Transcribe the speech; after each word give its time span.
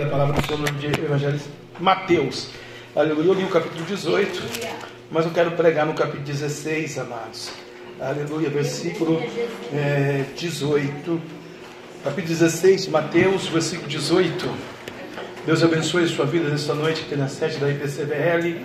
a 0.00 0.06
palavra 0.06 0.40
do 0.40 0.46
Senhor 0.46 0.58
no 0.58 1.04
Evangelho 1.04 1.38
Mateus. 1.78 2.48
Aleluia. 2.96 3.26
Eu 3.26 3.34
li 3.34 3.44
o 3.44 3.48
capítulo 3.48 3.84
18, 3.84 4.42
mas 5.10 5.26
eu 5.26 5.32
quero 5.32 5.50
pregar 5.50 5.84
no 5.84 5.92
capítulo 5.92 6.24
16, 6.24 6.96
amados. 6.96 7.50
Aleluia. 8.00 8.48
Versículo 8.48 9.22
é, 9.70 10.24
18. 10.34 11.20
Capítulo 12.04 12.26
16 12.26 12.84
de 12.84 12.90
Mateus, 12.90 13.48
versículo 13.48 13.86
18. 13.86 14.50
Deus 15.44 15.62
abençoe 15.62 16.04
a 16.04 16.08
sua 16.08 16.24
vida 16.24 16.48
nesta 16.48 16.72
noite 16.72 17.02
aqui 17.02 17.14
na 17.14 17.28
sede 17.28 17.58
da 17.58 17.68
IPCBL 17.68 18.62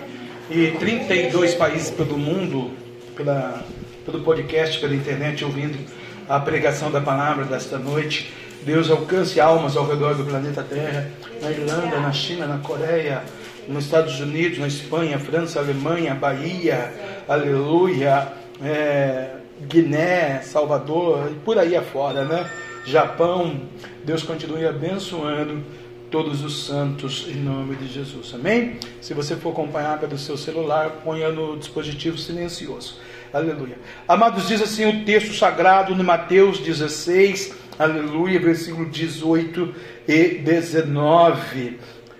e 0.50 0.70
32 0.78 1.54
países 1.56 1.90
pelo 1.90 2.16
mundo, 2.16 2.72
pela, 3.14 3.62
pelo 4.06 4.24
podcast, 4.24 4.80
pela 4.80 4.94
internet, 4.94 5.44
ouvindo 5.44 5.78
a 6.26 6.40
pregação 6.40 6.90
da 6.90 7.02
palavra 7.02 7.44
desta 7.44 7.78
noite. 7.78 8.32
Deus 8.68 8.90
alcance 8.90 9.40
almas 9.40 9.78
ao 9.78 9.86
redor 9.86 10.14
do 10.14 10.24
planeta 10.24 10.62
Terra, 10.62 11.10
na 11.40 11.50
Irlanda, 11.50 12.00
na 12.00 12.12
China, 12.12 12.46
na 12.46 12.58
Coreia, 12.58 13.22
nos 13.66 13.86
Estados 13.86 14.20
Unidos, 14.20 14.58
na 14.58 14.66
Espanha, 14.66 15.18
França, 15.18 15.58
Alemanha, 15.58 16.14
Bahia, 16.14 16.92
aleluia, 17.26 18.30
é, 18.62 19.30
Guiné, 19.66 20.42
Salvador 20.42 21.30
e 21.32 21.34
por 21.36 21.58
aí 21.58 21.74
afora, 21.74 22.26
né? 22.26 22.46
Japão, 22.84 23.58
Deus 24.04 24.22
continue 24.22 24.66
abençoando 24.66 25.64
todos 26.10 26.44
os 26.44 26.66
santos 26.66 27.26
em 27.26 27.36
nome 27.36 27.74
de 27.74 27.88
Jesus, 27.88 28.34
amém? 28.34 28.76
Se 29.00 29.14
você 29.14 29.34
for 29.34 29.52
acompanhar 29.52 29.98
pelo 29.98 30.18
seu 30.18 30.36
celular, 30.36 31.00
ponha 31.02 31.30
no 31.30 31.56
dispositivo 31.56 32.18
silencioso, 32.18 32.98
aleluia. 33.32 33.78
Amados, 34.06 34.46
diz 34.46 34.60
assim 34.60 34.84
o 34.84 35.06
texto 35.06 35.32
sagrado 35.32 35.94
no 35.94 36.04
Mateus 36.04 36.58
16, 36.58 37.57
aleluia, 37.78 38.40
versículo 38.40 38.86
18 38.86 39.74
e 40.06 40.40
19, 40.44 41.78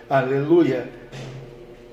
aleluia. 0.08 0.88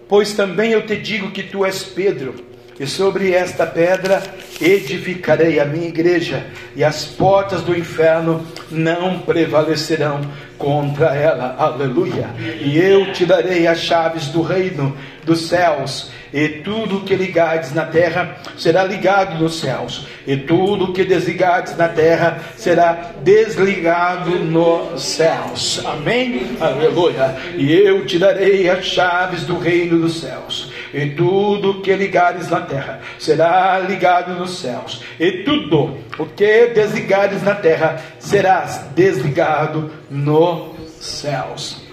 Pois 0.07 0.33
também 0.33 0.71
eu 0.71 0.85
te 0.85 0.95
digo 0.95 1.31
que 1.31 1.43
tu 1.43 1.65
és 1.65 1.83
Pedro, 1.83 2.35
e 2.79 2.85
sobre 2.85 3.31
esta 3.33 3.65
pedra 3.65 4.21
edificarei 4.61 5.59
a 5.59 5.65
minha 5.65 5.87
igreja, 5.87 6.45
e 6.75 6.83
as 6.83 7.05
portas 7.05 7.61
do 7.61 7.75
inferno 7.75 8.45
não 8.69 9.19
prevalecerão 9.19 10.21
contra 10.57 11.15
ela. 11.15 11.55
Aleluia. 11.57 12.29
E 12.61 12.77
eu 12.77 13.11
te 13.13 13.25
darei 13.25 13.67
as 13.67 13.79
chaves 13.79 14.27
do 14.27 14.41
reino 14.41 14.95
dos 15.23 15.47
céus, 15.47 16.11
e 16.35 16.49
tudo 16.49 16.99
que 17.05 17.15
ligares 17.15 17.73
na 17.73 17.85
terra 17.85 18.35
será 18.57 18.83
ligado 18.83 19.41
nos 19.41 19.61
céus, 19.61 20.05
e 20.27 20.35
tudo 20.35 20.91
que 20.91 21.05
desligares 21.05 21.77
na 21.77 21.87
terra 21.87 22.41
será 22.57 23.11
desligado 23.23 24.31
nos 24.31 25.01
céus. 25.01 25.81
Amém? 25.85 26.57
Aleluia. 26.59 27.37
E 27.55 27.71
eu 27.71 28.05
te 28.05 28.19
darei 28.19 28.69
as 28.69 28.83
chaves 28.83 29.45
do 29.45 29.57
reino 29.57 29.99
dos 29.99 30.19
céus, 30.19 30.73
e 30.93 31.05
tudo 31.11 31.81
que 31.81 31.95
ligares 31.95 32.49
na 32.49 32.59
terra 32.59 32.99
será 33.17 33.79
ligado 33.79 34.37
nos 34.37 34.59
céus, 34.59 35.01
e 35.17 35.43
tudo 35.43 35.97
o 36.19 36.25
que 36.25 36.67
desligares 36.67 37.41
na 37.43 37.55
terra 37.55 37.95
será 38.19 38.65
desligado 38.93 39.89
nos 40.09 40.75
céus. 40.99 41.85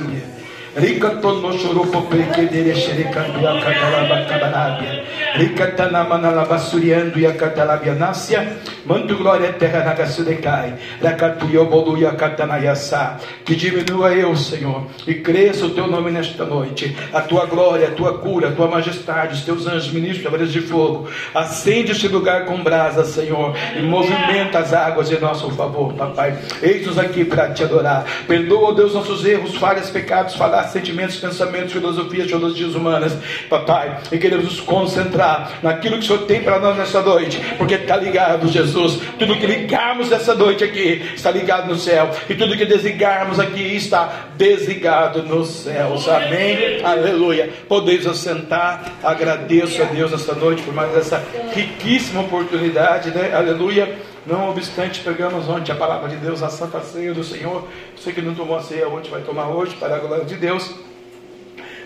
E 0.00 0.30
e. 0.30 0.33
Ricatono 0.76 1.56
choropo 1.56 2.02
pequedere 2.02 2.74
xerecando 2.74 3.38
e 3.38 3.46
acatalaba 3.46 4.24
cabarabia. 4.24 5.04
Ricatana 5.34 6.02
manalaba 6.02 6.58
suriando 6.58 7.16
e 7.16 7.26
acatalabia 7.26 7.94
nácia. 7.94 8.58
Manto 8.84 9.16
glória 9.16 9.52
terra 9.52 9.84
na 9.84 9.94
gasudecai. 9.94 10.74
Racatu 11.00 11.46
yobolu 11.46 11.96
e 11.96 12.04
acatanayassa. 12.04 13.18
Que 13.44 13.54
diminua 13.54 14.12
eu, 14.14 14.34
Senhor, 14.36 14.86
e 15.06 15.14
cresça 15.14 15.66
o 15.66 15.70
teu 15.70 15.86
nome 15.86 16.10
nesta 16.10 16.44
noite. 16.44 16.96
A 17.12 17.20
tua 17.20 17.46
glória, 17.46 17.88
a 17.88 17.92
tua 17.92 18.18
cura, 18.18 18.48
a 18.48 18.52
tua 18.52 18.66
majestade, 18.66 19.34
os 19.34 19.44
teus 19.44 19.68
anjos 19.68 19.92
ministros, 19.92 20.28
varas 20.28 20.52
de 20.52 20.60
fogo. 20.60 21.08
Acende 21.32 21.92
este 21.92 22.08
lugar 22.08 22.46
com 22.46 22.62
brasa, 22.62 23.04
Senhor, 23.04 23.54
e 23.76 23.82
movimenta 23.82 24.58
as 24.58 24.72
águas 24.72 25.10
em 25.10 25.20
nosso 25.20 25.48
favor, 25.50 25.92
papai. 25.94 26.36
Eis-nos 26.60 26.98
aqui 26.98 27.24
para 27.24 27.50
te 27.50 27.62
adorar. 27.62 28.04
Perdoa, 28.26 28.74
Deus, 28.74 28.92
nossos 28.92 29.24
erros, 29.24 29.54
falhas, 29.54 29.88
pecados, 29.88 30.34
falar 30.34 30.63
sentimentos, 30.70 31.16
pensamentos, 31.16 31.72
filosofias, 31.72 32.26
teologias 32.26 32.74
humanas, 32.74 33.16
papai, 33.48 33.98
e 34.10 34.18
queremos 34.18 34.44
nos 34.44 34.60
concentrar 34.60 35.58
naquilo 35.62 35.98
que 35.98 36.04
o 36.04 36.06
Senhor 36.06 36.26
tem 36.26 36.42
para 36.42 36.58
nós 36.58 36.76
nessa 36.76 37.00
noite, 37.00 37.40
porque 37.56 37.74
está 37.74 37.96
ligado, 37.96 38.48
Jesus, 38.48 39.00
tudo 39.18 39.36
que 39.36 39.46
ligarmos 39.46 40.10
essa 40.12 40.34
noite 40.34 40.64
aqui 40.64 41.02
está 41.14 41.30
ligado 41.30 41.68
no 41.68 41.76
céu, 41.76 42.10
e 42.28 42.34
tudo 42.34 42.56
que 42.56 42.64
desligarmos 42.64 43.38
aqui 43.38 43.62
está 43.76 44.28
desligado 44.36 45.22
nos 45.22 45.48
céus, 45.48 46.08
amém, 46.08 46.82
aleluia. 46.82 47.50
Podeis 47.68 48.06
assentar, 48.06 48.92
agradeço 49.02 49.82
a 49.82 49.86
Deus 49.86 50.12
esta 50.12 50.34
noite 50.34 50.62
por 50.62 50.74
mais 50.74 50.96
essa 50.96 51.22
riquíssima 51.52 52.22
oportunidade, 52.22 53.10
né, 53.10 53.32
aleluia. 53.34 54.13
Não 54.26 54.50
obstante, 54.50 55.02
pegamos 55.02 55.48
ontem 55.48 55.70
a 55.70 55.74
palavra 55.74 56.08
de 56.08 56.16
Deus, 56.16 56.42
a 56.42 56.48
santa 56.48 56.80
ceia 56.80 57.12
do 57.12 57.22
Senhor. 57.22 57.66
Você 57.94 58.12
que 58.12 58.22
não 58.22 58.34
tomou 58.34 58.56
a 58.56 58.62
ceia 58.62 58.88
ontem, 58.88 59.10
vai 59.10 59.20
tomar 59.20 59.48
hoje, 59.48 59.76
para 59.76 59.96
a 59.96 59.98
glória 59.98 60.24
de 60.24 60.36
Deus 60.36 60.74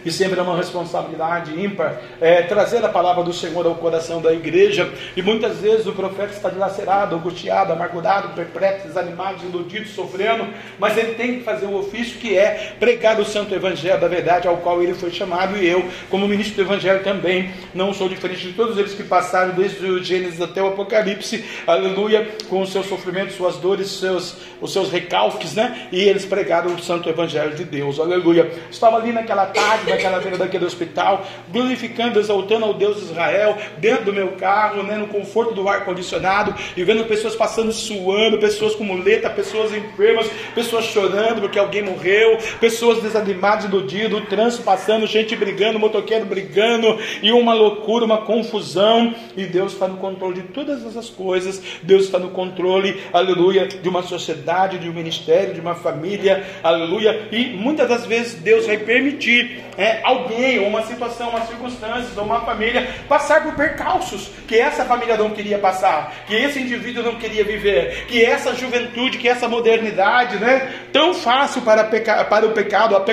e 0.04 0.10
sempre 0.10 0.38
é 0.38 0.42
uma 0.42 0.56
responsabilidade 0.56 1.58
ímpar 1.58 2.00
é, 2.20 2.42
trazer 2.42 2.84
a 2.84 2.88
palavra 2.88 3.22
do 3.22 3.32
Senhor 3.32 3.66
ao 3.66 3.74
coração 3.74 4.20
da 4.20 4.32
igreja. 4.32 4.90
E 5.16 5.22
muitas 5.22 5.58
vezes 5.58 5.86
o 5.86 5.92
profeta 5.92 6.32
está 6.32 6.48
dilacerado, 6.48 7.16
angustiado, 7.16 7.72
amargurado, 7.72 8.34
perplexo, 8.34 8.88
desanimado, 8.88 9.44
iludido, 9.44 9.88
sofrendo, 9.88 10.46
mas 10.78 10.96
ele 10.96 11.14
tem 11.14 11.38
que 11.38 11.44
fazer 11.44 11.66
o 11.66 11.76
ofício 11.76 12.18
que 12.18 12.36
é 12.36 12.74
pregar 12.78 13.20
o 13.20 13.24
santo 13.24 13.54
evangelho 13.54 14.00
da 14.00 14.08
verdade 14.08 14.48
ao 14.48 14.58
qual 14.58 14.82
ele 14.82 14.94
foi 14.94 15.10
chamado. 15.10 15.56
E 15.56 15.66
eu, 15.66 15.84
como 16.10 16.28
ministro 16.28 16.56
do 16.56 16.62
evangelho, 16.62 17.02
também 17.02 17.50
não 17.74 17.92
sou 17.92 18.08
diferente 18.08 18.46
de 18.46 18.52
todos 18.52 18.78
eles 18.78 18.94
que 18.94 19.02
passaram 19.02 19.54
desde 19.54 19.84
o 19.86 20.02
Gênesis 20.02 20.40
até 20.40 20.62
o 20.62 20.68
Apocalipse, 20.68 21.44
aleluia, 21.66 22.28
com 22.48 22.60
os 22.62 22.70
seus 22.70 22.86
sofrimentos, 22.86 23.36
suas 23.36 23.56
dores, 23.56 23.88
seus, 23.90 24.36
os 24.60 24.72
seus 24.72 24.90
recalques, 24.90 25.54
né? 25.54 25.88
E 25.92 26.00
eles 26.00 26.24
pregaram 26.24 26.74
o 26.74 26.82
santo 26.82 27.08
evangelho 27.08 27.54
de 27.54 27.64
Deus, 27.64 27.98
aleluia. 27.98 28.50
Estava 28.70 28.96
ali 28.96 29.12
naquela 29.12 29.46
tarde, 29.46 29.87
naquela 29.88 30.20
beira 30.20 30.38
daquele 30.38 30.64
hospital, 30.64 31.26
glorificando, 31.50 32.18
exaltando 32.18 32.64
ao 32.64 32.74
Deus 32.74 32.96
de 32.96 33.04
Israel, 33.04 33.56
dentro 33.78 34.06
do 34.06 34.12
meu 34.12 34.28
carro, 34.32 34.82
né, 34.82 34.96
no 34.96 35.08
conforto 35.08 35.54
do 35.54 35.68
ar-condicionado, 35.68 36.54
e 36.76 36.84
vendo 36.84 37.04
pessoas 37.04 37.34
passando 37.34 37.72
suando, 37.72 38.38
pessoas 38.38 38.74
com 38.74 38.84
muleta, 38.84 39.28
pessoas 39.30 39.72
enfermas, 39.72 40.30
pessoas 40.54 40.84
chorando 40.84 41.40
porque 41.40 41.58
alguém 41.58 41.82
morreu, 41.82 42.38
pessoas 42.60 43.02
desanimadas, 43.02 43.64
iludidas, 43.64 44.12
o 44.12 44.26
trânsito 44.26 44.62
passando, 44.62 45.06
gente 45.06 45.34
brigando, 45.34 45.78
motoqueiro 45.78 46.26
brigando, 46.26 46.98
e 47.22 47.32
uma 47.32 47.54
loucura, 47.54 48.04
uma 48.04 48.18
confusão, 48.18 49.14
e 49.36 49.46
Deus 49.46 49.72
está 49.72 49.88
no 49.88 49.96
controle 49.96 50.42
de 50.42 50.48
todas 50.48 50.84
essas 50.84 51.08
coisas, 51.08 51.60
Deus 51.82 52.04
está 52.04 52.18
no 52.18 52.30
controle, 52.30 53.00
aleluia, 53.12 53.66
de 53.66 53.88
uma 53.88 54.02
sociedade, 54.02 54.78
de 54.78 54.88
um 54.88 54.92
ministério, 54.92 55.54
de 55.54 55.60
uma 55.60 55.74
família, 55.74 56.44
aleluia, 56.62 57.28
e 57.32 57.46
muitas 57.46 57.88
das 57.88 58.06
vezes 58.06 58.34
Deus 58.34 58.66
vai 58.66 58.78
permitir 58.78 59.60
é, 59.78 60.00
alguém, 60.02 60.58
ou 60.58 60.66
uma 60.66 60.82
situação, 60.82 61.30
uma 61.30 61.46
circunstância, 61.46 62.10
ou 62.16 62.24
uma 62.24 62.40
família 62.40 62.88
passar 63.08 63.44
por 63.44 63.54
percalços 63.54 64.28
que 64.48 64.58
essa 64.58 64.84
família 64.84 65.16
não 65.16 65.30
queria 65.30 65.56
passar, 65.56 66.12
que 66.26 66.34
esse 66.34 66.58
indivíduo 66.58 67.04
não 67.04 67.14
queria 67.14 67.44
viver, 67.44 68.06
que 68.08 68.24
essa 68.24 68.56
juventude, 68.56 69.18
que 69.18 69.28
essa 69.28 69.48
modernidade, 69.48 70.36
né, 70.38 70.72
tão 70.92 71.14
fácil 71.14 71.62
para, 71.62 71.84
peca, 71.84 72.24
para 72.24 72.44
o 72.44 72.50
pecado, 72.50 72.96
a, 72.96 73.04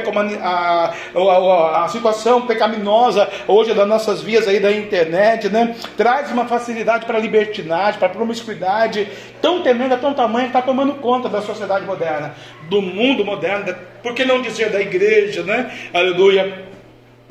a, 0.41 0.93
a, 1.15 1.85
a, 1.85 1.87
situação 1.89 2.47
pecaminosa 2.47 3.29
hoje 3.47 3.71
das 3.75 3.87
nossas 3.87 4.23
vias 4.23 4.47
aí 4.47 4.59
da 4.59 4.71
internet, 4.71 5.49
né, 5.49 5.75
traz 5.95 6.31
uma 6.31 6.47
facilidade 6.47 7.05
para 7.05 7.19
a 7.19 7.21
libertinagem, 7.21 7.99
para 7.99 8.07
a 8.07 8.11
promiscuidade 8.11 9.07
tão 9.39 9.61
tremenda, 9.61 9.97
tão 9.97 10.15
tamanha 10.15 10.47
que 10.47 10.57
está 10.57 10.63
tomando 10.63 10.95
conta 10.95 11.29
da 11.29 11.43
sociedade 11.43 11.85
moderna, 11.85 12.33
do 12.69 12.81
mundo 12.81 13.23
moderno, 13.23 13.75
por 14.01 14.13
que 14.13 14.25
não 14.25 14.41
dizer 14.41 14.69
da 14.69 14.81
igreja, 14.81 15.43
né? 15.43 15.71
Aleluia. 15.93 16.65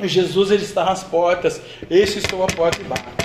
Jesus 0.03 0.51
ele 0.51 0.65
está 0.65 0.91
às 0.91 1.05
portas, 1.05 1.61
este 1.91 2.19
estou 2.19 2.43
à 2.43 2.47
porta 2.47 2.81
e 2.81 2.85
bato. 2.85 3.25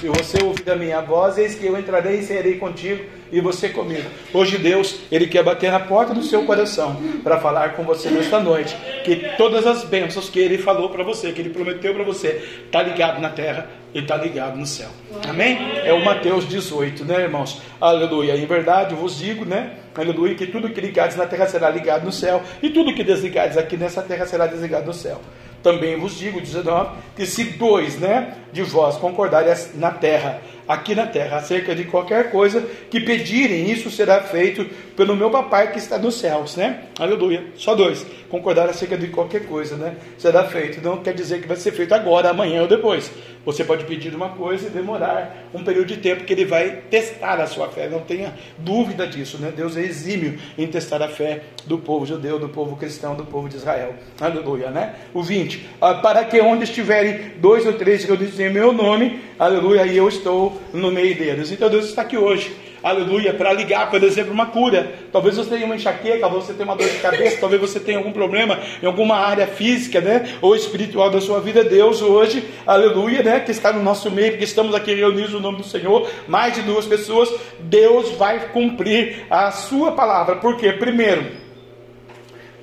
Se 0.00 0.08
você 0.08 0.42
ouvir 0.42 0.70
a 0.70 0.76
minha 0.76 1.00
voz, 1.00 1.38
eis 1.38 1.54
que 1.54 1.66
eu 1.66 1.78
entrarei 1.78 2.20
e 2.20 2.22
serei 2.22 2.56
contigo 2.56 3.04
e 3.32 3.40
você 3.40 3.68
comigo. 3.68 4.08
Hoje 4.32 4.58
Deus, 4.58 5.00
Ele 5.10 5.26
quer 5.26 5.42
bater 5.42 5.70
na 5.70 5.80
porta 5.80 6.14
do 6.14 6.22
seu 6.22 6.44
coração 6.44 7.00
para 7.22 7.38
falar 7.40 7.74
com 7.74 7.84
você 7.84 8.10
nesta 8.10 8.40
noite. 8.40 8.76
Que 9.04 9.16
todas 9.36 9.66
as 9.66 9.84
bênçãos 9.84 10.28
que 10.28 10.38
Ele 10.38 10.58
falou 10.58 10.90
para 10.90 11.04
você, 11.04 11.32
que 11.32 11.40
Ele 11.40 11.50
prometeu 11.50 11.94
para 11.94 12.04
você, 12.04 12.42
está 12.64 12.82
ligado 12.82 13.20
na 13.20 13.30
terra 13.30 13.68
e 13.94 13.98
está 14.00 14.16
ligado 14.16 14.56
no 14.56 14.66
céu. 14.66 14.88
Amém? 15.28 15.58
É 15.84 15.92
o 15.92 16.04
Mateus 16.04 16.48
18, 16.48 17.04
né, 17.04 17.22
irmãos? 17.22 17.60
Aleluia. 17.80 18.36
Em 18.36 18.46
verdade, 18.46 18.92
eu 18.92 18.98
vos 18.98 19.18
digo, 19.18 19.44
né? 19.44 19.74
Aleluia, 19.94 20.34
que 20.34 20.46
tudo 20.46 20.70
que 20.70 20.80
ligares 20.80 21.16
na 21.16 21.26
terra 21.26 21.46
será 21.46 21.68
ligado 21.68 22.04
no 22.04 22.12
céu, 22.12 22.42
e 22.62 22.70
tudo 22.70 22.94
que 22.94 23.02
desligares 23.02 23.56
aqui 23.56 23.76
nessa 23.76 24.00
terra 24.02 24.24
será 24.24 24.46
desligado 24.46 24.86
no 24.86 24.94
céu. 24.94 25.20
Também 25.62 25.98
vos 25.98 26.16
digo, 26.16 26.40
19, 26.40 26.96
que 27.14 27.26
se 27.26 27.44
dois 27.44 27.98
né, 27.98 28.34
de 28.52 28.62
vós 28.62 28.96
concordarem 28.96 29.52
na 29.74 29.90
terra 29.90 30.40
aqui 30.70 30.94
na 30.94 31.06
terra, 31.06 31.38
acerca 31.38 31.74
de 31.74 31.84
qualquer 31.84 32.30
coisa 32.30 32.64
que 32.90 33.00
pedirem, 33.00 33.70
isso 33.70 33.90
será 33.90 34.22
feito 34.22 34.64
pelo 34.96 35.16
meu 35.16 35.30
papai 35.30 35.72
que 35.72 35.78
está 35.78 35.98
nos 35.98 36.18
céus, 36.20 36.56
né? 36.56 36.84
Aleluia. 36.98 37.44
Só 37.56 37.74
dois. 37.74 38.06
Concordar 38.28 38.68
acerca 38.68 38.96
de 38.96 39.08
qualquer 39.08 39.46
coisa, 39.46 39.76
né? 39.76 39.96
Será 40.16 40.44
feito. 40.44 40.80
Não 40.80 40.98
quer 40.98 41.14
dizer 41.14 41.40
que 41.40 41.48
vai 41.48 41.56
ser 41.56 41.72
feito 41.72 41.92
agora, 41.92 42.30
amanhã 42.30 42.62
ou 42.62 42.68
depois. 42.68 43.10
Você 43.44 43.64
pode 43.64 43.84
pedir 43.84 44.14
uma 44.14 44.28
coisa 44.28 44.66
e 44.66 44.70
demorar 44.70 45.48
um 45.52 45.64
período 45.64 45.88
de 45.88 45.96
tempo 45.96 46.24
que 46.24 46.32
ele 46.32 46.44
vai 46.44 46.82
testar 46.90 47.40
a 47.40 47.46
sua 47.46 47.68
fé. 47.68 47.88
Não 47.88 48.00
tenha 48.00 48.34
dúvida 48.58 49.06
disso, 49.06 49.38
né? 49.38 49.52
Deus 49.54 49.76
é 49.76 49.80
exímio 49.80 50.38
em 50.56 50.66
testar 50.66 51.02
a 51.02 51.08
fé 51.08 51.42
do 51.66 51.78
povo 51.78 52.04
judeu, 52.04 52.38
do 52.38 52.48
povo 52.48 52.76
cristão, 52.76 53.14
do 53.14 53.24
povo 53.24 53.48
de 53.48 53.56
Israel. 53.56 53.94
Aleluia, 54.20 54.70
né? 54.70 54.94
O 55.14 55.22
20. 55.22 55.66
Ah, 55.80 55.94
para 55.94 56.24
que 56.24 56.40
onde 56.40 56.64
estiverem 56.64 57.32
dois 57.38 57.66
ou 57.66 57.72
três 57.72 58.04
que 58.04 58.10
eu 58.10 58.20
em 58.20 58.50
meu 58.50 58.72
nome, 58.72 59.20
aleluia, 59.38 59.86
e 59.86 59.96
eu 59.96 60.06
estou 60.06 60.59
no 60.72 60.90
meio 60.90 61.16
deles. 61.16 61.50
Então 61.50 61.68
Deus 61.68 61.86
está 61.86 62.02
aqui 62.02 62.16
hoje 62.16 62.54
aleluia, 62.82 63.32
para 63.32 63.52
ligar, 63.52 63.90
por 63.90 64.02
exemplo, 64.02 64.32
uma 64.32 64.46
cura. 64.46 64.92
Talvez 65.12 65.36
você 65.36 65.50
tenha 65.50 65.66
uma 65.66 65.76
enxaqueca, 65.76 66.28
você 66.28 66.52
tenha 66.52 66.64
uma 66.64 66.76
dor 66.76 66.88
de 66.88 66.98
cabeça, 66.98 67.38
talvez 67.40 67.60
você 67.60 67.78
tenha 67.78 67.98
algum 67.98 68.12
problema 68.12 68.58
em 68.82 68.86
alguma 68.86 69.16
área 69.16 69.46
física, 69.46 70.00
né, 70.00 70.36
ou 70.40 70.54
espiritual 70.54 71.10
da 71.10 71.20
sua 71.20 71.40
vida. 71.40 71.62
Deus 71.62 72.02
hoje, 72.02 72.44
aleluia, 72.66 73.22
né, 73.22 73.40
que 73.40 73.50
está 73.50 73.72
no 73.72 73.82
nosso 73.82 74.10
meio, 74.10 74.30
porque 74.32 74.44
estamos 74.44 74.74
aqui 74.74 74.94
reunidos 74.94 75.32
no 75.32 75.40
nome 75.40 75.58
do 75.58 75.64
Senhor, 75.64 76.08
mais 76.26 76.54
de 76.54 76.62
duas 76.62 76.86
pessoas, 76.86 77.32
Deus 77.60 78.10
vai 78.12 78.48
cumprir 78.48 79.26
a 79.30 79.50
sua 79.50 79.92
palavra. 79.92 80.36
Por 80.36 80.56
quê? 80.56 80.72
Primeiro, 80.72 81.26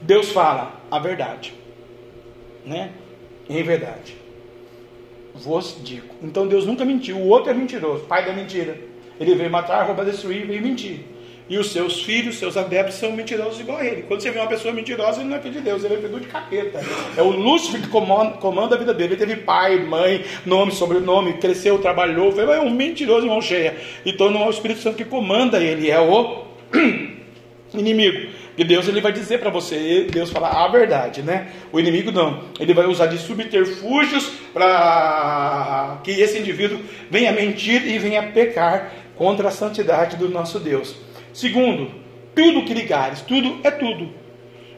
Deus 0.01 0.29
fala 0.29 0.81
a 0.89 0.99
verdade, 0.99 1.53
né? 2.65 2.91
Em 3.49 3.63
verdade. 3.63 4.16
Vos 5.43 5.77
digo. 5.83 6.07
Então 6.21 6.47
Deus 6.47 6.65
nunca 6.65 6.83
mentiu. 6.83 7.17
O 7.17 7.27
outro 7.27 7.51
é 7.51 7.53
mentiroso, 7.53 8.03
pai 8.05 8.25
da 8.25 8.33
mentira. 8.33 8.77
Ele 9.19 9.35
veio 9.35 9.49
matar, 9.49 9.85
roubar, 9.85 10.05
destruir, 10.05 10.45
veio 10.45 10.61
mentir. 10.61 10.99
E 11.49 11.57
os 11.57 11.71
seus 11.71 12.03
filhos, 12.03 12.37
seus 12.37 12.57
adeptos, 12.57 12.95
são 12.95 13.13
mentirosos 13.13 13.59
igual 13.59 13.77
a 13.77 13.85
ele. 13.85 14.03
Quando 14.03 14.19
você 14.19 14.29
vê 14.31 14.39
uma 14.39 14.49
pessoa 14.49 14.73
mentirosa, 14.73 15.21
ele 15.21 15.29
não 15.29 15.37
é 15.37 15.39
filho 15.39 15.53
de 15.53 15.61
Deus, 15.61 15.83
ele 15.83 15.93
é 15.93 15.97
filho 15.97 16.19
de 16.19 16.27
capeta. 16.27 16.81
É 17.15 17.21
o 17.21 17.29
Lúcifer 17.29 17.81
que 17.81 17.87
comanda, 17.87 18.31
comanda, 18.31 18.75
a 18.75 18.77
vida 18.77 18.93
dele. 18.93 19.13
Ele 19.13 19.19
teve 19.19 19.37
pai, 19.37 19.79
mãe, 19.79 20.25
nome, 20.45 20.73
sobrenome, 20.73 21.37
cresceu, 21.37 21.79
trabalhou, 21.79 22.33
foi 22.33 22.43
é 22.43 22.59
um 22.59 22.69
mentiroso, 22.69 23.25
mão 23.27 23.41
cheia. 23.41 23.77
Então 24.05 24.29
não 24.29 24.43
é 24.43 24.47
o 24.47 24.49
Espírito 24.49 24.81
Santo 24.81 24.97
que 24.97 25.05
comanda 25.05 25.63
ele, 25.63 25.89
é 25.89 25.99
o 26.01 26.43
inimigo. 27.73 28.29
E 28.57 28.63
Deus 28.63 28.87
ele 28.87 29.01
vai 29.01 29.11
dizer 29.11 29.39
para 29.39 29.51
você, 29.51 30.07
Deus 30.11 30.31
fala 30.31 30.49
a 30.49 30.67
verdade, 30.67 31.21
né? 31.21 31.49
O 31.71 31.79
inimigo 31.79 32.11
não. 32.11 32.45
Ele 32.59 32.73
vai 32.73 32.87
usar 32.87 33.05
de 33.05 33.19
subterfúgios 33.19 34.31
para 34.51 35.99
que 36.03 36.11
esse 36.11 36.39
indivíduo 36.39 36.79
venha 37.09 37.31
mentir 37.31 37.85
e 37.87 37.99
venha 37.99 38.23
pecar 38.23 38.91
contra 39.15 39.49
a 39.49 39.51
santidade 39.51 40.17
do 40.17 40.27
nosso 40.27 40.59
Deus. 40.59 40.95
Segundo, 41.31 41.91
tudo 42.33 42.65
que 42.65 42.73
ligares, 42.73 43.21
tudo 43.21 43.59
é 43.63 43.69
tudo. 43.69 44.09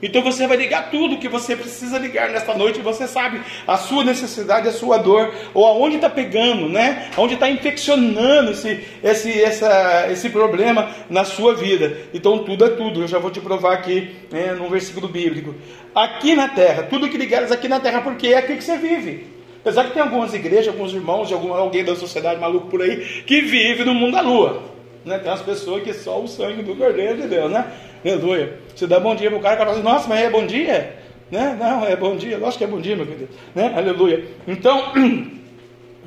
Então 0.02 0.22
você 0.22 0.48
vai 0.48 0.58
ligar 0.58 0.90
tudo 0.90 1.18
que 1.18 1.28
você 1.28 1.56
precisa 1.56 1.98
ligar 1.98 2.30
nesta 2.30 2.54
noite, 2.54 2.80
você 2.80 3.08
sabe 3.08 3.42
a 3.68 3.78
sua 3.78 4.04
necessidade, 4.04 4.68
a 4.68 4.72
sua 4.72 4.98
dor, 4.98 5.34
ou 5.54 5.66
aonde 5.66 5.96
está 5.96 6.10
pegando, 6.10 6.70
né? 6.70 7.10
Aonde 7.18 7.34
está 7.34 7.50
infeccionando 7.50 8.52
esse, 8.52 8.84
esse, 9.04 9.42
essa, 9.42 10.08
esse 10.10 10.30
problema 10.30 10.90
na 11.10 11.24
sua 11.26 11.54
vida. 11.54 11.98
Então 12.14 12.40
tudo 12.40 12.66
é 12.66 12.70
tudo. 12.70 13.02
Eu 13.02 13.08
já 13.08 13.20
vou 13.20 13.32
te 13.32 13.42
provar 13.42 13.74
aqui 13.74 14.10
né, 14.32 14.54
num 14.54 14.70
versículo 14.70 15.08
bíblico. 15.08 15.54
Aqui 15.94 16.36
na 16.36 16.48
terra, 16.48 16.84
tudo 16.84 17.10
que 17.10 17.18
ligares 17.18 17.52
aqui 17.52 17.68
na 17.68 17.80
terra, 17.80 18.02
porque 18.02 18.28
é 18.28 18.38
aqui 18.38 18.56
que 18.56 18.64
você 18.64 18.78
vive. 18.78 19.40
Apesar 19.62 19.86
que 19.86 19.94
tem 19.94 20.02
algumas 20.02 20.34
igrejas, 20.34 20.70
alguns 20.70 20.94
irmãos, 20.94 21.32
algum, 21.32 21.54
alguém 21.54 21.84
da 21.84 21.96
sociedade 21.96 22.40
maluco 22.40 22.68
por 22.68 22.82
aí, 22.82 23.24
que 23.24 23.42
vive 23.42 23.84
no 23.84 23.94
mundo 23.94 24.14
da 24.14 24.22
lua. 24.22 24.64
Né? 25.04 25.18
Tem 25.20 25.30
umas 25.30 25.42
pessoas 25.42 25.84
que 25.84 25.94
só 25.94 26.22
o 26.22 26.28
sangue 26.28 26.62
do 26.62 26.76
Cordeiro 26.76 27.22
de 27.22 27.28
Deus, 27.28 27.52
né? 27.52 27.66
Aleluia. 28.04 28.60
Você 28.76 28.88
dá 28.88 29.00
bom 29.00 29.16
dia 29.16 29.30
para 29.30 29.40
o 29.40 29.42
cara, 29.42 29.56
o 29.56 29.58
cara 29.58 29.70
fala 29.72 29.82
assim, 29.82 29.90
nossa, 29.90 30.08
mas 30.08 30.20
é 30.22 30.30
bom 30.30 30.46
dia? 30.46 30.96
Né? 31.30 31.58
Não, 31.60 31.86
é 31.86 31.96
bom 31.96 32.16
dia, 32.16 32.38
lógico 32.38 32.60
que 32.60 32.64
é 32.64 32.68
bom 32.68 32.80
dia, 32.80 32.96
meu 32.96 33.06
querido. 33.06 33.30
Né? 33.54 33.74
Aleluia. 33.76 34.26
Então, 34.48 34.94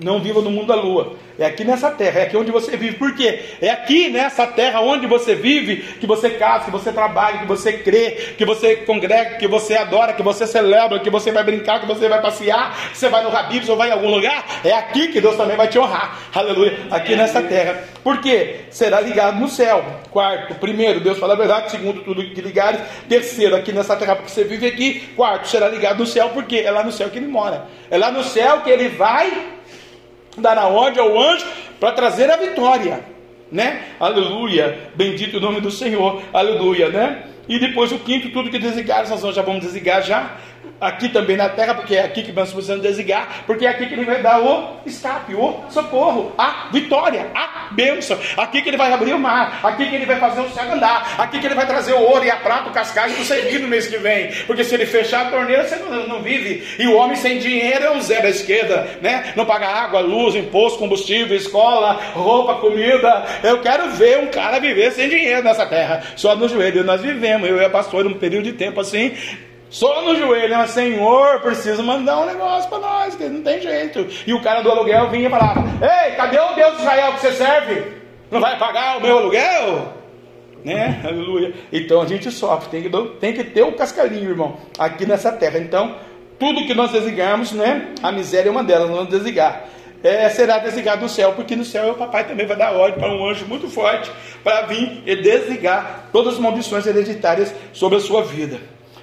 não 0.01 0.21
viva 0.21 0.41
no 0.41 0.51
mundo 0.51 0.67
da 0.67 0.75
lua. 0.75 1.17
É 1.39 1.47
aqui 1.47 1.65
nessa 1.65 1.91
terra, 1.91 2.21
é 2.21 2.23
aqui 2.25 2.37
onde 2.37 2.51
você 2.51 2.77
vive. 2.77 2.97
Por 2.97 3.15
quê? 3.15 3.41
É 3.61 3.71
aqui 3.71 4.11
nessa 4.11 4.47
terra 4.47 4.81
onde 4.81 5.07
você 5.07 5.35
vive 5.35 5.77
que 5.99 6.07
você 6.07 6.31
casa, 6.31 6.67
que 6.67 6.71
você 6.71 6.93
trabalha, 6.93 7.39
que 7.39 7.47
você 7.47 7.73
crê, 7.73 8.35
que 8.37 8.45
você 8.45 8.77
congrega, 8.77 9.37
que 9.37 9.49
você 9.49 9.75
adora, 9.75 10.13
que 10.13 10.23
você 10.23 10.47
celebra, 10.47 10.99
que 10.99 11.11
você 11.11 11.33
vai 11.33 11.43
brincar, 11.43 11.81
que 11.81 11.87
você 11.87 12.09
vai 12.09 12.21
passear, 12.21 12.91
que 12.91 12.99
você 12.99 13.09
vai 13.09 13.23
no 13.23 13.31
Rabibs 13.31 13.69
ou 13.69 13.77
vai 13.77 13.89
em 13.89 13.93
algum 13.93 14.11
lugar. 14.11 14.45
É 14.65 14.73
aqui 14.73 15.09
que 15.09 15.21
Deus 15.21 15.37
também 15.37 15.57
vai 15.57 15.69
te 15.69 15.79
honrar. 15.79 16.19
Aleluia. 16.35 16.79
Aqui 16.91 17.17
nessa 17.17 17.43
terra. 17.43 17.85
Por 18.05 18.21
quê? 18.21 18.61
Será 18.71 19.01
ligado 19.01 19.41
no 19.41 19.49
céu. 19.49 19.85
Quarto, 20.11 20.55
primeiro, 20.57 21.01
Deus 21.01 21.19
fala 21.19 21.35
a 21.35 21.37
verdade. 21.37 21.71
Segundo, 21.71 22.03
tudo 22.03 22.23
que 22.23 22.41
ligares. 22.41 22.81
Terceiro, 23.09 23.57
aqui 23.57 23.73
nessa 23.73 23.97
terra, 23.97 24.17
porque 24.17 24.31
você 24.31 24.45
vive 24.45 24.67
aqui. 24.67 25.01
Quarto, 25.17 25.49
será 25.49 25.69
ligado 25.69 25.99
no 25.99 26.07
céu, 26.07 26.31
porque 26.31 26.57
é 26.57 26.71
lá 26.71 26.85
no 26.85 26.93
céu 26.93 27.09
que 27.11 27.19
ele 27.19 27.29
mora. 27.29 27.67
É 27.91 27.97
lá 27.97 28.11
no 28.11 28.23
céu 28.23 28.61
que 28.61 28.71
ele 28.71 28.89
vai 28.89 29.61
dar 30.37 30.59
a 30.59 30.67
ordem 30.69 31.03
ao 31.03 31.21
anjo 31.21 31.47
para 31.79 31.93
trazer 31.93 32.31
a 32.31 32.37
vitória, 32.37 33.05
né? 33.51 33.83
Aleluia, 34.01 34.91
bendito 34.95 35.37
o 35.37 35.41
nome 35.41 35.61
do 35.61 35.71
Senhor, 35.71 36.23
aleluia, 36.33 36.89
né? 36.89 37.25
E 37.49 37.59
depois 37.59 37.93
o 37.93 37.99
quinto, 37.99 38.31
tudo 38.31 38.51
que 38.51 38.59
desligaram, 38.59 39.09
nós 39.09 39.35
já 39.35 39.43
vamos 39.43 39.63
desligar 39.63 40.03
já 40.03 40.37
aqui 40.83 41.09
também 41.09 41.37
na 41.37 41.49
terra, 41.49 41.75
porque 41.75 41.95
é 41.95 42.03
aqui 42.03 42.25
que 42.25 42.33
nós 42.33 42.53
precisamos 42.53 42.83
desligar, 42.83 43.45
porque 43.47 43.65
é 43.65 43.69
aqui 43.69 43.87
que 43.87 43.95
ele 43.95 44.05
vai 44.05 44.21
dar 44.21 44.41
o 44.43 44.81
escape, 44.85 45.33
o 45.35 45.61
socorro, 45.71 46.33
a 46.37 46.69
vitória, 46.73 47.31
a 47.33 47.73
bênção. 47.73 48.19
Aqui 48.37 48.61
que 48.61 48.69
ele 48.69 48.77
vai 48.77 48.93
abrir 48.93 49.15
o 49.15 49.19
mar, 49.19 49.61
aqui 49.63 49.89
que 49.89 49.95
ele 49.95 50.07
vai 50.07 50.19
fazer 50.19 50.41
o 50.41 50.51
céu 50.51 50.73
andar, 50.73 51.15
aqui 51.19 51.39
que 51.39 51.47
ele 51.47 51.55
vai 51.55 51.67
trazer 51.67 51.93
o 51.93 52.01
ouro 52.01 52.25
e 52.25 52.31
a 52.31 52.37
prata, 52.37 52.69
o 52.69 52.73
cascalho 52.73 53.15
para 53.15 53.25
você 53.25 53.59
no 53.59 53.69
mês 53.69 53.87
que 53.87 53.97
vem. 53.99 54.33
Porque 54.47 54.65
se 54.65 54.75
ele 54.75 54.85
fechar 54.85 55.27
a 55.27 55.31
torneira, 55.31 55.65
você 55.65 55.77
não, 55.77 56.09
não 56.09 56.23
vive. 56.23 56.67
E 56.79 56.87
o 56.89 56.97
homem 56.97 57.17
sem 57.17 57.39
dinheiro 57.39 57.85
é 57.85 57.91
um 57.93 58.01
zero 58.01 58.27
à 58.27 58.31
esquerda, 58.31 58.99
né? 59.01 59.33
Não 59.37 59.47
paga 59.47 59.69
água, 59.69 60.01
luz, 60.01 60.35
imposto, 60.35 60.81
combustível, 60.81 61.37
escola, 61.37 62.01
roupa, 62.13 62.57
comida. 62.57 63.25
Eu 63.45 63.61
quero 63.61 63.91
ver 63.91 64.19
um 64.19 64.27
cara 64.27 64.59
viver 64.59 64.91
sem 64.91 65.09
dinheiro 65.09 65.45
nessa 65.45 65.65
terra, 65.67 66.03
só 66.17 66.35
no 66.35 66.49
joelho. 66.49 66.83
Nós 66.83 67.01
vivemos, 67.01 67.49
eu 67.49 67.59
e 67.59 67.65
a 67.65 67.71
pastor, 67.71 68.05
um 68.07 68.15
período 68.15 68.45
de 68.45 68.53
tempo 68.53 68.81
assim, 68.81 69.15
só 69.73 70.03
no 70.03 70.15
joelho, 70.15 70.55
mas 70.55 70.73
Senhor, 70.73 71.41
preciso 71.41 71.83
mandar 71.83 72.21
um 72.21 72.27
negócio 72.27 72.69
para 72.69 72.79
nós, 72.79 73.15
que 73.15 73.25
não 73.25 73.43
tem 73.43 73.59
jeito. 73.59 74.07
E 74.27 74.35
o 74.35 74.43
cara 74.43 74.61
do 74.61 74.71
aluguel 74.71 75.09
vinha 75.09 75.29
e 75.29 75.31
falava: 75.31 75.65
Ei, 75.81 76.15
cadê 76.15 76.39
o 76.39 76.55
Deus 76.55 76.75
de 76.75 76.83
Israel 76.83 77.15
que 77.15 77.21
você 77.21 77.33
serve? 77.33 77.93
Não 78.31 78.39
vai 78.39 78.59
pagar 78.59 78.99
o 78.99 79.01
meu 79.01 79.17
aluguel? 79.17 79.95
Né? 80.63 81.01
Aleluia. 81.03 81.55
Então 81.73 82.03
a 82.03 82.07
gente 82.07 82.31
sofre, 82.31 82.69
tem 82.69 82.83
que, 82.83 83.09
tem 83.19 83.33
que 83.33 83.45
ter 83.45 83.63
o 83.63 83.73
cascalinho, 83.73 84.29
irmão, 84.29 84.59
aqui 84.79 85.07
nessa 85.07 85.33
terra. 85.33 85.59
Então, 85.59 85.97
tudo 86.39 86.67
que 86.67 86.75
nós 86.75 86.93
desligarmos, 86.93 87.53
né? 87.53 87.95
A 88.03 88.13
miséria 88.13 88.51
é 88.51 88.53
uma 88.53 88.63
delas, 88.63 88.91
vamos 88.91 89.09
desligar. 89.09 89.65
É, 90.05 90.29
será 90.29 90.59
desligado 90.59 91.01
do 91.01 91.09
céu, 91.09 91.33
porque 91.33 91.57
no 91.57 91.65
céu 91.65 91.93
o 91.93 91.95
papai 91.95 92.27
também 92.27 92.45
vai 92.45 92.57
dar 92.59 92.73
ordem 92.73 92.99
para 92.99 93.11
um 93.11 93.27
anjo 93.27 93.47
muito 93.47 93.71
forte 93.71 94.11
para 94.45 94.67
vir 94.67 95.03
e 95.07 95.17
desligar 95.17 96.11
todas 96.13 96.35
as 96.35 96.39
maldições 96.39 96.87
hereditárias 96.87 97.55
sobre 97.73 97.97
a 97.97 98.01
sua 98.01 98.23
vida. 98.23 98.61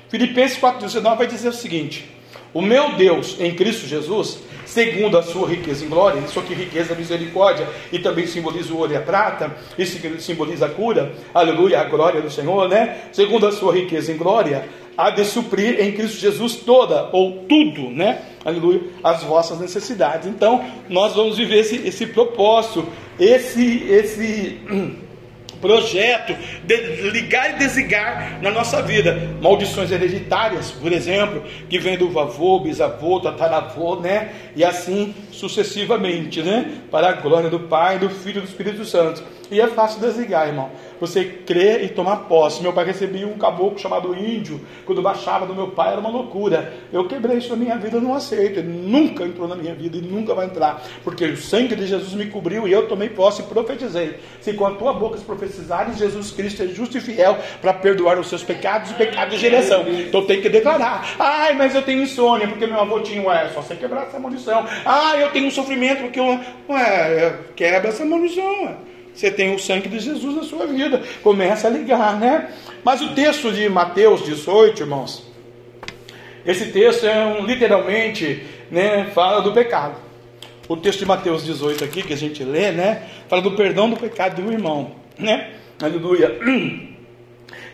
Filipenses 0.10 0.58
4,19 0.58 1.18
vai 1.18 1.28
dizer 1.28 1.50
o 1.50 1.54
seguinte: 1.54 2.10
O 2.54 2.62
meu 2.62 2.94
Deus 2.94 3.40
em 3.40 3.54
Cristo 3.54 3.88
Jesus, 3.88 4.40
segundo 4.66 5.18
a 5.18 5.24
sua 5.24 5.48
riqueza 5.48 5.86
em 5.86 5.90
glória, 5.90 6.20
isso 6.20 6.40
aqui 6.40 6.54
riqueza, 6.54 6.96
misericórdia, 6.96 7.68
e 7.92 8.00
também 8.00 8.26
simboliza 8.26 8.74
o 8.74 8.78
ouro 8.78 8.92
e 8.92 8.98
a 8.98 9.02
prata, 9.02 9.56
isso 9.78 10.00
simboliza 10.20 10.66
a 10.66 10.70
cura, 10.70 11.14
aleluia, 11.34 11.80
a 11.80 11.84
glória 11.84 12.22
do 12.22 12.30
Senhor, 12.30 12.68
né? 12.68 13.04
Segundo 13.12 13.46
a 13.46 13.52
sua 13.52 13.74
riqueza 13.74 14.12
em 14.12 14.18
glória, 14.18 14.68
há 14.98 15.12
de 15.12 15.24
suprir 15.26 15.80
em 15.80 15.92
Cristo 15.92 16.20
Jesus 16.20 16.56
toda, 16.56 17.10
ou 17.14 17.46
tudo, 17.48 17.90
né? 17.92 18.22
Aleluia, 18.44 18.82
as 19.04 19.24
vossas 19.24 19.60
necessidades. 19.60 20.28
Então, 20.28 20.66
nós 20.90 21.14
vamos 21.14 21.38
viver 21.38 21.60
esse, 21.60 21.88
esse 21.88 22.08
propósito, 22.08 22.88
esse, 23.20 23.84
esse 23.84 24.60
projeto 25.62 26.36
de 26.64 26.76
ligar 27.10 27.52
e 27.52 27.60
desligar 27.60 28.40
na 28.42 28.52
nossa 28.52 28.82
vida. 28.82 29.30
Maldições 29.42 29.92
hereditárias, 29.92 30.72
por 30.72 30.92
exemplo, 30.92 31.44
que 31.70 31.80
vem 31.80 31.98
do 31.98 32.10
vavô, 32.10 32.60
bisavô, 32.60 33.20
tataravô, 33.20 33.98
né? 33.98 34.30
E 34.56 34.64
assim 34.64 35.14
sucessivamente, 35.32 36.42
né? 36.42 36.80
Para 36.92 37.10
a 37.10 37.14
glória 37.14 37.50
do 37.50 37.60
Pai, 37.62 38.00
do 38.00 38.10
Filho 38.10 38.40
e 38.40 38.42
do 38.42 38.48
Espírito 38.48 38.86
Santo. 38.86 39.24
E 39.52 39.60
é 39.60 39.68
fácil 39.68 40.00
desligar, 40.00 40.48
irmão. 40.48 40.70
Você 41.00 41.24
crê 41.24 41.84
e 41.84 41.90
tomar 41.90 42.18
posse. 42.28 42.62
Meu 42.62 42.74
pai 42.74 42.86
recebia 42.86 43.28
um 43.28 43.38
caboclo 43.38 43.80
chamado 43.80 44.16
índio. 44.16 44.62
Quando 44.86 45.02
baixava 45.02 45.46
do 45.46 45.56
meu 45.56 45.70
pai 45.70 45.92
era 45.92 46.00
uma 46.00 46.10
loucura. 46.10 46.74
Eu 46.92 47.08
quebrei 47.08 47.38
isso 47.38 47.50
na 47.50 47.56
minha 47.56 47.78
vida, 47.78 47.98
eu 47.98 48.02
não 48.02 48.14
aceito. 48.14 48.60
Ele 48.60 48.68
nunca 48.68 49.24
entrou 49.24 49.48
na 49.48 49.56
minha 49.56 49.74
vida 49.74 49.98
e 49.98 50.02
nunca 50.02 50.36
vai 50.36 50.46
entrar. 50.46 50.84
Porque 51.04 51.26
o 51.26 51.38
sangue 51.38 51.76
de 51.76 51.88
Jesus 51.88 52.14
me 52.14 52.28
cobriu 52.28 52.68
e 52.68 52.72
eu 52.72 52.88
tomei 52.88 53.10
posse 53.10 53.42
e 53.42 53.46
profetizei. 53.46 54.20
Se 54.42 54.54
com 54.54 54.66
a 54.66 54.72
tua 54.72 54.94
boca 54.94 55.18
profetizares, 55.20 55.98
Jesus 55.98 56.32
Cristo 56.32 56.64
é 56.64 56.68
justo 56.68 56.98
e 56.98 57.02
fiel 57.02 57.38
para 57.62 57.74
perdoar 57.74 58.20
os 58.20 58.28
seus 58.28 58.44
pecados 58.44 58.92
e 58.92 58.94
pecados 58.94 59.36
de 59.36 59.40
geração. 59.40 59.86
Então 59.88 60.26
tem 60.26 60.42
que 60.42 60.50
declarar. 60.50 61.16
Ai, 61.18 61.54
mas 61.56 61.74
eu 61.74 61.82
tenho 61.82 62.04
insônia 62.04 62.48
porque 62.48 62.68
meu 62.68 62.80
avô 62.80 63.00
tinha. 63.00 63.22
Ué, 63.24 63.50
só 63.54 63.62
você 63.62 63.76
quebrar 63.76 64.04
essa 64.04 64.20
maldição. 64.20 64.66
Ah, 64.86 65.18
eu 65.18 65.32
tenho 65.32 65.48
um 65.48 65.52
sofrimento 65.52 66.02
porque 66.02 66.20
eu. 66.20 66.40
Ué, 66.70 67.40
quebra 67.56 67.90
essa 67.90 68.06
maldição. 68.06 68.66
Ué. 68.66 68.76
Você 69.14 69.30
tem 69.30 69.54
o 69.54 69.60
sangue 69.60 69.90
de 69.90 70.00
Jesus 70.00 70.36
na 70.36 70.44
sua 70.44 70.66
vida. 70.66 71.02
Começa 71.22 71.68
a 71.68 71.70
ligar, 71.72 72.20
né? 72.20 72.50
Mas 72.84 73.02
o 73.02 73.14
texto 73.14 73.52
de 73.52 73.68
Mateus 73.68 74.24
18, 74.24 74.82
irmãos, 74.82 75.30
esse 76.46 76.68
texto 76.68 77.06
é 77.06 77.26
um, 77.26 77.46
literalmente, 77.46 78.44
né, 78.72 79.10
fala 79.14 79.42
do 79.42 79.52
pecado. 79.52 79.96
O 80.68 80.78
texto 80.78 81.00
de 81.00 81.06
Mateus 81.06 81.44
18 81.44 81.84
aqui, 81.84 82.02
que 82.02 82.14
a 82.14 82.18
gente 82.18 82.44
lê, 82.44 82.72
né, 82.72 83.04
fala 83.28 83.42
do 83.42 83.52
perdão 83.52 83.90
do 83.90 83.98
pecado 83.98 84.42
do 84.42 84.52
irmão, 84.52 84.92
né? 85.18 85.52
Aleluia. 85.82 86.40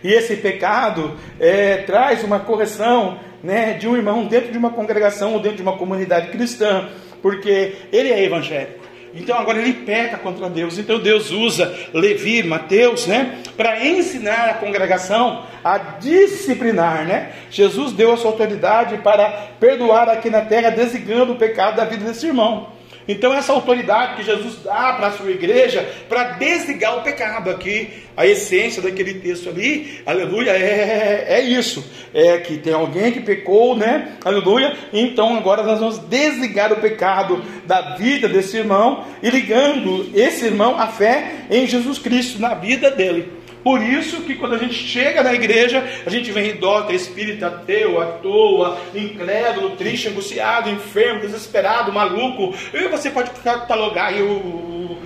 E 0.03 0.13
esse 0.13 0.35
pecado 0.37 1.17
é, 1.39 1.77
traz 1.77 2.23
uma 2.23 2.39
correção 2.39 3.19
né, 3.43 3.73
de 3.73 3.87
um 3.87 3.95
irmão 3.95 4.25
dentro 4.25 4.51
de 4.51 4.57
uma 4.57 4.69
congregação 4.69 5.33
ou 5.33 5.39
dentro 5.39 5.57
de 5.57 5.63
uma 5.63 5.77
comunidade 5.77 6.29
cristã, 6.29 6.89
porque 7.21 7.73
ele 7.91 8.11
é 8.11 8.23
evangélico. 8.23 8.84
Então 9.15 9.37
agora 9.37 9.59
ele 9.59 9.73
peca 9.73 10.17
contra 10.17 10.49
Deus. 10.49 10.77
Então 10.77 10.99
Deus 10.99 11.31
usa 11.31 11.73
Levi, 11.93 12.43
Mateus, 12.43 13.07
né, 13.07 13.39
para 13.55 13.85
ensinar 13.85 14.49
a 14.49 14.53
congregação 14.55 15.43
a 15.63 15.77
disciplinar, 15.77 17.05
né? 17.05 17.31
Jesus 17.49 17.93
deu 17.93 18.11
a 18.11 18.17
sua 18.17 18.31
autoridade 18.31 18.97
para 18.97 19.29
perdoar 19.59 20.09
aqui 20.09 20.29
na 20.29 20.41
terra, 20.41 20.69
designando 20.69 21.33
o 21.33 21.37
pecado 21.37 21.77
da 21.77 21.85
vida 21.85 22.05
desse 22.05 22.27
irmão. 22.27 22.74
Então, 23.07 23.33
essa 23.33 23.53
autoridade 23.53 24.15
que 24.15 24.23
Jesus 24.23 24.59
dá 24.63 24.93
para 24.93 25.07
a 25.07 25.11
sua 25.11 25.29
igreja, 25.29 25.87
para 26.09 26.31
desligar 26.31 26.97
o 26.97 27.01
pecado 27.01 27.49
aqui, 27.49 27.89
a 28.17 28.25
essência 28.25 28.81
daquele 28.81 29.15
texto 29.15 29.49
ali, 29.49 30.01
aleluia, 30.05 30.51
é, 30.51 31.25
é 31.29 31.41
isso. 31.41 31.85
É 32.13 32.37
que 32.37 32.57
tem 32.57 32.73
alguém 32.73 33.11
que 33.11 33.19
pecou, 33.19 33.75
né? 33.75 34.13
Aleluia. 34.23 34.75
Então, 34.93 35.35
agora 35.35 35.63
nós 35.63 35.79
vamos 35.79 35.99
desligar 35.99 36.71
o 36.73 36.77
pecado 36.77 37.43
da 37.65 37.95
vida 37.95 38.27
desse 38.27 38.57
irmão 38.57 39.05
e 39.21 39.29
ligando 39.29 40.09
esse 40.15 40.45
irmão 40.45 40.79
à 40.79 40.87
fé 40.87 41.45
em 41.51 41.67
Jesus 41.67 41.99
Cristo, 41.99 42.39
na 42.39 42.53
vida 42.55 42.89
dele. 42.89 43.44
Por 43.65 43.81
isso 43.81 44.21
que 44.21 44.35
quando 44.35 44.53
a 44.53 44.59
gente 44.59 44.75
chega 44.75 45.23
na 45.23 45.33
igreja, 45.33 45.83
a 46.05 46.09
gente 46.11 46.31
vem 46.31 46.51
idólatra, 46.51 46.93
espírita, 46.93 47.47
ateu, 47.47 47.99
à 47.99 48.05
toa, 48.05 48.77
incrédulo, 48.93 49.71
triste, 49.71 50.07
angustiado, 50.07 50.69
enfermo, 50.69 51.21
desesperado, 51.21 51.91
maluco. 51.91 52.55
E 52.71 52.87
você 52.87 53.09
pode 53.09 53.31
catalogar 53.31 54.09
aí 54.09 54.21
o, 54.21 54.99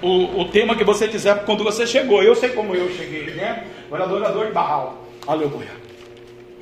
o, 0.00 0.06
o, 0.08 0.40
o 0.40 0.44
tema 0.46 0.74
que 0.74 0.82
você 0.82 1.06
quiser 1.08 1.44
quando 1.44 1.62
você 1.62 1.86
chegou. 1.86 2.22
Eu 2.22 2.34
sei 2.34 2.48
como 2.48 2.74
eu 2.74 2.90
cheguei, 2.90 3.34
né? 3.34 3.64
Eu 3.90 3.96
era 3.98 4.06
de 4.06 4.50
Baal. 4.50 5.06
Aleluia. 5.26 5.84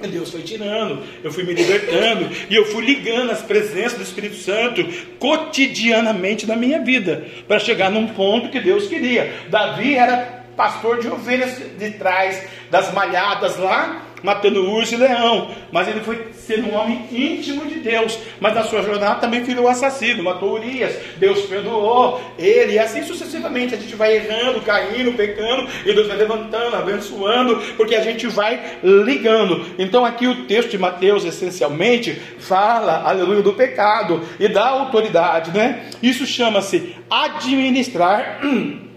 Deus 0.03 0.33
foi 0.33 0.43
tirando, 0.43 1.05
eu 1.23 1.31
fui 1.31 1.45
me 1.45 1.55
libertando 1.55 2.29
e 2.51 2.57
eu 2.57 2.65
fui 2.65 2.85
ligando 2.85 3.31
as 3.31 3.41
presenças 3.41 3.97
do 3.97 4.03
Espírito 4.03 4.35
Santo 4.35 4.85
cotidianamente 5.21 6.49
na 6.49 6.57
minha 6.57 6.81
vida 6.81 7.25
para 7.47 7.61
chegar 7.61 7.93
num 7.93 8.09
ponto 8.09 8.49
que 8.49 8.59
Deus 8.59 8.89
queria. 8.89 9.33
Davi 9.49 9.95
era 9.95 10.42
pastor 10.63 11.01
de 11.01 11.09
ovelhas 11.09 11.61
de 11.77 11.91
trás 11.91 12.41
das 12.71 12.95
malhadas 12.95 13.57
lá, 13.57 14.01
matando 14.23 14.65
urso 14.65 14.95
e 14.95 14.97
leão. 14.97 15.51
Mas 15.73 15.89
ele 15.89 15.99
foi 15.99 16.29
sendo 16.35 16.69
um 16.69 16.77
homem 16.77 17.05
íntimo 17.11 17.67
de 17.67 17.81
Deus. 17.81 18.17
Mas 18.39 18.55
na 18.55 18.63
sua 18.63 18.81
jornada 18.81 19.17
também 19.17 19.45
filho 19.45 19.67
assassino, 19.67 20.23
matou 20.23 20.53
Urias. 20.53 20.95
Deus 21.17 21.41
perdoou 21.47 22.21
ele. 22.39 22.75
E 22.75 22.79
assim 22.79 23.03
sucessivamente 23.03 23.75
a 23.75 23.77
gente 23.77 23.97
vai 23.97 24.15
errando, 24.15 24.61
caindo, 24.61 25.17
pecando. 25.17 25.69
E 25.85 25.93
Deus 25.93 26.07
vai 26.07 26.17
levantando, 26.17 26.77
abençoando. 26.77 27.57
Porque 27.77 27.97
a 27.97 28.03
gente 28.05 28.29
vai 28.29 28.79
ligando. 28.85 29.67
Então 29.81 30.05
aqui 30.05 30.29
o 30.29 30.45
texto 30.45 30.71
de 30.71 30.79
Mateus 30.79 31.25
essencialmente 31.25 32.15
fala, 32.39 33.03
aleluia, 33.03 33.43
do 33.43 33.53
pecado 33.53 34.23
e 34.39 34.47
da 34.47 34.69
autoridade, 34.69 35.51
né? 35.51 35.87
Isso 36.01 36.25
chama-se 36.25 36.95
administrar 37.11 38.41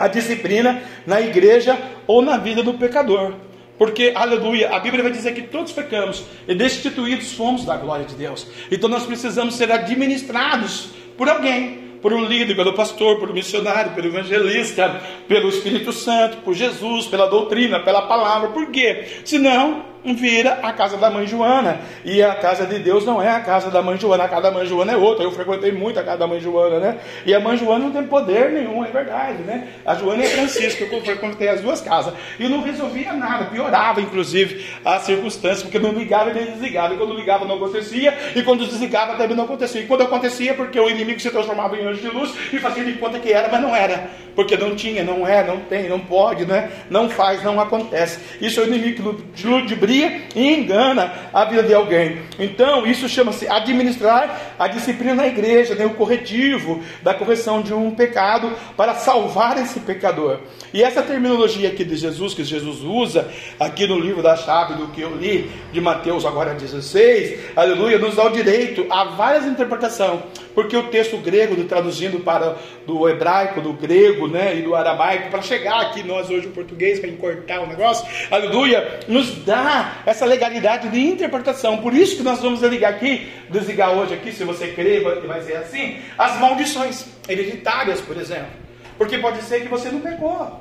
a 0.00 0.08
disciplina 0.08 0.82
na 1.06 1.20
igreja 1.20 1.78
ou 2.06 2.22
na 2.22 2.38
vida 2.38 2.62
do 2.62 2.74
pecador. 2.74 3.34
Porque, 3.76 4.12
aleluia, 4.14 4.74
a 4.74 4.80
Bíblia 4.80 5.02
vai 5.02 5.12
dizer 5.12 5.34
que 5.34 5.42
todos 5.42 5.72
pecamos 5.72 6.24
e 6.48 6.54
destituídos 6.54 7.32
fomos 7.32 7.64
da 7.64 7.76
glória 7.76 8.06
de 8.06 8.14
Deus. 8.14 8.46
Então 8.70 8.88
nós 8.88 9.04
precisamos 9.04 9.54
ser 9.54 9.70
administrados 9.70 10.88
por 11.16 11.28
alguém 11.28 11.90
por 12.00 12.14
um 12.14 12.24
líder, 12.24 12.56
pelo 12.56 12.72
pastor, 12.72 13.22
um 13.28 13.32
missionário, 13.34 13.92
pelo 13.92 14.08
evangelista, 14.08 15.02
pelo 15.28 15.50
Espírito 15.50 15.92
Santo, 15.92 16.38
por 16.38 16.54
Jesus, 16.54 17.06
pela 17.06 17.26
doutrina, 17.26 17.80
pela 17.80 18.02
palavra. 18.02 18.48
Por 18.48 18.70
quê? 18.70 19.04
Senão, 19.22 19.84
vira 20.04 20.58
a 20.62 20.72
casa 20.72 20.96
da 20.96 21.10
mãe 21.10 21.26
Joana. 21.26 21.80
E 22.04 22.22
a 22.22 22.34
casa 22.34 22.66
de 22.66 22.78
Deus 22.78 23.04
não 23.04 23.20
é 23.20 23.28
a 23.28 23.40
casa 23.40 23.70
da 23.70 23.82
mãe 23.82 23.98
Joana, 23.98 24.24
a 24.24 24.28
casa 24.28 24.42
da 24.42 24.50
mãe 24.50 24.66
Joana 24.66 24.92
é 24.92 24.96
outra. 24.96 25.24
Eu 25.24 25.30
frequentei 25.32 25.72
muito 25.72 25.98
a 25.98 26.02
casa 26.02 26.18
da 26.18 26.26
mãe 26.26 26.40
Joana, 26.40 26.78
né? 26.78 26.98
E 27.26 27.34
a 27.34 27.40
mãe 27.40 27.56
Joana 27.56 27.84
não 27.84 27.92
tem 27.92 28.04
poder 28.04 28.50
nenhum, 28.50 28.84
é 28.84 28.90
verdade, 28.90 29.42
né? 29.42 29.68
A 29.84 29.94
Joana 29.94 30.22
e 30.24 30.26
a 30.26 30.30
Francisca, 30.30 30.84
eu 30.84 31.00
frequentei 31.02 31.48
as 31.48 31.60
duas 31.60 31.80
casas. 31.80 32.14
E 32.38 32.48
não 32.48 32.62
resolvia 32.62 33.12
nada, 33.12 33.46
piorava 33.46 34.00
inclusive 34.00 34.64
as 34.84 35.02
circunstâncias, 35.02 35.62
porque 35.62 35.78
não 35.78 35.92
ligava 35.92 36.30
e 36.30 36.34
nem 36.34 36.46
desligava. 36.46 36.94
E 36.94 36.96
quando 36.96 37.14
ligava 37.14 37.44
não 37.44 37.56
acontecia, 37.56 38.16
e 38.34 38.42
quando 38.42 38.66
desligava 38.66 39.16
também 39.16 39.36
não 39.36 39.44
acontecia. 39.44 39.82
E 39.82 39.86
quando 39.86 40.02
acontecia, 40.02 40.54
porque 40.54 40.78
o 40.80 40.88
inimigo 40.88 41.20
se 41.20 41.30
transformava 41.30 41.76
em 41.76 41.86
anjo 41.86 42.00
de 42.00 42.08
luz 42.08 42.32
e 42.52 42.58
fazia 42.58 42.84
de 42.84 42.94
conta 42.94 43.18
que 43.18 43.32
era, 43.32 43.48
mas 43.48 43.60
não 43.60 43.76
era. 43.76 44.10
Porque 44.34 44.56
não 44.56 44.74
tinha, 44.74 45.02
não 45.02 45.26
é, 45.26 45.44
não 45.44 45.60
tem, 45.60 45.88
não 45.88 46.00
pode, 46.00 46.46
né? 46.46 46.70
Não 46.88 47.10
faz, 47.10 47.42
não 47.42 47.60
acontece. 47.60 48.20
Isso 48.40 48.60
é 48.60 48.62
o 48.62 48.66
inimigo 48.66 49.22
de 49.34 49.46
ludibriar 49.46 49.89
e 49.90 50.54
engana 50.54 51.12
a 51.32 51.44
vida 51.44 51.62
de 51.62 51.74
alguém. 51.74 52.22
Então, 52.38 52.86
isso 52.86 53.08
chama-se 53.08 53.48
administrar 53.48 54.54
a 54.58 54.68
disciplina 54.68 55.14
na 55.14 55.26
igreja, 55.26 55.74
né, 55.74 55.84
o 55.86 55.94
corretivo 55.94 56.82
da 57.02 57.14
correção 57.14 57.62
de 57.62 57.74
um 57.74 57.90
pecado 57.90 58.52
para 58.76 58.94
salvar 58.94 59.58
esse 59.58 59.80
pecador. 59.80 60.40
E 60.72 60.82
essa 60.82 61.02
terminologia 61.02 61.68
aqui 61.68 61.84
de 61.84 61.96
Jesus, 61.96 62.34
que 62.34 62.44
Jesus 62.44 62.80
usa 62.82 63.28
aqui 63.58 63.86
no 63.86 63.98
livro 63.98 64.22
da 64.22 64.36
chave 64.36 64.74
do 64.74 64.88
que 64.88 65.00
eu 65.00 65.16
li, 65.16 65.50
de 65.72 65.80
Mateus 65.80 66.24
agora 66.24 66.54
16, 66.54 67.56
aleluia, 67.56 67.98
nos 67.98 68.16
dá 68.16 68.24
o 68.26 68.30
direito 68.30 68.86
a 68.90 69.04
várias 69.04 69.44
interpretações, 69.46 70.20
porque 70.54 70.76
o 70.76 70.84
texto 70.84 71.16
grego, 71.18 71.56
traduzindo 71.64 72.20
para 72.20 72.56
do 72.86 73.08
hebraico, 73.08 73.60
do 73.60 73.72
grego 73.72 74.28
né, 74.28 74.56
e 74.56 74.62
do 74.62 74.74
aramaico, 74.74 75.30
para 75.30 75.42
chegar 75.42 75.80
aqui 75.80 76.02
nós 76.02 76.30
hoje 76.30 76.46
o 76.46 76.50
português, 76.50 76.98
para 76.98 77.08
encortar 77.08 77.62
o 77.62 77.66
negócio, 77.66 78.06
aleluia, 78.30 79.00
nos 79.08 79.44
dá 79.44 79.79
essa 80.06 80.24
legalidade 80.24 80.88
de 80.88 81.00
interpretação. 81.00 81.78
Por 81.78 81.94
isso 81.94 82.16
que 82.16 82.22
nós 82.22 82.40
vamos 82.40 82.62
ligar 82.62 82.90
aqui, 82.90 83.30
desligar 83.48 83.92
hoje 83.92 84.14
aqui, 84.14 84.32
se 84.32 84.44
você 84.44 84.68
crer, 84.68 85.02
vai 85.02 85.42
ser 85.42 85.56
assim, 85.56 85.98
as 86.18 86.38
maldições 86.38 87.06
hereditárias, 87.28 88.00
por 88.00 88.16
exemplo. 88.16 88.50
Porque 88.96 89.18
pode 89.18 89.42
ser 89.42 89.62
que 89.62 89.68
você 89.68 89.90
não 89.90 90.00
pecou. 90.00 90.60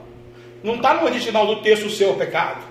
Não 0.64 0.76
está 0.76 0.94
no 0.94 1.06
original 1.06 1.46
do 1.46 1.62
texto 1.62 1.86
o 1.86 1.90
seu 1.90 2.14
pecado. 2.14 2.62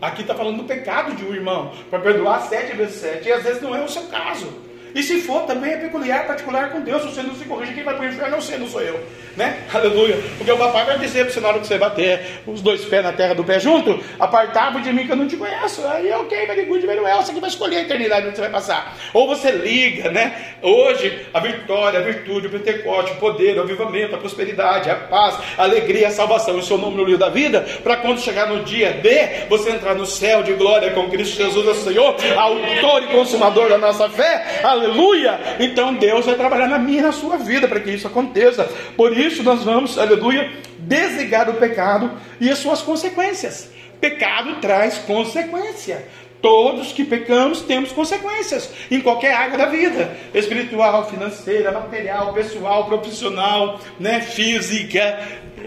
Aqui 0.00 0.22
está 0.22 0.34
falando 0.34 0.58
do 0.58 0.64
pecado 0.64 1.14
de 1.14 1.24
um 1.24 1.34
irmão, 1.34 1.72
para 1.88 1.98
perdoar 1.98 2.42
sete 2.42 2.76
vezes 2.76 2.96
sete. 2.96 3.28
E 3.28 3.32
às 3.32 3.42
vezes 3.42 3.62
não 3.62 3.74
é 3.74 3.82
o 3.82 3.88
seu 3.88 4.02
caso. 4.04 4.63
E 4.94 5.02
se 5.02 5.20
for, 5.22 5.42
também 5.42 5.72
é 5.72 5.76
peculiar, 5.76 6.24
particular 6.24 6.70
com 6.70 6.80
Deus. 6.80 7.02
Se 7.02 7.08
você 7.08 7.22
não 7.22 7.34
se 7.34 7.44
corrige, 7.44 7.74
quem 7.74 7.82
vai 7.82 7.96
para 7.96 8.04
o 8.04 8.08
inferno 8.08 8.30
não 8.30 8.40
sei, 8.40 8.58
não 8.58 8.68
sou 8.68 8.80
eu. 8.80 9.04
Né? 9.36 9.64
Aleluia. 9.74 10.16
Porque 10.38 10.52
o 10.52 10.56
papai 10.56 10.84
vai 10.84 10.98
dizer 11.00 11.24
para 11.24 11.34
você 11.34 11.40
na 11.40 11.48
hora 11.48 11.58
que 11.58 11.66
você 11.66 11.76
bater 11.76 12.42
os 12.46 12.62
dois 12.62 12.84
pés 12.84 13.02
na 13.02 13.12
terra 13.12 13.34
do 13.34 13.42
pé 13.42 13.58
junto, 13.58 13.98
apartava 14.20 14.80
de 14.80 14.92
mim 14.92 15.04
que 15.04 15.10
eu 15.10 15.16
não 15.16 15.26
te 15.26 15.36
conheço. 15.36 15.84
Aí, 15.88 16.12
ok, 16.12 16.46
very 16.46 16.64
good, 16.66 16.86
very 16.86 17.00
well. 17.00 17.20
Você 17.20 17.32
que 17.32 17.40
vai 17.40 17.50
escolher 17.50 17.78
a 17.78 17.82
eternidade 17.82 18.28
onde 18.28 18.36
você 18.36 18.42
vai 18.42 18.50
passar. 18.50 18.96
Ou 19.12 19.26
você 19.26 19.50
liga, 19.50 20.12
né? 20.12 20.54
Hoje, 20.62 21.26
a 21.34 21.40
vitória, 21.40 21.98
a 21.98 22.02
virtude, 22.02 22.46
o 22.46 22.50
Pentecoste, 22.50 23.12
o 23.12 23.16
poder, 23.16 23.58
o 23.58 23.62
avivamento, 23.62 24.14
a 24.14 24.18
prosperidade, 24.18 24.88
a 24.88 24.94
paz, 24.94 25.36
a 25.58 25.64
alegria, 25.64 26.06
a 26.06 26.12
salvação, 26.12 26.56
o 26.56 26.62
seu 26.62 26.78
nome 26.78 26.96
no 26.96 27.02
livro 27.02 27.18
da 27.18 27.28
vida, 27.28 27.66
para 27.82 27.96
quando 27.96 28.20
chegar 28.20 28.46
no 28.46 28.62
dia 28.62 28.92
D, 28.92 29.48
você 29.48 29.70
entrar 29.70 29.96
no 29.96 30.06
céu 30.06 30.44
de 30.44 30.52
glória 30.52 30.92
com 30.92 31.10
Cristo 31.10 31.36
Jesus, 31.36 31.66
o 31.66 31.74
Senhor, 31.74 32.14
autor 32.36 33.02
e 33.02 33.06
consumador 33.08 33.68
da 33.68 33.78
nossa 33.78 34.08
fé. 34.08 34.60
Aleluia 34.62 34.83
aleluia. 34.84 35.38
Então 35.58 35.94
Deus 35.94 36.26
vai 36.26 36.34
trabalhar 36.34 36.68
na 36.68 36.78
minha 36.78 37.00
e 37.00 37.02
na 37.02 37.12
sua 37.12 37.36
vida 37.36 37.66
para 37.66 37.80
que 37.80 37.90
isso 37.90 38.06
aconteça. 38.06 38.64
Por 38.96 39.16
isso 39.16 39.42
nós 39.42 39.62
vamos, 39.62 39.98
aleluia, 39.98 40.50
desligar 40.78 41.48
o 41.48 41.54
pecado 41.54 42.10
e 42.40 42.50
as 42.50 42.58
suas 42.58 42.82
consequências. 42.82 43.70
Pecado 44.00 44.56
traz 44.60 44.98
consequência. 44.98 46.06
Todos 46.42 46.92
que 46.92 47.04
pecamos 47.04 47.62
temos 47.62 47.90
consequências 47.90 48.70
em 48.90 49.00
qualquer 49.00 49.32
área 49.32 49.56
da 49.56 49.64
vida: 49.64 50.14
espiritual, 50.34 51.08
financeira, 51.08 51.72
material, 51.72 52.34
pessoal, 52.34 52.84
profissional, 52.84 53.80
né, 53.98 54.20
física, 54.20 55.20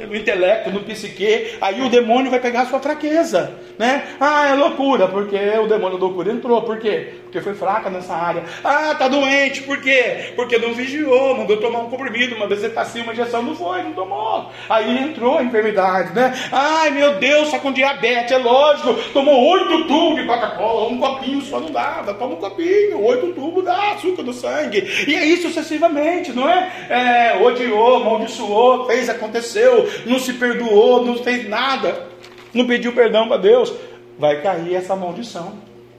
no 0.05 0.15
intelecto, 0.15 0.71
no 0.71 0.81
psique, 0.81 1.55
aí 1.59 1.81
o 1.81 1.89
demônio 1.89 2.29
vai 2.29 2.39
pegar 2.39 2.61
a 2.61 2.65
sua 2.65 2.79
fraqueza, 2.79 3.53
né? 3.77 4.03
Ah, 4.19 4.47
é 4.47 4.53
loucura, 4.53 5.07
porque 5.07 5.35
o 5.35 5.67
demônio 5.67 5.97
da 5.97 6.05
loucura 6.05 6.31
entrou, 6.31 6.61
por 6.61 6.79
quê? 6.79 7.13
Porque 7.23 7.41
foi 7.41 7.53
fraca 7.53 7.89
nessa 7.89 8.13
área. 8.13 8.43
Ah, 8.63 8.95
tá 8.95 9.07
doente, 9.07 9.63
por 9.63 9.81
quê? 9.81 10.33
Porque 10.35 10.57
não 10.57 10.73
vigiou, 10.73 11.37
mandou 11.37 11.57
tomar 11.57 11.79
um 11.79 11.89
comprimido, 11.89 12.35
uma 12.35 12.47
assim, 12.81 13.01
uma 13.01 13.13
injeção 13.13 13.43
não 13.43 13.55
foi, 13.55 13.83
não 13.83 13.93
tomou. 13.93 14.49
Aí 14.69 14.97
entrou 15.03 15.37
a 15.37 15.43
enfermidade, 15.43 16.13
né? 16.13 16.33
Ai, 16.51 16.91
meu 16.91 17.15
Deus, 17.15 17.51
tá 17.51 17.59
com 17.59 17.71
diabetes, 17.71 18.31
é 18.31 18.37
lógico, 18.37 18.93
tomou 19.11 19.51
oito 19.51 19.85
tubos 19.85 20.21
de 20.21 20.27
Coca-Cola, 20.27 20.89
um 20.89 20.99
copinho 20.99 21.41
só 21.41 21.59
não 21.59 21.71
dava, 21.71 22.13
toma 22.13 22.35
um 22.35 22.37
copinho, 22.37 23.03
oito 23.03 23.33
tubos 23.33 23.63
dá 23.63 23.93
açúcar 23.93 24.23
no 24.23 24.33
sangue. 24.33 25.05
E 25.07 25.15
aí 25.15 25.37
sucessivamente, 25.37 26.31
não 26.31 26.47
é? 26.47 26.71
é 26.89 27.37
odiou, 27.41 27.97
amaldiçoou, 27.97 28.85
fez, 28.87 29.09
aconteceu, 29.09 29.86
não 30.05 30.19
se 30.19 30.33
perdoou, 30.33 31.05
não 31.05 31.17
fez 31.23 31.47
nada, 31.47 32.07
não 32.53 32.65
pediu 32.65 32.93
perdão 32.93 33.27
para 33.27 33.37
Deus, 33.37 33.73
vai 34.17 34.41
cair 34.41 34.75
essa 34.75 34.95
maldição, 34.95 35.53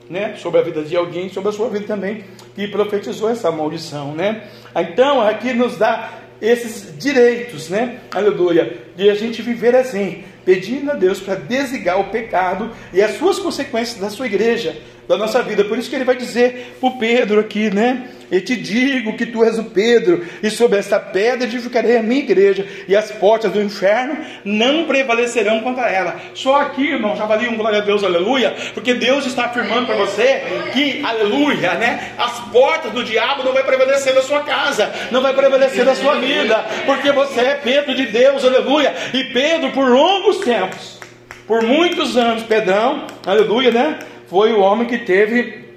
né? 0.09 0.35
Sobre 0.37 0.61
a 0.61 0.63
vida 0.63 0.83
de 0.83 0.97
alguém, 0.97 1.29
sobre 1.29 1.51
a 1.51 1.53
sua 1.53 1.69
vida 1.69 1.87
também, 1.87 2.25
que 2.55 2.67
profetizou 2.69 3.31
essa 3.31 3.51
maldição, 3.51 4.13
né? 4.13 4.49
Então, 4.75 5.21
aqui 5.21 5.53
nos 5.53 5.77
dá 5.77 6.19
esses 6.41 6.97
direitos, 6.99 7.69
né? 7.69 8.01
Aleluia, 8.11 8.79
de 8.97 9.09
a 9.11 9.15
gente 9.15 9.43
viver 9.43 9.75
assim, 9.75 10.25
pedindo 10.45 10.91
a 10.91 10.95
Deus 10.95 11.21
para 11.21 11.35
desligar 11.35 12.01
o 12.01 12.11
pecado 12.11 12.71
e 12.93 13.03
as 13.03 13.19
suas 13.19 13.39
consequências 13.39 14.01
da 14.01 14.11
sua 14.11 14.27
igreja, 14.27 14.77
da 15.09 15.17
nossa 15.17 15.43
vida. 15.43 15.65
Por 15.65 15.79
isso 15.79 15.89
que 15.89 15.97
ele 15.97 16.05
vai 16.05 16.17
dizer 16.17 16.77
para 16.79 16.89
o 16.89 16.99
Pedro 16.99 17.41
aqui, 17.41 17.71
né? 17.71 18.11
Eu 18.31 18.45
te 18.45 18.55
digo 18.55 19.17
que 19.17 19.25
tu 19.25 19.43
és 19.43 19.59
o 19.59 19.65
Pedro, 19.65 20.23
e 20.43 20.51
sobre 20.51 20.79
esta 20.79 21.01
pedra 21.01 21.47
edificarei 21.47 21.97
a 21.97 22.03
minha 22.03 22.21
igreja, 22.21 22.67
e 22.87 22.95
as 22.95 23.11
portas 23.11 23.51
do 23.51 23.63
inferno 23.63 24.19
não 24.45 24.85
prevalecerão 24.85 25.61
contra 25.61 25.89
ela. 25.91 26.15
Só 26.35 26.61
aqui, 26.61 26.91
irmão, 26.91 27.17
já 27.17 27.25
valia 27.25 27.51
um 27.51 27.57
glória 27.57 27.79
a 27.79 27.83
Deus, 27.83 28.05
aleluia, 28.05 28.55
porque 28.75 28.93
Deus 28.93 29.25
está 29.25 29.47
afirmando 29.47 29.87
para 29.87 29.97
você 29.97 30.43
que, 30.75 31.03
aleluia, 31.03 31.73
né? 31.75 32.13
As 32.19 32.39
portas 32.51 32.93
do 32.93 33.03
diabo 33.03 33.43
não 33.43 33.55
vai 33.55 33.65
prevalecer 33.65 34.15
na 34.15 34.21
sua 34.21 34.41
casa, 34.41 34.93
não 35.11 35.23
vai 35.23 35.33
prevalecer 35.33 35.87
na 35.87 35.95
sua 35.95 36.17
vida, 36.17 36.67
porque 36.85 37.11
você 37.13 37.41
é 37.41 37.55
Pedro 37.55 37.95
de 37.95 38.07
Deus, 38.09 38.45
aleluia. 38.45 38.95
E 39.15 39.25
Pedro, 39.25 39.71
por 39.71 39.89
longos 39.89 40.37
tempos, 40.41 41.01
por 41.47 41.63
muitos 41.63 42.15
anos, 42.15 42.43
Pedrão, 42.43 43.07
aleluia, 43.25 43.71
né? 43.71 43.99
Foi 44.29 44.53
o 44.53 44.61
homem 44.61 44.87
que 44.87 44.99
teve 44.99 45.69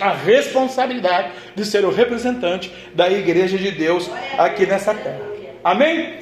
a 0.00 0.12
responsabilidade 0.12 1.32
de 1.54 1.64
ser 1.64 1.84
o 1.84 1.90
representante 1.90 2.72
da 2.94 3.10
igreja 3.10 3.58
de 3.58 3.70
Deus 3.70 4.10
aqui 4.38 4.64
nessa 4.66 4.94
terra. 4.94 5.20
Amém? 5.62 6.18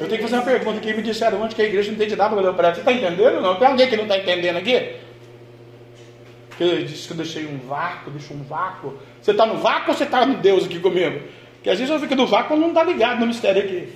Eu 0.00 0.08
tenho 0.08 0.16
que 0.16 0.22
fazer 0.22 0.34
uma 0.34 0.42
pergunta 0.42 0.80
que 0.80 0.92
me 0.92 1.02
disseram 1.02 1.42
antes 1.42 1.54
que 1.54 1.62
a 1.62 1.64
igreja 1.64 1.90
não 1.90 1.98
tem 1.98 2.08
de 2.08 2.16
nada 2.16 2.36
para 2.36 2.50
olhar 2.50 2.74
Você 2.74 2.80
está 2.80 2.92
entendendo 2.92 3.36
ou 3.36 3.40
não? 3.40 3.56
Tem 3.56 3.68
alguém 3.68 3.88
que 3.88 3.96
não 3.96 4.04
está 4.04 4.18
entendendo 4.18 4.56
aqui? 4.56 4.96
Que 6.58 6.64
eu 6.64 6.84
disse 6.84 7.06
que 7.06 7.12
eu 7.12 7.18
deixei 7.18 7.46
um 7.46 7.58
vácuo, 7.58 8.10
deixou 8.10 8.36
um 8.36 8.42
vácuo. 8.42 8.94
Você 9.22 9.30
está 9.30 9.46
no 9.46 9.58
vácuo 9.58 9.90
ou 9.90 9.96
você 9.96 10.04
está 10.04 10.26
no 10.26 10.38
Deus 10.38 10.64
aqui 10.64 10.80
comigo? 10.80 11.20
Porque 11.54 11.70
às 11.70 11.78
vezes 11.78 11.92
eu 11.92 12.00
fico 12.00 12.14
no 12.16 12.26
vácuo 12.26 12.56
e 12.56 12.60
não 12.60 12.68
está 12.68 12.82
ligado 12.82 13.20
no 13.20 13.26
mistério 13.26 13.62
aqui. 13.62 13.88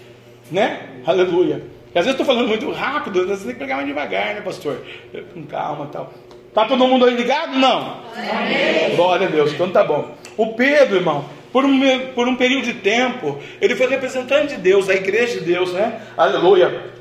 Né? 0.51 0.89
Aleluia. 1.05 1.63
Porque 1.91 1.99
às 1.99 2.05
vezes 2.05 2.21
estou 2.21 2.25
falando 2.25 2.49
muito 2.49 2.71
rápido, 2.71 3.27
você 3.27 3.47
tem 3.47 3.55
que 3.55 3.59
pegar 3.59 3.75
mais 3.75 3.89
devagar, 3.89 4.35
né, 4.35 4.41
pastor? 4.43 4.81
Com 5.35 5.43
calma 5.43 5.87
e 5.87 5.89
tal. 5.89 6.15
Está 6.47 6.65
todo 6.65 6.87
mundo 6.87 7.05
aí 7.05 7.17
ligado? 7.17 7.59
Não. 7.59 8.03
Amém. 8.17 8.95
Glória 8.95 9.27
a 9.27 9.31
Deus, 9.31 9.53
então 9.53 9.69
tá 9.71 9.83
bom. 9.83 10.15
O 10.37 10.55
Pedro, 10.55 10.99
irmão, 10.99 11.25
por 11.53 11.65
um, 11.65 11.81
por 12.15 12.29
um 12.29 12.37
período 12.37 12.67
de 12.67 12.75
tempo, 12.75 13.41
ele 13.61 13.75
foi 13.75 13.89
representante 13.89 14.55
de 14.55 14.61
Deus, 14.61 14.89
a 14.89 14.95
igreja 14.95 15.41
de 15.41 15.47
Deus, 15.47 15.73
né? 15.73 16.01
Aleluia. 16.17 16.93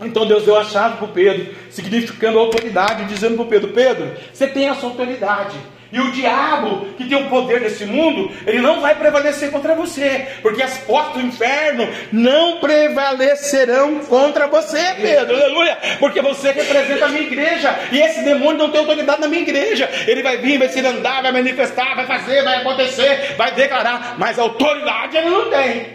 Então 0.00 0.26
Deus 0.26 0.42
deu 0.42 0.56
a 0.56 0.64
chave 0.64 0.96
para 0.96 1.04
o 1.04 1.12
Pedro, 1.12 1.54
significando 1.70 2.36
autoridade, 2.36 3.04
dizendo 3.04 3.36
para 3.36 3.44
o 3.44 3.48
Pedro: 3.48 3.68
Pedro, 3.68 4.10
você 4.32 4.48
tem 4.48 4.68
essa 4.68 4.84
autoridade. 4.84 5.56
E 5.94 6.00
o 6.00 6.10
diabo, 6.10 6.86
que 6.96 7.04
tem 7.04 7.16
o 7.16 7.28
poder 7.28 7.60
desse 7.60 7.86
mundo, 7.86 8.28
ele 8.44 8.58
não 8.58 8.80
vai 8.80 8.96
prevalecer 8.96 9.52
contra 9.52 9.76
você, 9.76 10.26
porque 10.42 10.60
as 10.60 10.76
portas 10.78 11.22
do 11.22 11.28
inferno 11.28 11.88
não 12.10 12.58
prevalecerão 12.58 14.00
contra 14.00 14.48
você, 14.48 14.82
Pedro, 15.00 15.36
aleluia, 15.36 15.78
porque 16.00 16.20
você 16.20 16.50
representa 16.50 17.04
a 17.04 17.08
minha 17.10 17.22
igreja, 17.22 17.78
e 17.92 18.00
esse 18.00 18.24
demônio 18.24 18.58
não 18.58 18.72
tem 18.72 18.80
autoridade 18.80 19.20
na 19.20 19.28
minha 19.28 19.42
igreja. 19.42 19.88
Ele 20.08 20.20
vai 20.20 20.36
vir, 20.38 20.58
vai 20.58 20.68
se 20.68 20.80
andar, 20.80 21.22
vai 21.22 21.30
manifestar, 21.30 21.94
vai 21.94 22.06
fazer, 22.06 22.42
vai 22.42 22.56
acontecer, 22.56 23.36
vai 23.36 23.52
declarar, 23.52 24.16
mas 24.18 24.36
autoridade 24.36 25.16
ele 25.16 25.30
não 25.30 25.48
tem 25.48 25.86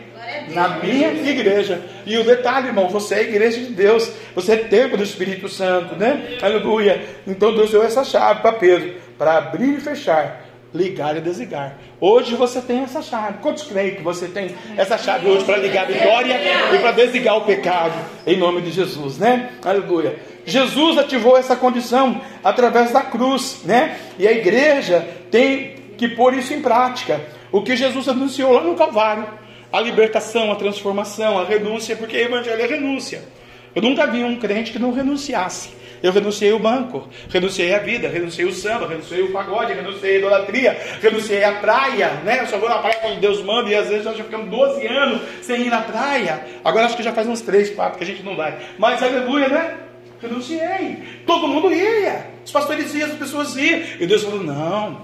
na 0.48 0.70
minha 0.78 1.12
igreja. 1.12 1.82
E 2.06 2.18
o 2.18 2.24
detalhe, 2.24 2.68
irmão, 2.68 2.88
você 2.88 3.16
é 3.16 3.22
igreja 3.24 3.60
de 3.60 3.74
Deus, 3.74 4.10
você 4.34 4.54
é 4.54 4.58
templo 4.58 4.96
do 4.96 5.04
Espírito 5.04 5.50
Santo, 5.50 5.98
né? 5.98 6.38
Aleluia. 6.42 7.04
Então 7.28 7.54
Deus 7.54 7.72
deu 7.72 7.84
essa 7.84 8.06
chave 8.06 8.42
para 8.42 8.54
Pedro 8.54 9.09
para 9.20 9.38
abrir 9.38 9.78
e 9.78 9.82
fechar, 9.82 10.46
ligar 10.74 11.18
e 11.18 11.20
desligar. 11.20 11.78
Hoje 12.00 12.36
você 12.36 12.62
tem 12.62 12.84
essa 12.84 13.02
chave. 13.02 13.40
Quantos 13.42 13.64
creem 13.64 13.96
que 13.96 14.02
você 14.02 14.30
tem 14.30 14.56
essa 14.78 14.98
chave 14.98 15.28
hoje 15.28 15.44
para 15.44 15.58
ligar 15.58 15.84
a 15.84 15.88
vitória 15.88 16.40
e 16.74 16.80
para 16.80 16.92
desligar 16.94 17.36
o 17.36 17.42
pecado? 17.42 17.94
Em 18.26 18.38
nome 18.38 18.62
de 18.62 18.72
Jesus, 18.72 19.18
né? 19.18 19.50
Aleluia. 19.64 20.18
Jesus 20.46 20.98
ativou 20.98 21.38
essa 21.38 21.54
condição 21.54 22.22
através 22.42 22.92
da 22.92 23.02
cruz, 23.02 23.60
né? 23.66 24.00
E 24.18 24.26
a 24.26 24.32
igreja 24.32 25.06
tem 25.30 25.76
que 25.98 26.08
pôr 26.08 26.34
isso 26.34 26.54
em 26.54 26.62
prática. 26.62 27.20
O 27.52 27.62
que 27.62 27.76
Jesus 27.76 28.08
anunciou 28.08 28.54
lá 28.54 28.62
no 28.62 28.76
Calvário: 28.76 29.28
a 29.70 29.82
libertação, 29.82 30.50
a 30.50 30.56
transformação, 30.56 31.38
a 31.38 31.44
renúncia, 31.44 31.98
porque 31.98 32.16
o 32.16 32.22
evangelho 32.22 32.62
é 32.62 32.66
renúncia. 32.66 33.22
Eu 33.76 33.82
nunca 33.82 34.08
vi 34.08 34.24
um 34.24 34.38
crente 34.38 34.72
que 34.72 34.80
não 34.80 34.92
renunciasse. 34.92 35.78
Eu 36.02 36.14
renunciei 36.14 36.54
o 36.54 36.60
banco, 36.60 37.10
renunciei 37.30 37.74
a 37.74 37.80
vida, 37.80 38.08
renunciei 38.08 38.46
o 38.46 38.54
samba, 38.54 38.88
renunciei 38.88 39.22
o 39.22 39.34
pagode, 39.34 39.74
renunciei 39.74 40.16
a 40.16 40.20
idolatria, 40.20 40.78
renunciei 41.02 41.44
a 41.44 41.54
praia, 41.54 42.22
né? 42.24 42.40
Eu 42.42 42.48
só 42.48 42.58
vou 42.58 42.70
na 42.70 42.78
praia 42.78 43.00
quando 43.02 43.20
Deus 43.20 43.44
manda 43.44 43.70
e 43.70 43.76
às 43.76 43.90
vezes 43.90 44.06
nós 44.06 44.18
já 44.18 44.24
ficamos 44.24 44.50
12 44.50 44.88
anos 44.88 45.22
sem 45.42 45.62
ir 45.64 45.70
na 45.70 45.82
praia. 45.82 46.42
Agora 46.64 46.86
acho 46.86 46.96
que 46.96 47.04
já 47.04 47.12
faz 47.12 47.28
uns 47.28 47.42
3, 47.42 47.72
4 47.72 47.98
que 47.98 48.04
a 48.04 48.08
gente 48.08 48.24
não 48.24 48.38
vai. 48.38 48.58
Mas 48.78 49.04
aleluia, 49.04 49.50
né? 49.50 49.78
Renunciei. 50.22 51.04
Todo 51.26 51.48
mundo 51.48 51.74
ia. 51.74 52.28
Os 52.46 52.52
pastores 52.52 52.94
iam, 52.96 53.10
as 53.10 53.16
pessoas 53.16 53.56
iam. 53.58 53.82
E 54.00 54.08
Deus 54.08 54.24
falou: 54.24 54.42
não, 54.42 55.02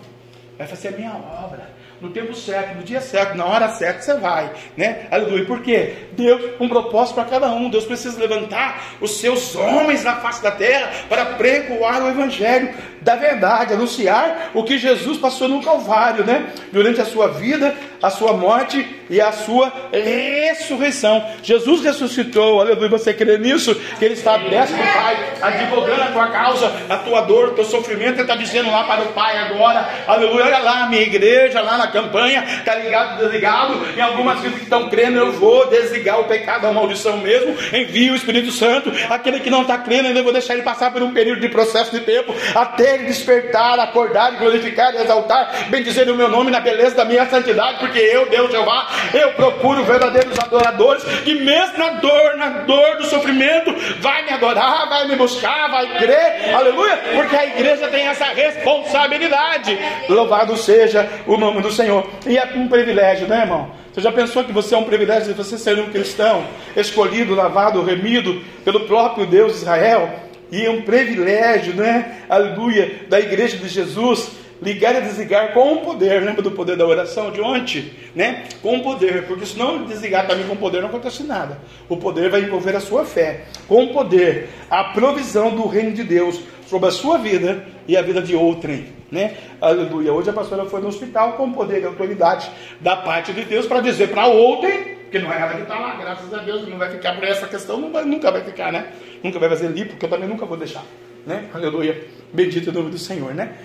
vai 0.57 0.65
fazer 0.65 0.89
a 0.89 0.91
minha 0.91 1.11
obra 1.11 1.74
no 2.01 2.09
tempo 2.09 2.33
certo, 2.33 2.75
no 2.75 2.83
dia 2.83 3.01
certo, 3.01 3.35
na 3.35 3.45
hora 3.45 3.69
certa 3.69 4.01
você 4.01 4.13
vai, 4.15 4.51
né? 4.75 5.07
Aleluia. 5.11 5.45
Por 5.45 5.61
quê? 5.61 5.93
Deus, 6.11 6.53
um 6.59 6.67
propósito 6.67 7.15
para 7.15 7.25
cada 7.25 7.47
um. 7.51 7.69
Deus 7.69 7.85
precisa 7.85 8.19
levantar 8.19 8.97
os 9.01 9.19
seus 9.19 9.55
homens 9.55 10.03
na 10.03 10.17
face 10.17 10.41
da 10.41 10.51
terra 10.51 10.91
para 11.09 11.25
pregoar 11.25 12.03
o 12.03 12.09
evangelho 12.09 12.73
da 13.01 13.15
verdade, 13.15 13.73
anunciar 13.73 14.51
o 14.53 14.63
que 14.63 14.77
Jesus 14.77 15.17
passou 15.19 15.47
no 15.47 15.61
Calvário, 15.61 16.25
né? 16.25 16.51
Durante 16.71 16.99
a 16.99 17.05
sua 17.05 17.27
vida, 17.27 17.75
a 18.05 18.09
sua 18.11 18.33
morte 18.33 18.85
e 19.09 19.19
a 19.19 19.31
sua 19.31 19.71
ressurreição. 19.91 21.25
Jesus 21.41 21.83
ressuscitou, 21.83 22.61
aleluia. 22.61 22.89
Você 22.89 23.13
crê 23.13 23.37
nisso? 23.39 23.73
Que 23.97 24.05
Ele 24.05 24.13
está 24.13 24.35
aberto 24.35 24.71
do 24.71 24.77
Pai, 24.77 25.17
advogando 25.41 26.01
a 26.03 26.07
tua 26.07 26.27
causa, 26.27 26.71
a 26.87 26.97
tua 26.97 27.21
dor, 27.21 27.49
o 27.49 27.51
teu 27.53 27.65
sofrimento. 27.65 28.13
Ele 28.13 28.21
está 28.21 28.35
dizendo 28.35 28.69
lá 28.69 28.83
para 28.83 29.01
o 29.01 29.07
Pai 29.07 29.37
agora, 29.39 29.89
aleluia. 30.05 30.45
Olha 30.45 30.59
lá, 30.59 30.87
minha 30.87 31.01
igreja, 31.01 31.61
lá 31.61 31.77
na 31.77 31.87
campanha, 31.87 32.43
está 32.43 32.75
ligado, 32.75 33.23
desligado. 33.23 33.87
Em 33.97 34.01
algumas 34.01 34.39
que 34.39 34.47
estão 34.61 34.87
crendo, 34.87 35.17
eu 35.17 35.31
vou 35.33 35.67
desligar 35.67 36.19
o 36.19 36.25
pecado, 36.25 36.67
a 36.67 36.71
maldição 36.71 37.17
mesmo. 37.17 37.55
Envio 37.73 38.13
o 38.13 38.15
Espírito 38.15 38.51
Santo. 38.51 38.91
Aquele 39.09 39.39
que 39.39 39.49
não 39.49 39.63
está 39.63 39.79
crendo, 39.79 40.09
ainda 40.09 40.21
vou 40.21 40.31
deixar 40.31 40.53
ele 40.53 40.63
passar 40.63 40.91
por 40.91 41.01
um 41.01 41.11
período 41.11 41.41
de 41.41 41.49
processo 41.49 41.91
de 41.91 42.01
tempo 42.01 42.35
até 42.53 42.95
ele 42.95 43.05
despertar, 43.05 43.79
acordar, 43.79 44.37
glorificar 44.37 44.93
e 44.93 44.97
exaltar, 44.97 45.69
bendizer 45.69 46.07
o 46.11 46.15
meu 46.15 46.29
nome 46.29 46.51
na 46.51 46.59
beleza 46.59 46.95
da 46.95 47.05
minha 47.05 47.25
santidade, 47.27 47.79
porque 47.79 47.94
eu, 47.99 48.29
Deus 48.29 48.51
Jeová, 48.51 48.87
eu 49.13 49.33
procuro 49.33 49.83
verdadeiros 49.83 50.37
adoradores 50.39 51.03
que 51.23 51.35
mesmo 51.35 51.77
na 51.77 51.89
dor, 51.91 52.37
na 52.37 52.49
dor 52.61 52.97
do 52.97 53.05
sofrimento, 53.05 53.73
vai 53.99 54.23
me 54.23 54.31
adorar, 54.31 54.87
vai 54.89 55.07
me 55.07 55.15
buscar, 55.15 55.69
vai 55.69 55.97
crer, 55.97 56.53
aleluia, 56.53 56.97
porque 57.15 57.35
a 57.35 57.45
igreja 57.45 57.87
tem 57.87 58.07
essa 58.07 58.25
responsabilidade. 58.25 59.77
Louvado 60.09 60.55
seja 60.57 61.07
o 61.25 61.37
nome 61.37 61.61
do 61.61 61.71
Senhor. 61.71 62.09
E 62.25 62.37
é 62.37 62.45
um 62.55 62.67
privilégio, 62.67 63.27
né, 63.27 63.41
irmão? 63.41 63.71
Você 63.93 64.01
já 64.01 64.11
pensou 64.11 64.43
que 64.43 64.51
você 64.51 64.75
é 64.75 64.77
um 64.77 64.83
privilégio 64.83 65.33
de 65.33 65.33
você 65.33 65.57
ser 65.57 65.79
um 65.79 65.89
cristão, 65.89 66.45
escolhido, 66.75 67.33
lavado, 67.33 67.81
remido 67.81 68.41
pelo 68.63 68.81
próprio 68.81 69.25
Deus 69.25 69.55
Israel? 69.55 70.09
E 70.51 70.65
é 70.65 70.69
um 70.69 70.81
privilégio, 70.81 71.73
né? 71.73 72.17
Aleluia, 72.29 73.03
da 73.09 73.19
igreja 73.19 73.57
de 73.57 73.67
Jesus 73.67 74.31
ligar 74.61 74.95
e 74.95 75.01
desligar 75.01 75.53
com 75.53 75.73
o 75.73 75.77
poder. 75.81 76.23
Lembra 76.23 76.41
do 76.41 76.51
poder 76.51 76.77
da 76.77 76.85
oração 76.85 77.31
de 77.31 77.41
ontem? 77.41 77.91
Né? 78.15 78.45
Com 78.61 78.77
o 78.77 78.83
poder, 78.83 79.25
porque 79.27 79.45
se 79.45 79.57
não 79.57 79.85
desligar 79.85 80.27
também 80.27 80.47
com 80.47 80.53
o 80.53 80.57
poder, 80.57 80.81
não 80.81 80.89
acontece 80.89 81.23
nada. 81.23 81.59
O 81.89 81.97
poder 81.97 82.29
vai 82.29 82.41
envolver 82.41 82.75
a 82.75 82.79
sua 82.79 83.05
fé. 83.05 83.45
Com 83.67 83.85
o 83.85 83.93
poder, 83.93 84.49
a 84.69 84.85
provisão 84.85 85.55
do 85.55 85.67
reino 85.67 85.91
de 85.91 86.03
Deus 86.03 86.39
sobre 86.67 86.89
a 86.89 86.91
sua 86.91 87.17
vida 87.17 87.65
e 87.87 87.95
a 87.95 88.01
vida 88.01 88.21
de 88.21 88.35
outrem. 88.35 88.87
Né? 89.11 89.35
Aleluia. 89.61 90.11
Hoje 90.11 90.29
a 90.29 90.33
pastora 90.33 90.65
foi 90.65 90.81
no 90.81 90.87
hospital 90.87 91.33
com 91.33 91.51
poder 91.51 91.81
e 91.81 91.85
autoridade 91.85 92.49
da 92.81 92.95
parte 92.95 93.31
de 93.33 93.45
Deus 93.45 93.67
para 93.67 93.79
dizer 93.79 94.09
para 94.09 94.25
outrem 94.25 94.95
Porque 95.03 95.19
não 95.19 95.31
é 95.31 95.39
ela 95.39 95.53
que 95.53 95.61
está 95.61 95.77
lá, 95.77 95.95
graças 95.95 96.33
a 96.33 96.39
Deus, 96.39 96.67
não 96.67 96.77
vai 96.77 96.89
ficar 96.89 97.15
por 97.15 97.23
essa 97.23 97.47
questão, 97.47 97.79
não 97.79 97.91
vai, 97.91 98.03
nunca 98.03 98.31
vai 98.31 98.43
ficar, 98.43 98.71
né? 98.71 98.87
Nunca 99.23 99.39
vai 99.39 99.47
fazer 99.47 99.67
lipo, 99.67 99.91
porque 99.91 100.05
eu 100.05 100.09
também 100.09 100.27
nunca 100.27 100.45
vou 100.45 100.57
deixar, 100.57 100.83
né? 101.25 101.45
Aleluia. 101.53 102.03
Bendito 102.33 102.71
o 102.71 102.73
nome 102.73 102.89
do 102.89 102.97
Senhor, 102.97 103.33
né? 103.33 103.55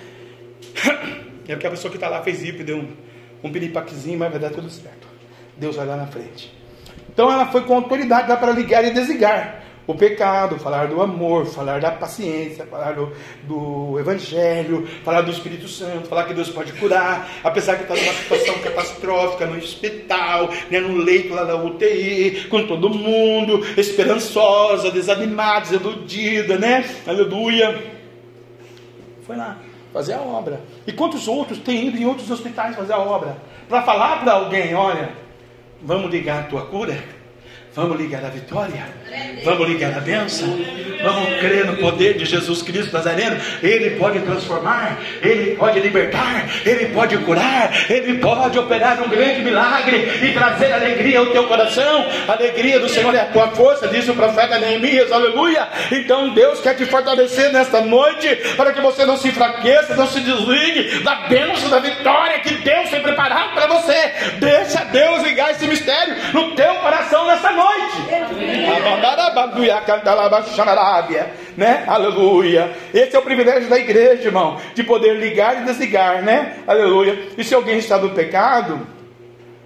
É 1.49 1.55
porque 1.55 1.67
a 1.67 1.71
pessoa 1.71 1.91
que 1.91 1.97
está 1.97 2.09
lá 2.09 2.23
fez 2.23 2.41
lipo, 2.43 2.63
deu 2.63 2.77
um, 2.77 2.89
um 3.43 3.51
piripaquezinho, 3.51 4.19
mas 4.19 4.31
vai 4.31 4.39
dar 4.39 4.51
tudo 4.51 4.71
certo. 4.71 5.09
Deus 5.57 5.75
vai 5.75 5.85
lá 5.85 5.97
na 5.97 6.07
frente. 6.07 6.55
Então 7.13 7.31
ela 7.31 7.47
foi 7.47 7.63
com 7.63 7.75
autoridade 7.75 8.29
lá 8.29 8.37
para 8.37 8.53
ligar 8.53 8.85
e 8.85 8.91
desligar 8.93 9.65
o 9.85 9.95
pecado, 9.95 10.57
falar 10.59 10.87
do 10.87 11.03
amor, 11.03 11.47
falar 11.47 11.81
da 11.81 11.91
paciência, 11.91 12.65
falar 12.67 12.93
do, 12.93 13.13
do 13.43 13.99
Evangelho, 13.99 14.87
falar 15.05 15.23
do 15.23 15.33
Espírito 15.33 15.67
Santo, 15.67 16.07
falar 16.07 16.25
que 16.25 16.35
Deus 16.35 16.49
pode 16.51 16.73
curar, 16.75 17.29
apesar 17.43 17.77
que 17.77 17.83
está 17.83 17.97
numa 17.97 18.13
situação 18.13 18.55
catastrófica, 18.61 19.47
no 19.47 19.59
hospital, 19.59 20.51
né, 20.71 20.79
no 20.79 20.97
leito 20.97 21.35
lá 21.35 21.43
da 21.43 21.57
UTI, 21.57 22.47
com 22.49 22.65
todo 22.67 22.89
mundo, 22.89 23.67
esperançosa, 23.77 24.93
desanimada, 24.93 25.63
desiludida, 25.63 26.57
né? 26.57 26.89
Aleluia. 27.07 27.83
Foi 29.27 29.37
lá 29.37 29.59
fazer 29.93 30.15
a 30.15 30.21
obra. 30.21 30.61
E 30.87 30.93
quantos 30.93 31.27
outros 31.29 31.59
têm 31.59 31.89
ido 31.89 31.99
em 31.99 32.07
outros 32.07 32.31
hospitais 32.31 32.77
fazer 32.77 32.93
a 32.93 32.99
obra? 32.99 33.37
Para 33.69 33.83
falar 33.83 34.21
para 34.21 34.33
alguém, 34.33 34.75
olha, 34.75 35.13
vamos 35.83 36.11
ligar 36.11 36.41
a 36.41 36.43
tua 36.45 36.67
cura? 36.67 37.20
Vamos 37.73 37.99
ligar 37.99 38.25
a 38.25 38.29
vitória? 38.29 38.85
Vamos 39.45 39.69
ligar 39.69 39.97
a 39.97 40.01
bênção? 40.01 40.59
Vamos 41.03 41.39
crer 41.39 41.65
no 41.65 41.77
poder 41.77 42.15
de 42.15 42.25
Jesus 42.25 42.63
Cristo 42.63 42.93
Nazareno? 42.93 43.37
Ele 43.63 43.91
pode 43.91 44.19
transformar, 44.21 44.99
Ele 45.23 45.57
pode 45.57 45.79
libertar, 45.79 46.47
Ele 46.67 46.87
pode 46.87 47.17
curar, 47.19 47.73
Ele 47.89 48.19
pode 48.19 48.59
operar 48.59 49.01
um 49.01 49.09
grande 49.09 49.43
milagre 49.43 49.97
e 50.21 50.33
trazer 50.33 50.73
alegria 50.73 51.21
ao 51.21 51.27
teu 51.27 51.47
coração. 51.47 52.07
A 52.27 52.33
alegria 52.33 52.81
do 52.81 52.89
Senhor 52.89 53.15
é 53.15 53.21
a 53.21 53.27
tua 53.27 53.49
força, 53.53 53.87
diz 53.87 54.09
o 54.09 54.15
profeta 54.15 54.59
Neemias, 54.59 55.13
aleluia. 55.13 55.69
Então 55.93 56.35
Deus 56.35 56.61
quer 56.61 56.75
te 56.75 56.85
fortalecer 56.87 57.53
nesta 57.53 57.81
noite 57.81 58.29
para 58.57 58.73
que 58.73 58.81
você 58.81 59.07
não 59.07 59.17
se 59.17 59.29
enfraqueça, 59.29 59.95
não 59.95 60.09
se 60.09 60.21
desligue 60.21 61.03
da 61.05 61.15
bênção 61.29 61.71
da 61.71 61.79
vitória 61.79 62.41
que 62.41 62.55
Deus 62.57 62.91
tem 62.91 63.01
preparado 63.01 63.55
para 63.55 63.69
você. 63.69 64.13
Deixa 64.39 64.85
Deus 64.87 65.23
ligar 65.23 65.53
esse 65.53 65.67
mistério 65.67 66.17
no 66.35 66.55
teu 66.55 66.75
coração 66.77 67.27
nesta 67.27 67.40
noite 67.49 67.71
noite. 67.91 68.13
Né? 71.57 71.85
Aleluia. 71.87 72.73
Esse 72.93 73.17
é 73.17 73.19
o 73.19 73.23
privilégio 73.23 73.69
da 73.69 73.79
igreja, 73.79 74.25
irmão, 74.25 74.59
de 74.75 74.83
poder 74.83 75.15
ligar 75.15 75.63
e 75.63 75.65
desligar, 75.65 76.23
né? 76.23 76.57
Aleluia. 76.67 77.19
E 77.37 77.45
se 77.45 77.55
alguém 77.55 77.79
está 77.79 77.99
no 77.99 78.11
pecado, 78.11 78.87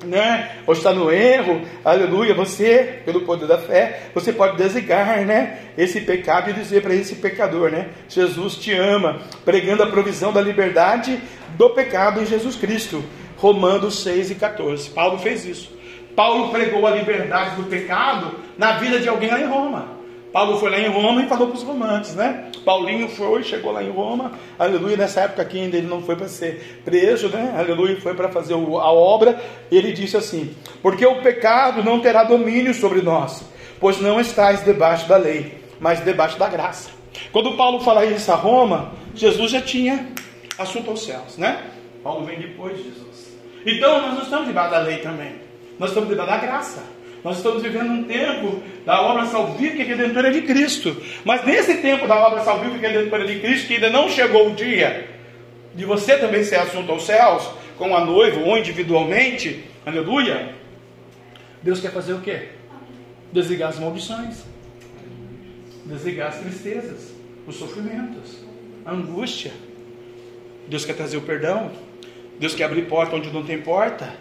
né? 0.05 0.51
Ou 0.67 0.75
está 0.75 0.93
no 0.93 1.11
erro, 1.11 1.63
aleluia, 1.85 2.35
você, 2.35 3.01
pelo 3.05 3.23
poder 3.23 3.47
da 3.47 3.59
fé, 3.59 4.01
você 4.15 4.33
pode 4.33 4.57
desligar, 4.57 5.25
né? 5.25 5.59
Esse 5.77 6.01
pecado 6.01 6.51
e 6.51 6.53
dizer 6.53 6.83
para 6.83 6.95
esse 6.95 7.17
pecador, 7.17 7.71
né? 7.71 7.89
Jesus 8.09 8.57
te 8.57 8.73
ama, 8.75 9.21
pregando 9.45 9.83
a 9.83 9.87
provisão 9.87 10.33
da 10.33 10.41
liberdade 10.41 11.21
do 11.57 11.71
pecado 11.71 12.21
em 12.21 12.27
Jesus 12.27 12.57
Cristo. 12.57 13.03
Romanos 13.37 14.03
6 14.03 14.31
e 14.31 14.35
14. 14.37 14.91
Paulo 14.91 15.19
fez 15.19 15.45
isso. 15.45 15.74
Paulo 16.15 16.51
pregou 16.51 16.87
a 16.87 16.91
liberdade 16.91 17.57
do 17.57 17.65
pecado 17.65 18.35
na 18.57 18.73
vida 18.79 19.01
de 19.01 19.09
alguém 19.09 19.31
lá 19.31 19.41
em 19.41 19.47
Roma. 19.47 19.95
Paulo 20.35 20.59
foi 20.59 20.69
lá 20.69 20.81
em 20.81 20.89
Roma 20.89 21.23
e 21.23 21.29
falou 21.29 21.47
para 21.47 21.57
os 21.57 21.63
romantes, 21.63 22.15
né? 22.17 22.51
Paulinho 22.65 23.09
foi, 23.09 23.45
chegou 23.45 23.71
lá 23.71 23.85
em 23.85 23.91
Roma, 23.91 24.33
aleluia. 24.59 24.97
Nessa 24.97 25.21
época 25.21 25.43
aqui 25.43 25.61
ainda 25.61 25.77
ele 25.77 25.87
não 25.87 26.03
foi 26.03 26.17
para 26.17 26.27
ser 26.27 26.83
preso, 26.85 27.29
né? 27.29 27.55
Aleluia, 27.57 28.01
foi 28.01 28.15
para 28.15 28.29
fazer 28.29 28.55
a 28.55 28.57
obra. 28.57 29.41
Ele 29.71 29.93
disse 29.93 30.17
assim: 30.17 30.53
Porque 30.83 31.07
o 31.07 31.23
pecado 31.23 31.85
não 31.85 32.01
terá 32.01 32.25
domínio 32.25 32.75
sobre 32.75 33.01
nós, 33.01 33.45
pois 33.79 34.01
não 34.01 34.21
estáis 34.21 34.65
debaixo 34.65 35.09
da 35.09 35.17
lei, 35.17 35.63
mas 35.79 36.05
debaixo 36.05 36.37
da 36.37 36.49
graça. 36.49 36.91
Quando 37.31 37.57
Paulo 37.57 37.79
fala 37.79 38.05
isso 38.05 38.33
a 38.33 38.35
Roma, 38.35 38.93
Jesus 39.15 39.53
já 39.53 39.61
tinha 39.61 40.09
assunto 40.59 40.91
aos 40.91 41.05
céus, 41.05 41.39
né? 41.39 41.63
Paulo 42.03 42.27
vem 42.27 42.41
depois 42.41 42.77
de 42.77 42.83
Jesus. 42.83 43.39
Então 43.65 44.03
nós 44.03 44.15
não 44.15 44.23
estamos 44.25 44.49
debaixo 44.49 44.73
da 44.73 44.79
lei 44.79 44.99
também. 44.99 45.44
Nós 45.79 45.91
estamos 45.91 46.09
vivendo 46.09 46.27
da 46.27 46.37
graça. 46.37 46.83
Nós 47.23 47.39
estamos 47.39 47.63
vivendo 47.63 47.91
um 47.91 48.05
tempo 48.05 48.63
da 48.85 49.01
obra 49.01 49.25
salvífica 49.27 49.83
e 49.83 49.87
redentora 49.87 50.31
de 50.31 50.43
Cristo. 50.43 50.95
Mas 51.25 51.45
nesse 51.45 51.79
tempo 51.79 52.07
da 52.07 52.17
obra 52.17 52.43
salvífica 52.43 52.87
e 52.87 52.93
redentora 52.93 53.27
de 53.27 53.41
Cristo, 53.41 53.69
que 53.69 53.75
ainda 53.75 53.91
não 53.91 54.09
chegou 54.11 54.51
o 54.51 54.55
dia 54.55 55.09
de 55.75 55.85
você 55.85 56.19
também 56.19 56.45
ser 56.45 56.57
assunto 56.57 56.93
aos 56.93 57.05
céus, 57.05 57.51
com 57.77 57.97
a 57.97 58.05
noiva 58.05 58.41
ou 58.41 58.57
individualmente, 58.57 59.65
aleluia. 59.85 60.55
Deus 61.63 61.81
quer 61.81 61.91
fazer 61.91 62.13
o 62.13 62.21
quê? 62.21 62.49
Desligar 63.33 63.71
as 63.71 63.79
maldições, 63.79 64.45
desligar 65.85 66.29
as 66.29 66.39
tristezas, 66.39 67.13
os 67.47 67.57
sofrimentos, 67.57 68.45
a 68.85 68.93
angústia. 68.93 69.53
Deus 70.69 70.85
quer 70.85 70.95
trazer 70.95 71.17
o 71.17 71.23
perdão. 71.23 71.71
Deus 72.39 72.55
quer 72.55 72.65
abrir 72.65 72.83
porta 72.83 73.17
onde 73.17 73.31
não 73.31 73.45
tem 73.45 73.61
porta. 73.61 74.13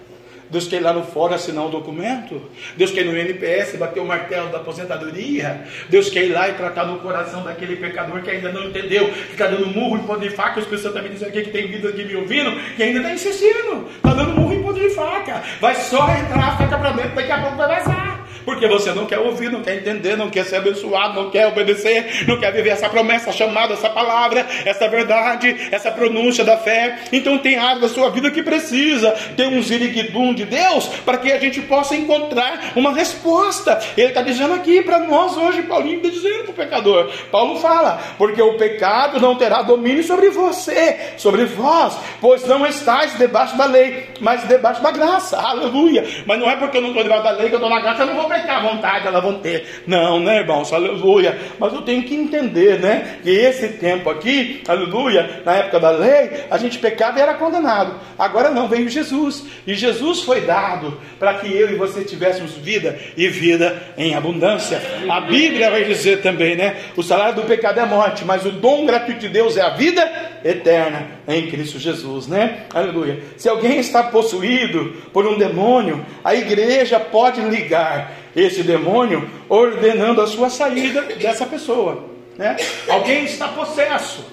Deus 0.54 0.68
quer 0.68 0.78
ir 0.78 0.82
lá 0.82 0.94
no 0.94 1.04
fórum 1.04 1.34
assinar 1.34 1.66
um 1.66 1.70
documento. 1.72 2.40
Deus 2.78 2.92
quer 2.92 3.02
ir 3.02 3.06
no 3.06 3.18
NPS 3.18 3.76
bater 3.76 4.00
o 4.00 4.06
martelo 4.06 4.50
da 4.50 4.60
aposentadoria. 4.60 5.64
Deus 5.90 6.12
quer 6.12 6.26
ir 6.26 6.32
lá 6.32 6.48
e 6.48 6.54
tratar 6.54 6.86
no 6.86 7.00
coração 7.00 7.44
daquele 7.44 7.76
pecador 7.76 8.22
que 8.22 8.30
ainda 8.30 8.52
não 8.52 8.66
entendeu, 8.66 9.10
que 9.10 9.32
está 9.32 9.48
dando 9.48 9.66
murro 9.66 9.98
em 9.98 10.04
ponto 10.04 10.20
de 10.20 10.30
faca. 10.30 10.60
As 10.60 10.68
pessoas 10.68 10.94
também 10.94 11.12
aqui 11.12 11.42
que 11.42 11.50
tem 11.50 11.68
vida 11.68 11.90
aqui 11.90 12.06
me 12.06 12.16
ouvindo, 12.16 12.52
que 12.76 12.84
ainda 12.84 13.00
está 13.00 13.14
insistindo, 13.14 13.88
está 13.96 14.14
dando 14.14 14.36
murro 14.40 14.54
em 14.54 14.62
ponto 14.62 14.80
de 14.80 14.92
faca. 14.92 15.42
Vai 15.60 15.74
só 15.74 16.08
entrar 16.12 16.50
a 16.50 16.58
faca 16.58 16.78
para 16.78 16.92
dentro, 16.92 17.16
daqui 17.16 17.32
a 17.32 17.42
pouco 17.42 17.58
vai 17.58 17.68
vazar 17.68 18.23
porque 18.46 18.68
você 18.68 18.92
não 18.92 19.06
quer 19.06 19.20
ouvir, 19.20 19.52
não 19.52 19.62
quer 19.62 19.76
entender, 19.76 20.16
não 20.16 20.30
quer 20.30 20.46
ser 20.46 20.58
abençoado, 20.58 21.22
não 21.22 21.30
quer 21.30 21.48
obedecer, 21.48 22.26
não 22.28 22.40
quer 22.40 22.52
viver 22.52 22.70
essa 22.70 22.90
promessa, 22.90 23.32
chamada, 23.32 23.74
essa 23.74 23.90
palavra, 23.90 24.46
essa 24.66 24.88
verdade, 24.88 25.70
essa 25.72 25.92
pronúncia 25.92 26.44
da 26.44 26.58
fé. 26.58 27.00
Então 27.12 27.38
tem 27.38 27.58
área 27.58 27.82
da 27.82 27.90
sua 27.90 28.10
vida 28.10 28.32
que 28.32 28.44
precisa 28.44 29.12
ter 29.36 29.48
um 29.48 29.62
ziriguidum 29.62 30.34
de 30.34 30.46
Deus 30.46 30.88
para 31.06 31.18
que 31.18 31.32
a 31.32 31.40
gente 31.40 31.62
possa 31.62 31.96
encontrar 31.96 32.74
uma 32.76 32.94
resposta. 32.94 33.80
Ele 33.98 34.08
está 34.08 34.22
dizendo 34.22 34.54
aqui 34.54 34.82
para 34.82 35.00
nós 35.00 35.38
hoje, 35.38 35.64
Paulinho 35.64 35.98
está 35.98 36.10
dizendo 36.10 36.44
para 36.44 36.52
o 36.52 36.54
pecador. 36.54 37.12
Paulo 37.32 37.60
fala, 37.60 38.00
porque 38.18 38.42
o 38.42 38.58
pecado 38.58 39.20
não 39.20 39.36
terá 39.36 39.62
domínio 39.62 40.04
sobre 40.04 40.30
você, 40.30 41.14
sobre 41.18 41.46
vós, 41.46 41.98
pois 42.20 42.46
não 42.46 42.66
estáis 42.66 43.18
debaixo 43.18 43.58
da 43.58 43.66
lei, 43.66 44.10
mas 44.20 44.48
debaixo 44.48 44.82
da 44.82 44.92
graça. 44.92 45.38
Aleluia. 45.38 46.06
Mas 46.26 46.40
não 46.40 46.50
é 46.50 46.56
porque 46.56 46.78
eu 46.78 46.82
não 46.82 46.90
estou 46.90 47.04
debaixo 47.04 47.24
da 47.24 47.32
lei 47.32 47.50
que 47.50 47.56
eu 47.56 47.60
estou 47.60 47.70
na 47.70 47.80
graça, 47.80 48.04
eu 48.04 48.08
não 48.08 48.16
vou 48.16 48.28
pecar 48.34 48.58
à 48.58 48.70
vontade, 48.70 49.08
elas 49.08 49.24
vão 49.24 49.40
ter. 49.40 49.84
Não, 49.86 50.20
né, 50.20 50.38
irmãos? 50.40 50.74
Aleluia. 50.74 51.38
Mas 51.60 51.74
eu 51.74 51.82
tenho 51.82 52.04
que 52.04 52.16
entender, 52.16 52.80
né? 52.80 53.20
Que 53.22 53.30
esse 53.30 53.70
tempo 53.70 54.10
aqui, 54.10 54.64
aleluia, 54.68 55.42
na 55.46 55.54
época 55.56 55.80
da 55.80 55.92
lei, 55.92 56.46
a 56.50 56.58
gente 56.58 56.80
pecava 56.80 57.20
e 57.20 57.22
era 57.22 57.36
condenado. 57.36 58.00
Agora 58.18 58.50
não, 58.50 58.68
veio 58.68 58.90
Jesus. 58.90 59.46
E 59.66 59.76
Jesus 59.76 60.22
foi 60.22 60.42
dado 60.42 61.00
para 61.20 61.36
que 61.36 61.48
eu 61.48 61.72
e 61.72 61.76
você 61.76 62.04
tivéssemos 62.04 62.54
vida 62.54 62.98
e 63.16 63.28
vida 63.28 63.82
em 63.98 64.16
abundância. 64.16 64.82
A 65.10 65.22
Bíblia 65.22 65.70
vai 65.70 65.84
dizer 65.84 66.22
também, 66.22 66.56
né? 66.56 66.76
O 66.96 67.04
salário 67.04 67.36
do 67.36 67.44
pecado 67.44 67.80
é 67.80 67.86
morte, 67.86 68.26
mas 68.26 68.46
o 68.46 68.52
dom 68.52 68.86
gratuito 68.86 69.22
de 69.22 69.30
Deus 69.30 69.58
é 69.58 69.62
a 69.62 69.70
vida 69.70 70.33
eterna 70.44 71.20
em 71.28 71.50
Cristo 71.50 71.80
Jesus, 71.80 72.28
né? 72.28 72.66
Aleluia. 72.74 73.22
Se 73.38 73.48
alguém 73.48 73.80
está 73.80 74.04
possuído 74.04 74.94
por 75.14 75.26
um 75.26 75.38
demônio, 75.38 76.06
a 76.24 76.36
igreja 76.36 77.00
pode 77.00 77.42
ligar 77.42 78.14
esse 78.36 78.64
demônio 78.64 79.30
ordenando 79.48 80.22
a 80.22 80.28
sua 80.28 80.50
saída 80.50 81.02
dessa 81.02 81.46
pessoa. 81.46 82.06
Né? 82.38 82.58
Alguém 82.90 83.26
está 83.26 83.48
possesso, 83.48 84.26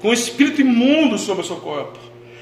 com 0.00 0.12
espírito 0.12 0.60
imundo 0.60 1.18
sobre 1.18 1.42
o 1.42 1.46
seu 1.46 1.56
corpo. 1.56 1.98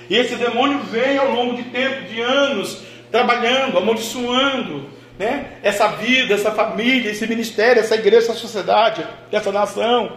E 0.08 0.16
esse 0.16 0.34
demônio 0.34 0.80
vem 0.80 1.16
ao 1.16 1.30
longo 1.30 1.54
de 1.54 1.62
tempo, 1.64 2.02
de 2.08 2.20
anos, 2.20 2.82
trabalhando, 3.10 3.78
amaldiçoando 3.78 4.90
né? 5.18 5.58
essa 5.62 5.86
vida, 5.88 6.34
essa 6.34 6.50
família, 6.50 7.10
esse 7.10 7.26
ministério, 7.26 7.80
essa 7.80 7.94
igreja, 7.94 8.30
essa 8.30 8.34
sociedade, 8.34 9.06
essa 9.30 9.52
nação, 9.52 10.16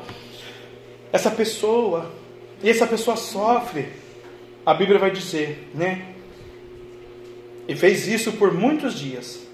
essa 1.12 1.30
pessoa. 1.30 2.23
E 2.64 2.70
essa 2.70 2.88
pessoa 2.88 3.18
sofre. 3.18 3.90
A 4.66 4.74
Bíblia 4.74 4.98
vai 4.98 5.12
dizer, 5.12 5.70
né? 5.76 6.06
E 7.68 7.76
fez 7.76 8.08
isso 8.08 8.32
por 8.34 8.54
muitos 8.54 8.98
dias. 8.98 9.46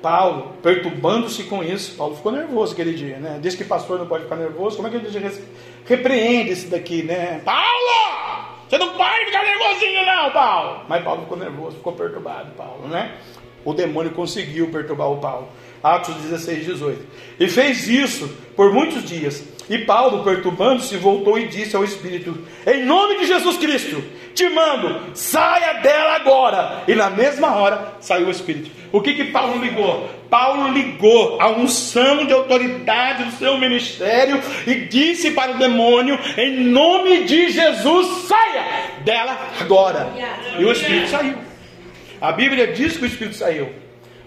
Paulo, 0.00 0.56
perturbando-se 0.62 1.44
com 1.44 1.62
isso, 1.62 1.94
Paulo 1.94 2.16
ficou 2.16 2.32
nervoso 2.32 2.72
aquele 2.72 2.92
dia, 2.92 3.18
né? 3.18 3.38
Diz 3.40 3.54
que 3.54 3.64
pastor 3.64 3.98
não 3.98 4.06
pode 4.06 4.24
ficar 4.24 4.36
nervoso, 4.36 4.76
como 4.76 4.88
é 4.88 4.90
que 4.90 4.96
ele? 4.96 5.42
Repreende 5.86 6.50
esse 6.50 6.66
daqui, 6.66 7.04
né? 7.04 7.40
Paulo! 7.44 8.52
Você 8.68 8.78
não 8.78 8.96
pode 8.96 9.26
ficar 9.26 9.44
nervosinho, 9.44 10.04
não, 10.04 10.30
Paulo! 10.32 10.84
Mas 10.88 11.04
Paulo 11.04 11.22
ficou 11.22 11.38
nervoso, 11.38 11.76
ficou 11.76 11.92
perturbado, 11.92 12.50
Paulo, 12.56 12.88
né? 12.88 13.16
O 13.64 13.72
demônio 13.72 14.10
conseguiu 14.10 14.70
perturbar 14.70 15.08
o 15.10 15.18
Paulo. 15.18 15.48
Atos 15.82 16.14
16, 16.16 16.64
18. 16.66 17.06
E 17.38 17.48
fez 17.48 17.86
isso 17.88 18.28
por 18.56 18.72
muitos 18.72 19.04
dias. 19.04 19.44
E 19.70 19.78
Paulo, 19.78 20.24
perturbando-se, 20.24 20.96
voltou 20.96 21.38
e 21.38 21.46
disse 21.46 21.76
ao 21.76 21.84
Espírito: 21.84 22.36
Em 22.66 22.84
nome 22.84 23.18
de 23.18 23.26
Jesus 23.26 23.56
Cristo, 23.56 24.02
te 24.34 24.48
mando, 24.48 25.14
saia 25.14 25.74
dela 25.74 26.16
agora. 26.16 26.82
E 26.88 26.94
na 26.94 27.10
mesma 27.10 27.54
hora 27.54 27.94
saiu 28.00 28.26
o 28.26 28.30
espírito. 28.30 28.70
O 28.90 29.00
que 29.00 29.14
que 29.14 29.24
Paulo 29.24 29.62
ligou? 29.62 30.08
Paulo 30.28 30.72
ligou 30.72 31.40
a 31.40 31.50
unção 31.50 32.24
de 32.24 32.32
autoridade 32.32 33.24
do 33.24 33.32
seu 33.32 33.58
ministério 33.58 34.40
e 34.66 34.86
disse 34.86 35.32
para 35.32 35.52
o 35.52 35.58
demônio, 35.58 36.18
em 36.38 36.64
nome 36.64 37.24
de 37.24 37.50
Jesus, 37.50 38.26
saia 38.26 39.02
dela 39.04 39.38
agora. 39.60 40.12
E 40.58 40.64
o 40.64 40.72
espírito 40.72 41.08
saiu. 41.08 41.34
A 42.20 42.32
Bíblia 42.32 42.68
diz 42.68 42.96
que 42.96 43.04
o 43.04 43.06
espírito 43.06 43.36
saiu, 43.36 43.70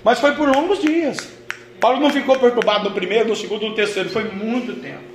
mas 0.03 0.19
foi 0.19 0.33
por 0.33 0.47
longos 0.47 0.81
dias. 0.81 1.33
Paulo 1.79 1.99
não 1.99 2.09
ficou 2.09 2.37
perturbado 2.37 2.89
no 2.89 2.95
primeiro, 2.95 3.29
no 3.29 3.35
segundo, 3.35 3.67
no 3.67 3.75
terceiro, 3.75 4.09
foi 4.09 4.25
muito 4.25 4.73
tempo. 4.73 5.14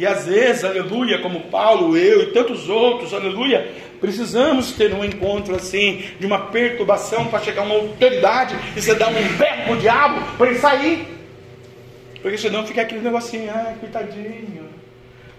E 0.00 0.06
às 0.06 0.24
vezes, 0.24 0.64
aleluia, 0.64 1.18
como 1.18 1.42
Paulo, 1.42 1.94
eu 1.94 2.22
e 2.22 2.26
tantos 2.32 2.70
outros, 2.70 3.12
aleluia, 3.12 3.70
precisamos 4.00 4.72
ter 4.72 4.94
um 4.94 5.04
encontro 5.04 5.54
assim, 5.54 6.02
de 6.18 6.24
uma 6.24 6.46
perturbação 6.46 7.26
para 7.26 7.40
chegar 7.40 7.60
a 7.60 7.64
uma 7.66 7.74
autoridade 7.74 8.56
e 8.74 8.80
você 8.80 8.94
dar 8.94 9.08
um 9.08 9.36
berro 9.36 9.64
pro 9.66 9.76
diabo 9.76 10.38
para 10.38 10.46
ele 10.46 10.58
sair. 10.58 11.06
Porque 12.22 12.38
senão 12.38 12.66
fica 12.66 12.80
aquele 12.80 13.02
negocinho, 13.02 13.52
ai, 13.54 13.76
coitadinho. 13.78 14.70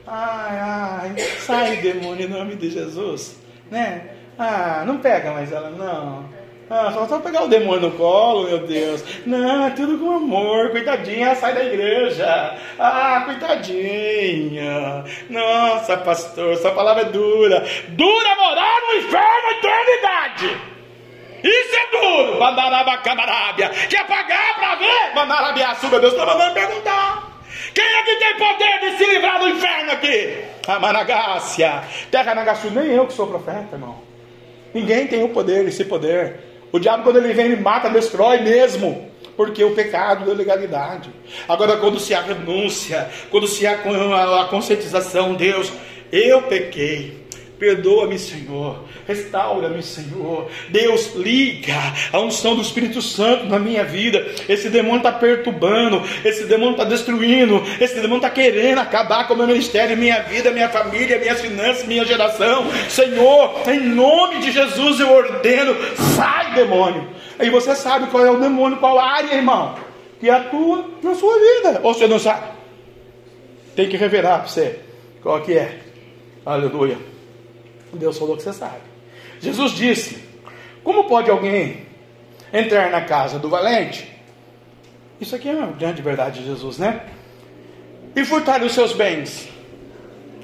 Ai, 0.05 0.59
ai, 0.59 1.15
sai 1.39 1.77
demônio 1.77 2.27
em 2.27 2.29
nome 2.29 2.55
de 2.55 2.69
Jesus, 2.69 3.37
né? 3.71 4.09
Ah, 4.37 4.83
não 4.85 4.99
pega 4.99 5.31
mais 5.31 5.51
ela, 5.51 5.71
não. 5.71 6.29
Ah, 6.73 6.89
só, 6.93 7.05
só 7.05 7.19
pegar 7.19 7.43
o 7.43 7.49
demônio 7.49 7.89
no 7.89 7.91
colo, 7.97 8.45
meu 8.45 8.59
Deus. 8.59 9.03
Não, 9.25 9.67
é 9.67 9.71
tudo 9.71 9.97
com 9.97 10.09
amor. 10.09 10.69
Coitadinha, 10.69 11.35
sai 11.35 11.53
da 11.53 11.65
igreja. 11.65 12.57
Ah, 12.79 13.23
coitadinha. 13.25 15.03
Nossa, 15.29 15.97
pastor, 15.97 16.53
essa 16.53 16.71
palavra 16.71 17.01
é 17.01 17.09
dura. 17.09 17.65
Dura 17.89 18.35
morar 18.35 18.79
no 18.87 18.99
inferno 18.99 19.51
eternidade. 19.51 20.61
Isso 21.43 21.75
é 21.75 21.91
duro. 21.91 22.39
Bandarabacabarábia. 22.39 23.67
Quer 23.89 24.07
pagar 24.07 24.55
para 24.55 24.75
ver? 24.75 25.13
Bandarabiaçu, 25.13 25.89
meu 25.89 25.99
Deus, 25.99 26.13
está 26.13 26.25
mandando 26.25 26.53
perguntar. 26.53 27.41
Quem 27.73 27.83
é 27.83 28.03
que 28.03 28.15
tem 28.15 28.37
poder 28.37 28.79
de 28.79 28.97
se 28.97 29.05
livrar 29.11 29.39
do 29.39 29.49
inferno 29.49 29.91
aqui? 29.91 30.37
A 30.65 30.79
Managácia. 30.79 31.83
Terra 32.09 32.33
Nagaçu, 32.33 32.71
nem 32.71 32.93
eu 32.93 33.07
que 33.07 33.13
sou 33.13 33.27
profeta, 33.27 33.75
irmão. 33.75 33.99
Ninguém 34.73 35.05
tem 35.07 35.21
o 35.21 35.29
poder, 35.29 35.67
esse 35.67 35.83
poder. 35.83 36.50
O 36.71 36.79
diabo, 36.79 37.03
quando 37.03 37.17
ele 37.17 37.33
vem, 37.33 37.47
ele 37.47 37.61
mata, 37.61 37.89
destrói 37.89 38.39
mesmo. 38.41 39.09
Porque 39.35 39.63
o 39.63 39.73
pecado 39.73 40.25
da 40.25 40.33
legalidade. 40.33 41.09
Agora, 41.47 41.77
quando 41.77 41.99
se 41.99 42.13
há 42.13 42.21
renúncia, 42.21 43.09
quando 43.29 43.47
se 43.47 43.65
há 43.65 43.73
a 43.73 44.45
conscientização, 44.45 45.33
Deus, 45.33 45.71
eu 46.11 46.43
pequei. 46.43 47.20
Perdoa-me, 47.61 48.17
Senhor. 48.17 48.85
Restaura-me, 49.07 49.83
Senhor. 49.83 50.49
Deus, 50.69 51.13
liga 51.13 51.75
a 52.11 52.19
unção 52.19 52.55
do 52.55 52.61
Espírito 52.63 53.03
Santo 53.03 53.45
na 53.45 53.59
minha 53.59 53.83
vida. 53.83 54.33
Esse 54.49 54.67
demônio 54.67 54.97
está 54.97 55.11
perturbando. 55.11 56.01
Esse 56.25 56.45
demônio 56.45 56.71
está 56.71 56.85
destruindo. 56.85 57.61
Esse 57.79 57.93
demônio 57.97 58.15
está 58.15 58.31
querendo 58.31 58.79
acabar 58.79 59.27
com 59.27 59.35
o 59.35 59.37
meu 59.37 59.45
ministério, 59.45 59.95
minha 59.95 60.23
vida, 60.23 60.49
minha 60.49 60.69
família, 60.69 61.19
minhas 61.19 61.39
finanças, 61.39 61.85
minha 61.85 62.03
geração. 62.03 62.65
Senhor, 62.89 63.61
em 63.69 63.79
nome 63.79 64.39
de 64.39 64.51
Jesus 64.51 64.99
eu 64.99 65.11
ordeno. 65.11 65.75
Sai, 66.15 66.55
demônio. 66.55 67.09
Aí 67.37 67.51
você 67.51 67.75
sabe 67.75 68.07
qual 68.07 68.25
é 68.25 68.31
o 68.31 68.39
demônio, 68.39 68.79
qual 68.79 68.97
área, 68.97 69.35
irmão, 69.35 69.75
que 70.19 70.27
atua 70.31 70.83
na 71.03 71.13
sua 71.13 71.35
vida. 71.37 71.81
Ou 71.83 71.93
você 71.93 72.07
não 72.07 72.17
sabe? 72.17 72.43
Tem 73.75 73.87
que 73.87 73.97
revelar 73.97 74.39
para 74.39 74.47
você 74.47 74.79
qual 75.21 75.39
que 75.41 75.53
é. 75.53 75.77
Aleluia. 76.43 77.10
Deus 77.97 78.17
falou 78.17 78.37
que 78.37 78.43
você 78.43 78.53
sabe. 78.53 78.81
Jesus 79.39 79.71
disse: 79.71 80.23
Como 80.83 81.05
pode 81.05 81.29
alguém 81.29 81.85
entrar 82.53 82.89
na 82.89 83.01
casa 83.01 83.39
do 83.39 83.49
valente? 83.49 84.09
Isso 85.19 85.35
aqui 85.35 85.49
é 85.49 85.53
uma 85.53 85.67
grande 85.67 86.01
verdade 86.01 86.39
de 86.39 86.45
Jesus, 86.45 86.77
né? 86.77 87.01
E 88.15 88.25
furtar 88.25 88.63
os 88.63 88.73
seus 88.73 88.93
bens. 88.93 89.47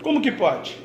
Como 0.01 0.21
que 0.21 0.31
pode? 0.31 0.77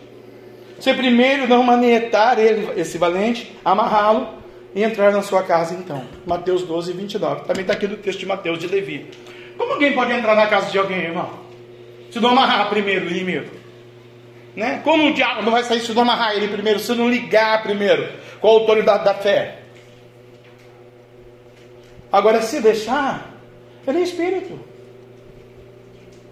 Você 0.79 0.95
primeiro 0.95 1.47
não 1.47 1.63
manietar 1.63 2.39
ele, 2.39 2.81
esse 2.81 2.99
valente, 2.99 3.57
amarrá-lo 3.65 4.29
e 4.75 4.83
entrar 4.83 5.13
na 5.13 5.23
sua 5.23 5.43
casa 5.43 5.75
então. 5.75 6.05
Mateus 6.27 6.63
12, 6.63 6.93
29. 6.93 7.45
Também 7.45 7.63
está 7.63 7.75
aqui 7.75 7.87
no 7.87 7.97
texto 7.97 8.21
de 8.21 8.27
Mateus 8.27 8.59
de 8.59 8.67
Levi. 8.67 9.11
Como 9.57 9.75
alguém 9.75 9.93
pode 9.93 10.13
entrar 10.13 10.35
na 10.35 10.47
casa 10.47 10.71
de 10.71 10.79
alguém, 10.79 10.99
irmão? 10.99 11.31
Se 12.11 12.19
não 12.19 12.31
amarrar 12.31 12.69
primeiro 12.69 13.07
o 13.07 13.11
inimigo. 13.11 13.62
Né? 14.55 14.81
Como 14.85 15.09
o 15.09 15.15
diabo 15.15 15.43
não 15.43 15.53
vai 15.53 15.65
sair 15.65 15.81
se 15.81 15.93
não 15.93 16.03
amarrar 16.03 16.37
ele 16.37 16.49
primeiro, 16.49 16.79
se 16.79 16.95
não 16.95 17.09
ligar 17.09 17.63
primeiro 17.63 18.09
com 18.41 18.49
a 18.49 18.51
autoridade 18.51 19.05
da 19.05 19.15
fé? 19.15 19.59
Agora, 22.11 22.43
se 22.43 22.61
deixar, 22.61 23.35
ele 23.87 23.99
é 23.99 24.03
espírito. 24.03 24.61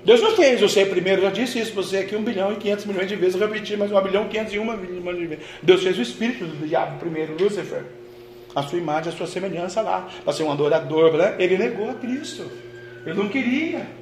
Deus 0.05 0.23
não 0.23 0.35
fez 0.35 0.61
você 0.61 0.85
primeiro, 0.87 1.23
já 1.23 1.31
disse 1.31 1.59
isso 1.59 1.73
para 1.73 1.83
você 1.83 1.99
aqui 1.99 2.17
um 2.17 2.23
bilhão 2.23 2.53
e 2.53 2.57
quinhentos 2.57 2.87
milhões 2.87 3.09
de 3.09 3.17
vezes, 3.17 3.39
eu 3.39 3.47
repeti 3.47 3.77
mais 3.77 3.93
um 3.93 4.01
bilhão 4.01 4.25
e 4.25 4.29
quinhentos 4.29 4.53
e 4.55 4.59
uma 4.59 4.77
milhões 4.77 5.19
de 5.19 5.27
vezes. 5.27 5.45
Deus 5.63 5.83
fez 5.83 5.99
o 5.99 6.03
espírito 6.03 6.47
do 6.47 6.67
diabo 6.67 6.99
primeiro, 6.99 7.37
Lúcifer, 7.39 7.85
a 8.55 8.63
sua 8.63 8.79
imagem, 8.79 9.13
a 9.13 9.17
sua 9.17 9.27
semelhança 9.27 9.83
lá, 9.83 10.09
para 10.25 10.33
ser 10.33 10.43
um 10.43 10.53
adorador, 10.53 11.13
né? 11.15 11.37
ele 11.39 11.59
negou 11.59 11.91
a 11.91 11.95
Cristo, 11.95 12.51
ele 13.05 13.17
não 13.17 13.29
queria. 13.29 14.00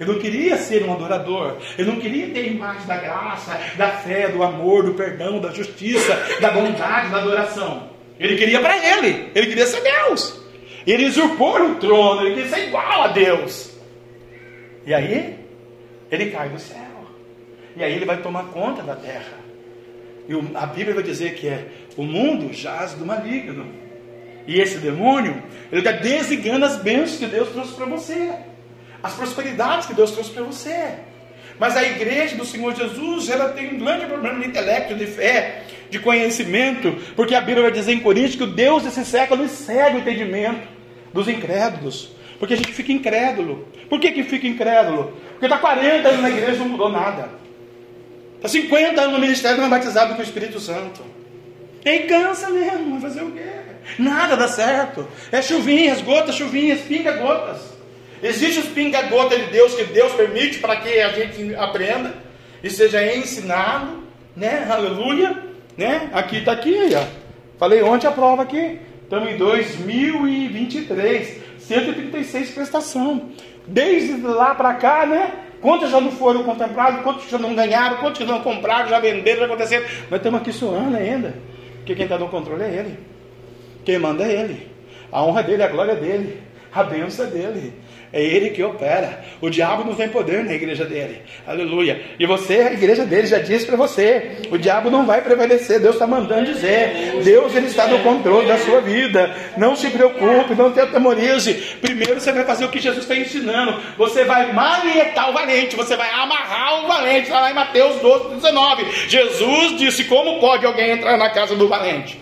Ele 0.00 0.12
não 0.12 0.18
queria 0.18 0.56
ser 0.56 0.82
um 0.82 0.94
adorador. 0.94 1.58
Ele 1.76 1.90
não 1.90 2.00
queria 2.00 2.30
ter 2.30 2.46
imagem 2.46 2.86
da 2.86 2.96
graça, 2.96 3.60
da 3.76 3.88
fé, 3.88 4.28
do 4.28 4.42
amor, 4.42 4.82
do 4.82 4.94
perdão, 4.94 5.38
da 5.38 5.52
justiça, 5.52 6.16
da 6.40 6.50
bondade, 6.50 7.10
da 7.10 7.18
adoração. 7.18 7.90
Ele 8.18 8.34
queria 8.36 8.60
para 8.60 8.78
ele. 8.78 9.30
Ele 9.34 9.46
queria 9.48 9.66
ser 9.66 9.82
Deus. 9.82 10.40
Ele 10.86 11.04
usurpou 11.04 11.60
o 11.62 11.74
trono. 11.74 12.22
Ele 12.22 12.34
queria 12.34 12.48
ser 12.48 12.68
igual 12.68 13.02
a 13.02 13.08
Deus. 13.08 13.78
E 14.86 14.94
aí, 14.94 15.38
ele 16.10 16.30
cai 16.30 16.48
do 16.48 16.58
céu. 16.58 16.78
E 17.76 17.84
aí 17.84 17.92
ele 17.92 18.06
vai 18.06 18.22
tomar 18.22 18.44
conta 18.44 18.82
da 18.82 18.96
terra. 18.96 19.38
E 20.26 20.32
a 20.56 20.64
Bíblia 20.64 20.94
vai 20.94 21.04
dizer 21.04 21.34
que 21.34 21.46
é 21.46 21.66
o 21.98 22.04
mundo 22.04 22.54
jaz 22.54 22.94
do 22.94 23.04
maligno. 23.04 23.66
E 24.46 24.58
esse 24.58 24.78
demônio, 24.78 25.42
ele 25.70 25.82
está 25.82 25.92
desligando 25.92 26.64
as 26.64 26.78
bênçãos 26.78 27.18
que 27.18 27.26
Deus 27.26 27.50
trouxe 27.50 27.74
para 27.74 27.84
você 27.84 28.32
as 29.02 29.14
prosperidades 29.14 29.86
que 29.86 29.94
Deus 29.94 30.10
trouxe 30.10 30.30
para 30.30 30.42
você. 30.42 30.94
Mas 31.58 31.76
a 31.76 31.82
igreja 31.82 32.36
do 32.36 32.44
Senhor 32.44 32.74
Jesus, 32.74 33.28
ela 33.28 33.50
tem 33.50 33.74
um 33.74 33.78
grande 33.78 34.06
problema 34.06 34.40
de 34.40 34.48
intelecto, 34.48 34.94
de 34.94 35.06
fé, 35.06 35.62
de 35.90 35.98
conhecimento, 35.98 36.96
porque 37.14 37.34
a 37.34 37.40
Bíblia 37.40 37.64
vai 37.64 37.72
dizer 37.72 37.92
em 37.92 38.00
Coríntios 38.00 38.36
que 38.36 38.44
o 38.44 38.46
Deus 38.46 38.82
desse 38.82 39.04
século 39.04 39.46
cega 39.48 39.96
o 39.96 40.00
entendimento 40.00 40.66
dos 41.12 41.28
incrédulos. 41.28 42.12
Porque 42.38 42.54
a 42.54 42.56
gente 42.56 42.72
fica 42.72 42.90
incrédulo. 42.90 43.68
Por 43.90 44.00
que, 44.00 44.10
que 44.12 44.22
fica 44.22 44.46
incrédulo? 44.46 45.12
Porque 45.32 45.44
está 45.44 45.58
40 45.58 46.08
anos 46.08 46.22
na 46.22 46.30
igreja 46.30 46.54
e 46.54 46.58
não 46.58 46.68
mudou 46.70 46.88
nada. 46.88 47.28
Está 48.36 48.48
50 48.48 48.98
anos 48.98 49.12
no 49.12 49.18
ministério 49.18 49.58
não 49.58 49.66
é 49.66 49.68
batizado 49.68 50.14
com 50.14 50.20
o 50.20 50.24
Espírito 50.24 50.58
Santo. 50.58 51.02
E 51.84 51.98
cansa 52.00 52.48
mesmo, 52.48 52.98
vai 52.98 53.00
fazer 53.10 53.22
o 53.22 53.32
quê? 53.32 53.44
Nada 53.98 54.36
dá 54.36 54.48
certo. 54.48 55.06
É 55.30 55.42
chuvinhas, 55.42 56.00
gotas, 56.00 56.34
chuvinhas, 56.34 56.80
pinga 56.80 57.12
gotas. 57.12 57.79
Existe 58.22 58.60
os 58.60 58.66
pinga-gota 58.66 59.38
de 59.38 59.46
Deus 59.46 59.74
que 59.74 59.84
Deus 59.84 60.12
permite 60.12 60.58
para 60.58 60.76
que 60.76 61.00
a 61.00 61.08
gente 61.10 61.54
aprenda 61.54 62.12
e 62.62 62.68
seja 62.68 63.16
ensinado, 63.16 64.00
né? 64.36 64.66
Aleluia, 64.70 65.36
né? 65.76 66.10
Aqui 66.12 66.38
está 66.38 66.52
aqui, 66.52 66.76
ó. 66.94 67.04
Falei 67.58 67.82
ontem 67.82 68.06
a 68.06 68.10
prova 68.10 68.42
aqui. 68.42 68.78
Estamos 69.02 69.30
em 69.30 69.36
2023, 69.36 71.40
136 71.58 72.50
prestação. 72.50 73.30
Desde 73.66 74.20
lá 74.20 74.54
para 74.54 74.74
cá, 74.74 75.06
né? 75.06 75.32
Quantos 75.60 75.90
já 75.90 76.00
não 76.00 76.10
foram 76.10 76.42
contemplados, 76.42 77.02
quantos 77.02 77.28
já 77.28 77.38
não 77.38 77.54
ganharam, 77.54 77.98
quantos 77.98 78.26
não 78.26 78.40
compraram, 78.40 78.88
já 78.88 78.98
venderam, 78.98 79.40
já 79.40 79.46
aconteceram. 79.46 79.86
Mas 80.10 80.20
estamos 80.20 80.40
aqui 80.40 80.52
suando 80.52 80.96
ainda. 80.96 81.34
Porque 81.78 81.94
quem 81.94 82.04
está 82.04 82.18
no 82.18 82.28
controle 82.28 82.62
é 82.62 82.68
Ele. 82.68 82.98
Quem 83.84 83.98
manda 83.98 84.24
é 84.24 84.32
Ele. 84.32 84.70
A 85.12 85.24
honra 85.24 85.42
dele, 85.42 85.62
a 85.62 85.68
glória 85.68 85.96
dele, 85.96 86.40
a 86.72 86.82
bênção 86.82 87.26
dele. 87.26 87.74
É 88.12 88.20
ele 88.20 88.50
que 88.50 88.60
opera. 88.60 89.22
O 89.40 89.48
diabo 89.48 89.84
não 89.84 89.94
tem 89.94 90.08
poder 90.08 90.42
na 90.42 90.52
igreja 90.52 90.84
dele. 90.84 91.22
Aleluia. 91.46 92.02
E 92.18 92.26
você, 92.26 92.54
a 92.54 92.72
igreja 92.72 93.06
dele, 93.06 93.28
já 93.28 93.38
disse 93.38 93.66
para 93.66 93.76
você: 93.76 94.38
o 94.50 94.58
diabo 94.58 94.90
não 94.90 95.06
vai 95.06 95.22
prevalecer. 95.22 95.78
Deus 95.78 95.94
está 95.94 96.08
mandando 96.08 96.52
dizer. 96.52 97.20
Deus 97.22 97.54
ele 97.54 97.68
está 97.68 97.86
no 97.86 98.00
controle 98.00 98.48
da 98.48 98.58
sua 98.58 98.80
vida. 98.80 99.32
Não 99.56 99.76
se 99.76 99.90
preocupe, 99.90 100.56
não 100.56 100.72
te 100.72 100.80
atemorize. 100.80 101.54
Primeiro 101.80 102.20
você 102.20 102.32
vai 102.32 102.44
fazer 102.44 102.64
o 102.64 102.68
que 102.68 102.80
Jesus 102.80 103.04
está 103.04 103.14
ensinando. 103.14 103.80
Você 103.96 104.24
vai 104.24 104.52
manietar 104.52 105.30
o 105.30 105.32
valente. 105.32 105.76
Você 105.76 105.96
vai 105.96 106.10
amarrar 106.10 106.84
o 106.84 106.88
valente. 106.88 107.28
Está 107.28 107.40
lá 107.40 107.52
em 107.52 107.54
Mateus 107.54 108.00
12, 108.00 108.34
19. 108.36 108.86
Jesus 109.08 109.78
disse: 109.78 110.04
Como 110.04 110.40
pode 110.40 110.66
alguém 110.66 110.90
entrar 110.90 111.16
na 111.16 111.30
casa 111.30 111.54
do 111.54 111.68
valente? 111.68 112.20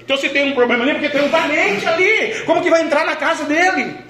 Então 0.00 0.16
se 0.16 0.28
tem 0.28 0.50
um 0.50 0.54
problema 0.54 0.82
ali, 0.82 0.94
porque 0.94 1.08
tem 1.08 1.22
um 1.22 1.28
valente 1.28 1.86
ali. 1.86 2.34
Como 2.44 2.60
que 2.60 2.68
vai 2.68 2.82
entrar 2.82 3.06
na 3.06 3.14
casa 3.14 3.44
dele? 3.44 4.09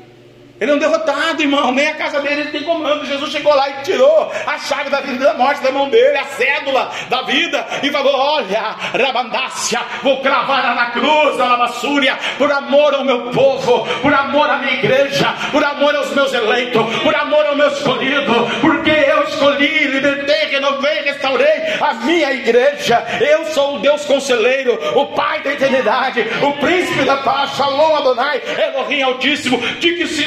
Ele 0.60 0.72
é 0.72 0.74
um 0.74 0.78
derrotado, 0.78 1.40
irmão. 1.40 1.72
Nem 1.72 1.88
a 1.88 1.94
casa 1.94 2.20
dele 2.20 2.42
ele 2.42 2.50
tem 2.50 2.62
comando. 2.62 3.06
Jesus 3.06 3.32
chegou 3.32 3.54
lá 3.54 3.70
e 3.70 3.82
tirou 3.82 4.30
a 4.46 4.58
chave 4.58 4.90
da 4.90 5.00
vida 5.00 5.24
e 5.24 5.26
da 5.26 5.34
morte 5.34 5.62
da 5.62 5.72
mão 5.72 5.88
dele, 5.88 6.18
a 6.18 6.24
cédula 6.24 6.90
da 7.08 7.22
vida, 7.22 7.66
e 7.82 7.90
falou: 7.90 8.14
Olha, 8.14 8.76
Rabandácia, 8.92 9.80
vou 10.02 10.20
cravar 10.20 10.74
na 10.74 10.90
cruz, 10.90 11.38
na 11.38 11.46
lavassúria, 11.46 12.18
por 12.36 12.52
amor 12.52 12.94
ao 12.94 13.04
meu 13.04 13.30
povo, 13.30 13.86
por 14.02 14.12
amor 14.12 14.50
à 14.50 14.58
minha 14.58 14.74
igreja, 14.74 15.34
por 15.50 15.64
amor 15.64 15.96
aos 15.96 16.10
meus 16.14 16.32
eleitos, 16.34 16.98
por 17.02 17.14
amor 17.14 17.46
ao 17.46 17.56
meu 17.56 17.68
escolhido, 17.68 18.32
porque 18.60 18.90
eu 18.90 19.24
escolhi, 19.24 19.86
libertei, 19.86 20.48
renovei, 20.50 21.00
restaurei 21.02 21.78
a 21.80 21.94
minha 21.94 22.32
igreja. 22.32 23.02
Eu 23.20 23.46
sou 23.46 23.76
o 23.76 23.78
Deus 23.78 24.04
conselheiro, 24.04 24.78
o 24.94 25.06
Pai 25.06 25.42
da 25.42 25.52
eternidade, 25.52 26.20
o 26.42 26.52
príncipe 26.58 27.04
da 27.04 27.16
paz, 27.18 27.56
Shalom 27.56 27.96
Adonai, 27.96 28.42
Elohim 28.74 29.02
Altíssimo, 29.02 29.58
de 29.78 29.94
que 29.94 30.06
se 30.06 30.24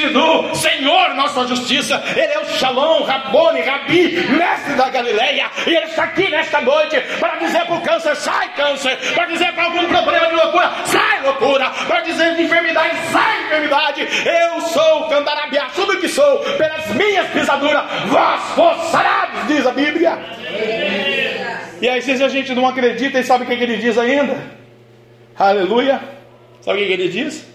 Senhor 0.54 1.14
nossa 1.14 1.46
justiça, 1.46 2.02
Ele 2.16 2.32
é 2.32 2.38
o 2.40 2.46
Shalom, 2.46 3.02
Rabone, 3.02 3.60
Rabi, 3.60 4.26
mestre 4.28 4.74
da 4.74 4.88
Galileia, 4.88 5.50
e 5.66 5.74
Ele 5.74 5.86
está 5.86 6.04
aqui 6.04 6.28
nesta 6.28 6.60
noite 6.60 7.00
para 7.18 7.36
dizer 7.36 7.64
para 7.66 7.74
o 7.74 7.80
câncer, 7.80 8.16
sai 8.16 8.48
câncer, 8.54 8.96
para 9.14 9.26
dizer 9.26 9.52
para 9.52 9.64
algum 9.64 9.86
problema 9.86 10.26
de 10.28 10.34
loucura, 10.34 10.72
sai 10.86 11.22
loucura, 11.22 11.70
para 11.86 12.00
dizer 12.00 12.36
de 12.36 12.42
enfermidade, 12.42 12.96
sai 13.12 13.44
enfermidade, 13.44 14.08
eu 14.24 14.60
sou 14.62 15.00
o 15.00 15.08
Candarabiá, 15.08 15.66
tudo 15.74 15.98
que 15.98 16.08
sou, 16.08 16.38
pelas 16.38 16.86
minhas 16.88 17.26
pisaduras, 17.28 17.84
vós 18.56 18.80
sarados, 18.90 19.46
diz 19.46 19.66
a 19.66 19.72
Bíblia. 19.72 20.18
E 21.80 21.88
aí, 21.88 22.00
se 22.00 22.12
a 22.22 22.28
gente 22.28 22.54
não 22.54 22.66
acredita, 22.66 23.18
e 23.18 23.24
sabe 23.24 23.44
o 23.44 23.46
que 23.46 23.52
ele 23.52 23.76
diz 23.76 23.98
ainda? 23.98 24.36
Aleluia. 25.38 26.00
Sabe 26.60 26.82
o 26.82 26.86
que 26.86 26.92
ele 26.92 27.08
diz? 27.08 27.46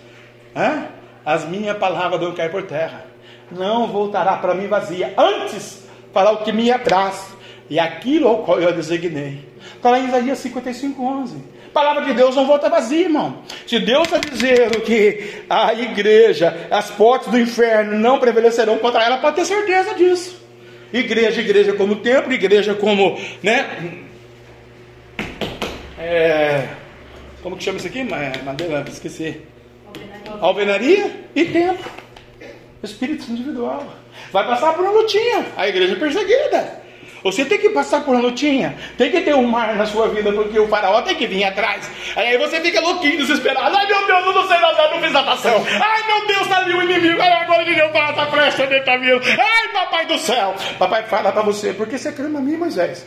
Hã? 0.56 0.99
As 1.30 1.48
minhas 1.48 1.78
palavras 1.78 2.20
não 2.20 2.34
caem 2.34 2.50
por 2.50 2.64
terra. 2.64 3.06
Não 3.52 3.86
voltará 3.86 4.38
para 4.38 4.56
mim 4.56 4.66
vazia. 4.66 5.14
Antes, 5.16 5.84
fará 6.12 6.32
o 6.32 6.38
que 6.38 6.52
me 6.52 6.72
apraz. 6.72 7.24
E 7.70 7.80
aquilo 7.80 8.28
ao 8.28 8.38
qual 8.40 8.60
eu 8.60 8.74
designei. 8.74 9.48
Está 9.76 9.92
lá 9.92 10.00
em 10.00 10.08
Isaías 10.08 10.40
55, 10.40 11.06
11. 11.06 11.38
A 11.68 11.72
palavra 11.72 12.04
de 12.06 12.16
Deus 12.16 12.36
não 12.36 12.48
volta 12.48 12.68
vazia, 12.68 13.02
irmão. 13.02 13.44
Se 13.68 13.78
Deus 13.78 14.12
está 14.12 14.18
dizendo 14.18 14.82
que 14.82 15.44
a 15.48 15.72
igreja, 15.76 16.68
as 16.72 16.90
portas 16.90 17.28
do 17.30 17.40
inferno 17.40 18.00
não 18.00 18.18
prevalecerão 18.18 18.80
contra 18.80 19.04
ela, 19.04 19.20
pode 19.20 19.36
ter 19.36 19.46
certeza 19.46 19.94
disso. 19.94 20.44
Igreja, 20.92 21.42
igreja 21.42 21.74
como 21.74 21.98
templo, 21.98 22.34
igreja 22.34 22.74
como, 22.74 23.20
né? 23.44 24.04
É, 26.00 26.70
como 27.44 27.56
que 27.56 27.64
chama 27.64 27.78
isso 27.78 27.86
aqui? 27.86 28.04
Madeira, 28.04 28.84
esqueci 28.90 29.44
alvenaria 30.42 31.26
e 31.36 31.46
templo. 31.46 31.92
Espírito 32.84 33.30
individual. 33.30 33.86
Vai 34.32 34.46
passar 34.46 34.74
por 34.74 34.84
uma 34.84 34.92
lutinha. 34.92 35.46
A 35.58 35.68
igreja 35.68 35.94
é 35.94 35.96
perseguida. 35.98 36.80
Você 37.24 37.44
tem 37.44 37.58
que 37.58 37.70
passar 37.70 38.02
por 38.02 38.16
uma 38.16 38.22
lutinha. 38.22 38.78
Tem 38.98 39.12
que 39.12 39.22
ter 39.22 39.36
um 39.36 39.46
mar 39.46 39.76
na 39.76 39.86
sua 39.86 40.08
vida, 40.08 40.32
porque 40.32 40.58
o 40.58 40.68
faraó 40.68 41.02
tem 41.02 41.16
que 41.16 41.28
vir 41.28 41.44
atrás. 41.44 41.90
Aí 42.16 42.38
você 42.38 42.62
fica 42.62 42.80
louquinho, 42.80 43.18
desesperado. 43.18 43.76
Ai 43.76 43.88
meu 43.88 44.08
Deus, 44.08 44.26
eu 44.26 44.34
não 44.34 44.48
sei 44.48 44.58
nadar, 44.60 44.92
não 44.92 45.02
fiz 45.02 45.12
natação. 45.12 45.66
Ai 45.68 46.08
meu 46.08 46.28
Deus, 46.28 46.42
está 46.42 46.58
ali 46.60 46.74
o 46.74 46.82
inimigo. 46.82 47.22
Ai, 47.22 47.34
agora 47.44 47.66
que 47.66 47.78
eu 47.78 47.92
faço 47.92 48.22
a 48.22 48.26
flecha 48.28 48.68
dele 48.68 48.82
tá 48.86 48.98
vindo. 48.98 49.22
Ai, 49.26 49.68
papai 49.74 50.06
do 50.06 50.18
céu. 50.18 50.56
Papai 50.78 51.04
fala 51.04 51.32
para 51.32 51.42
você, 51.42 51.74
porque 51.74 51.98
você 51.98 52.12
crema 52.12 52.40
a 52.40 52.42
mim, 52.42 52.56
Moisés? 52.56 53.06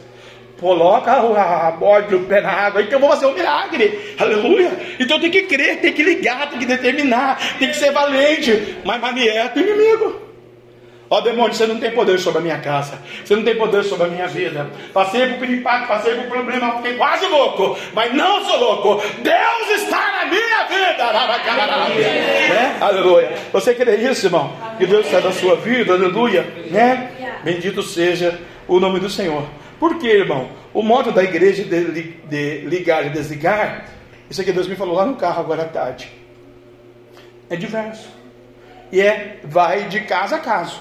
Coloca 0.63 1.11
a 1.11 1.73
borda 1.73 2.17
do 2.17 2.21
pé 2.21 2.41
na 2.41 2.53
água, 2.53 2.83
então 2.83 2.93
eu 2.93 3.01
vou 3.01 3.11
fazer 3.11 3.27
um 3.27 3.35
milagre. 3.35 4.15
Aleluia. 4.17 4.71
Então 5.01 5.19
tem 5.19 5.29
que 5.29 5.43
crer, 5.43 5.81
tem 5.81 5.93
que 5.93 6.05
ligar, 6.05 6.49
tem 6.51 6.61
que 6.61 6.67
determinar, 6.67 7.37
tem 7.59 7.67
que 7.67 7.77
ser 7.77 7.91
valente. 7.91 8.77
Mas 8.85 9.01
Manieta 9.01 9.59
é 9.59 9.63
inimigo. 9.65 10.23
Ó 11.11 11.21
demônio, 11.21 11.53
você 11.53 11.67
não 11.67 11.81
tem 11.81 11.91
poder 11.91 12.17
sobre 12.21 12.39
a 12.39 12.43
minha 12.43 12.59
casa. 12.59 12.97
Você 13.25 13.35
não 13.35 13.43
tem 13.43 13.57
poder 13.57 13.83
sobre 13.83 14.07
a 14.07 14.09
minha 14.09 14.29
vida. 14.29 14.71
Passei 14.95 15.27
por 15.27 15.41
piripaque, 15.41 15.89
passei 15.89 16.15
por 16.15 16.27
problema, 16.27 16.77
fiquei 16.77 16.95
quase 16.95 17.27
louco. 17.27 17.77
Mas 17.93 18.15
não 18.15 18.45
sou 18.45 18.57
louco. 18.57 19.03
Deus 19.19 19.83
está 19.83 20.13
na 20.13 20.27
minha 20.27 20.65
vida. 20.69 21.13
Né? 22.49 22.77
Aleluia. 22.81 23.33
Você 23.53 23.75
crê 23.75 23.97
isso, 23.97 24.27
irmão? 24.27 24.53
Que 24.79 24.87
Deus 24.87 25.07
está 25.07 25.21
na 25.21 25.33
sua 25.33 25.57
vida, 25.57 25.95
aleluia. 25.95 26.47
Né? 26.71 27.11
Bendito 27.43 27.83
seja 27.83 28.39
o 28.69 28.79
nome 28.79 29.01
do 29.01 29.11
Senhor. 29.11 29.45
Por 29.83 29.99
quê, 29.99 30.19
irmão? 30.19 30.49
O 30.73 30.81
modo 30.81 31.11
da 31.11 31.25
igreja 31.25 31.65
de, 31.65 32.03
de 32.13 32.59
ligar 32.69 33.05
e 33.05 33.11
desligar, 33.11 33.89
isso 34.31 34.41
aqui 34.41 34.53
Deus 34.53 34.69
me 34.69 34.77
falou 34.77 34.95
lá 34.95 35.05
no 35.05 35.17
carro 35.17 35.41
agora 35.41 35.63
à 35.63 35.65
tarde, 35.65 36.09
é 37.51 37.57
diverso. 37.57 38.09
E 38.93 39.01
é, 39.01 39.41
vai 39.43 39.89
de 39.89 40.03
casa 40.03 40.37
a 40.37 40.39
caso. 40.39 40.81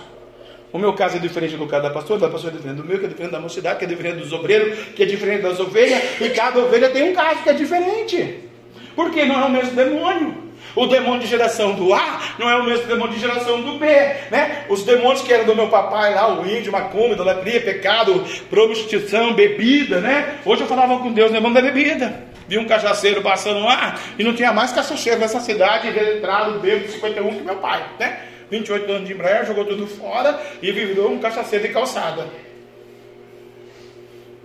O 0.72 0.78
meu 0.78 0.94
caso 0.94 1.18
é 1.18 1.20
diferente 1.20 1.58
do 1.58 1.66
caso 1.66 1.82
da 1.82 1.90
pastora, 1.90 2.20
da 2.20 2.30
pastora 2.30 2.54
é 2.54 2.58
diferente 2.58 2.78
do 2.78 2.86
meu, 2.86 3.00
que 3.00 3.06
é 3.06 3.10
diferente 3.10 3.32
da 3.32 3.40
mocidade, 3.40 3.80
que 3.80 3.86
é 3.86 3.88
diferente 3.88 4.18
dos 4.18 4.32
obreiros, 4.34 4.78
que 4.90 5.02
é 5.02 5.06
diferente 5.08 5.42
das 5.42 5.60
ovelhas, 5.60 6.22
e 6.22 6.30
cada 6.30 6.60
ovelha 6.60 6.92
tem 6.92 7.10
um 7.10 7.16
caso 7.16 7.42
que 7.42 7.50
é 7.50 7.54
diferente. 7.54 8.50
Porque 8.96 9.26
não 9.26 9.42
é 9.42 9.46
o 9.46 9.50
mesmo 9.50 9.76
demônio. 9.76 10.51
O 10.76 10.86
demônio 10.86 11.20
de 11.20 11.28
geração 11.28 11.74
do 11.74 11.94
A 11.94 12.22
não 12.40 12.50
é 12.50 12.56
o 12.56 12.64
mesmo 12.64 12.88
demônio 12.88 13.14
de 13.14 13.20
geração 13.20 13.62
do 13.62 13.78
B, 13.78 13.88
né? 14.30 14.66
Os 14.70 14.84
demônios 14.84 15.22
que 15.22 15.34
eram 15.34 15.46
do 15.46 15.56
meu 15.56 15.68
papai 15.68 16.14
lá, 16.14 16.40
o 16.40 16.46
índio, 16.50 16.72
macumba, 16.72 17.14
idolatria, 17.14 17.60
pecado, 17.62 18.24
prostituição, 18.50 19.34
bebida, 19.34 20.00
né? 20.00 20.40
Hoje 20.46 20.62
eu 20.62 20.68
falava 20.68 20.98
com 21.00 21.12
Deus, 21.12 21.32
demônio 21.32 21.56
da 21.56 21.62
bebida. 21.62 22.24
Vi 22.48 22.58
um 22.58 22.66
cachaceiro 22.66 23.22
passando 23.22 23.62
lá 23.62 23.96
e 24.18 24.24
não 24.24 24.34
tinha 24.34 24.52
mais 24.54 24.72
cachaceiro 24.72 25.20
nessa 25.20 25.40
cidade, 25.40 25.90
registrado, 25.90 26.60
bebo 26.60 26.90
51 26.90 27.38
que 27.38 27.44
meu 27.44 27.56
pai, 27.58 27.84
né? 28.00 28.20
28 28.50 28.92
anos 28.92 29.08
de 29.08 29.14
Embraer, 29.14 29.46
jogou 29.46 29.66
tudo 29.66 29.88
fora 29.88 30.40
e 30.62 30.72
virou 30.72 31.12
um 31.12 31.20
cachaceiro 31.20 31.68
de 31.68 31.74
calçada. 31.74 32.28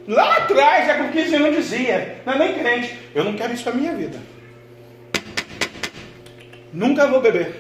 Lá 0.07 0.37
atrás, 0.37 0.87
já 0.87 0.99
com 0.99 1.09
15 1.09 1.35
anos, 1.35 1.57
dizia, 1.57 2.19
não 2.25 2.35
é 2.35 2.39
nem 2.39 2.55
crente, 2.55 2.97
eu 3.13 3.25
não 3.25 3.35
quero 3.35 3.53
isso 3.53 3.65
para 3.65 3.73
minha 3.73 3.93
vida. 3.93 4.36
Nunca 6.77 7.07
vou 7.07 7.23
beber. 7.23 7.55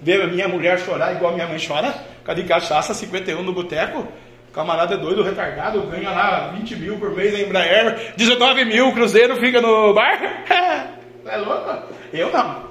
Ver 0.00 0.22
a 0.22 0.26
minha 0.26 0.48
mulher 0.48 0.78
chorar 0.78 1.12
igual 1.12 1.34
minha 1.34 1.46
mãe 1.46 1.58
chora, 1.58 1.94
cadê 2.24 2.44
cachaça, 2.44 2.94
51 2.94 3.42
no 3.42 3.52
boteco. 3.52 4.08
Camarada 4.54 4.94
é 4.94 4.96
doido, 4.96 5.22
retardado, 5.22 5.82
ganha 5.82 6.10
lá 6.10 6.48
20 6.56 6.76
mil 6.76 6.98
por 6.98 7.14
mês 7.14 7.34
em 7.34 7.42
Embraer, 7.42 8.14
19 8.16 8.64
mil, 8.64 8.90
Cruzeiro 8.92 9.36
fica 9.36 9.60
no 9.60 9.92
bar. 9.92 10.18
é 11.26 11.36
louco? 11.36 11.92
Eu 12.10 12.32
não. 12.32 12.64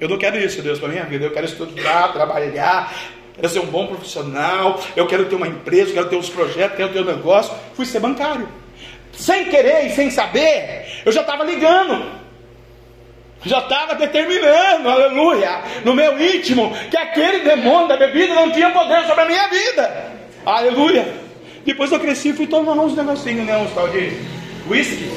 Eu 0.00 0.08
não 0.08 0.18
quero 0.18 0.36
isso, 0.36 0.60
Deus, 0.60 0.80
para 0.80 0.88
minha 0.88 1.04
vida. 1.04 1.26
Eu 1.26 1.30
quero 1.30 1.46
estudar, 1.46 2.12
trabalhar, 2.12 2.92
quero 3.36 3.48
ser 3.48 3.60
um 3.60 3.66
bom 3.66 3.86
profissional, 3.86 4.80
eu 4.96 5.06
quero 5.06 5.26
ter 5.26 5.36
uma 5.36 5.46
empresa, 5.46 5.92
quero 5.92 6.08
ter 6.08 6.16
uns 6.16 6.28
projetos, 6.28 6.76
quero 6.76 6.92
ter 6.92 7.02
um 7.02 7.04
negócio. 7.04 7.54
Fui 7.74 7.86
ser 7.86 8.00
bancário. 8.00 8.48
Sem 9.12 9.44
querer 9.44 9.86
e 9.86 9.90
sem 9.90 10.10
saber, 10.10 11.02
eu 11.04 11.12
já 11.12 11.20
estava 11.20 11.44
ligando 11.44 12.25
já 13.46 13.60
estava 13.60 13.94
determinando, 13.94 14.88
aleluia, 14.88 15.62
no 15.84 15.94
meu 15.94 16.20
íntimo, 16.20 16.72
que 16.90 16.96
aquele 16.96 17.40
demônio 17.40 17.88
da 17.88 17.96
bebida 17.96 18.34
não 18.34 18.50
tinha 18.50 18.70
poder 18.70 19.06
sobre 19.06 19.22
a 19.22 19.26
minha 19.26 19.48
vida, 19.48 20.12
aleluia. 20.44 21.26
Depois 21.64 21.90
eu 21.90 22.00
cresci 22.00 22.30
e 22.30 22.32
fui 22.32 22.46
tomar 22.46 22.72
uns 22.72 22.94
negocinhos, 22.94 23.46
né? 23.46 23.56
Uns 23.58 23.72
tal 23.72 23.88
de 23.88 24.12
whisky, 24.68 25.10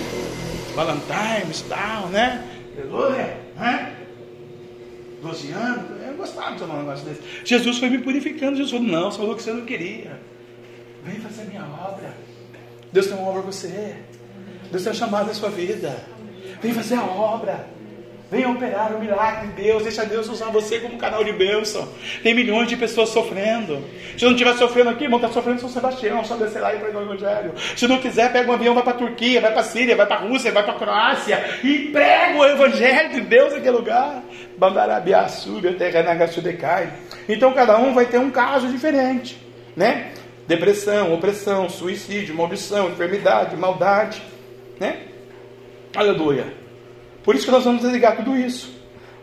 Valentine's, 0.75 1.61
tal, 1.67 2.07
né? 2.07 2.43
Aleluia, 2.77 3.37
né? 3.55 3.95
12 5.21 5.51
anos, 5.51 5.83
eu 6.07 6.13
gostava 6.13 6.53
de 6.53 6.59
tomar 6.59 6.75
um 6.75 6.79
negócio 6.79 7.05
desse. 7.05 7.21
Jesus 7.43 7.77
foi 7.77 7.89
me 7.89 7.99
purificando, 7.99 8.57
Jesus 8.57 8.71
falou: 8.71 8.87
Não, 8.87 9.11
falou 9.11 9.35
que 9.35 9.43
você 9.43 9.51
não 9.51 9.65
queria. 9.65 10.19
Vem 11.03 11.19
fazer 11.19 11.45
minha 11.45 11.63
obra. 11.63 12.13
Deus 12.91 13.07
tem 13.07 13.17
uma 13.17 13.29
obra 13.29 13.41
para 13.41 13.51
você. 13.51 13.95
Deus 14.71 14.83
tem 14.83 14.91
um 14.91 14.95
chamado 14.95 15.27
na 15.27 15.33
sua 15.33 15.49
vida. 15.49 15.95
Vem 16.61 16.73
fazer 16.73 16.95
a 16.95 17.03
obra. 17.03 17.67
Venha 18.31 18.47
operar 18.49 18.95
o 18.95 18.99
milagre 18.99 19.47
de 19.47 19.63
Deus. 19.63 19.83
Deixa 19.83 20.05
Deus 20.05 20.29
usar 20.29 20.51
você 20.51 20.79
como 20.79 20.97
canal 20.97 21.23
de 21.23 21.33
bênção. 21.33 21.87
Tem 22.21 22.35
milhões 22.35 22.67
de 22.67 22.77
pessoas 22.77 23.09
sofrendo. 23.09 23.83
Se 24.17 24.23
não 24.23 24.33
estiver 24.33 24.53
sofrendo 24.53 24.91
aqui, 24.91 25.05
irmão, 25.05 25.19
está 25.19 25.31
sofrendo 25.31 25.59
São 25.59 25.69
Sebastião. 25.69 26.23
Só 26.23 26.35
descer 26.35 26.61
lá 26.61 26.75
e 26.75 26.77
pregar 26.77 27.01
o 27.01 27.05
Evangelho. 27.05 27.53
Se 27.75 27.87
não 27.87 27.97
quiser, 27.97 28.31
pega 28.31 28.51
um 28.51 28.53
avião, 28.53 28.75
vai 28.75 28.83
para 28.83 28.93
a 28.93 28.97
Turquia, 28.97 29.41
vai 29.41 29.51
para 29.51 29.61
a 29.61 29.63
Síria, 29.63 29.95
vai 29.95 30.05
para 30.05 30.17
a 30.17 30.19
Rússia, 30.19 30.51
vai 30.51 30.63
para 30.63 30.73
a 30.73 30.77
Croácia 30.77 31.59
e 31.63 31.89
prega 31.91 32.37
o 32.37 32.45
Evangelho 32.45 33.09
de 33.09 33.21
Deus 33.21 33.53
naquele 33.53 33.77
lugar. 33.77 34.23
Bandarabia, 34.57 35.27
Súbia, 35.27 35.71
decai. 35.71 36.93
Então 37.27 37.51
cada 37.53 37.77
um 37.77 37.93
vai 37.93 38.05
ter 38.05 38.19
um 38.19 38.29
caso 38.29 38.67
diferente, 38.67 39.37
né? 39.75 40.11
Depressão, 40.47 41.13
opressão, 41.13 41.69
suicídio, 41.69 42.35
maldição, 42.35 42.89
enfermidade, 42.89 43.55
maldade, 43.55 44.21
né? 44.79 45.03
Aleluia. 45.95 46.58
Por 47.29 47.35
isso 47.35 47.45
que 47.45 47.51
nós 47.51 47.63
vamos 47.63 47.83
desligar 47.83 48.15
tudo 48.15 48.35
isso. 48.35 48.73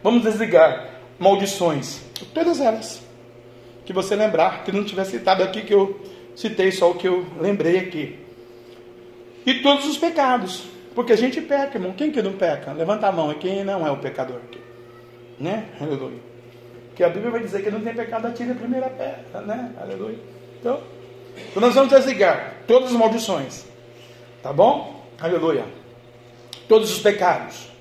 Vamos 0.00 0.22
desligar 0.22 0.90
maldições, 1.18 2.02
todas 2.32 2.60
elas. 2.60 3.02
Que 3.84 3.92
você 3.92 4.14
lembrar, 4.14 4.62
que 4.62 4.70
não 4.70 4.84
tiver 4.84 5.04
citado 5.06 5.42
aqui, 5.42 5.62
que 5.62 5.74
eu 5.74 6.00
citei 6.36 6.70
só 6.70 6.92
o 6.92 6.94
que 6.94 7.08
eu 7.08 7.26
lembrei 7.40 7.80
aqui. 7.80 8.16
E 9.44 9.54
todos 9.54 9.88
os 9.88 9.98
pecados. 9.98 10.68
Porque 10.94 11.14
a 11.14 11.16
gente 11.16 11.40
peca, 11.40 11.78
irmão. 11.78 11.94
Quem 11.94 12.12
que 12.12 12.22
não 12.22 12.34
peca? 12.34 12.72
Levanta 12.72 13.08
a 13.08 13.10
mão. 13.10 13.34
Quem 13.34 13.64
não 13.64 13.84
é 13.84 13.90
o 13.90 13.96
pecador 13.96 14.36
aqui? 14.36 14.60
Né? 15.40 15.66
Aleluia. 15.80 16.20
Porque 16.90 17.02
a 17.02 17.08
Bíblia 17.08 17.32
vai 17.32 17.40
dizer 17.40 17.64
que 17.64 17.72
não 17.72 17.80
tem 17.80 17.92
pecado, 17.92 18.28
atire 18.28 18.52
a 18.52 18.54
primeira 18.54 18.88
pedra, 18.88 19.40
né? 19.40 19.72
Aleluia. 19.82 20.20
Então, 20.60 20.80
então 21.50 21.60
nós 21.60 21.74
vamos 21.74 21.90
desligar 21.90 22.54
todas 22.68 22.90
as 22.90 22.96
maldições. 22.96 23.66
Tá 24.44 24.52
bom? 24.52 25.04
Aleluia. 25.20 25.64
Todos 26.68 26.92
os 26.92 27.00
pecados. 27.00 27.74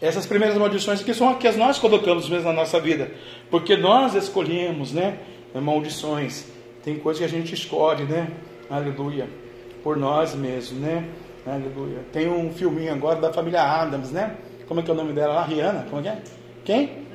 Essas 0.00 0.24
primeiras 0.24 0.56
maldições 0.56 1.02
que 1.02 1.12
são 1.12 1.28
as 1.28 1.36
que 1.36 1.50
nós 1.52 1.78
colocamos 1.78 2.28
mesmo 2.28 2.48
na 2.48 2.54
nossa 2.54 2.80
vida. 2.80 3.10
Porque 3.50 3.76
nós 3.76 4.14
escolhemos, 4.14 4.92
né? 4.92 5.18
Maldições. 5.54 6.46
Tem 6.82 6.98
coisas 6.98 7.18
que 7.18 7.24
a 7.24 7.38
gente 7.38 7.52
escolhe, 7.52 8.04
né? 8.04 8.28
Aleluia. 8.70 9.28
Por 9.82 9.96
nós 9.96 10.34
mesmos, 10.34 10.80
né? 10.80 11.06
Aleluia. 11.46 11.98
Tem 12.12 12.28
um 12.28 12.50
filminho 12.50 12.92
agora 12.92 13.20
da 13.20 13.32
família 13.32 13.62
Adams, 13.62 14.10
né? 14.10 14.36
Como 14.66 14.80
é 14.80 14.82
que 14.82 14.90
é 14.90 14.94
o 14.94 14.96
nome 14.96 15.12
dela? 15.12 15.40
A 15.40 15.44
Rihanna? 15.44 15.86
Como 15.90 16.00
é 16.00 16.02
que 16.02 16.08
é? 16.08 16.22
Quem? 16.64 17.06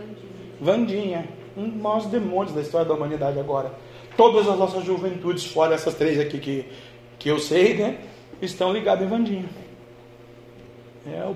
Vandinha. 0.62 1.28
Um 1.58 1.70
dos 1.70 1.82
maiores 1.82 2.06
demônios 2.08 2.54
da 2.54 2.62
história 2.62 2.86
da 2.86 2.94
humanidade 2.94 3.40
agora. 3.40 3.74
Todas 4.16 4.48
as 4.48 4.58
nossas 4.60 4.84
juventudes, 4.84 5.46
fora 5.46 5.74
essas 5.74 5.96
três 5.96 6.20
aqui 6.20 6.38
que, 6.38 6.66
que 7.18 7.30
eu 7.30 7.40
sei, 7.40 7.76
né? 7.76 7.98
Estão 8.42 8.72
ligadas 8.72 9.06
em 9.06 9.10
Vandinha. 9.10 9.46
É 11.08 11.24
o 11.26 11.36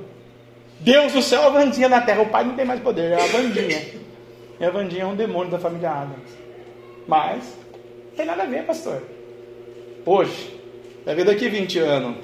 Deus 0.80 1.14
do 1.14 1.22
céu, 1.22 1.44
a 1.44 1.50
Vandinha 1.50 1.90
na 1.90 2.02
terra. 2.02 2.22
O 2.22 2.30
pai 2.30 2.44
não 2.44 2.56
tem 2.56 2.66
mais 2.66 2.80
poder, 2.80 3.12
é 3.12 3.22
a 3.22 3.28
Vandinha. 3.28 3.82
E 4.60 4.66
a 4.66 4.70
Vandinha 4.70 5.04
é 5.04 5.06
um 5.06 5.16
demônio 5.16 5.52
da 5.52 5.60
família 5.60 5.92
Adams. 5.92 6.32
Mas, 7.08 7.58
não 8.10 8.12
tem 8.16 8.26
nada 8.26 8.44
a 8.44 8.46
ver, 8.46 8.64
pastor. 8.66 9.02
Hoje, 10.06 10.60
vai 11.06 11.16
ver 11.16 11.26
daqui 11.26 11.50
20 11.50 11.80
anos 11.80 12.18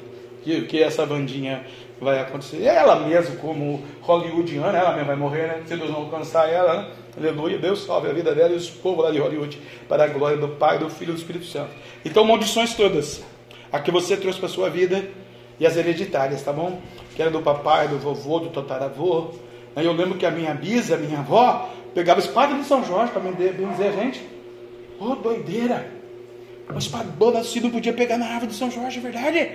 que, 0.43 0.61
que 0.61 0.81
essa 0.81 1.05
Vandinha 1.05 1.65
vai 1.99 2.19
acontecer. 2.19 2.63
Ela 2.63 2.95
mesmo, 3.07 3.37
como 3.37 3.83
hollywoodiana, 4.01 4.77
ela 4.77 4.91
mesmo 4.91 5.07
vai 5.07 5.15
morrer, 5.15 5.47
né? 5.47 5.63
Se 5.65 5.75
Deus 5.75 5.89
não 5.89 6.01
alcançar 6.01 6.49
ela, 6.49 6.81
né? 6.81 6.91
Aleluia. 7.17 7.57
Deus 7.57 7.85
salve 7.85 8.09
a 8.09 8.13
vida 8.13 8.33
dela 8.35 8.53
e 8.53 8.55
os 8.55 8.69
povos 8.69 9.05
lá 9.05 9.11
de 9.11 9.19
Hollywood 9.19 9.59
para 9.87 10.03
a 10.03 10.07
glória 10.07 10.37
do 10.37 10.49
Pai, 10.49 10.77
do 10.77 10.89
Filho 10.89 11.11
e 11.11 11.13
do 11.13 11.17
Espírito 11.17 11.45
Santo. 11.45 11.71
Então, 12.03 12.23
maldições 12.25 12.73
todas. 12.73 13.23
A 13.71 13.79
que 13.79 13.91
você 13.91 14.15
trouxe 14.15 14.39
para 14.39 14.47
a 14.47 14.51
sua 14.51 14.69
vida 14.69 15.03
e 15.59 15.65
as 15.65 15.77
hereditárias, 15.77 16.41
tá 16.41 16.51
bom? 16.51 16.79
que 17.15 17.21
era 17.21 17.31
do 17.31 17.41
papai, 17.41 17.87
do 17.87 17.97
vovô, 17.97 18.39
do 18.39 18.49
tataravô. 18.49 19.29
Eu 19.75 19.93
lembro 19.93 20.17
que 20.17 20.25
a 20.25 20.31
minha 20.31 20.53
bisa, 20.53 20.97
minha 20.97 21.19
avó, 21.19 21.69
pegava 21.93 22.19
espada 22.19 22.53
de 22.55 22.65
São 22.65 22.83
Jorge 22.83 23.11
para 23.11 23.21
benzer 23.21 23.87
a 23.87 23.91
gente. 23.91 24.21
Oh, 24.99 25.15
doideira! 25.15 25.89
Uma 26.69 26.79
espadona 26.79 27.39
assim 27.39 27.59
não 27.61 27.69
podia 27.69 27.93
pegar 27.93 28.17
na 28.17 28.25
árvore 28.25 28.47
de 28.47 28.55
São 28.55 28.69
Jorge, 28.69 28.99
é 28.99 29.01
verdade? 29.01 29.51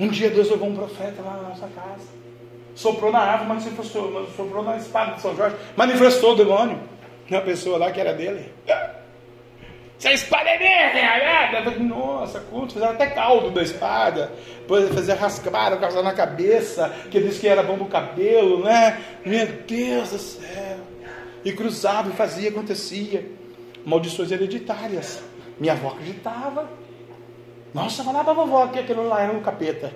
Um 0.00 0.08
dia 0.08 0.30
Deus 0.30 0.50
levou 0.50 0.68
um 0.68 0.74
profeta 0.74 1.22
lá 1.22 1.36
na 1.36 1.48
nossa 1.50 1.68
casa. 1.68 2.08
Soprou 2.74 3.12
na 3.12 3.20
árvore, 3.20 3.50
manifestou, 3.50 4.26
soprou 4.36 4.64
na 4.64 4.76
espada 4.76 5.14
de 5.14 5.20
São 5.20 5.36
Jorge. 5.36 5.54
Manifestou 5.76 6.32
o 6.32 6.36
demônio. 6.36 6.80
Uma 7.30 7.40
pessoa 7.40 7.78
lá 7.78 7.92
que 7.92 8.00
era 8.00 8.12
dele. 8.12 8.52
Essa 10.04 10.12
espada 10.12 10.50
é 10.50 10.58
minha, 10.58 11.78
Nossa, 11.78 12.38
culto, 12.38 12.74
fizeram 12.74 12.92
até 12.92 13.06
caldo 13.06 13.50
da 13.50 13.62
espada. 13.62 14.30
Depois 14.58 14.92
fazer 14.92 15.14
rasparam, 15.14 15.78
causar 15.78 16.02
na 16.02 16.12
cabeça, 16.12 16.94
que 17.10 17.18
disse 17.18 17.40
que 17.40 17.48
era 17.48 17.62
bom 17.62 17.78
do 17.78 17.86
cabelo, 17.86 18.62
né? 18.62 19.00
Meu 19.24 19.46
Deus 19.46 20.10
do 20.10 20.18
céu. 20.18 20.76
E 21.42 21.52
cruzava 21.52 22.10
e 22.10 22.12
fazia, 22.12 22.50
acontecia. 22.50 23.24
Maldições 23.86 24.30
hereditárias. 24.30 25.22
Minha 25.58 25.72
avó 25.72 25.88
acreditava. 25.88 26.68
Nossa, 27.72 28.04
falava 28.04 28.24
pra 28.24 28.34
vovó 28.34 28.66
que 28.66 28.80
aquilo 28.80 29.08
lá 29.08 29.22
era 29.22 29.32
um 29.32 29.40
capeta. 29.40 29.90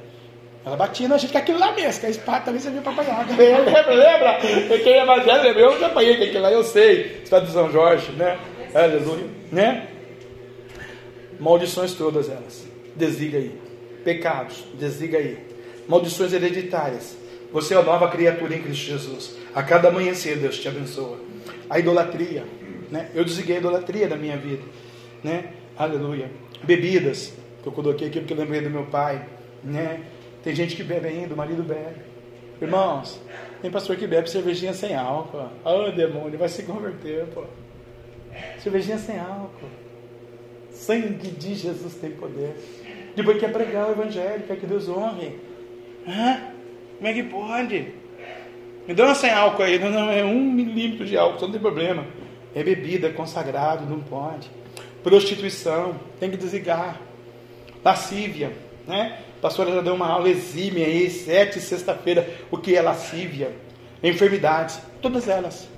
Ela 0.65 0.77
batia 0.77 1.07
na 1.07 1.19
gente 1.19 1.33
que 1.33 1.37
aquilo 1.37 1.59
lá 1.59 1.73
mesmo, 1.73 2.01
que 2.01 2.07
a 2.07 2.11
espada 2.11 2.47
também 2.47 2.63
servia 2.63 2.81
para 2.81 2.93
apanhar. 2.93 3.27
Lembra, 3.37 3.91
lembra? 3.91 4.39
Quem 4.83 4.95
é 4.95 5.05
mais 5.05 5.27
lembra? 5.27 5.61
Eu 5.61 5.79
já 5.79 5.87
apanhei 5.89 6.17
que 6.17 6.25
aquilo 6.25 6.43
lá, 6.43 6.51
eu 6.51 6.65
sei. 6.65 7.21
Espada 7.23 7.45
de 7.45 7.53
São 7.53 7.71
Jorge, 7.71 8.11
né? 8.13 8.39
Aleluia, 8.75 9.27
né? 9.53 9.87
Maldições 11.39 11.95
todas 11.95 12.29
elas. 12.29 12.67
Desliga 12.97 13.39
aí. 13.39 13.59
Pecados, 14.05 14.65
desliga 14.75 15.19
aí. 15.19 15.39
Maldições 15.89 16.33
hereditárias. 16.33 17.17
Você 17.53 17.75
é 17.75 17.79
uma 17.79 17.93
nova 17.93 18.09
criatura 18.09 18.55
em 18.55 18.63
Cristo 18.63 18.85
Jesus. 18.85 19.37
A 19.55 19.63
cada 19.63 19.89
amanhecer 19.89 20.37
Deus 20.37 20.59
te 20.59 20.69
abençoa. 20.69 21.19
A 21.71 21.79
idolatria, 21.79 22.45
né? 22.91 23.11
Eu 23.15 23.25
desliguei 23.25 23.57
a 23.57 23.59
idolatria 23.59 24.09
da 24.09 24.17
minha 24.17 24.37
vida, 24.37 24.63
né? 25.23 25.53
Aleluia. 25.77 26.31
Bebidas, 26.63 27.33
que 27.63 27.69
eu 27.69 27.73
coloquei 27.73 28.09
aqui 28.09 28.21
porque 28.21 28.33
eu 28.33 28.37
lembrei 28.37 28.61
do 28.61 28.71
meu 28.71 28.87
pai, 28.87 29.27
né? 29.63 30.03
Tem 30.43 30.55
gente 30.55 30.77
que 30.77 30.83
bebe 30.83 31.09
ainda, 31.09 31.35
o 31.35 31.37
marido 31.37 31.63
bebe. 31.63 32.01
Irmãos, 32.61 33.21
tem 33.63 33.71
pastor 33.71 33.97
que 33.97 34.07
bebe 34.07 34.29
cervejinha 34.29 34.75
sem 34.75 34.95
álcool. 34.95 35.39
Ah, 35.39 35.51
oh, 35.65 35.91
demônio, 35.93 36.39
vai 36.39 36.49
se 36.49 36.65
converter, 36.65 37.27
pô. 37.27 37.45
Cervejinha 38.59 38.99
sem 38.99 39.19
álcool. 39.19 39.69
Sangue 40.79 41.29
de 41.29 41.55
Jesus 41.55 41.95
tem 41.95 42.13
poder. 42.13 42.55
Depois 43.17 43.39
quer 43.41 43.53
pregar 43.53 43.89
o 43.89 43.93
evangelho, 43.93 44.45
quer 44.47 44.57
que 44.57 44.67
Deus 44.67 44.89
honre. 44.89 45.37
Hã? 46.07 46.41
Como 46.97 47.09
é 47.09 47.13
que 47.13 47.23
pode? 47.25 47.93
Me 48.87 48.95
dá 48.95 49.07
uma 49.07 49.15
sem 49.15 49.31
álcool 49.31 49.65
aí. 49.65 49.79
Não, 49.79 49.91
não, 49.91 50.11
é 50.11 50.25
um 50.25 50.41
milímetro 50.41 51.05
de 51.05 51.17
álcool, 51.17 51.43
não 51.43 51.51
tem 51.51 51.61
problema. 51.61 52.07
É 52.55 52.63
bebida, 52.63 53.11
consagrado, 53.11 53.85
não 53.87 54.01
pode. 54.01 54.49
Prostituição, 55.03 55.97
tem 56.21 56.31
que 56.31 56.37
desligar. 56.37 57.01
Lascívia, 57.85 58.53
né? 58.87 59.19
A 59.39 59.41
pastora 59.41 59.73
já 59.73 59.81
deu 59.81 59.95
uma 59.95 60.07
aula 60.07 60.29
exímia 60.29 60.87
aí, 60.87 61.11
sete 61.11 61.61
sexta-feira, 61.61 62.29
o 62.51 62.57
que 62.57 62.77
é 62.77 62.83
lascívia. 62.83 63.51
Enfermidades, 64.03 64.81
todas 65.03 65.29
elas 65.29 65.69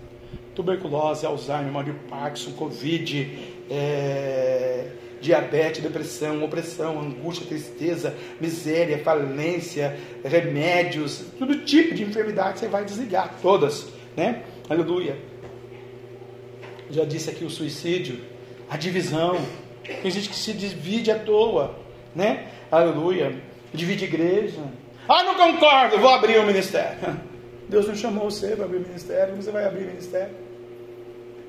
tuberculose, 0.55 1.25
Alzheimer, 1.25 1.85
de 1.85 1.93
Parkinson, 1.93 2.53
Covid, 2.53 3.50
é, 3.71 4.87
diabetes, 5.21 5.83
depressão, 5.83 6.43
opressão, 6.43 7.01
angústia, 7.01 7.47
tristeza, 7.47 8.15
miséria, 8.41 8.99
falência, 8.99 9.97
remédios, 10.25 11.25
todo 11.39 11.59
tipo 11.59 11.95
de 11.95 12.03
enfermidade 12.03 12.59
você 12.59 12.69
vai 12.69 12.85
desligar, 12.85 13.37
todas, 13.41 13.87
né? 14.17 14.43
Aleluia. 14.69 15.17
Já 16.91 17.05
disse 17.05 17.31
aqui 17.31 17.45
o 17.45 17.51
suicídio, 17.51 18.21
a 18.69 18.77
divisão. 18.77 19.39
Tem 20.03 20.11
gente 20.11 20.29
que 20.29 20.37
se 20.37 20.53
divide 20.53 21.11
à 21.11 21.19
toa, 21.19 21.79
né? 22.15 22.49
Aleluia. 22.71 23.41
Divide 23.73 24.05
igreja. 24.05 24.63
Ah, 25.09 25.23
não 25.23 25.35
concordo, 25.35 25.99
vou 25.99 26.11
abrir 26.11 26.39
o 26.39 26.47
ministério. 26.47 26.99
Deus 27.69 27.87
não 27.87 27.95
chamou 27.95 28.31
você 28.31 28.57
para 28.57 28.65
abrir 28.65 28.79
o 28.79 28.81
ministério, 28.81 29.37
você 29.37 29.51
vai 29.51 29.65
abrir 29.65 29.85
o 29.85 29.87
ministério. 29.87 30.35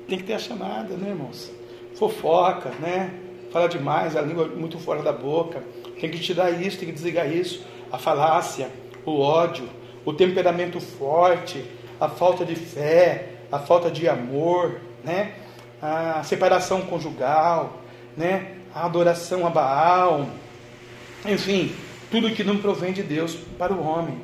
Tem 0.08 0.18
que 0.18 0.24
ter 0.24 0.34
a 0.34 0.38
chamada, 0.38 0.96
né, 0.96 1.10
irmãos? 1.10 1.50
Fofoca, 1.94 2.70
né? 2.80 3.14
Fala 3.52 3.68
demais, 3.68 4.16
a 4.16 4.22
língua 4.22 4.46
muito 4.48 4.78
fora 4.78 5.02
da 5.02 5.12
boca. 5.12 5.62
Tem 6.00 6.10
que 6.10 6.18
tirar 6.18 6.50
isso, 6.50 6.78
tem 6.78 6.88
que 6.88 6.94
desligar 6.94 7.30
isso. 7.30 7.64
A 7.90 7.98
falácia, 7.98 8.70
o 9.04 9.20
ódio, 9.20 9.68
o 10.04 10.12
temperamento 10.12 10.80
forte, 10.80 11.64
a 12.00 12.08
falta 12.08 12.44
de 12.44 12.56
fé, 12.56 13.28
a 13.50 13.58
falta 13.58 13.90
de 13.90 14.08
amor, 14.08 14.80
né? 15.04 15.34
A 15.80 16.22
separação 16.24 16.82
conjugal, 16.82 17.82
né? 18.16 18.56
A 18.74 18.86
adoração 18.86 19.46
a 19.46 19.50
Baal, 19.50 20.26
enfim, 21.26 21.72
tudo 22.10 22.30
que 22.30 22.42
não 22.42 22.58
provém 22.58 22.92
de 22.92 23.02
Deus 23.02 23.36
para 23.56 23.72
o 23.72 23.86
homem, 23.86 24.18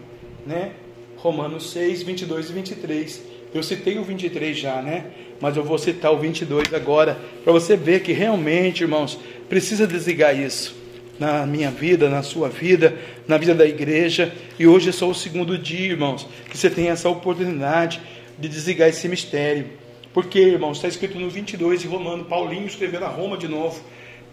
né? 0.47 0.73
Romanos 1.17 1.71
6, 1.71 2.03
22 2.03 2.51
e 2.51 2.53
23. 2.53 3.23
Eu 3.55 3.63
citei 3.63 3.99
o 3.99 4.05
23 4.05 4.57
já, 4.57 4.83
né? 4.83 5.11
Mas 5.41 5.57
eu 5.57 5.63
vou 5.63 5.79
citar 5.79 6.13
o 6.13 6.19
22 6.19 6.73
agora, 6.75 7.19
para 7.45 7.53
você 7.53 7.77
ver 7.77 8.03
que 8.03 8.13
realmente, 8.13 8.83
irmãos, 8.83 9.19
precisa 9.49 9.87
desligar 9.87 10.39
isso 10.39 10.77
na 11.19 11.47
minha 11.47 11.71
vida, 11.71 12.09
na 12.09 12.23
sua 12.23 12.49
vida, 12.49 12.97
na 13.27 13.37
vida 13.37 13.55
da 13.55 13.67
igreja. 13.67 14.33
E 14.59 14.67
hoje 14.67 14.91
é 14.91 14.93
só 14.93 15.09
o 15.09 15.15
segundo 15.15 15.59
dia, 15.59 15.87
irmãos, 15.93 16.27
que 16.49 16.57
você 16.57 16.71
tem 16.71 16.89
essa 16.89 17.09
oportunidade 17.09 18.01
de 18.39 18.49
desligar 18.49 18.89
esse 18.89 19.09
mistério. 19.09 19.67
Porque, 20.13 20.39
irmãos, 20.39 20.79
está 20.79 20.89
escrito 20.89 21.19
no 21.19 21.29
22 21.29 21.83
de 21.83 21.89
Romano, 21.89 22.25
Paulinho 22.25 22.67
escrevendo 22.67 23.05
a 23.05 23.09
Roma 23.09 23.37
de 23.37 23.49
novo. 23.49 23.83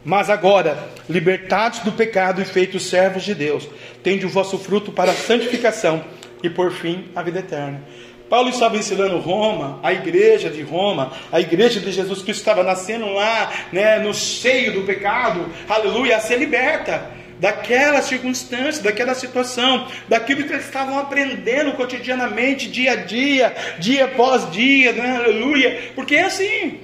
Mas 0.03 0.29
agora, 0.29 0.89
libertados 1.09 1.79
do 1.79 1.91
pecado 1.91 2.41
e 2.41 2.45
feitos 2.45 2.85
servos 2.85 3.23
de 3.23 3.33
Deus, 3.33 3.67
tende 4.03 4.25
o 4.25 4.29
vosso 4.29 4.57
fruto 4.57 4.91
para 4.91 5.11
a 5.11 5.15
santificação 5.15 6.03
e 6.43 6.49
por 6.49 6.71
fim 6.71 7.05
a 7.15 7.23
vida 7.23 7.39
eterna. 7.39 7.83
Paulo 8.29 8.49
estava 8.49 8.77
ensinando 8.77 9.19
Roma, 9.19 9.79
a 9.83 9.93
igreja 9.93 10.49
de 10.49 10.61
Roma, 10.63 11.11
a 11.31 11.39
igreja 11.39 11.79
de 11.79 11.91
Jesus 11.91 12.21
Cristo 12.21 12.39
estava 12.39 12.63
nascendo 12.63 13.13
lá, 13.13 13.51
né, 13.71 13.99
no 13.99 14.13
seio 14.13 14.73
do 14.73 14.81
pecado, 14.81 15.45
aleluia, 15.69 16.17
a 16.17 16.19
ser 16.19 16.37
liberta 16.37 17.11
daquela 17.39 18.01
circunstância, 18.01 18.81
daquela 18.81 19.13
situação, 19.13 19.87
daquilo 20.07 20.43
que 20.43 20.53
eles 20.53 20.65
estavam 20.65 20.97
aprendendo 20.97 21.73
cotidianamente, 21.73 22.67
dia 22.67 22.93
a 22.93 22.95
dia, 22.95 23.55
dia 23.77 24.05
após 24.05 24.49
dia, 24.51 24.93
né, 24.93 25.17
aleluia, 25.17 25.91
porque 25.93 26.15
é 26.15 26.23
assim, 26.23 26.79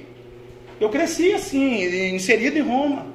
eu 0.80 0.88
cresci 0.90 1.32
assim, 1.32 2.14
inserido 2.14 2.58
em 2.58 2.62
Roma, 2.62 3.06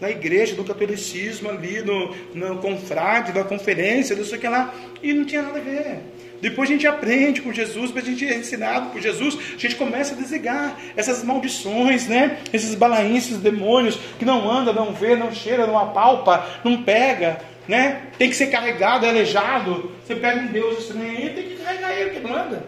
na 0.00 0.10
igreja, 0.10 0.54
no 0.54 0.64
catolicismo, 0.64 1.48
ali 1.48 1.80
no, 1.80 2.14
no 2.34 2.58
confrade, 2.58 3.32
na 3.32 3.44
conferência, 3.44 4.14
não 4.14 4.24
sei 4.24 4.38
o 4.38 4.40
que 4.40 4.48
lá, 4.48 4.74
e 5.02 5.12
não 5.12 5.24
tinha 5.24 5.42
nada 5.42 5.58
a 5.58 5.62
ver. 5.62 6.00
Depois 6.40 6.68
a 6.68 6.72
gente 6.72 6.86
aprende 6.86 7.40
com 7.40 7.52
Jesus, 7.52 7.86
depois 7.86 8.06
a 8.06 8.10
gente 8.10 8.26
é 8.26 8.36
ensinado 8.36 8.90
por 8.90 9.00
Jesus, 9.00 9.38
a 9.54 9.58
gente 9.58 9.76
começa 9.76 10.14
a 10.14 10.16
desligar 10.16 10.76
essas 10.94 11.22
maldições, 11.24 12.06
né? 12.06 12.38
Esses 12.52 12.74
balaíns, 12.74 13.24
esses 13.24 13.38
demônios 13.38 13.98
que 14.18 14.24
não 14.24 14.50
anda, 14.50 14.72
não 14.72 14.92
vê, 14.92 15.16
não 15.16 15.32
cheira, 15.32 15.66
não 15.66 15.78
apalpa, 15.78 16.46
não 16.62 16.82
pega, 16.82 17.40
né? 17.66 18.08
Tem 18.18 18.28
que 18.28 18.36
ser 18.36 18.48
carregado, 18.48 19.06
aleijado. 19.06 19.90
Você 20.04 20.14
pega 20.14 20.40
um 20.40 20.48
Deus 20.48 20.80
estranho 20.80 21.34
tem 21.34 21.44
que 21.44 21.56
carregar 21.56 21.92
ele, 21.92 22.10
que 22.10 22.20
não 22.20 22.34
anda. 22.34 22.64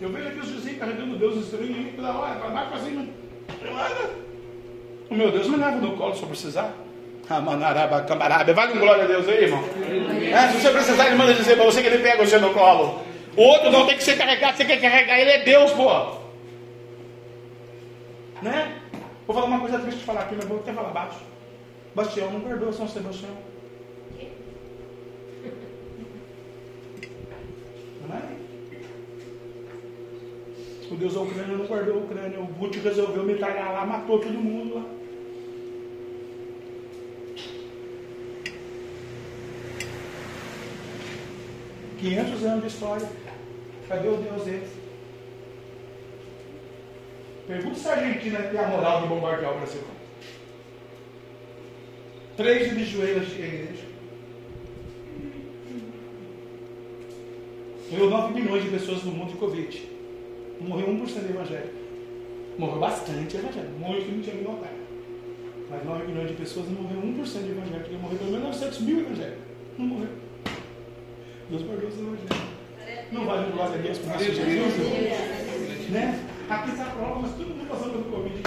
Eu 0.00 0.10
vejo 0.10 0.28
aqui 0.28 0.40
os 0.40 0.50
vizinhos 0.50 0.78
carregando 0.78 1.18
Deus 1.18 1.44
estranho 1.44 1.92
toda 1.94 2.12
hora, 2.12 2.34
para 2.36 2.78
cima. 2.78 3.06
Não 3.64 3.72
anda. 3.72 4.10
O 5.08 5.14
meu 5.14 5.30
Deus 5.30 5.48
me 5.48 5.56
leva 5.56 5.76
no 5.76 5.96
colo 5.96 6.14
se 6.14 6.22
eu 6.22 6.28
precisar. 6.28 6.85
Vale 8.54 8.72
um 8.72 8.78
glória 8.78 9.04
a 9.04 9.06
Deus 9.06 9.28
aí, 9.28 9.44
irmão. 9.44 9.64
É, 10.32 10.48
se 10.48 10.60
você 10.60 10.70
precisar, 10.70 11.06
ele 11.06 11.16
manda 11.16 11.34
dizer 11.34 11.56
para 11.56 11.64
você 11.64 11.82
que 11.82 11.88
ele 11.88 11.98
pega 11.98 12.24
você 12.24 12.38
no 12.38 12.52
colo. 12.54 13.00
O 13.36 13.42
outro 13.42 13.70
não 13.70 13.86
tem 13.86 13.96
que 13.96 14.04
ser 14.04 14.16
carregado, 14.16 14.56
você 14.56 14.64
quer 14.64 14.80
carregar, 14.80 15.18
ele 15.18 15.30
é 15.30 15.42
Deus, 15.42 15.72
pô. 15.72 15.90
Né? 18.42 18.76
Vou 19.26 19.34
falar 19.34 19.46
uma 19.46 19.60
coisa 19.60 19.78
triste 19.80 19.98
de 19.98 20.04
falar 20.04 20.20
aqui, 20.20 20.36
mas 20.36 20.46
vou 20.46 20.58
até 20.58 20.72
falar 20.72 20.90
baixo. 20.90 21.18
Bastião 21.94 22.30
não 22.30 22.40
perdoa 22.40 22.72
São 22.72 22.88
Sebastião. 22.88 23.30
Não 28.08 28.16
é? 28.16 28.22
O 30.90 30.94
Deus 30.94 31.14
da 31.14 31.20
Ucrânia 31.20 31.56
não 31.56 31.66
guardou 31.66 31.94
a 31.94 31.98
Ucrânia. 31.98 32.38
O 32.38 32.46
Putin 32.46 32.78
resolveu 32.80 33.24
metralhar 33.24 33.72
lá, 33.72 33.84
matou 33.84 34.20
todo 34.20 34.32
mundo 34.32 34.76
lá. 34.76 34.95
500 41.98 42.44
anos 42.44 42.62
de 42.62 42.68
história. 42.68 43.08
Cadê 43.88 44.08
o 44.08 44.16
Deus 44.16 44.42
deles? 44.44 44.70
Pergunta 47.46 47.74
se 47.76 47.88
a 47.88 47.92
Argentina 47.92 48.42
tem 48.42 48.58
a 48.58 48.68
moral 48.68 49.02
de 49.02 49.08
bombardear 49.08 49.52
o 49.52 49.58
Brasil. 49.58 49.82
Três 52.36 52.74
de 52.74 52.84
joelhos 52.84 53.28
de 53.28 53.34
igreja. 53.34 53.84
Morreu 57.90 58.10
9 58.10 58.34
milhões 58.34 58.64
de 58.64 58.70
pessoas 58.70 59.04
no 59.04 59.12
mundo 59.12 59.30
de 59.30 59.38
Covid. 59.38 59.88
Morreu 60.60 60.88
1% 60.88 61.24
de 61.24 61.32
evangélico. 61.32 61.74
Morreu 62.58 62.80
bastante 62.80 63.36
evangélico. 63.36 63.78
Morreu 63.78 64.02
que 64.02 64.42
não 64.42 64.52
notar. 64.52 64.72
Mas 65.70 65.84
9 65.84 66.06
milhões 66.06 66.28
de 66.28 66.34
pessoas 66.34 66.66
não 66.68 66.82
morreu 66.82 67.00
1% 67.00 67.44
de 67.44 67.50
evangélico. 67.50 67.94
Morreu 67.94 68.18
pelo 68.18 68.30
menos 68.32 68.46
900 68.48 68.80
mil 68.80 69.00
evangélicos. 69.00 69.44
Não 69.78 69.86
morreu. 69.86 70.25
Deus 71.50 71.62
guardou 71.62 71.88
os 71.88 71.94
evangelhos. 71.94 72.46
Não 73.12 73.24
vale 73.24 73.52
glória 73.52 73.74
a 73.74 73.78
Deus 73.78 73.98
por 73.98 74.08
nosso 74.08 74.24
Jesus? 74.24 75.90
Né? 75.90 76.20
Aqui 76.48 76.70
está 76.70 76.84
a 76.84 76.90
prova, 76.90 77.20
mas 77.20 77.30
todo 77.32 77.48
mundo 77.48 77.68
passando 77.68 77.92
pelo 77.92 78.04
Covid. 78.04 78.42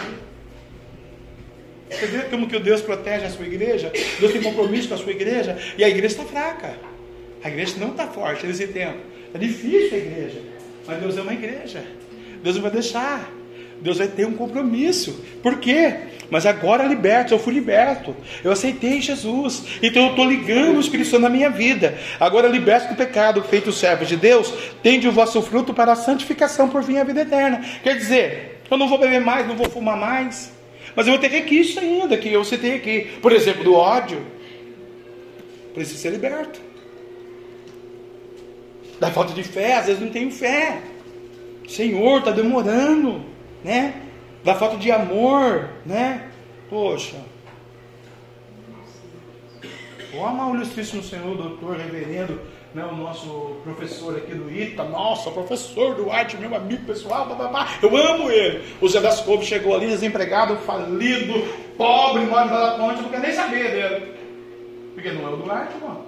Você 1.89 2.05
vê 2.05 2.19
como 2.23 2.47
que 2.47 2.59
Deus 2.59 2.81
protege 2.81 3.25
a 3.25 3.29
sua 3.29 3.45
igreja? 3.45 3.91
Deus 4.19 4.31
tem 4.31 4.41
compromisso 4.41 4.89
com 4.89 4.93
a 4.95 4.97
sua 4.97 5.11
igreja 5.11 5.57
e 5.77 5.83
a 5.83 5.89
igreja 5.89 6.07
está 6.07 6.25
fraca. 6.25 6.75
A 7.43 7.49
igreja 7.49 7.75
não 7.77 7.91
está 7.91 8.07
forte 8.07 8.45
nesse 8.45 8.67
tempo. 8.67 8.99
É 9.33 9.37
difícil 9.37 9.93
a 9.93 9.97
igreja. 9.97 10.41
Mas 10.85 10.99
Deus 10.99 11.17
é 11.17 11.21
uma 11.21 11.33
igreja. 11.33 11.83
Deus 12.43 12.55
não 12.55 12.63
vai 12.63 12.71
deixar. 12.71 13.31
Deus 13.81 13.97
vai 13.97 14.07
ter 14.07 14.25
um 14.25 14.33
compromisso. 14.33 15.23
Por 15.41 15.59
quê? 15.59 15.95
Mas 16.29 16.45
agora 16.45 16.83
liberto, 16.83 17.33
eu 17.33 17.39
fui 17.39 17.53
liberto. 17.53 18.15
Eu 18.43 18.51
aceitei 18.51 19.01
Jesus. 19.01 19.63
Então 19.81 20.03
eu 20.03 20.09
estou 20.11 20.25
ligando 20.25 20.77
o 20.77 20.79
Espírito 20.79 21.09
Santo 21.09 21.23
na 21.23 21.29
minha 21.29 21.49
vida. 21.49 21.97
Agora 22.19 22.47
liberto 22.47 22.89
do 22.89 22.95
pecado, 22.95 23.43
feito 23.43 23.71
servo 23.71 24.05
de 24.05 24.15
Deus, 24.15 24.53
tende 24.83 25.07
o 25.07 25.11
vosso 25.11 25.41
fruto 25.41 25.73
para 25.73 25.93
a 25.93 25.95
santificação 25.95 26.69
por 26.69 26.83
vir 26.83 26.99
a 26.99 27.03
vida 27.03 27.21
eterna. 27.21 27.61
Quer 27.83 27.97
dizer, 27.97 28.61
eu 28.69 28.77
não 28.77 28.87
vou 28.87 28.99
beber 28.99 29.21
mais, 29.21 29.47
não 29.47 29.55
vou 29.55 29.69
fumar 29.69 29.97
mais. 29.97 30.51
Mas 30.95 31.07
eu 31.07 31.13
vou 31.13 31.21
ter 31.21 31.29
requisitos 31.29 31.81
ainda, 31.81 32.17
que 32.17 32.31
eu 32.31 32.43
citei 32.43 32.75
aqui. 32.75 33.07
Por 33.21 33.31
exemplo, 33.31 33.63
do 33.63 33.73
ódio. 33.73 34.25
Preciso 35.73 35.99
ser 35.99 36.11
liberto. 36.11 36.59
Da 38.99 39.09
falta 39.09 39.33
de 39.33 39.43
fé, 39.43 39.77
às 39.77 39.85
vezes 39.85 40.01
não 40.01 40.09
tenho 40.09 40.29
fé. 40.29 40.79
Senhor, 41.67 42.19
está 42.19 42.31
demorando, 42.31 43.23
né? 43.63 43.93
Da 44.43 44.55
falta 44.55 44.77
de 44.77 44.91
amor, 44.91 45.69
né? 45.85 46.29
Poxa. 46.69 47.17
O 50.13 50.55
ilustríssimo 50.55 51.03
Senhor, 51.03 51.37
doutor, 51.37 51.77
reverendo, 51.77 52.41
né, 52.73 52.83
o 52.83 52.95
nosso 52.95 53.57
professor 53.63 54.17
aqui 54.17 54.33
do 54.33 54.51
ITA, 54.51 54.83
nossa, 54.83 55.29
professor 55.31 55.95
do 55.95 56.11
arte, 56.11 56.37
meu 56.37 56.53
amigo 56.55 56.83
pessoal, 56.85 57.27
bababá, 57.27 57.67
eu 57.81 57.95
amo 57.95 58.29
ele. 58.29 58.63
O 58.81 58.87
Zé 58.87 58.99
das 59.01 59.21
Couves 59.21 59.47
chegou 59.47 59.75
ali, 59.75 59.87
desempregado, 59.87 60.57
falido, 60.57 61.33
pobre, 61.77 62.25
mora 62.25 62.45
na 62.45 62.71
ponte, 62.77 63.01
não 63.01 63.09
quer 63.09 63.19
nem 63.19 63.33
saber 63.33 63.71
dele. 63.71 64.13
Porque 64.93 65.11
não 65.11 65.29
é 65.29 65.33
o 65.33 65.37
do 65.37 65.51
arte, 65.51 65.75
mano. 65.77 66.05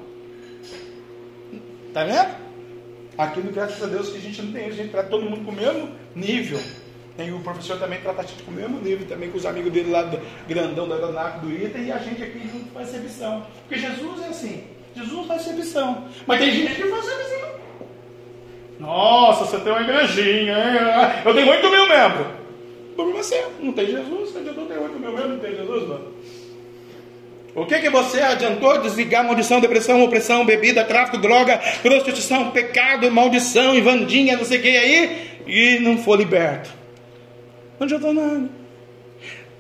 Tá 1.93 2.03
vendo? 2.03 2.41
Aqui, 3.17 3.41
graças 3.41 3.83
a 3.83 3.87
Deus, 3.87 4.09
que 4.09 4.17
a 4.17 4.21
gente 4.21 4.41
não 4.41 4.51
tem, 4.51 4.65
a 4.65 4.71
gente 4.71 4.89
trata 4.89 5.09
todo 5.09 5.23
mundo 5.23 5.45
com 5.45 5.51
o 5.51 5.55
mesmo 5.55 5.89
nível. 6.15 6.59
E 7.17 7.31
o 7.31 7.39
professor 7.39 7.77
também 7.77 7.99
trata 7.99 8.21
a 8.21 8.25
gente 8.25 8.41
com 8.43 8.51
o 8.51 8.53
mesmo 8.53 8.79
nível, 8.79 9.05
também 9.07 9.29
com 9.29 9.37
os 9.37 9.45
amigos 9.45 9.71
dele 9.71 9.91
lá, 9.91 10.03
do, 10.03 10.19
grandão 10.47 10.87
da 10.87 10.95
aeronáutica 10.95 11.45
do 11.45 11.51
ITA, 11.51 11.77
e 11.77 11.91
a 11.91 11.97
gente 11.97 12.23
aqui 12.23 12.39
junto 12.51 12.71
faz 12.73 12.89
servição. 12.89 13.45
Porque 13.67 13.79
Jesus 13.79 14.21
é 14.21 14.27
assim, 14.27 14.63
Jesus 14.95 15.27
faz 15.27 15.41
servição. 15.41 16.05
Mas 16.25 16.39
tem 16.39 16.51
gente 16.51 16.75
que 16.75 16.87
faz 16.87 17.05
servição. 17.05 17.49
Nossa, 18.79 19.45
você 19.45 19.59
tem 19.59 19.71
uma 19.71 19.81
igrejinha, 19.81 20.57
hein? 20.57 21.21
Eu 21.23 21.35
tenho 21.35 21.49
8 21.49 21.69
mil 21.69 21.87
membros. 21.87 22.27
Por 22.95 23.11
você, 23.13 23.45
não 23.59 23.73
tem 23.73 23.85
Jesus, 23.87 24.33
Jesus 24.33 24.67
tem 24.67 24.77
8 24.77 24.99
mil 24.99 25.11
membros, 25.11 25.29
não 25.29 25.39
tem 25.39 25.55
Jesus, 25.55 25.87
mano. 25.87 26.11
O 27.53 27.65
que, 27.65 27.79
que 27.79 27.89
você 27.89 28.21
adiantou 28.21 28.79
desligar 28.79 29.25
maldição, 29.25 29.59
depressão, 29.59 30.01
opressão, 30.03 30.45
bebida, 30.45 30.85
tráfico, 30.85 31.17
droga, 31.17 31.59
prostituição, 31.81 32.49
pecado, 32.51 33.11
maldição, 33.11 33.75
invandinha, 33.75 34.37
não 34.37 34.45
sei 34.45 34.59
o 34.59 34.61
que 34.61 34.69
aí, 34.69 35.39
e 35.45 35.79
não 35.79 35.97
for 35.97 36.17
liberto? 36.17 36.80
Não 37.81 37.85
adiantou 37.85 38.13
nada. 38.13 38.60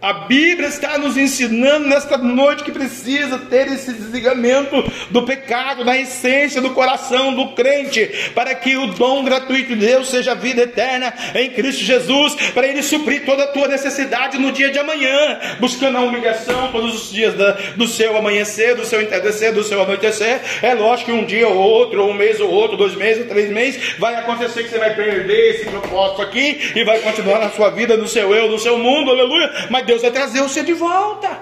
A 0.01 0.13
Bíblia 0.13 0.67
está 0.67 0.97
nos 0.97 1.15
ensinando 1.15 1.87
nesta 1.87 2.17
noite 2.17 2.63
que 2.63 2.71
precisa 2.71 3.37
ter 3.37 3.67
esse 3.67 3.93
desligamento 3.93 4.83
do 5.11 5.21
pecado, 5.21 5.85
da 5.85 5.95
essência 5.95 6.59
do 6.59 6.71
coração 6.71 7.35
do 7.35 7.49
crente, 7.49 8.31
para 8.33 8.55
que 8.55 8.75
o 8.75 8.87
dom 8.87 9.23
gratuito 9.23 9.75
de 9.75 9.85
Deus 9.85 10.09
seja 10.09 10.31
a 10.31 10.35
vida 10.35 10.63
eterna 10.63 11.13
em 11.35 11.51
Cristo 11.51 11.83
Jesus, 11.83 12.33
para 12.51 12.67
Ele 12.67 12.81
suprir 12.81 13.25
toda 13.25 13.43
a 13.43 13.47
tua 13.49 13.67
necessidade 13.67 14.39
no 14.39 14.51
dia 14.51 14.71
de 14.71 14.79
amanhã, 14.79 15.39
buscando 15.59 15.99
a 15.99 16.01
humilhação 16.01 16.71
todos 16.71 16.95
os 16.95 17.11
dias 17.11 17.35
do 17.75 17.87
seu 17.87 18.17
amanhecer, 18.17 18.73
do 18.73 18.85
seu 18.85 19.03
entardecer, 19.03 19.53
do 19.53 19.63
seu 19.63 19.83
anoitecer. 19.83 20.41
É 20.63 20.73
lógico 20.73 21.11
que 21.11 21.15
um 21.15 21.25
dia 21.25 21.47
ou 21.47 21.55
outro, 21.55 22.01
ou 22.01 22.09
um 22.09 22.15
mês 22.15 22.39
ou 22.39 22.49
outro, 22.49 22.75
dois 22.75 22.95
meses, 22.95 23.27
três 23.27 23.51
meses, 23.51 23.93
vai 23.99 24.15
acontecer 24.15 24.63
que 24.63 24.69
você 24.69 24.79
vai 24.79 24.95
perder 24.95 25.51
esse 25.51 25.65
propósito 25.65 26.23
aqui 26.23 26.71
e 26.75 26.83
vai 26.83 26.97
continuar 27.01 27.37
na 27.37 27.51
sua 27.51 27.69
vida, 27.69 27.95
no 27.95 28.07
seu 28.07 28.33
eu, 28.33 28.49
no 28.49 28.57
seu 28.57 28.79
mundo, 28.79 29.11
aleluia. 29.11 29.67
Mas 29.69 29.90
Deus 29.91 30.01
vai 30.01 30.11
trazer 30.11 30.41
você 30.41 30.63
de 30.63 30.71
volta. 30.71 31.37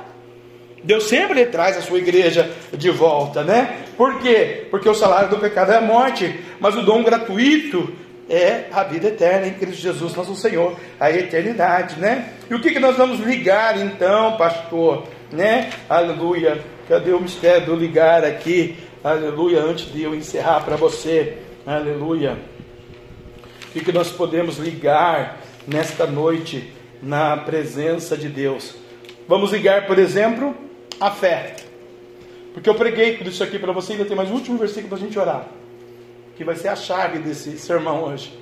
Deus 0.84 1.04
sempre 1.04 1.45
traz 1.45 1.78
a 1.78 1.84
sua 1.84 2.00
igreja 2.00 2.50
de 2.76 2.89
volta, 2.89 3.43
né? 3.43 3.84
Por 3.95 4.20
quê? 4.22 4.66
Porque 4.72 4.89
o 4.89 4.95
salário 4.95 5.30
do 5.30 5.38
pecado 5.38 5.72
é 5.72 5.78
a 5.78 5.82
morte, 5.82 6.39
mas 6.60 6.76
o 6.76 6.82
dom 6.82 7.04
gratuito 7.04 7.93
é 8.28 8.66
a 8.72 8.84
vida 8.84 9.10
eterna 9.10 9.45
em 9.45 9.54
Cristo 9.54 9.84
Jesus, 9.84 10.16
nosso 10.16 10.34
Senhor, 10.34 10.76
a 11.00 11.12
eternidade, 11.12 12.00
né? 12.00 12.34
E 12.50 12.56
o 12.56 12.60
que, 12.60 12.72
que 12.72 12.80
nós 12.80 12.97
vamos 12.97 13.20
ligar 13.20 13.80
então, 13.80 14.36
pastor? 14.36 15.08
Né? 15.32 15.70
Aleluia. 15.88 16.60
Cadê 16.88 17.12
o 17.12 17.20
mistério 17.20 17.68
do 17.68 17.76
ligar 17.76 18.26
aqui? 18.26 18.78
Aleluia, 19.04 19.62
antes 19.62 19.93
de 19.93 20.02
eu 20.02 20.16
encerrar 20.16 20.62
para 20.62 20.76
você. 20.76 21.38
Aleluia. 21.68 22.36
O 23.68 23.72
que, 23.74 23.82
que 23.82 23.91
nós 23.91 24.10
podemos 24.10 24.58
ligar 24.58 25.38
nesta 25.68 26.08
noite? 26.08 26.79
Na 27.02 27.38
presença 27.38 28.18
de 28.18 28.28
Deus. 28.28 28.76
Vamos 29.28 29.52
ligar, 29.52 29.86
por 29.88 30.00
exemplo, 30.00 30.56
a 31.00 31.12
fé. 31.12 31.56
Porque 32.54 32.70
eu 32.70 32.76
preguei 32.76 33.18
tudo 33.18 33.30
isso 33.30 33.43
aqui 33.43 33.60
para 33.60 33.72
você, 33.72 33.93
ainda 33.93 34.06
tem 34.06 34.18
mais 34.18 34.30
um 34.30 34.34
último 34.34 34.58
versículo 34.58 34.89
para 34.89 34.97
a 34.97 35.02
gente 35.02 35.18
orar. 35.18 35.47
Que 36.36 36.43
vai 36.43 36.56
ser 36.56 36.70
a 36.70 36.76
chave 36.76 37.20
desse 37.20 37.58
sermão 37.58 38.04
hoje. 38.04 38.38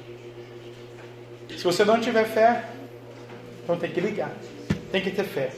Se 1.50 1.64
você 1.64 1.84
não 1.84 2.00
tiver 2.00 2.26
fé, 2.26 2.66
então 3.64 3.78
tem 3.78 3.92
que 3.92 4.00
ligar. 4.00 4.32
Tem 4.92 5.02
que 5.02 5.12
ter 5.12 5.24
fé. 5.24 5.52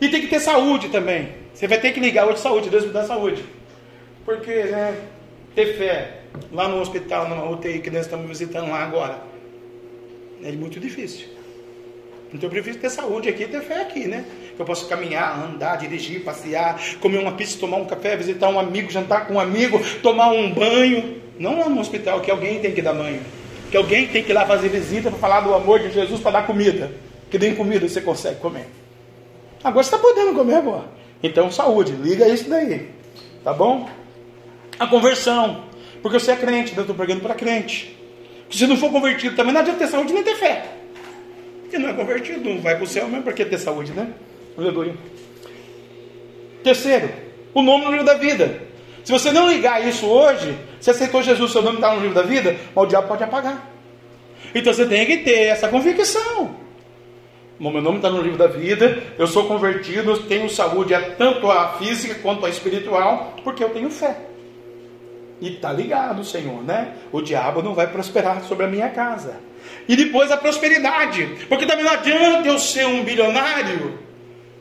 E 0.00 0.08
tem 0.08 0.20
que 0.20 0.28
ter 0.28 0.40
saúde 0.40 0.88
também. 0.88 1.32
Você 1.54 1.66
vai 1.66 1.80
ter 1.80 1.92
que 1.92 2.00
ligar 2.00 2.26
hoje 2.26 2.40
saúde, 2.40 2.68
Deus 2.68 2.84
me 2.84 2.92
dá 2.92 3.04
saúde. 3.04 3.42
Porque, 4.24 4.64
né, 4.64 4.94
ter 5.54 5.78
fé 5.78 6.20
lá 6.52 6.68
no 6.68 6.80
hospital, 6.80 7.28
numa 7.28 7.48
UTI 7.50 7.80
que 7.80 7.90
nós 7.90 8.02
estamos 8.02 8.26
visitando 8.26 8.68
lá 8.68 8.82
agora, 8.82 9.22
é 10.42 10.52
muito 10.52 10.78
difícil. 10.78 11.35
Então 12.36 12.48
eu 12.48 12.50
prefiro 12.50 12.76
ter 12.76 12.90
saúde 12.90 13.28
aqui 13.28 13.44
e 13.44 13.48
ter 13.48 13.62
fé 13.62 13.80
aqui, 13.80 14.06
né? 14.06 14.24
que 14.54 14.60
eu 14.60 14.66
possa 14.66 14.86
caminhar, 14.86 15.38
andar, 15.38 15.76
dirigir, 15.76 16.22
passear, 16.22 16.80
comer 17.00 17.18
uma 17.18 17.32
pizza, 17.32 17.58
tomar 17.58 17.76
um 17.76 17.84
café, 17.84 18.16
visitar 18.16 18.48
um 18.48 18.58
amigo, 18.58 18.90
jantar 18.90 19.26
com 19.26 19.34
um 19.34 19.40
amigo, 19.40 19.78
tomar 20.02 20.30
um 20.30 20.52
banho. 20.52 21.20
Não 21.38 21.60
é 21.60 21.68
no 21.68 21.80
hospital, 21.80 22.20
que 22.20 22.30
alguém 22.30 22.60
tem 22.60 22.72
que 22.72 22.80
dar 22.80 22.94
banho. 22.94 23.20
Que 23.70 23.76
alguém 23.76 24.06
tem 24.06 24.22
que 24.22 24.32
ir 24.32 24.34
lá 24.34 24.46
fazer 24.46 24.68
visita 24.68 25.10
para 25.10 25.18
falar 25.18 25.40
do 25.40 25.54
amor 25.54 25.80
de 25.80 25.90
Jesus, 25.90 26.20
para 26.20 26.32
dar 26.32 26.46
comida. 26.46 26.90
Que 27.30 27.38
nem 27.38 27.54
comida 27.54 27.86
você 27.86 28.00
consegue 28.00 28.40
comer. 28.40 28.66
Agora 29.62 29.82
você 29.82 29.94
está 29.94 29.98
podendo 29.98 30.34
comer 30.34 30.54
agora. 30.56 30.84
Então, 31.22 31.50
saúde, 31.50 31.92
liga 31.92 32.28
isso 32.28 32.48
daí. 32.48 32.88
Tá 33.44 33.52
bom? 33.52 33.88
A 34.78 34.86
conversão. 34.86 35.64
Porque 36.02 36.18
você 36.18 36.32
é 36.32 36.36
crente, 36.36 36.74
eu 36.74 36.82
estou 36.82 36.96
pregando 36.96 37.20
para 37.20 37.34
crente. 37.34 37.94
Se 38.50 38.66
não 38.66 38.76
for 38.76 38.90
convertido 38.90 39.36
também, 39.36 39.52
não 39.52 39.60
adianta 39.60 39.80
ter 39.80 39.88
saúde 39.88 40.12
nem 40.12 40.22
ter 40.22 40.36
fé. 40.36 40.76
Porque 41.66 41.78
não 41.78 41.88
é 41.88 41.92
convertido, 41.92 42.48
não 42.48 42.60
vai 42.60 42.76
para 42.76 42.84
o 42.84 42.86
céu 42.86 43.08
mesmo, 43.08 43.24
para 43.24 43.32
que 43.32 43.44
ter 43.44 43.58
saúde, 43.58 43.92
né? 43.92 44.12
Aleluia. 44.56 44.94
Terceiro, 46.62 47.10
o 47.52 47.60
nome 47.60 47.84
no 47.84 47.90
livro 47.90 48.06
da 48.06 48.14
vida. 48.14 48.62
Se 49.04 49.10
você 49.10 49.32
não 49.32 49.50
ligar 49.50 49.84
isso 49.86 50.06
hoje, 50.06 50.56
você 50.80 50.92
aceitou 50.92 51.22
Jesus, 51.22 51.50
seu 51.50 51.62
nome 51.62 51.76
está 51.76 51.92
no 51.92 52.00
livro 52.00 52.14
da 52.14 52.22
vida, 52.22 52.56
mas 52.72 52.84
o 52.84 52.86
diabo 52.86 53.08
pode 53.08 53.24
apagar. 53.24 53.68
Então 54.54 54.72
você 54.72 54.86
tem 54.86 55.06
que 55.06 55.18
ter 55.18 55.46
essa 55.46 55.66
convicção. 55.66 56.54
O 57.58 57.70
meu 57.70 57.82
nome 57.82 57.96
está 57.96 58.10
no 58.10 58.22
livro 58.22 58.38
da 58.38 58.46
vida, 58.46 59.02
eu 59.18 59.26
sou 59.26 59.48
convertido, 59.48 60.12
eu 60.12 60.22
tenho 60.22 60.48
saúde, 60.48 60.94
é 60.94 61.00
tanto 61.00 61.50
a 61.50 61.78
física 61.78 62.14
quanto 62.22 62.46
a 62.46 62.48
espiritual, 62.48 63.34
porque 63.42 63.64
eu 63.64 63.70
tenho 63.70 63.90
fé. 63.90 64.16
E 65.40 65.54
está 65.54 65.72
ligado, 65.72 66.22
Senhor, 66.22 66.62
né? 66.62 66.94
O 67.10 67.20
diabo 67.20 67.60
não 67.60 67.74
vai 67.74 67.88
prosperar 67.88 68.42
sobre 68.44 68.66
a 68.66 68.68
minha 68.68 68.88
casa. 68.88 69.40
E 69.88 69.96
depois 69.96 70.30
a 70.30 70.36
prosperidade, 70.36 71.28
porque 71.48 71.66
também 71.66 71.84
não 71.84 71.92
adianta 71.92 72.48
eu 72.48 72.58
ser 72.58 72.86
um 72.86 73.04
bilionário 73.04 73.98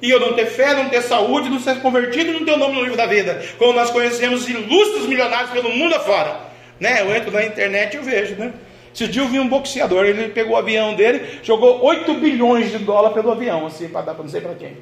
e 0.01 0.09
eu 0.09 0.19
não 0.19 0.33
ter 0.33 0.45
fé, 0.45 0.75
não 0.75 0.89
ter 0.89 1.01
saúde, 1.01 1.49
não 1.49 1.59
ser 1.59 1.81
convertido, 1.81 2.33
não 2.33 2.45
ter 2.45 2.51
o 2.51 2.57
nome 2.57 2.75
no 2.75 2.81
livro 2.81 2.97
da 2.97 3.05
vida. 3.05 3.43
Como 3.57 3.73
nós 3.73 3.89
conhecemos 3.89 4.47
ilustres 4.47 5.07
milionários 5.07 5.51
pelo 5.51 5.69
mundo 5.69 5.95
afora. 5.95 6.39
Né? 6.79 7.01
Eu 7.01 7.15
entro 7.15 7.31
na 7.31 7.45
internet 7.45 7.93
e 7.93 7.97
eu 7.97 8.03
vejo, 8.03 8.35
né? 8.35 8.53
Esse 8.93 9.07
dia 9.07 9.21
eu 9.21 9.27
vi 9.27 9.39
um 9.39 9.47
boxeador, 9.47 10.05
ele 10.05 10.29
pegou 10.29 10.53
o 10.53 10.57
avião 10.57 10.95
dele, 10.95 11.39
jogou 11.43 11.83
8 11.83 12.13
bilhões 12.13 12.71
de 12.71 12.77
dólares 12.77 13.13
pelo 13.13 13.31
avião, 13.31 13.65
assim, 13.65 13.89
para 13.89 14.01
dar 14.01 14.13
para 14.13 14.23
não 14.23 14.29
sei 14.29 14.39
para 14.39 14.55
quem. 14.55 14.77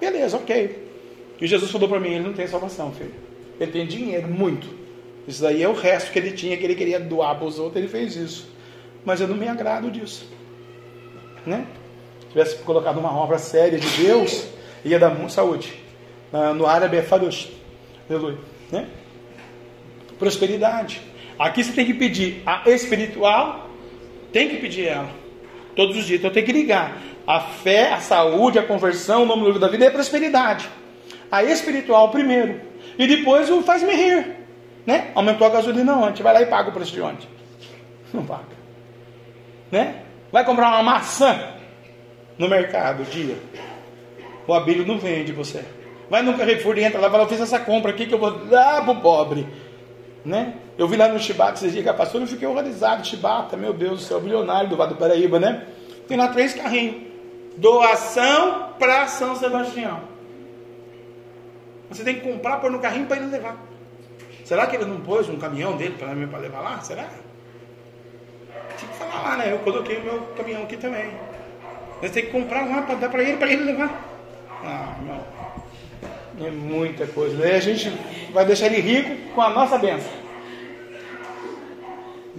Beleza, 0.00 0.36
ok. 0.36 0.86
E 1.40 1.46
Jesus 1.46 1.70
falou 1.70 1.88
para 1.88 2.00
mim: 2.00 2.14
ele 2.14 2.24
não 2.24 2.32
tem 2.32 2.46
salvação, 2.48 2.92
filho. 2.92 3.14
Ele 3.60 3.70
tem 3.70 3.86
dinheiro, 3.86 4.26
muito. 4.26 4.68
Isso 5.26 5.42
daí 5.42 5.62
é 5.62 5.68
o 5.68 5.72
resto 5.72 6.12
que 6.12 6.18
ele 6.18 6.32
tinha, 6.32 6.56
que 6.56 6.64
ele 6.64 6.74
queria 6.74 7.00
doar 7.00 7.36
para 7.36 7.46
os 7.46 7.58
outros, 7.58 7.76
ele 7.76 7.88
fez 7.88 8.14
isso. 8.16 8.48
Mas 9.04 9.20
eu 9.20 9.26
não 9.26 9.36
me 9.36 9.48
agrado 9.48 9.90
disso. 9.90 10.28
Né? 11.44 11.66
Se 12.20 12.26
tivesse 12.28 12.56
colocado 12.58 12.98
uma 12.98 13.12
obra 13.12 13.38
séria 13.38 13.78
de 13.78 13.88
Deus, 14.02 14.46
ia 14.84 14.98
dar 14.98 15.10
muita 15.10 15.30
saúde. 15.30 15.74
No 16.56 16.66
árabe 16.66 16.96
é 16.96 17.02
farush. 17.02 17.50
Aleluia. 18.08 18.38
Né? 18.70 18.88
Prosperidade. 20.18 21.00
Aqui 21.38 21.62
você 21.62 21.72
tem 21.72 21.86
que 21.86 21.94
pedir 21.94 22.42
a 22.46 22.68
espiritual, 22.70 23.68
tem 24.32 24.48
que 24.48 24.56
pedir 24.56 24.86
ela. 24.86 25.10
Todos 25.74 25.96
os 25.96 26.06
dias. 26.06 26.20
Então 26.20 26.30
tem 26.30 26.44
que 26.44 26.52
ligar. 26.52 27.00
A 27.26 27.40
fé, 27.40 27.92
a 27.92 28.00
saúde, 28.00 28.58
a 28.58 28.62
conversão, 28.62 29.24
o 29.24 29.26
nome 29.26 29.40
do 29.40 29.46
livro 29.46 29.60
da 29.60 29.68
vida 29.68 29.84
é 29.84 29.90
prosperidade. 29.90 30.68
A 31.30 31.42
espiritual 31.42 32.10
primeiro. 32.10 32.60
E 32.98 33.06
depois 33.06 33.50
o 33.50 33.62
faz-me 33.62 33.92
rir. 33.92 34.45
Né? 34.86 35.10
Aumentou 35.14 35.46
a 35.46 35.50
gasolina 35.50 35.96
ontem. 35.96 36.22
Vai 36.22 36.32
lá 36.32 36.42
e 36.42 36.46
paga 36.46 36.70
o 36.70 36.72
preço 36.72 36.92
de 36.92 37.00
ontem. 37.00 37.28
Não 38.14 38.24
paga. 38.24 38.56
Né? 39.70 40.02
Vai 40.30 40.44
comprar 40.44 40.68
uma 40.68 40.82
maçã 40.82 41.54
no 42.38 42.48
mercado, 42.48 43.02
dia. 43.04 43.36
O 44.46 44.54
abelho 44.54 44.86
não 44.86 44.98
vende 44.98 45.32
você. 45.32 45.64
Vai 46.08 46.22
no 46.22 46.34
Carrefour 46.38 46.78
e 46.78 46.84
entra 46.84 47.00
lá 47.00 47.08
e 47.08 47.10
fala, 47.10 47.24
eu 47.24 47.28
fiz 47.28 47.40
essa 47.40 47.58
compra 47.58 47.90
aqui 47.90 48.06
que 48.06 48.14
eu 48.14 48.18
vou 48.18 48.30
dar 48.46 48.84
pro 48.84 48.94
pobre. 48.96 49.46
Né? 50.24 50.54
Eu 50.78 50.86
vi 50.86 50.96
lá 50.96 51.08
no 51.08 51.18
Chibata 51.18 51.54
esses 51.54 51.72
dias 51.72 51.82
que 51.82 51.90
a 51.90 51.94
pastora, 51.94 52.24
eu 52.24 52.28
fiquei 52.28 52.46
horrorizado. 52.46 53.06
Chibata, 53.06 53.56
meu 53.56 53.72
Deus 53.72 54.00
do 54.00 54.04
céu, 54.04 54.20
milionário 54.20 54.68
do 54.68 54.76
Vale 54.76 54.94
do 54.94 54.96
Paraíba, 54.96 55.40
né? 55.40 55.66
Tem 56.06 56.16
lá 56.16 56.28
três 56.28 56.54
carrinhos. 56.54 57.02
Doação 57.56 58.70
para 58.78 59.06
São 59.08 59.34
Sebastião. 59.34 60.00
Você 61.88 62.04
tem 62.04 62.16
que 62.16 62.20
comprar, 62.20 62.58
pôr 62.58 62.70
no 62.70 62.78
carrinho 62.78 63.06
para 63.06 63.16
ele 63.16 63.26
levar. 63.26 63.56
Será 64.46 64.68
que 64.68 64.76
ele 64.76 64.84
não 64.84 65.00
pôs 65.00 65.28
um 65.28 65.38
caminhão 65.38 65.76
dele 65.76 65.96
para 65.98 66.38
levar 66.38 66.60
lá? 66.60 66.80
Será? 66.80 67.08
Tinha 68.78 68.92
que 68.92 68.96
falar 68.96 69.20
lá, 69.22 69.36
né? 69.38 69.52
Eu 69.52 69.58
coloquei 69.58 69.96
o 69.96 70.04
meu 70.04 70.20
caminhão 70.36 70.62
aqui 70.62 70.76
também. 70.76 71.10
Você 72.00 72.10
tem 72.10 72.26
que 72.26 72.30
comprar 72.30 72.64
lá 72.64 72.82
para 72.82 72.94
dar 72.94 73.08
para 73.08 73.24
ele, 73.24 73.38
para 73.38 73.52
ele 73.52 73.64
levar. 73.64 73.90
Ah, 74.62 74.94
não. 75.02 76.46
É 76.46 76.50
muita 76.52 77.08
coisa. 77.08 77.36
Daí 77.36 77.56
a 77.56 77.60
gente 77.60 77.90
vai 78.32 78.44
deixar 78.44 78.66
ele 78.66 78.80
rico 78.80 79.34
com 79.34 79.42
a 79.42 79.50
nossa 79.50 79.78
bênção. 79.78 80.12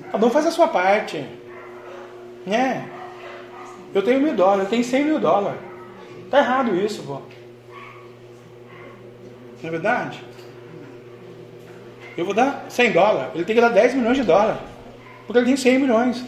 Cada 0.09 0.25
um 0.25 0.29
faz 0.29 0.45
a 0.45 0.51
sua 0.51 0.69
parte. 0.69 1.25
Né? 2.45 2.89
Eu 3.93 4.01
tenho 4.01 4.21
mil 4.21 4.33
dólares, 4.33 4.63
eu 4.63 4.69
tenho 4.69 4.83
cem 4.85 5.03
mil 5.03 5.19
dólares. 5.19 5.59
Tá 6.31 6.39
errado 6.39 6.73
isso, 6.73 7.03
pô. 7.03 7.21
Não 9.61 9.67
é 9.67 9.69
verdade? 9.69 10.23
Eu 12.17 12.25
vou 12.25 12.33
dar 12.33 12.65
100 12.67 12.91
dólares, 12.91 13.29
ele 13.35 13.45
tem 13.45 13.55
que 13.55 13.61
dar 13.61 13.69
10 13.69 13.93
milhões 13.93 14.17
de 14.17 14.23
dólares. 14.23 14.59
Porque 15.27 15.39
ele 15.39 15.47
tem 15.47 15.57
100 15.57 15.79
milhões. 15.79 16.25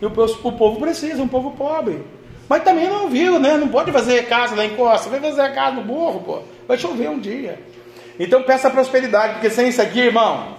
E 0.00 0.04
o, 0.04 0.08
o 0.08 0.52
povo 0.52 0.80
precisa, 0.80 1.22
um 1.22 1.28
povo 1.28 1.52
pobre. 1.52 2.02
Mas 2.48 2.64
também 2.64 2.88
não 2.88 3.08
viu, 3.08 3.38
né? 3.38 3.56
Não 3.56 3.68
pode 3.68 3.92
fazer 3.92 4.26
casa 4.26 4.56
lá 4.56 4.64
em 4.64 4.74
Costa, 4.74 5.08
vai 5.08 5.20
fazer 5.20 5.54
casa 5.54 5.76
no 5.76 5.82
burro, 5.82 6.20
pô. 6.20 6.42
Vai 6.66 6.76
chover 6.76 7.08
um 7.08 7.18
dia. 7.18 7.58
Então 8.18 8.42
peça 8.42 8.68
prosperidade, 8.68 9.34
porque 9.34 9.48
sem 9.48 9.68
isso 9.68 9.80
aqui, 9.80 10.00
irmão, 10.00 10.56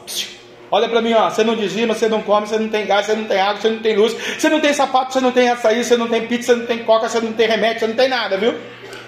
olha 0.71 0.89
para 0.89 1.01
mim, 1.01 1.13
ó, 1.13 1.29
você 1.29 1.43
não 1.43 1.55
dizima, 1.55 1.93
você 1.93 2.07
não 2.07 2.21
come, 2.21 2.47
você 2.47 2.57
não 2.57 2.69
tem 2.69 2.85
gás, 2.85 3.05
você 3.05 3.15
não 3.15 3.25
tem 3.25 3.39
água, 3.39 3.61
você 3.61 3.69
não 3.69 3.79
tem 3.79 3.95
luz, 3.95 4.13
você 4.13 4.49
não 4.49 4.59
tem 4.59 4.73
sapato, 4.73 5.13
você 5.13 5.19
não 5.19 5.31
tem 5.31 5.49
açaí, 5.49 5.83
você 5.83 5.95
não 5.95 6.07
tem 6.07 6.25
pizza, 6.25 6.53
você 6.53 6.59
não 6.59 6.65
tem 6.65 6.79
coca, 6.79 7.07
você 7.09 7.19
não 7.19 7.33
tem 7.33 7.47
remédio, 7.47 7.81
você 7.81 7.87
não 7.87 7.95
tem 7.95 8.09
nada, 8.09 8.37
viu? 8.37 8.55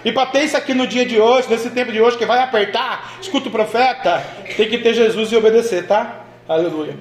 E 0.06 0.12
para 0.12 0.28
ter 0.28 0.44
isso 0.44 0.56
aqui 0.56 0.72
no 0.76 0.86
dia 0.86 1.04
de 1.04 1.20
hoje, 1.20 1.50
nesse 1.50 1.72
tempo 1.72 1.92
de 1.92 2.00
hoje 2.00 2.16
que 2.16 2.28
vai 2.28 2.40
apertar, 2.40 3.18
escuta 3.20 3.50
o 3.50 3.52
profeta, 3.52 4.24
tem 4.56 4.70
que 4.70 4.78
ter 4.78 4.94
Jesus 4.94 5.32
e 5.32 5.36
obedecer, 5.36 5.88
tá? 5.88 6.26
Aleluia. 6.48 6.96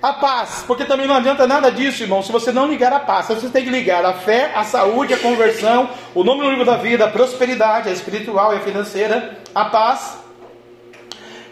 A 0.00 0.14
paz, 0.14 0.64
porque 0.66 0.86
também 0.86 1.06
não 1.06 1.16
adianta 1.16 1.46
nada 1.46 1.70
disso, 1.70 2.02
irmão, 2.02 2.22
se 2.22 2.32
você 2.32 2.50
não 2.50 2.66
ligar 2.66 2.94
a 2.94 3.00
paz. 3.00 3.26
Você 3.26 3.50
tem 3.50 3.62
que 3.62 3.68
ligar 3.68 4.02
a 4.06 4.14
fé, 4.14 4.52
a 4.54 4.64
saúde, 4.64 5.12
a 5.12 5.18
conversão, 5.18 5.90
o 6.14 6.24
nome 6.24 6.42
no 6.42 6.48
livro 6.48 6.64
da 6.64 6.78
vida, 6.78 7.04
a 7.04 7.10
prosperidade, 7.10 7.90
a 7.90 7.92
espiritual 7.92 8.54
e 8.54 8.56
a 8.56 8.60
financeira, 8.60 9.38
a 9.54 9.66
paz. 9.66 10.16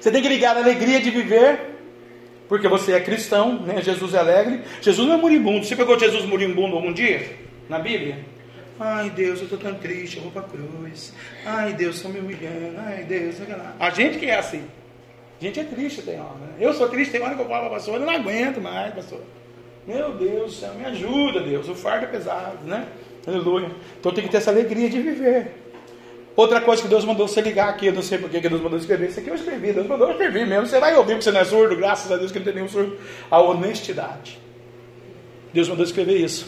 Você 0.00 0.10
tem 0.10 0.22
que 0.22 0.28
ligar 0.28 0.56
a 0.56 0.60
alegria 0.60 1.00
de 1.00 1.10
viver, 1.10 1.76
porque 2.48 2.66
você 2.66 2.92
é 2.92 3.00
cristão, 3.00 3.60
né? 3.60 3.82
Jesus 3.82 4.14
é 4.14 4.20
alegre. 4.20 4.62
Jesus 4.80 5.06
não 5.06 5.16
é 5.16 5.18
moribundo. 5.18 5.66
Você 5.66 5.76
pegou 5.76 5.98
Jesus 5.98 6.24
moribundo 6.24 6.76
algum 6.76 6.94
dia 6.94 7.36
na 7.68 7.78
Bíblia? 7.78 8.35
Ai 8.78 9.10
Deus, 9.10 9.38
eu 9.38 9.44
estou 9.44 9.58
tão 9.58 9.74
triste, 9.74 10.18
eu 10.18 10.22
vou 10.22 10.32
para 10.32 10.42
a 10.42 10.44
cruz. 10.44 11.12
Ai 11.44 11.72
Deus, 11.72 11.96
estou 11.96 12.10
me 12.10 12.20
humilhando. 12.20 12.78
Ai 12.78 13.04
Deus, 13.04 13.36
a 13.78 13.90
gente 13.90 14.18
que 14.18 14.26
é 14.26 14.38
assim. 14.38 14.64
A 15.40 15.44
gente 15.44 15.60
é 15.60 15.64
triste, 15.64 16.02
tem 16.02 16.20
hora. 16.20 16.34
Né? 16.40 16.48
Eu 16.60 16.72
sou 16.74 16.88
triste, 16.88 17.12
tem 17.12 17.22
hora 17.22 17.34
que 17.34 17.40
eu 17.40 17.46
falo 17.46 17.66
para 17.66 17.76
pastor, 17.76 17.94
eu 17.94 18.00
não 18.00 18.10
aguento 18.10 18.60
mais, 18.60 18.94
pastor. 18.94 19.20
Meu 19.86 20.12
Deus 20.12 20.54
do 20.54 20.60
céu, 20.60 20.74
me 20.74 20.84
ajuda, 20.84 21.40
Deus. 21.40 21.68
O 21.68 21.74
fardo 21.74 22.04
é 22.04 22.08
pesado, 22.08 22.64
né? 22.64 22.86
Aleluia. 23.26 23.70
Então 23.98 24.12
tem 24.12 24.24
que 24.24 24.30
ter 24.30 24.38
essa 24.38 24.50
alegria 24.50 24.90
de 24.90 25.00
viver. 25.00 25.62
Outra 26.34 26.60
coisa 26.60 26.82
que 26.82 26.88
Deus 26.88 27.04
mandou 27.04 27.26
você 27.26 27.40
ligar 27.40 27.68
aqui, 27.70 27.86
eu 27.86 27.94
não 27.94 28.02
sei 28.02 28.18
porque 28.18 28.40
que 28.40 28.48
Deus 28.48 28.60
mandou 28.60 28.78
escrever. 28.78 29.08
Isso 29.08 29.20
aqui 29.20 29.30
eu 29.30 29.34
escrevi, 29.34 29.72
Deus 29.72 29.86
mandou 29.86 30.08
eu 30.08 30.12
escrever 30.12 30.46
mesmo. 30.46 30.66
Você 30.66 30.78
vai 30.78 30.94
ouvir 30.94 31.12
porque 31.12 31.22
você 31.22 31.30
não 31.30 31.40
é 31.40 31.44
surdo, 31.44 31.76
graças 31.76 32.12
a 32.12 32.16
Deus 32.16 32.30
que 32.30 32.38
não 32.38 32.44
tem 32.44 32.54
nenhum 32.54 32.68
surdo. 32.68 32.98
A 33.30 33.40
honestidade. 33.40 34.38
Deus 35.52 35.68
mandou 35.68 35.84
escrever 35.84 36.16
isso. 36.16 36.46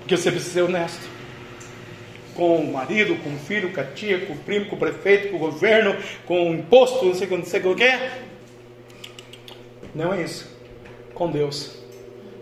Porque 0.00 0.16
você 0.16 0.30
precisa 0.30 0.54
ser 0.54 0.62
honesto 0.62 1.11
com 2.34 2.56
o 2.56 2.72
marido, 2.72 3.16
com 3.22 3.34
o 3.34 3.38
filho, 3.38 3.72
com 3.72 3.80
a 3.80 3.84
tia, 3.84 4.26
com 4.26 4.32
o 4.32 4.38
primo, 4.38 4.66
com 4.66 4.76
o 4.76 4.78
prefeito, 4.78 5.28
com 5.28 5.36
o 5.36 5.38
governo, 5.38 5.96
com 6.26 6.50
o 6.50 6.54
imposto, 6.54 7.04
não 7.04 7.14
sei, 7.14 7.28
não 7.28 7.44
sei 7.44 7.60
o 7.60 7.74
que 7.74 7.84
é. 7.84 8.22
Não 9.94 10.12
é 10.12 10.22
isso. 10.22 10.50
Com 11.14 11.30
Deus. 11.30 11.76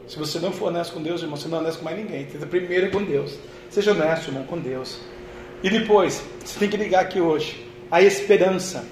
Se 0.06 0.18
você 0.18 0.38
não 0.38 0.52
for 0.52 0.68
honesto 0.68 0.94
com 0.94 1.02
Deus, 1.02 1.22
irmão, 1.22 1.36
você 1.36 1.48
não 1.48 1.58
é 1.58 1.60
honesto 1.60 1.78
com 1.78 1.84
mais 1.84 1.96
ninguém. 1.96 2.24
Primeiro 2.24 2.86
é 2.86 2.90
com 2.90 3.02
Deus. 3.02 3.38
Seja 3.70 3.92
honesto, 3.92 4.28
irmão, 4.28 4.44
com 4.44 4.58
Deus. 4.58 5.00
E 5.62 5.70
depois, 5.70 6.22
você 6.44 6.58
tem 6.58 6.68
que 6.68 6.76
ligar 6.76 7.02
aqui 7.02 7.20
hoje. 7.20 7.66
A 7.90 8.02
esperança. 8.02 8.84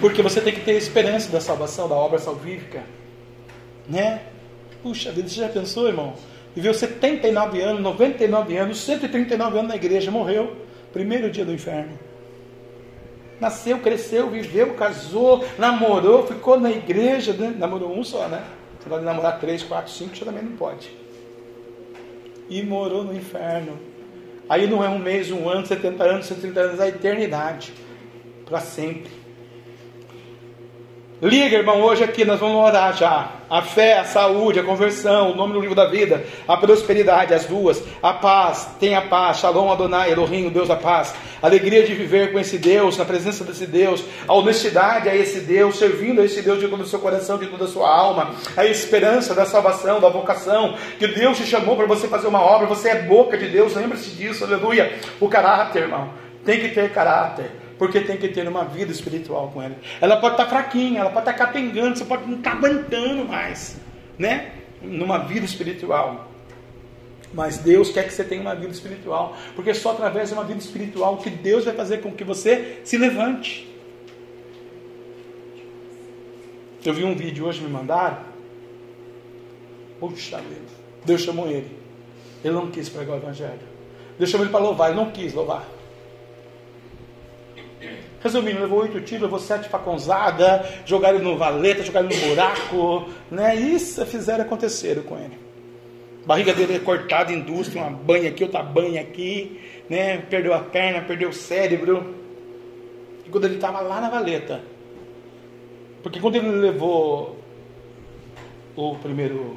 Porque 0.00 0.22
você 0.22 0.40
tem 0.40 0.54
que 0.54 0.60
ter 0.60 0.72
esperança 0.72 1.30
da 1.30 1.40
salvação, 1.40 1.88
da 1.88 1.94
obra 1.94 2.18
salvífica. 2.18 2.82
Né? 3.88 4.22
Puxa 4.82 5.10
vida, 5.10 5.28
você 5.28 5.40
já 5.40 5.48
pensou, 5.48 5.88
irmão? 5.88 6.14
Viveu 6.58 6.74
79 6.74 7.60
anos, 7.60 7.80
99 7.82 8.56
anos, 8.56 8.80
139 8.80 9.58
anos 9.58 9.68
na 9.68 9.76
igreja, 9.76 10.10
morreu. 10.10 10.56
Primeiro 10.92 11.30
dia 11.30 11.44
do 11.44 11.52
inferno. 11.52 11.96
Nasceu, 13.40 13.78
cresceu, 13.78 14.28
viveu, 14.28 14.74
casou, 14.74 15.44
namorou, 15.56 16.26
ficou 16.26 16.58
na 16.58 16.72
igreja, 16.72 17.32
né? 17.32 17.54
namorou 17.56 17.96
um 17.96 18.02
só, 18.02 18.26
né? 18.26 18.42
Você 18.80 18.88
pode 18.88 19.04
namorar 19.04 19.38
três, 19.38 19.62
quatro, 19.62 19.92
cinco, 19.92 20.16
você 20.16 20.24
também 20.24 20.42
não 20.42 20.56
pode. 20.56 20.90
E 22.48 22.60
morou 22.64 23.04
no 23.04 23.14
inferno. 23.14 23.78
Aí 24.48 24.66
não 24.66 24.82
é 24.82 24.88
um 24.88 24.98
mês, 24.98 25.30
um 25.30 25.48
ano, 25.48 25.64
70 25.64 26.02
anos, 26.02 26.26
130 26.26 26.60
anos, 26.60 26.80
é 26.80 26.82
a 26.82 26.88
eternidade. 26.88 27.72
Para 28.44 28.58
sempre. 28.58 29.12
Liga, 31.20 31.56
irmão, 31.56 31.82
hoje 31.82 32.04
aqui 32.04 32.24
nós 32.24 32.38
vamos 32.38 32.64
orar 32.64 32.96
já. 32.96 33.32
A 33.50 33.60
fé, 33.60 33.98
a 33.98 34.04
saúde, 34.04 34.60
a 34.60 34.62
conversão, 34.62 35.32
o 35.32 35.34
nome 35.34 35.52
do 35.52 35.60
livro 35.60 35.74
da 35.74 35.86
vida, 35.86 36.24
a 36.46 36.56
prosperidade, 36.56 37.34
as 37.34 37.44
duas, 37.44 37.82
a 38.00 38.12
paz, 38.12 38.68
tenha 38.78 39.02
paz, 39.02 39.38
Shalom 39.38 39.72
Adonai, 39.72 40.12
Elohim, 40.12 40.48
Deus 40.48 40.68
da 40.68 40.76
paz, 40.76 41.12
alegria 41.42 41.82
de 41.82 41.92
viver 41.92 42.30
com 42.30 42.38
esse 42.38 42.56
Deus, 42.56 42.96
na 42.96 43.04
presença 43.04 43.42
desse 43.42 43.66
Deus, 43.66 44.04
a 44.28 44.32
honestidade 44.32 45.08
a 45.08 45.16
esse 45.16 45.40
Deus, 45.40 45.76
servindo 45.76 46.20
a 46.20 46.24
esse 46.24 46.40
Deus 46.40 46.60
de 46.60 46.68
todo 46.68 46.82
o 46.82 46.86
seu 46.86 47.00
coração, 47.00 47.36
de 47.36 47.48
toda 47.48 47.64
a 47.64 47.68
sua 47.68 47.92
alma, 47.92 48.30
a 48.56 48.64
esperança 48.64 49.34
da 49.34 49.44
salvação, 49.44 50.00
da 50.00 50.08
vocação, 50.08 50.76
que 51.00 51.08
Deus 51.08 51.36
te 51.36 51.44
chamou 51.44 51.74
para 51.74 51.86
você 51.86 52.06
fazer 52.06 52.28
uma 52.28 52.42
obra, 52.42 52.68
você 52.68 52.90
é 52.90 53.02
boca 53.02 53.36
de 53.36 53.48
Deus, 53.48 53.74
lembre-se 53.74 54.10
disso, 54.10 54.44
aleluia. 54.44 54.96
O 55.18 55.28
caráter, 55.28 55.82
irmão, 55.82 56.10
tem 56.44 56.60
que 56.60 56.68
ter 56.68 56.92
caráter 56.92 57.50
porque 57.78 58.00
tem 58.00 58.16
que 58.16 58.28
ter 58.28 58.46
uma 58.48 58.64
vida 58.64 58.90
espiritual 58.90 59.50
com 59.52 59.62
ela. 59.62 59.76
Ela 60.00 60.16
pode 60.16 60.34
estar 60.34 60.46
fraquinha, 60.46 61.00
ela 61.00 61.10
pode 61.10 61.30
estar 61.30 61.34
capengando, 61.34 61.96
você 61.96 62.04
pode 62.04 62.28
não 62.28 62.38
estar 62.38 62.52
aguentando 62.52 63.24
mais, 63.24 63.76
né? 64.18 64.52
Numa 64.82 65.18
vida 65.18 65.46
espiritual. 65.46 66.28
Mas 67.32 67.58
Deus 67.58 67.90
quer 67.90 68.04
que 68.04 68.12
você 68.12 68.24
tenha 68.24 68.40
uma 68.40 68.54
vida 68.54 68.72
espiritual, 68.72 69.36
porque 69.54 69.72
só 69.74 69.92
através 69.92 70.28
de 70.28 70.34
uma 70.34 70.44
vida 70.44 70.58
espiritual 70.58 71.18
que 71.18 71.30
Deus 71.30 71.64
vai 71.64 71.74
fazer 71.74 71.98
com 71.98 72.10
que 72.10 72.24
você 72.24 72.80
se 72.84 72.96
levante. 72.96 73.68
Eu 76.84 76.94
vi 76.94 77.04
um 77.04 77.14
vídeo 77.14 77.46
hoje 77.46 77.60
me 77.60 77.68
mandaram. 77.68 78.18
Puxa 80.00 80.38
vida, 80.38 80.60
Deus 81.04 81.22
chamou 81.22 81.48
ele. 81.48 81.76
Ele 82.42 82.54
não 82.54 82.70
quis 82.70 82.88
pregar 82.88 83.16
o 83.16 83.18
evangelho. 83.18 83.58
Deus 84.16 84.30
chamou 84.30 84.46
ele 84.46 84.52
para 84.52 84.64
louvar, 84.64 84.90
ele 84.90 84.98
não 84.98 85.10
quis 85.10 85.34
louvar. 85.34 85.77
Resumindo, 88.20 88.60
levou 88.60 88.80
oito 88.80 89.00
tiros, 89.00 89.22
levou 89.22 89.38
sete 89.38 89.68
faconzadas, 89.68 90.66
jogaram 90.84 91.16
ele 91.16 91.24
no 91.24 91.36
valeta, 91.36 91.84
jogaram 91.84 92.10
ele 92.10 92.20
no 92.20 92.28
buraco, 92.28 93.08
né? 93.30 93.54
Isso 93.54 94.04
fizeram 94.06 94.44
acontecer 94.44 95.02
com 95.04 95.16
ele. 95.16 95.38
Barriga 96.26 96.52
dele 96.52 96.76
é 96.76 96.78
cortada 96.78 97.32
tem 97.32 97.42
uma 97.76 97.90
banha 97.90 98.28
aqui, 98.28 98.42
outra 98.42 98.62
banha 98.62 99.00
aqui, 99.00 99.60
né? 99.88 100.18
Perdeu 100.18 100.52
a 100.52 100.58
perna, 100.58 101.00
perdeu 101.00 101.30
o 101.30 101.32
cérebro. 101.32 102.14
E 103.24 103.30
quando 103.30 103.44
ele 103.44 103.54
estava 103.54 103.80
lá 103.80 104.00
na 104.00 104.10
valeta, 104.10 104.60
porque 106.02 106.20
quando 106.20 106.36
ele 106.36 106.50
levou 106.50 107.38
o 108.76 108.94
primeiro 108.96 109.56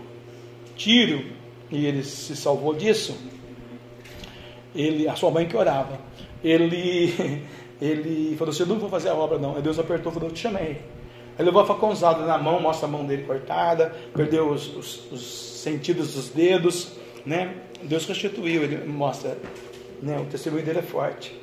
tiro 0.76 1.26
e 1.70 1.86
ele 1.86 2.04
se 2.04 2.36
salvou 2.36 2.74
disso, 2.74 3.18
ele, 4.74 5.08
a 5.08 5.16
sua 5.16 5.30
mãe 5.30 5.48
que 5.48 5.58
orava, 5.58 6.00
ele 6.44 7.44
ele 7.82 8.36
falou 8.38 8.54
assim: 8.54 8.64
Eu 8.64 8.68
não 8.68 8.80
vou 8.80 8.90
fazer 8.90 9.10
a 9.10 9.16
obra, 9.16 9.40
não. 9.40 9.56
Aí 9.56 9.62
Deus 9.62 9.80
apertou 9.80 10.12
e 10.12 10.14
falou: 10.14 10.30
Eu 10.30 10.34
te 10.34 10.42
chamei. 10.42 10.82
Ele 11.38 11.48
levou 11.48 11.62
a 11.62 11.66
facãozada 11.66 12.24
na 12.26 12.38
mão, 12.38 12.60
mostra 12.60 12.88
a 12.88 12.92
mão 12.92 13.06
dele 13.06 13.24
cortada, 13.24 13.96
perdeu 14.14 14.50
os, 14.50 14.68
os, 14.76 15.12
os, 15.12 15.62
sentidos 15.62 16.14
dos 16.14 16.30
dedos, 16.30 16.92
né? 17.26 17.56
Deus 17.84 18.06
restituiu, 18.06 18.64
ele 18.64 18.86
mostra, 18.86 19.38
né? 20.02 20.20
O 20.20 20.26
testemunho 20.26 20.64
dele 20.64 20.80
é 20.80 20.84
forte. 20.84 21.40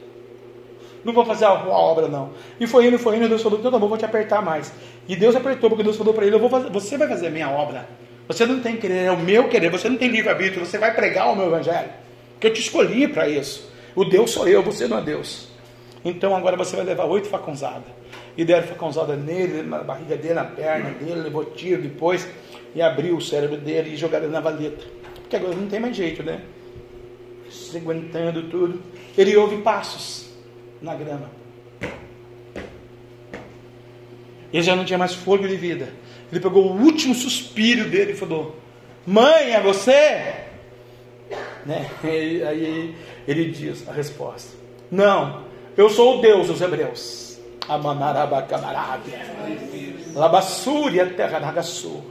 Não 1.05 1.13
vou 1.13 1.25
fazer 1.25 1.47
a, 1.47 1.49
a 1.49 1.69
obra, 1.69 2.07
não. 2.07 2.31
E 2.61 2.67
foi 2.67 2.87
indo, 2.87 2.99
foi 2.99 3.17
indo, 3.17 3.29
Deus 3.29 3.43
falou: 3.43 3.59
Então 3.59 3.71
tá 3.71 3.79
bom, 3.79 3.89
vou 3.89 3.99
te 3.99 4.05
apertar 4.05 4.41
mais. 4.41 4.73
E 5.09 5.17
Deus 5.17 5.35
apertou, 5.35 5.69
porque 5.69 5.83
Deus 5.83 5.97
falou 5.97 6.15
para 6.15 6.25
ele: 6.27 6.37
Eu 6.37 6.41
vou 6.41 6.51
fazer, 6.51 6.71
Você 6.71 6.97
vai 6.97 7.09
fazer 7.09 7.27
a 7.27 7.31
minha 7.31 7.51
obra. 7.51 7.89
Você 8.29 8.45
não 8.45 8.61
tem 8.61 8.77
querer, 8.77 9.07
é 9.07 9.11
o 9.11 9.19
meu 9.19 9.49
querer, 9.49 9.71
você 9.71 9.89
não 9.89 9.97
tem 9.97 10.11
livre-arbítrio, 10.11 10.65
você 10.65 10.77
vai 10.77 10.95
pregar 10.95 11.33
o 11.33 11.37
meu 11.37 11.47
evangelho. 11.47 11.89
Que 12.39 12.49
eu 12.49 12.53
te 12.53 12.61
escolhi 12.61 13.09
para 13.09 13.27
isso. 13.27 13.69
O 13.97 14.05
Deus 14.05 14.31
sou 14.31 14.47
eu, 14.47 14.63
você 14.63 14.87
não 14.87 14.99
é 14.99 15.01
Deus. 15.01 15.49
Então 16.05 16.35
agora 16.35 16.57
você 16.57 16.77
vai 16.77 16.85
levar 16.85 17.05
oito 17.05 17.29
facãozadas. 17.29 17.93
E 18.37 18.45
deram 18.45 18.67
facãozada 18.67 19.17
nele, 19.17 19.63
na 19.63 19.79
barriga 19.79 20.17
dele, 20.17 20.35
na 20.35 20.45
perna 20.45 20.91
dele, 20.91 21.23
levou 21.23 21.45
tiro 21.45 21.83
depois 21.83 22.29
e 22.75 22.81
abriu 22.81 23.17
o 23.17 23.21
cérebro 23.21 23.57
dele 23.57 23.91
e 23.91 23.97
jogaram 23.97 24.27
ele 24.27 24.33
na 24.33 24.41
valeta. 24.41 24.85
Porque 25.15 25.37
agora 25.37 25.55
não 25.55 25.69
tem 25.69 25.81
mais 25.81 25.97
jeito, 25.97 26.23
né? 26.23 26.43
Se 27.51 27.77
aguentando 27.77 28.45
tudo. 28.45 28.81
Ele 29.17 29.37
ouve 29.37 29.59
passos 29.59 30.31
na 30.81 30.95
grama. 30.95 31.31
Ele 34.53 34.63
já 34.63 34.75
não 34.75 34.85
tinha 34.85 34.99
mais 34.99 35.15
fôlego 35.15 35.49
de 35.49 35.57
vida. 35.57 35.89
Ele 36.31 36.41
pegou 36.41 36.67
o 36.67 36.81
último 36.81 37.15
suspiro 37.15 37.89
dele 37.89 38.13
e 38.13 38.17
falou: 38.17 38.57
Mãe, 39.07 39.53
é 39.53 39.61
você? 39.61 40.35
Né? 41.67 41.91
E 42.05 42.43
aí 42.43 42.95
ele 43.27 43.51
diz 43.51 43.87
a 43.89 43.93
resposta: 43.93 44.57
Não, 44.91 45.48
eu 45.79 45.89
sou 45.89 46.19
o 46.19 46.21
Deus 46.21 46.49
dos 46.49 46.61
hebreus. 46.61 47.39
Amanarabacamarabia. 47.69 49.21
Labassúria 50.13 51.07
terra 51.07 51.39
nagaçu. 51.39 52.03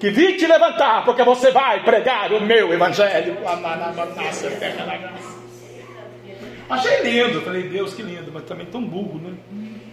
Que 0.00 0.10
vim 0.10 0.36
te 0.36 0.46
levantar, 0.46 1.04
porque 1.04 1.22
você 1.22 1.50
vai 1.50 1.84
pregar 1.84 2.32
o 2.32 2.40
meu 2.40 2.72
evangelho. 2.72 3.36
Achei 6.70 7.02
lindo. 7.02 7.42
Falei, 7.42 7.68
Deus, 7.68 7.92
que 7.92 8.02
lindo, 8.02 8.32
mas 8.32 8.44
também 8.44 8.64
tão 8.66 8.82
burro, 8.82 9.20
né? 9.20 9.34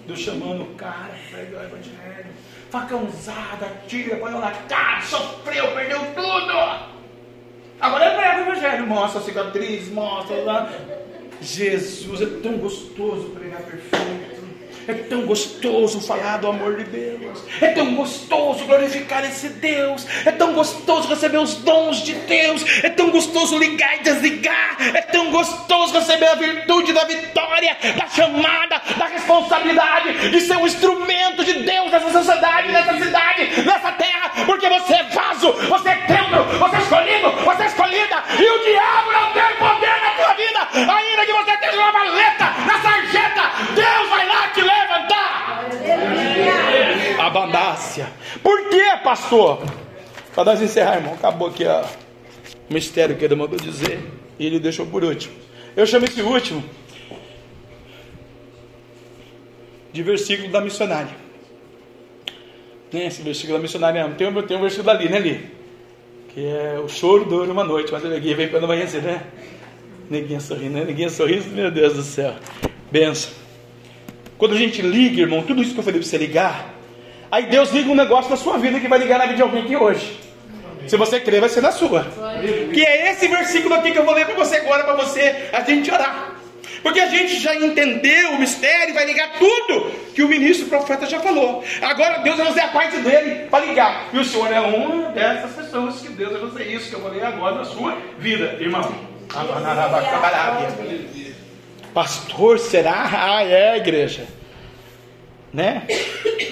Deus 0.07 0.19
chamando 0.19 0.63
o 0.63 0.75
cara 0.75 1.11
pregar 1.29 1.61
o 1.61 1.65
evangelho. 1.65 2.25
Facãozada, 2.69 3.67
tira, 3.87 4.15
põe 4.15 4.31
na 4.31 4.51
cara, 4.51 5.01
sofreu, 5.01 5.71
perdeu 5.73 5.99
tudo. 6.15 6.53
Agora 7.81 8.05
ele 8.05 8.15
prega 8.15 8.37
o 8.37 8.41
evangelho, 8.51 8.87
mostra 8.87 9.19
a 9.19 9.23
cicatriz, 9.23 9.91
mostra 9.91 10.37
lá. 10.43 10.69
Jesus, 11.41 12.21
é 12.21 12.25
tão 12.41 12.57
gostoso 12.57 13.29
pregar 13.29 13.61
perfeito. 13.61 14.28
É 14.89 14.93
tão 15.07 15.21
gostoso 15.21 16.01
falar 16.01 16.37
do 16.37 16.47
amor 16.47 16.75
de 16.77 16.83
Deus. 16.85 17.43
É 17.61 17.67
tão 17.67 17.93
gostoso 17.93 18.65
glorificar 18.65 19.23
esse 19.23 19.49
Deus. 19.49 20.07
É 20.25 20.31
tão 20.31 20.53
gostoso 20.53 21.07
receber 21.07 21.37
os 21.37 21.53
dons 21.57 22.03
de 22.03 22.13
Deus. 22.13 22.65
É 22.83 22.89
tão 22.89 23.11
gostoso 23.11 23.55
ligar 23.59 23.97
e 23.97 23.99
desligar. 23.99 24.77
É 24.79 25.01
tão 25.03 25.29
gostoso 25.29 25.93
receber 25.93 26.25
a 26.25 26.33
virtude 26.33 26.91
da 26.91 27.03
vitória, 27.05 27.77
da 27.95 28.07
chamada, 28.07 28.81
da 28.97 29.05
responsabilidade 29.05 30.31
de 30.31 30.41
ser 30.41 30.57
um 30.57 30.65
instrumento 30.65 31.45
de 31.45 31.53
Deus 31.53 31.91
nessa 31.91 32.11
sociedade, 32.11 32.71
nessa 32.71 32.97
cidade, 32.97 33.61
nessa 33.61 33.91
terra. 33.91 34.31
Porque 34.43 34.67
você 34.67 34.93
é 34.95 35.03
vaso, 35.03 35.53
você 35.53 35.89
é 35.89 35.95
templo, 36.07 36.43
você 36.57 36.75
é 36.75 36.79
escolhido, 36.79 37.31
você 37.45 37.61
é 37.61 37.65
escolhida. 37.67 38.23
E 38.39 38.49
o 38.49 38.65
diabo 38.65 39.11
não 39.11 39.33
tem 39.33 39.55
poder 39.55 40.01
na 40.01 40.09
tua 40.15 40.33
vida. 40.33 40.93
Ainda 40.93 41.25
que 41.27 41.33
você 41.33 41.51
esteja 41.51 41.77
na 41.77 41.91
valeta, 41.91 42.45
na 42.65 42.81
sarjeta, 42.81 43.41
Deus 43.75 44.09
vai 44.09 44.25
lá 44.25 44.47
te 44.47 44.61
levar. 44.61 44.78
Abundácia. 47.19 48.07
Por 48.41 48.69
que, 48.69 48.97
pastor? 49.03 49.63
Para 50.33 50.45
nós 50.45 50.61
encerrar, 50.61 50.97
irmão, 50.97 51.13
acabou 51.13 51.49
aqui 51.49 51.65
ó, 51.65 51.81
o 52.69 52.73
mistério 52.73 53.17
que 53.17 53.25
ele 53.25 53.35
mandou 53.35 53.59
dizer. 53.59 53.99
E 54.37 54.45
ele 54.45 54.59
deixou 54.59 54.85
por 54.85 55.03
último. 55.03 55.33
Eu 55.75 55.85
chamo 55.85 56.05
esse 56.05 56.21
último 56.21 56.63
de 59.91 60.03
versículo 60.03 60.49
da 60.49 60.61
missionária. 60.61 61.15
Né, 62.91 63.07
esse 63.07 63.21
versículo 63.21 63.57
da 63.57 63.61
missionária 63.61 64.07
tem 64.17 64.27
um, 64.27 64.41
tem 64.41 64.57
um 64.57 64.61
versículo 64.61 64.89
ali, 64.89 65.09
né, 65.09 65.17
ali? 65.17 65.49
Que 66.33 66.45
é 66.45 66.79
o 66.79 66.87
choro 66.87 67.25
dura 67.25 67.51
uma 67.51 67.63
noite, 67.63 67.91
mas 67.91 68.03
a 68.05 68.09
neguinha 68.09 68.35
vem 68.35 68.47
para 68.47 68.63
amanhecer, 68.63 69.01
né? 69.01 69.23
Neguinha 70.09 70.39
sorrindo, 70.39 70.73
né? 70.73 70.85
Neguinha 70.85 71.09
sorrindo, 71.09 71.49
meu 71.49 71.69
Deus 71.69 71.93
do 71.93 72.03
céu. 72.03 72.35
Benção. 72.91 73.48
Quando 74.39 74.55
a 74.55 74.57
gente 74.57 74.81
liga, 74.81 75.21
irmão, 75.21 75.43
tudo 75.43 75.61
isso 75.61 75.73
que 75.73 75.79
eu 75.81 75.83
falei 75.83 75.99
para 75.99 76.09
você 76.09 76.17
ligar, 76.17 76.73
aí 77.29 77.47
Deus 77.47 77.71
liga 77.71 77.91
um 77.91 77.95
negócio 77.95 78.31
na 78.31 78.37
sua 78.37 78.57
vida 78.57 78.79
que 78.79 78.87
vai 78.87 78.97
ligar 78.97 79.19
na 79.19 79.25
vida 79.25 79.35
de 79.35 79.41
alguém 79.41 79.63
aqui 79.63 79.75
hoje. 79.75 80.17
Se 80.87 80.95
você 80.95 81.19
crer, 81.19 81.41
vai 81.41 81.49
ser 81.49 81.61
na 81.61 81.73
sua. 81.73 82.07
Que 82.73 82.85
é 82.85 83.11
esse 83.11 83.27
versículo 83.27 83.75
aqui 83.75 83.91
que 83.91 83.99
eu 83.99 84.05
vou 84.05 84.13
ler 84.13 84.25
para 84.25 84.35
você 84.35 84.55
agora, 84.55 84.85
para 84.85 84.95
você 84.95 85.49
a 85.51 85.59
gente 85.59 85.91
orar. 85.91 86.35
Porque 86.81 87.01
a 87.01 87.07
gente 87.07 87.37
já 87.37 87.53
entendeu 87.53 88.31
o 88.31 88.39
mistério, 88.39 88.93
vai 88.93 89.05
ligar 89.05 89.33
tudo 89.37 89.91
que 90.15 90.23
o 90.23 90.29
ministro 90.29 90.67
o 90.67 90.69
profeta 90.69 91.05
já 91.05 91.19
falou. 91.19 91.61
Agora 91.81 92.19
Deus 92.19 92.37
vai 92.37 92.45
fazer 92.45 92.61
a 92.61 92.69
parte 92.69 92.95
dele 92.99 93.47
para 93.49 93.65
ligar. 93.65 94.05
E 94.13 94.19
o 94.19 94.23
Senhor 94.23 94.49
é 94.53 94.61
uma 94.61 95.09
dessas 95.09 95.51
pessoas 95.51 95.99
que 95.99 96.07
Deus 96.13 96.31
vai 96.31 96.49
fazer 96.49 96.63
isso 96.73 96.89
que 96.89 96.95
eu 96.95 97.01
vou 97.01 97.11
ler 97.11 97.25
agora 97.25 97.55
na 97.55 97.65
sua 97.65 97.97
vida, 98.17 98.55
irmão. 98.57 98.89
Pastor, 101.93 102.59
será? 102.59 103.09
Ah, 103.11 103.43
é, 103.43 103.77
igreja. 103.77 104.25
Né? 105.53 105.83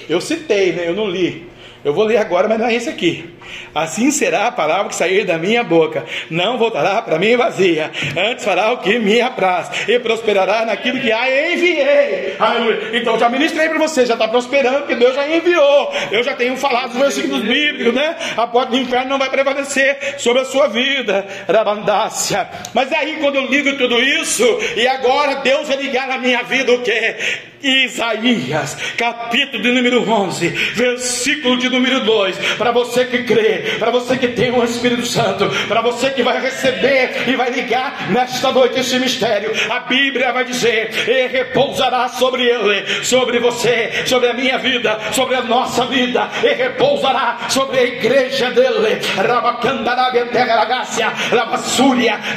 Eu 0.08 0.20
citei, 0.20 0.72
né? 0.72 0.88
Eu 0.88 0.94
não 0.94 1.08
li. 1.08 1.48
Eu 1.84 1.94
vou 1.94 2.04
ler 2.04 2.16
agora, 2.16 2.48
mas 2.48 2.58
não 2.58 2.66
é 2.66 2.74
esse 2.74 2.88
aqui. 2.88 3.30
Assim 3.74 4.10
será 4.10 4.48
a 4.48 4.52
palavra 4.52 4.88
que 4.88 4.96
sair 4.96 5.24
da 5.24 5.38
minha 5.38 5.62
boca. 5.62 6.04
Não 6.28 6.58
voltará 6.58 7.00
para 7.00 7.18
mim 7.18 7.36
vazia. 7.36 7.90
Antes 8.16 8.44
fará 8.44 8.72
o 8.72 8.78
que 8.78 8.98
me 8.98 9.20
apraz. 9.20 9.88
E 9.88 9.98
prosperará 9.98 10.64
naquilo 10.64 11.00
que 11.00 11.12
a 11.12 11.52
enviei. 11.52 12.27
Aleluia. 12.38 12.90
Então 12.92 13.18
já 13.18 13.28
ministrei 13.28 13.68
para 13.68 13.78
você. 13.78 14.06
Já 14.06 14.14
está 14.14 14.28
prosperando, 14.28 14.78
porque 14.78 14.94
Deus 14.94 15.14
já 15.14 15.28
enviou. 15.28 15.92
Eu 16.10 16.22
já 16.22 16.34
tenho 16.34 16.56
falado 16.56 16.92
os 16.92 16.98
versículos 16.98 17.42
bíblicos, 17.42 17.94
né? 17.94 18.16
A 18.36 18.46
porta 18.46 18.72
do 18.72 18.78
inferno 18.78 19.10
não 19.10 19.18
vai 19.18 19.30
prevalecer 19.30 20.16
sobre 20.18 20.42
a 20.42 20.44
sua 20.44 20.68
vida. 20.68 21.26
Rabandácia. 21.48 22.48
Mas 22.74 22.92
aí, 22.92 23.18
quando 23.20 23.36
eu 23.36 23.46
ligo 23.46 23.76
tudo 23.76 24.00
isso, 24.00 24.44
e 24.76 24.86
agora 24.86 25.36
Deus 25.36 25.68
vai 25.68 25.76
ligar 25.76 26.06
na 26.08 26.18
minha 26.18 26.42
vida 26.42 26.72
o 26.72 26.82
que? 26.82 27.47
Isaías, 27.62 28.76
capítulo 28.96 29.62
de 29.62 29.70
número 29.70 30.08
11, 30.08 30.48
versículo 30.48 31.56
de 31.56 31.68
número 31.68 32.00
2. 32.00 32.36
Para 32.56 32.70
você 32.70 33.04
que 33.04 33.24
crê, 33.24 33.76
para 33.78 33.90
você 33.90 34.16
que 34.16 34.28
tem 34.28 34.50
o 34.50 34.64
Espírito 34.64 35.06
Santo, 35.06 35.48
para 35.66 35.80
você 35.80 36.10
que 36.10 36.22
vai 36.22 36.40
receber 36.40 37.24
e 37.28 37.36
vai 37.36 37.50
ligar 37.50 38.10
nesta 38.10 38.52
noite 38.52 38.80
esse 38.80 38.98
mistério, 38.98 39.52
a 39.70 39.80
Bíblia 39.80 40.32
vai 40.32 40.44
dizer: 40.44 40.90
e 41.08 41.26
repousará 41.26 42.08
sobre 42.08 42.44
ele, 42.44 43.04
sobre 43.04 43.38
você, 43.38 44.04
sobre 44.06 44.28
a 44.28 44.34
minha 44.34 44.58
vida, 44.58 44.98
sobre 45.12 45.34
a 45.34 45.42
nossa 45.42 45.86
vida, 45.86 46.28
e 46.42 46.54
repousará 46.54 47.38
sobre 47.48 47.78
a 47.78 47.84
igreja 47.84 48.50
dele. 48.50 49.00
Rabacandarabia, 49.16 50.26
terra 50.26 50.48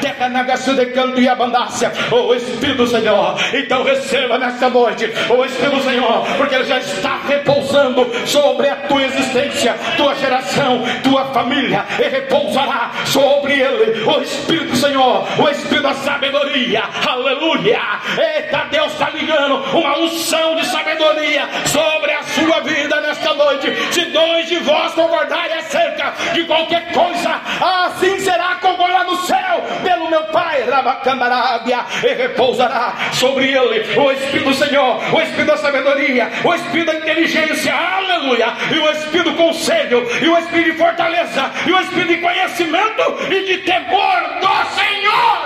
terra 0.02 0.28
de 0.28 1.22
e 1.22 1.28
abandácia. 1.28 1.92
O 2.12 2.34
Espírito 2.34 2.88
Senhor, 2.88 3.36
então 3.54 3.84
receba 3.84 4.38
nesta 4.38 4.70
noite 4.70 5.11
o 5.30 5.46
Espírito 5.46 5.82
Senhor, 5.84 6.26
porque 6.38 6.56
ele 6.56 6.64
já 6.66 6.78
está 6.80 7.20
repousando 7.28 8.10
sobre 8.26 8.68
a 8.68 8.76
tua 8.76 9.04
existência, 9.04 9.76
tua 9.98 10.16
geração, 10.16 10.84
tua 11.04 11.26
família, 11.26 11.86
e 12.00 12.08
repousará 12.08 12.92
sobre 13.06 13.60
ele 13.60 14.04
o 14.04 14.22
Espírito 14.22 14.72
do 14.72 14.78
Senhor, 14.78 15.28
o 15.40 15.50
Espírito 15.50 15.84
da 15.84 15.94
sabedoria, 15.94 16.84
aleluia. 17.08 17.80
Eita, 18.18 18.68
Deus 18.72 18.92
está 18.94 19.10
ligando 19.10 19.56
uma 19.78 19.98
unção 20.00 20.56
de 20.56 20.66
sabedoria 20.66 21.48
sobre 21.66 22.12
a 22.12 22.24
sua 22.24 22.60
vida 22.62 23.02
nesta 23.02 23.34
noite. 23.34 23.74
Se 23.92 24.06
dois 24.06 24.48
de 24.48 24.60
vós 24.60 24.94
concordarem 24.94 25.58
acerca 25.58 26.14
de 26.34 26.44
qualquer 26.46 26.92
coisa, 26.92 27.42
assim 27.86 28.20
será 28.20 28.56
concordado 28.56 29.12
no 29.12 29.18
céu 29.18 29.64
pelo 29.84 30.10
meu 30.10 30.24
Pai, 30.26 30.64
Rabacandarábia, 30.64 31.86
e 32.04 32.14
repousará 32.14 32.94
sobre 33.14 33.52
ele 33.52 34.00
o 34.00 34.12
Espírito 34.12 34.50
do 34.50 34.54
Senhor, 34.54 35.01
o 35.14 35.22
Espírito 35.22 35.48
da 35.48 35.58
sabedoria, 35.58 36.30
o 36.44 36.54
Espírito 36.54 36.92
da 36.92 37.00
inteligência, 37.00 37.74
aleluia, 37.74 38.54
e 38.74 38.80
o 38.80 38.92
Espírito 38.92 39.32
do 39.32 39.38
conselho, 39.38 40.08
e 40.22 40.28
o 40.28 40.38
Espírito 40.38 40.72
de 40.72 40.78
fortaleza, 40.78 41.52
e 41.66 41.72
o 41.72 41.80
Espírito 41.80 42.08
de 42.08 42.18
conhecimento 42.18 43.04
e 43.30 43.46
de 43.46 43.58
temor 43.60 44.40
do 44.40 44.48
Senhor. 44.76 45.42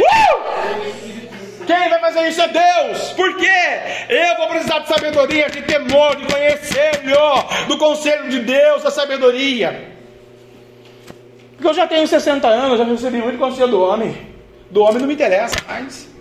Uh! 0.00 0.44
Quem 1.66 1.88
vai 1.88 1.98
fazer 1.98 2.28
isso 2.28 2.42
é 2.42 2.48
Deus. 2.48 3.12
Por 3.12 3.36
quê? 3.36 3.46
Eu 4.08 4.36
vou 4.36 4.48
precisar 4.48 4.80
de 4.80 4.88
sabedoria, 4.88 5.48
de 5.48 5.62
temor, 5.62 6.16
de 6.16 6.26
conhecer-lhe, 6.26 7.14
do 7.66 7.78
conselho 7.78 8.28
de 8.28 8.40
Deus, 8.40 8.82
da 8.82 8.90
sabedoria. 8.90 9.92
Porque 11.54 11.68
eu 11.68 11.74
já 11.74 11.86
tenho 11.86 12.06
60 12.06 12.46
anos, 12.46 12.78
já 12.78 12.84
recebi 12.84 13.18
muito 13.18 13.38
conselho 13.38 13.68
do 13.68 13.80
homem. 13.80 14.14
Do 14.70 14.82
homem 14.82 14.98
não 14.98 15.06
me 15.06 15.14
interessa 15.14 15.56
mais. 15.66 16.13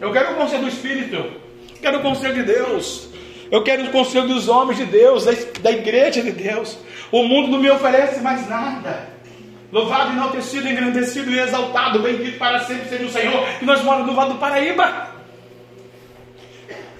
Eu 0.00 0.12
quero 0.12 0.32
o 0.32 0.34
conselho 0.36 0.62
do 0.62 0.68
Espírito. 0.68 1.16
Eu 1.16 1.80
quero 1.80 1.98
o 1.98 2.02
conselho 2.02 2.34
de 2.34 2.42
Deus. 2.42 3.08
Eu 3.50 3.62
quero 3.62 3.84
o 3.84 3.90
conselho 3.90 4.28
dos 4.28 4.48
homens 4.48 4.78
de 4.78 4.84
Deus, 4.84 5.24
da 5.60 5.70
igreja 5.70 6.22
de 6.22 6.32
Deus. 6.32 6.78
O 7.10 7.24
mundo 7.24 7.48
não 7.48 7.58
me 7.58 7.70
oferece 7.70 8.20
mais 8.20 8.48
nada. 8.48 9.08
Louvado, 9.72 10.12
enaltecido, 10.12 10.68
engrandecido 10.68 11.30
e 11.30 11.38
exaltado, 11.38 11.98
bendito 12.00 12.38
para 12.38 12.60
sempre 12.60 12.88
seja 12.88 13.04
o 13.04 13.10
Senhor. 13.10 13.46
E 13.60 13.64
nós 13.64 13.82
moramos 13.82 14.06
no 14.06 14.14
Vale 14.14 14.32
do 14.32 14.38
Paraíba. 14.38 15.08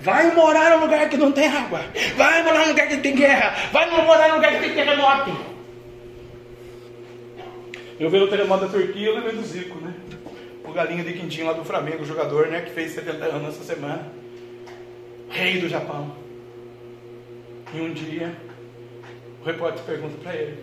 Vai 0.00 0.34
morar 0.34 0.70
num 0.70 0.80
lugar 0.84 1.08
que 1.08 1.16
não 1.16 1.32
tem 1.32 1.48
água. 1.48 1.82
Vai 2.16 2.42
morar 2.42 2.60
num 2.60 2.68
lugar 2.68 2.88
que 2.88 2.98
tem 2.98 3.14
guerra. 3.14 3.54
Vai 3.72 3.90
morar 3.90 4.28
num 4.28 4.36
lugar 4.36 4.52
que 4.52 4.60
tem 4.60 4.74
terremoto. 4.74 5.36
Eu 7.98 8.08
vi 8.08 8.18
o 8.18 8.28
terremoto 8.28 8.66
da 8.66 8.70
Turquia, 8.70 9.08
eu 9.08 9.14
lembrei 9.16 9.34
do 9.34 9.42
Zico, 9.42 9.76
né? 9.80 9.92
O 10.78 10.80
galinha 10.80 11.02
de 11.02 11.12
Quintinho 11.12 11.48
lá 11.48 11.52
do 11.54 11.64
Flamengo, 11.64 12.04
jogador, 12.04 12.46
né, 12.46 12.60
que 12.60 12.70
fez 12.70 12.92
70 12.92 13.24
anos 13.24 13.56
essa 13.56 13.64
semana, 13.64 14.12
rei 15.28 15.60
do 15.60 15.68
Japão. 15.68 16.14
E 17.74 17.80
um 17.80 17.92
dia, 17.92 18.32
o 19.42 19.44
repórter 19.44 19.82
pergunta 19.82 20.16
para 20.22 20.36
ele: 20.36 20.62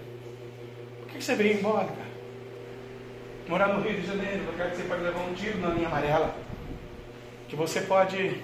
Por 1.02 1.12
que 1.12 1.24
você 1.24 1.36
veio 1.36 1.60
embora, 1.60 1.88
cara? 1.88 2.16
Morar 3.50 3.68
no 3.68 3.82
Rio 3.82 4.00
de 4.00 4.08
Janeiro, 4.08 4.46
lugar 4.46 4.72
que 4.72 4.78
você 4.78 4.84
pode 4.84 5.04
levar 5.04 5.20
um 5.20 5.34
tiro 5.34 5.60
na 5.60 5.70
linha 5.70 5.88
amarela, 5.88 6.34
que 7.50 7.56
você 7.56 7.82
pode, 7.82 8.42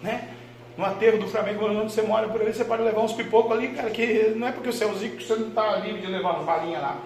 né? 0.00 0.34
No 0.76 0.84
aterro 0.84 1.18
do 1.18 1.26
Flamengo, 1.26 1.66
onde 1.66 1.92
você 1.92 2.02
mora 2.02 2.28
por 2.28 2.40
ali, 2.40 2.54
você 2.54 2.64
pode 2.64 2.84
levar 2.84 3.00
uns 3.00 3.12
pipocos 3.12 3.50
ali, 3.50 3.70
cara, 3.70 3.90
que 3.90 4.32
não 4.36 4.46
é 4.46 4.52
porque 4.52 4.70
você 4.70 4.84
é 4.84 4.86
o 4.86 4.94
Zico 4.94 5.16
que 5.16 5.24
você 5.24 5.34
não 5.34 5.48
está 5.48 5.78
livre 5.78 6.00
de 6.00 6.06
levar 6.06 6.34
umas 6.34 6.46
balinhas 6.46 6.80
lá, 6.80 7.02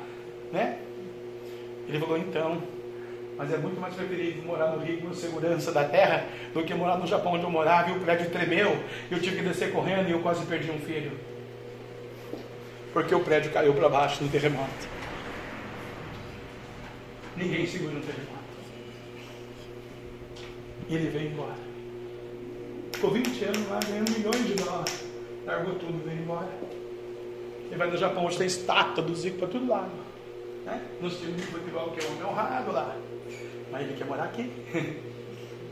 né? 0.52 0.78
Ele 1.88 1.98
falou, 1.98 2.18
então, 2.18 2.62
mas 3.42 3.52
é 3.52 3.56
muito 3.56 3.80
mais 3.80 3.92
preferível 3.92 4.44
morar 4.44 4.68
no 4.68 4.84
Rio 4.84 5.00
com 5.00 5.12
segurança 5.12 5.72
da 5.72 5.82
terra 5.82 6.24
do 6.54 6.62
que 6.62 6.72
morar 6.72 6.96
no 6.96 7.08
Japão 7.08 7.32
onde 7.32 7.42
eu 7.42 7.50
morava 7.50 7.90
e 7.90 7.92
o 7.92 7.98
prédio 7.98 8.30
tremeu 8.30 8.80
e 9.10 9.14
eu 9.14 9.20
tive 9.20 9.38
que 9.38 9.42
descer 9.42 9.72
correndo 9.72 10.08
e 10.08 10.12
eu 10.12 10.20
quase 10.20 10.46
perdi 10.46 10.70
um 10.70 10.78
filho. 10.78 11.10
Porque 12.92 13.12
o 13.12 13.18
prédio 13.18 13.50
caiu 13.50 13.74
para 13.74 13.88
baixo 13.88 14.22
no 14.22 14.30
terremoto. 14.30 14.70
Ninguém 17.36 17.66
segura 17.66 17.94
no 17.94 18.00
terremoto. 18.00 18.32
E 20.88 20.94
ele 20.94 21.10
veio 21.10 21.32
embora. 21.32 21.56
Ficou 22.92 23.10
20 23.10 23.44
anos 23.44 23.68
lá, 23.68 23.80
ganhando 23.88 24.10
milhões 24.12 24.46
de 24.46 24.54
dólares. 24.54 25.04
Largou 25.44 25.74
tudo 25.74 26.00
e 26.00 26.08
veio 26.08 26.22
embora. 26.22 26.48
Ele 27.66 27.76
vai 27.76 27.90
no 27.90 27.96
Japão, 27.96 28.24
onde 28.24 28.38
tem 28.38 28.46
estátua 28.46 29.02
do 29.02 29.16
Zico 29.16 29.38
para 29.38 29.48
todo 29.48 29.68
lado. 29.68 29.90
Né? 30.64 30.80
Nos 31.00 31.18
times 31.18 31.38
de 31.38 31.42
futebol 31.42 31.90
que 31.90 32.06
é 32.06 32.24
honrado 32.24 32.70
lá. 32.70 32.94
Mas 33.72 33.82
ele 33.82 33.94
quer 33.96 34.04
morar 34.04 34.24
aqui. 34.24 34.52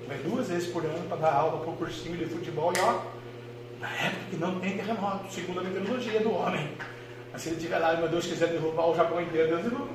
Vai 0.08 0.18
duas 0.18 0.48
vezes 0.48 0.68
por 0.70 0.84
ano 0.84 1.06
para 1.08 1.18
dar 1.18 1.32
aula 1.32 1.60
para 1.60 1.70
o 1.70 1.76
cursinho 1.76 2.16
de 2.16 2.24
futebol 2.24 2.72
e 2.76 2.80
ó, 2.80 3.00
na 3.80 3.88
época 3.94 4.22
que 4.30 4.36
não 4.36 4.58
tem 4.58 4.76
terremoto, 4.76 5.32
segundo 5.32 5.60
a 5.60 5.62
meteorologia 5.62 6.18
do 6.18 6.32
homem. 6.32 6.68
Mas 7.32 7.42
se 7.42 7.50
ele 7.50 7.56
estiver 7.58 7.78
lá 7.78 7.94
e 7.94 7.98
meu 7.98 8.08
Deus 8.08 8.26
quiser 8.26 8.48
derrubar 8.48 8.88
o 8.88 8.96
Japão 8.96 9.20
inteiro, 9.20 9.48
Deus 9.48 9.62
derruba. 9.62 9.88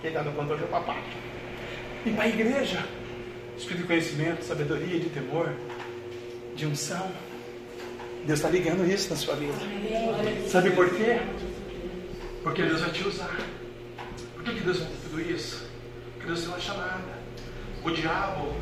Quem 0.00 0.10
está 0.10 0.22
no 0.24 0.32
controle 0.32 0.62
é 0.62 0.64
o 0.64 0.68
papai. 0.68 1.00
E 2.04 2.10
para 2.10 2.24
a 2.24 2.28
igreja, 2.28 2.84
espírito 3.56 3.82
de 3.82 3.86
conhecimento, 3.86 4.42
sabedoria, 4.42 4.98
de 4.98 5.10
temor, 5.10 5.48
de 6.56 6.66
unção. 6.66 7.08
Deus 8.26 8.38
está 8.38 8.50
ligando 8.50 8.84
isso 8.84 9.10
na 9.10 9.16
sua 9.16 9.36
vida. 9.36 9.52
Sabe 10.48 10.70
por 10.72 10.90
quê? 10.90 11.20
Porque 12.42 12.62
Deus 12.62 12.80
vai 12.80 12.90
te 12.90 13.06
usar. 13.06 13.36
Por 14.34 14.44
que 14.44 14.60
Deus 14.60 14.80
vai 14.80 14.88
tudo 15.04 15.20
isso? 15.20 15.73
Deus 16.24 16.40
deu 16.42 16.50
uma 16.50 16.60
chamada. 16.60 17.24
O 17.84 17.90
diabo 17.90 18.56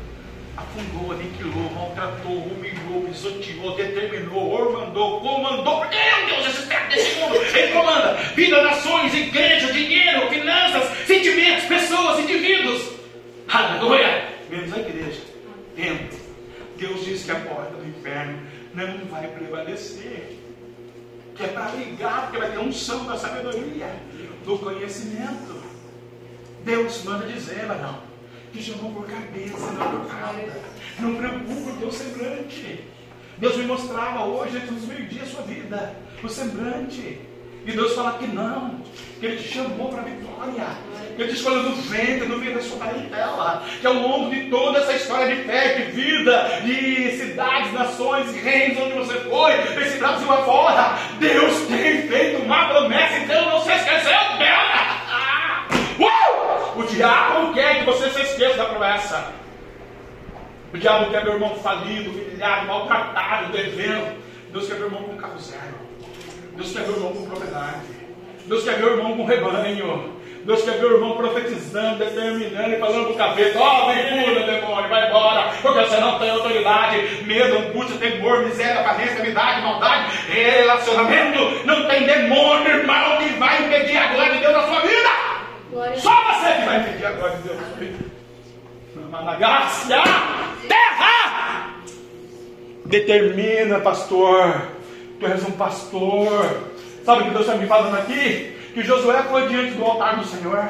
afundou, 0.57 1.13
aniquilou, 1.13 1.71
maltratou, 1.71 2.37
humilhou, 2.37 3.03
pisoteou, 3.07 3.75
determinou, 3.75 4.51
ormandou, 4.51 5.21
comandou, 5.21 5.79
porque 5.79 5.95
é 5.95 6.23
o 6.23 6.27
Deus 6.27 6.47
esse 6.47 6.67
desse 6.89 7.19
mundo. 7.19 7.35
Ele 7.35 7.73
comanda 7.73 8.13
vida, 8.35 8.61
nações, 8.61 9.13
igreja, 9.13 9.71
dinheiro, 9.71 10.29
finanças, 10.29 11.07
sentimentos, 11.07 11.65
pessoas, 11.65 12.19
indivíduos. 12.19 12.93
Aleluia! 13.47 14.29
Menos 14.49 14.73
a 14.73 14.79
igreja. 14.79 15.21
Dentro. 15.75 16.19
Deus 16.77 17.05
diz 17.05 17.23
que 17.23 17.31
a 17.31 17.39
porta 17.39 17.75
do 17.77 17.87
inferno 17.87 18.39
não 18.73 19.05
vai 19.09 19.27
prevalecer. 19.27 20.39
Que 21.35 21.45
é 21.45 21.47
para 21.47 21.71
ligar, 21.71 22.23
porque 22.23 22.37
vai 22.37 22.51
ter 22.51 22.59
um 22.59 22.71
som 22.71 23.05
da 23.05 23.17
sabedoria, 23.17 23.89
do 24.45 24.59
conhecimento. 24.59 25.62
Deus 26.63 27.03
manda 27.03 27.25
dizer, 27.25 27.65
não, 27.67 27.99
que 28.53 28.61
chamou 28.61 28.91
por 28.91 29.05
cabeça, 29.05 29.71
não 29.71 29.99
por 29.99 30.07
cauda. 30.07 30.61
Não 30.99 31.15
preocupa 31.15 31.71
o 31.71 31.77
teu 31.77 31.91
semblante. 31.91 32.83
Deus 33.37 33.57
me 33.57 33.63
mostrava 33.65 34.25
hoje, 34.25 34.57
entre 34.57 34.75
os 34.75 34.85
meio-dia, 34.85 35.23
a 35.23 35.25
sua 35.25 35.41
vida, 35.41 35.95
o 36.23 36.29
semblante. 36.29 37.19
E 37.65 37.71
Deus 37.71 37.93
fala 37.95 38.17
que 38.17 38.27
não, 38.27 38.81
que 39.19 39.25
Ele 39.25 39.37
te 39.37 39.47
chamou 39.53 39.89
para 39.89 40.01
a 40.01 40.05
vitória, 40.05 40.67
que 41.15 41.21
Ele 41.21 41.31
te 41.31 41.37
escolheu 41.37 41.63
no 41.63 41.75
ventre, 41.75 42.27
no 42.27 42.37
meio 42.37 42.55
da 42.55 42.61
sua 42.61 42.77
parentela, 42.77 43.63
que 43.79 43.87
ao 43.87 43.93
longo 43.93 44.29
de 44.29 44.49
toda 44.49 44.79
essa 44.79 44.93
história 44.93 45.33
de 45.33 45.43
fé, 45.43 45.75
de 45.75 45.91
vida, 45.91 46.61
de 46.63 47.11
cidades, 47.17 47.73
nações, 47.73 48.35
reinos 48.35 48.83
onde 48.83 48.93
você 48.93 49.19
foi, 49.21 49.53
esse 49.81 49.97
Brasil 49.97 50.31
afora, 50.31 50.99
Deus 51.19 51.61
tem 51.67 52.07
feito 52.07 52.43
uma 52.43 52.67
promessa, 52.67 53.19
então 53.19 53.49
não 53.49 53.61
se 53.61 53.71
esqueceu 53.71 54.37
dela. 54.37 54.92
O 56.75 56.83
diabo 56.83 57.53
quer 57.53 57.79
que 57.79 57.85
você 57.85 58.09
se 58.09 58.21
esqueça 58.21 58.57
da 58.57 58.65
promessa. 58.65 59.31
O 60.73 60.77
diabo 60.77 61.11
quer 61.11 61.23
meu 61.23 61.33
irmão 61.33 61.55
falido, 61.55 62.09
humilhado, 62.09 62.67
maltratado, 62.67 63.51
devendo. 63.51 64.17
Deus 64.51 64.67
quer 64.67 64.75
o 64.75 64.85
irmão 64.85 65.03
com 65.03 65.17
carro 65.17 65.39
zero. 65.39 65.75
Deus 66.55 66.71
quer 66.71 66.81
o 66.81 66.91
irmão 66.93 67.13
com 67.13 67.25
propriedade. 67.25 68.03
Deus 68.45 68.63
quer 68.63 68.83
o 68.83 68.89
irmão 68.89 69.17
com 69.17 69.25
rebanho. 69.25 70.13
Deus 70.45 70.61
quer 70.63 70.83
o 70.83 70.95
irmão 70.95 71.15
profetizando, 71.15 71.99
determinando 71.99 72.73
e 72.75 72.79
falando 72.79 73.05
para 73.05 73.13
o 73.13 73.17
capeta: 73.17 73.59
Ó, 73.59 73.83
oh, 73.83 73.93
vem 73.93 74.25
pula, 74.25 74.45
demônio, 74.45 74.89
vai 74.89 75.07
embora, 75.07 75.51
porque 75.61 75.79
você 75.79 75.97
não 75.97 76.19
tem 76.19 76.29
autoridade, 76.31 77.23
medo, 77.23 77.57
angústia, 77.59 77.97
temor, 77.97 78.43
miséria, 78.43 78.81
aparência, 78.81 79.21
amizade, 79.21 79.61
maldade, 79.61 80.17
relacionamento. 80.27 81.65
Não 81.65 81.87
tem 81.87 82.05
demônio, 82.05 82.67
irmão, 82.67 83.17
que 83.19 83.29
vai 83.39 83.63
impedir 83.63 83.97
a 83.97 84.07
glória 84.07 84.33
de 84.33 84.39
Deus 84.39 84.53
na 84.53 84.63
sua 84.63 84.79
vida. 84.81 85.32
Só 85.97 86.11
você 86.11 86.53
que 86.53 86.65
vai 86.65 86.79
impedir 86.79 87.05
a 87.05 87.11
glória 87.11 87.37
de 87.37 87.43
Deus 87.43 87.59
na 87.59 87.67
sua 87.67 87.77
vida. 87.77 88.05
Managácia, 89.09 89.97
terra! 90.67 91.75
Determina, 92.85 93.79
pastor. 93.79 94.67
Tu 95.19 95.25
és 95.27 95.43
um 95.43 95.51
pastor. 95.51 96.71
Sabe 97.03 97.21
o 97.21 97.25
que 97.25 97.29
Deus 97.31 97.45
está 97.45 97.55
me 97.55 97.67
falando 97.67 97.95
aqui? 97.95 98.53
que 98.73 98.81
Josué 98.83 99.21
foi 99.23 99.47
diante 99.47 99.75
do 99.75 99.85
altar 99.85 100.17
do 100.17 100.25
Senhor. 100.25 100.69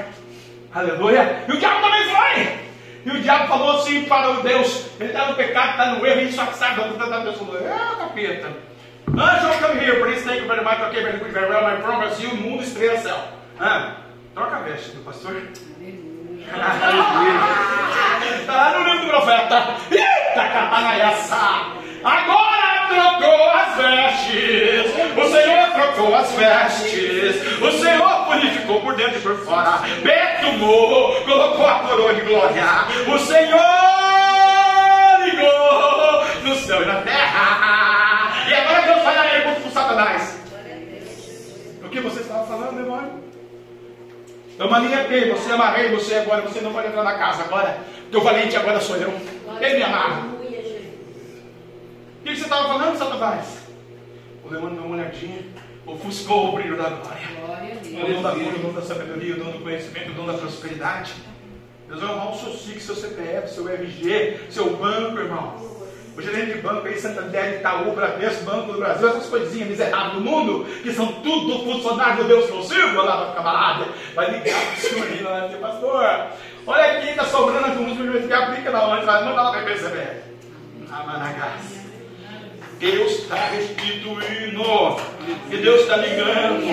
Aleluia. 0.73 1.45
E 1.47 1.51
o 1.51 1.57
diabo 1.57 1.81
também 1.81 2.03
foi. 2.03 2.59
E 3.05 3.17
o 3.17 3.21
diabo 3.21 3.47
falou 3.47 3.77
assim 3.77 4.03
para 4.05 4.31
o 4.31 4.43
Deus: 4.43 4.87
Ele 4.99 5.09
está 5.09 5.27
no 5.27 5.35
pecado, 5.35 5.71
está 5.71 5.85
no 5.93 6.05
erro, 6.05 6.21
e 6.21 6.31
só 6.31 6.45
que 6.45 6.57
sabe 6.57 6.81
onde 6.81 6.93
está 6.93 7.17
a 7.17 7.21
pessoa. 7.21 7.57
É, 7.59 7.99
capeta. 7.99 8.47
Angel, 9.15 9.59
come 9.59 9.79
here, 9.79 9.99
please 9.99 10.25
you 10.25 10.47
very 10.47 10.63
much, 10.63 10.79
okay, 10.79 11.03
very 11.03 11.19
good, 11.19 11.31
very 11.31 11.47
well, 11.47 11.61
my 11.61 11.81
promise 11.81 12.21
you, 12.23 12.35
mundo 12.35 12.63
estrela 12.63 12.97
céu. 12.97 13.17
Ah, 13.59 13.97
troca 14.33 14.57
a 14.57 14.59
veste 14.61 14.91
do 14.91 15.03
pastor. 15.03 15.35
Está 18.39 18.79
no 18.79 18.83
livro 18.89 19.05
do 19.05 19.09
profeta. 19.09 19.75
Eita, 19.91 20.47
catanaiaça. 20.49 21.37
Agora 22.03 22.87
trocou 22.87 23.49
as 23.51 23.77
vestes. 23.77 24.91
O 25.15 25.31
Senhor 25.31 25.69
trocou 25.71 26.15
as 26.15 26.31
vestes. 26.33 27.61
O 27.61 27.71
Senhor 27.71 28.25
purificou 28.25 28.81
por 28.81 28.95
dentro 28.95 29.19
e 29.19 29.21
por 29.21 29.37
fora. 29.45 29.79
Betumou, 30.01 31.21
colocou 31.23 31.67
a 31.67 31.79
coroa 31.79 32.13
de 32.13 32.21
glória. 32.21 32.65
O 33.07 33.19
Senhor 33.19 33.61
ligou 35.25 36.25
no 36.43 36.55
céu 36.55 36.81
e 36.81 36.85
na 36.85 37.01
terra. 37.01 38.33
E 38.49 38.53
agora 38.53 38.81
Deus 38.81 39.03
vai 39.03 39.17
aí 39.17 39.55
com 39.61 39.69
Satanás. 39.69 40.37
O 41.83 41.89
que 41.89 41.99
você 42.01 42.21
estava 42.21 42.45
falando, 42.47 42.83
demônio? 42.83 43.22
Eu 44.57 44.69
maniatei, 44.69 45.31
você 45.31 45.51
amarrei 45.51 45.89
você 45.89 46.15
agora, 46.15 46.41
você 46.41 46.61
não 46.61 46.71
pode 46.71 46.87
entrar 46.87 47.03
na 47.03 47.17
casa 47.17 47.43
agora. 47.43 47.79
Teu 48.11 48.21
valente 48.21 48.55
agora 48.55 48.79
sou 48.79 48.95
eu. 48.97 49.11
Ele 49.59 49.77
me 49.77 49.83
amarra. 49.83 50.27
O 52.21 52.25
que 52.25 52.35
você 52.35 52.43
estava 52.43 52.67
falando, 52.67 52.97
Satanás? 52.97 53.63
O 54.43 54.49
demônio 54.49 54.75
deu 54.75 54.85
uma 54.85 54.95
olhadinha, 54.95 55.39
ofuscou 55.85 56.49
o 56.49 56.51
brilho 56.53 56.77
da 56.77 56.89
glória. 56.89 57.27
O 57.83 58.13
dom 58.13 58.21
da 58.21 58.31
cura, 58.31 58.55
o 58.55 58.59
dom 58.59 58.73
da 58.73 58.81
sabedoria, 58.81 59.35
o 59.35 59.39
dom 59.39 59.51
do 59.51 59.59
conhecimento, 59.59 60.11
o 60.11 60.13
dom 60.13 60.25
da 60.25 60.33
prosperidade. 60.33 61.13
Deus 61.87 62.01
vai 62.01 62.13
honrar 62.13 62.31
o 62.31 62.39
seu 62.39 62.53
SIC, 62.53 62.79
seu 62.79 62.95
CPF, 62.95 63.53
seu 63.53 63.67
RG, 63.67 64.39
seu 64.49 64.77
banco, 64.77 65.19
irmão. 65.19 65.72
O 66.15 66.21
gerente 66.21 66.53
de 66.53 66.61
banco 66.61 66.85
aí, 66.85 66.99
Santander, 66.99 67.55
Itaú, 67.55 67.91
Bradesco, 67.91 68.43
Banco 68.43 68.73
do 68.73 68.79
Brasil, 68.79 69.09
essas 69.09 69.25
coisinhas 69.27 69.69
miseráveis 69.69 70.13
do 70.13 70.21
mundo, 70.21 70.65
que 70.83 70.93
são 70.93 71.07
tudo 71.07 71.63
funcionários 71.63 72.17
do 72.17 72.23
Deus 72.25 72.45
que 72.45 72.51
eu 72.51 72.63
sirvo, 72.63 73.01
lá 73.01 73.25
vai 73.25 73.35
camarada, 73.35 73.87
vai 74.13 74.31
ligar 74.31 74.61
para 74.61 74.73
o 74.73 74.77
senhor 74.77 75.07
aí, 75.07 75.23
vai 75.23 75.47
dizer, 75.47 75.59
pastor, 75.59 76.27
olha 76.67 76.91
aqui, 76.91 77.09
está 77.09 77.25
sobrando 77.25 77.65
alguns 77.65 77.97
milhões 77.97 78.27
de 78.27 78.33
aplica 78.33 78.69
na 78.69 78.87
onde, 78.87 79.05
vai 79.05 79.23
mandar 79.25 79.41
lá 79.41 79.51
para 79.51 79.63
perceber. 79.63 80.23
Amanagás. 80.91 81.83
Deus 82.79 83.11
está 83.13 83.35
restituindo. 83.35 84.63
E 85.49 85.57
Deus 85.57 85.81
está 85.81 85.97
ligando. 85.97 86.63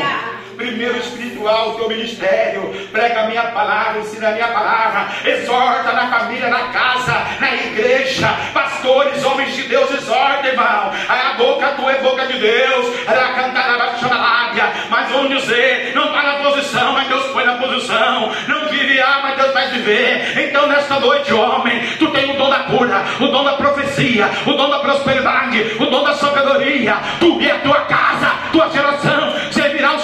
Primeiro 0.60 0.98
espiritual, 0.98 1.70
o 1.70 1.74
teu 1.76 1.88
ministério. 1.88 2.70
Prega 2.92 3.22
a 3.22 3.26
minha 3.28 3.44
palavra, 3.44 4.00
ensina 4.00 4.28
a 4.28 4.32
minha 4.32 4.48
palavra. 4.48 5.08
Exorta 5.24 5.90
na 5.94 6.06
família, 6.10 6.48
na 6.48 6.64
casa, 6.68 7.16
na 7.40 7.54
igreja. 7.54 8.28
Pastores, 8.52 9.24
homens 9.24 9.56
de 9.56 9.62
Deus, 9.62 9.90
exorta, 9.90 10.46
irmão. 10.46 10.92
A 11.08 11.32
boca 11.38 11.66
tua 11.68 11.92
é 11.92 12.02
boca 12.02 12.26
de 12.26 12.38
Deus. 12.38 13.08
Ela 13.08 13.32
cantará, 13.32 13.78
vai 13.78 13.98
chamar 13.98 14.18
lábia. 14.18 14.70
Mas 14.90 15.10
vamos 15.10 15.30
dizer, 15.30 15.94
não 15.94 16.04
está 16.08 16.22
na 16.22 16.34
posição, 16.44 16.92
mas 16.92 17.08
Deus 17.08 17.26
põe 17.28 17.44
na 17.46 17.54
posição. 17.54 18.30
Não 18.46 18.68
viverá, 18.68 19.20
mas 19.22 19.36
Deus 19.38 19.54
vai 19.54 19.70
viver. 19.70 20.46
Então, 20.46 20.66
nesta 20.66 21.00
noite, 21.00 21.32
homem, 21.32 21.80
tu 21.98 22.06
tem 22.08 22.32
o 22.32 22.36
dom 22.36 22.50
da 22.50 22.58
cura, 22.64 23.02
o 23.18 23.28
dom 23.28 23.44
da 23.44 23.54
profecia, 23.54 24.28
o 24.44 24.52
dom 24.52 24.68
da 24.68 24.80
prosperidade, 24.80 25.76
o 25.80 25.86
dom 25.86 26.04
da 26.04 26.12
sabedoria. 26.12 26.98
Tu 27.18 27.40
e 27.40 27.50
a 27.50 27.58
tua 27.60 27.80
casa, 27.86 28.30
tua 28.52 28.68
geração 28.68 29.30
o 29.48 29.52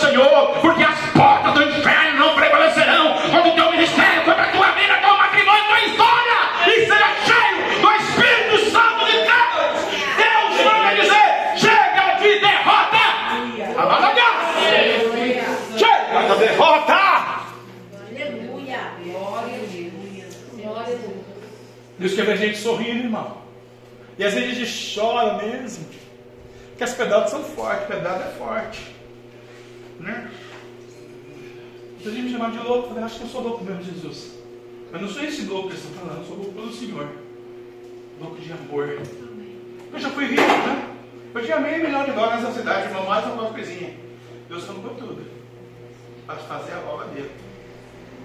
Senhor, 0.07 0.59
porque 0.61 0.85
as 0.85 1.01
portas 1.11 1.53
do 1.55 1.63
inferno 1.65 2.19
não 2.19 2.35
prevalecerão 2.37 3.15
contra 3.15 3.49
o 3.49 3.55
teu 3.55 3.73
ministério, 3.73 4.23
contra 4.25 4.43
a 4.45 4.53
tua 4.53 4.71
vida, 4.73 4.95
teu 4.99 5.17
matrimônio, 5.17 5.65
tua 5.65 5.81
história, 5.81 6.33
e 6.65 6.87
será 6.87 7.13
cheio 7.27 7.81
do 7.81 7.91
Espírito 7.93 8.71
Santo 8.71 9.05
de 9.05 9.13
Deus. 9.13 9.83
Deus 10.17 10.63
vai 10.63 10.95
dizer: 10.95 11.59
chega 11.59 12.15
de 12.21 12.39
derrota. 12.39 13.05
Chega 15.77 16.35
de 16.35 16.39
derrota. 16.39 16.95
Aleluia. 18.09 18.85
Deus. 21.99 22.15
Quer 22.15 22.25
ver 22.27 22.33
a 22.33 22.37
gente 22.37 22.59
sorrindo, 22.59 23.05
irmão. 23.05 23.39
E 24.17 24.25
às 24.25 24.35
vezes 24.35 24.53
a 24.53 24.55
gente 24.55 24.95
chora 24.95 25.37
mesmo. 25.39 25.85
Porque 26.69 26.85
as 26.85 26.95
pedadas 26.95 27.31
são 27.31 27.43
fortes, 27.43 27.89
pedada 27.89 28.25
é 28.25 28.39
forte. 28.39 28.96
Né? 30.01 30.31
Gente 32.01 32.23
me 32.23 32.31
chamava 32.31 32.57
de 32.57 32.65
louco, 32.65 32.85
eu 32.85 32.89
falei, 32.89 33.05
acho 33.05 33.19
que 33.19 33.25
eu 33.25 33.29
sou 33.29 33.43
louco 33.43 33.65
mesmo, 33.65 33.83
Jesus. 33.83 34.37
Mas 34.93 35.03
não 35.03 35.09
sou 35.09 35.25
esse 35.25 35.43
louco 35.43 35.69
que 35.69 35.75
eles 35.75 35.85
estão 35.85 36.01
falando, 36.01 36.21
eu 36.21 36.25
sou 36.25 36.37
louco 36.37 36.53
pelo 36.53 36.73
Senhor. 36.73 37.09
Louco 38.21 38.37
de 38.37 38.53
amor. 38.53 39.01
Eu 39.93 39.99
já 39.99 40.11
fui 40.11 40.27
rico, 40.27 40.43
né? 40.43 40.95
Eu 41.35 41.45
tinha 41.45 41.61
meio 41.61 41.85
milhão 41.85 42.05
de 42.05 42.13
dólares 42.13 42.45
nessa 42.45 42.59
cidade, 42.59 42.87
irmão, 42.87 43.07
mais 43.07 43.27
uma 43.27 43.51
coisinha. 43.51 43.95
Deus 44.49 44.65
comprou 44.65 44.95
tudo. 44.95 45.27
Para 46.27 46.37
fazer 46.37 46.73
a 46.75 46.79
obra 46.91 47.09
dele. 47.09 47.31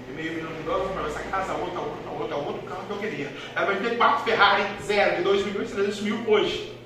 E 0.10 0.14
meio 0.14 0.34
milhão 0.34 0.54
de 0.54 0.64
dólares, 0.64 0.92
para 0.92 1.08
essa 1.08 1.30
casa, 1.30 1.54
outra, 1.54 1.80
outra, 1.80 2.12
outra, 2.12 2.36
outro 2.38 2.68
carro 2.68 2.86
que 2.88 2.94
eu 2.94 2.98
queria. 2.98 3.32
Ela 3.56 3.66
vai 3.66 3.78
ter 3.78 3.98
quatro 3.98 4.24
Ferrari 4.24 4.64
zero 4.84 5.18
de 5.18 5.24
2 5.24 5.46
milhões 5.46 5.72
e 5.72 5.74
300 5.74 6.02
mil 6.02 6.30
hoje. 6.30 6.78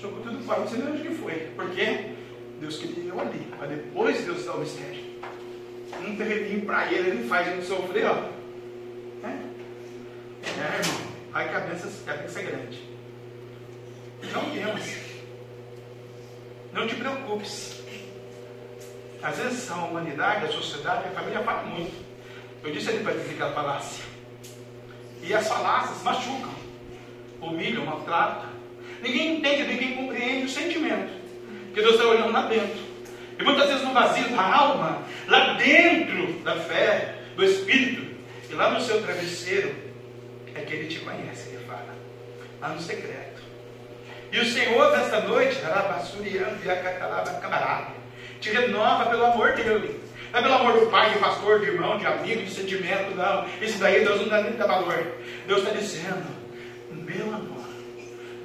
Jogou 0.00 0.20
tudo 0.20 0.44
fora, 0.44 0.60
não 0.60 0.68
sei 0.68 0.78
nem 0.80 0.92
onde 0.92 1.02
que 1.02 1.14
foi. 1.14 1.34
Por 1.56 1.70
quê? 1.70 2.11
Deus 2.62 2.76
queria 2.76 3.10
eu 3.10 3.20
ali, 3.20 3.44
mas 3.58 3.68
depois 3.68 4.24
Deus 4.24 4.44
dá 4.44 4.54
o 4.54 4.60
mistério. 4.60 5.02
Um 6.00 6.16
terreninho 6.16 6.64
para 6.64 6.92
ele, 6.92 7.10
ele 7.10 7.28
faz 7.28 7.48
a 7.48 7.50
gente 7.50 7.66
sofrer, 7.66 8.06
ó. 8.06 8.28
É, 9.26 9.30
é 10.46 10.78
irmão. 10.78 11.12
Ai 11.34 11.48
que 11.48 11.54
a 11.56 11.60
bênção, 11.60 11.90
é 12.06 12.42
grande. 12.44 12.88
Não 14.32 14.50
temos. 14.50 14.96
Não 16.72 16.86
te 16.86 16.94
preocupes. 16.94 17.82
Às 19.20 19.38
vezes 19.38 19.68
a 19.68 19.84
humanidade, 19.84 20.44
a 20.44 20.52
sociedade, 20.52 21.08
a 21.08 21.10
família 21.10 21.42
fala 21.42 21.64
muito. 21.64 22.00
Eu 22.62 22.72
disse 22.72 22.90
ali 22.90 23.02
para 23.02 23.14
desligar 23.14 23.50
a 23.50 23.54
falácia. 23.54 24.04
E 25.20 25.34
as 25.34 25.48
falácias 25.48 26.00
machucam, 26.04 26.54
humilham, 27.40 27.84
maltratam. 27.84 28.50
Ninguém 29.02 29.38
entende, 29.38 29.64
ninguém 29.64 29.96
compreende 29.96 30.46
o 30.46 30.48
sentimento 30.48 31.21
que 31.72 31.80
Deus 31.80 31.94
está 31.94 32.06
olhando 32.06 32.32
lá 32.32 32.42
dentro. 32.42 32.80
E 33.38 33.42
muitas 33.42 33.68
vezes 33.68 33.84
no 33.84 33.92
vazio 33.92 34.28
da 34.30 34.42
alma, 34.42 35.02
lá 35.26 35.54
dentro 35.54 36.32
da 36.44 36.56
fé, 36.56 37.14
do 37.36 37.44
Espírito, 37.44 38.06
e 38.50 38.54
lá 38.54 38.70
no 38.70 38.80
seu 38.80 39.02
travesseiro, 39.02 39.74
é 40.54 40.60
que 40.60 40.74
Ele 40.74 40.88
te 40.88 41.00
conhece, 41.00 41.48
Ele 41.48 41.64
fala, 41.64 41.94
lá 42.60 42.68
no 42.68 42.80
secreto. 42.80 43.42
E 44.30 44.38
o 44.38 44.44
Senhor, 44.44 44.96
nesta 44.96 45.20
noite, 45.20 45.56
te 48.40 48.50
renova 48.50 49.06
pelo 49.06 49.24
amor 49.24 49.52
dele. 49.52 50.00
Não 50.32 50.40
é 50.40 50.42
pelo 50.42 50.54
amor 50.54 50.80
do 50.80 50.86
pai, 50.86 51.12
de 51.12 51.18
pastor, 51.18 51.60
de 51.60 51.66
irmão, 51.66 51.98
de 51.98 52.06
amigo, 52.06 52.42
de 52.42 52.50
sentimento, 52.50 53.14
não. 53.14 53.46
Isso 53.60 53.78
daí 53.78 54.02
Deus 54.02 54.20
não 54.22 54.28
dá 54.28 54.40
nem 54.40 54.52
valor. 54.54 55.06
Deus 55.46 55.62
está 55.62 55.74
dizendo, 55.74 56.26
meu 56.90 57.26
amor, 57.26 57.68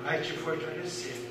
vai 0.04 0.20
te 0.20 0.34
fortalecer. 0.34 1.27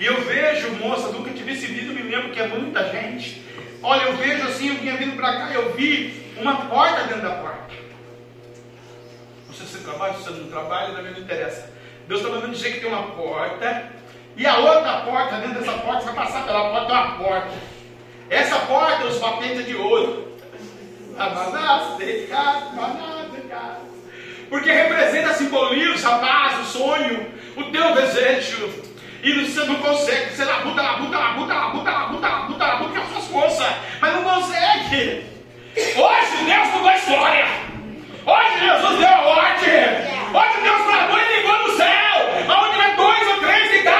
E 0.00 0.06
eu 0.06 0.18
vejo, 0.22 0.76
moça, 0.76 1.08
nunca 1.08 1.30
tive 1.30 1.52
esse 1.52 1.66
vídeo, 1.66 1.92
me 1.92 2.00
lembro 2.00 2.30
que 2.30 2.40
é 2.40 2.46
muita 2.46 2.88
gente. 2.88 3.44
Olha, 3.82 4.04
eu 4.04 4.16
vejo 4.16 4.42
assim, 4.44 4.68
eu 4.68 4.76
vinha 4.76 4.96
vindo 4.96 5.14
para 5.14 5.36
cá, 5.36 5.52
eu 5.52 5.74
vi 5.74 6.24
uma 6.38 6.56
porta 6.56 7.04
dentro 7.04 7.20
da 7.20 7.34
porta. 7.34 7.74
Sei 9.52 9.66
se 9.66 9.72
você 9.74 9.84
trabalha, 9.84 10.14
você 10.14 10.30
não 10.30 10.48
trabalha, 10.48 10.94
também 10.94 11.12
não 11.12 11.20
interessa. 11.20 11.70
Deus 12.08 12.22
está 12.22 12.32
mandando 12.32 12.54
dizer 12.54 12.72
que 12.72 12.80
tem 12.80 12.88
uma 12.88 13.08
porta, 13.08 13.92
e 14.38 14.46
a 14.46 14.56
outra 14.56 15.00
porta, 15.00 15.36
dentro 15.36 15.60
dessa 15.60 15.78
porta, 15.80 16.00
você 16.00 16.12
vai 16.12 16.26
passar 16.26 16.46
pela 16.46 16.70
porta, 16.70 16.86
tem 16.86 16.94
uma 16.94 17.18
porta. 17.18 17.50
Essa 18.30 18.58
porta, 18.60 19.04
os 19.04 19.18
patentes 19.18 19.66
de 19.66 19.76
ouro. 19.76 20.34
Porque 24.48 24.72
representa, 24.72 25.34
simboliza 25.34 26.08
a 26.08 26.18
paz, 26.20 26.60
o 26.60 26.64
sonho, 26.64 27.34
o 27.54 27.64
teu 27.64 27.94
desejo. 27.94 28.89
E 29.22 29.32
você 29.32 29.64
não 29.64 29.74
consegue, 29.76 30.34
você 30.34 30.44
labuta, 30.44 30.80
labuta, 30.80 31.18
labuta, 31.18 31.54
labuta, 31.54 31.90
labuta, 31.90 32.28
labuta, 32.28 32.66
labuta 32.66 32.90
com 32.92 33.00
as 33.00 33.08
suas 33.10 33.26
forças, 33.26 33.74
mas 34.00 34.14
não 34.14 34.24
consegue. 34.24 35.26
Hoje 35.76 36.44
Deus 36.46 36.68
mudou 36.68 36.88
a 36.88 36.96
história. 36.96 37.46
Hoje 38.24 38.60
Jesus 38.60 38.98
deu 38.98 39.08
a 39.08 39.20
ordem. 39.20 40.10
Hoje 40.32 40.60
Deus 40.62 40.82
falou 40.90 41.18
e 41.18 41.36
ligou 41.36 41.68
no 41.68 41.76
céu. 41.76 42.64
Onde 42.64 42.76
vai 42.78 42.96
dois 42.96 43.28
ou 43.28 43.40
três 43.40 43.70
cidades 43.70 43.99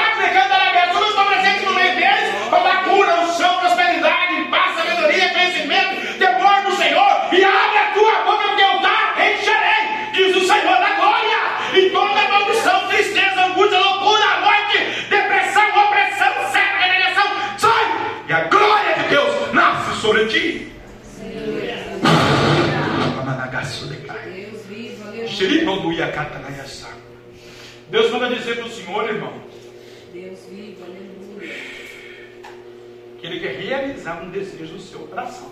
realizar 33.71 34.21
um 34.21 34.29
desejo 34.29 34.73
do 34.73 34.81
seu 34.81 34.99
coração. 35.01 35.49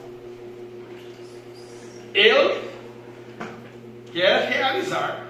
Ele 2.14 2.62
quer 4.12 4.50
realizar 4.50 5.28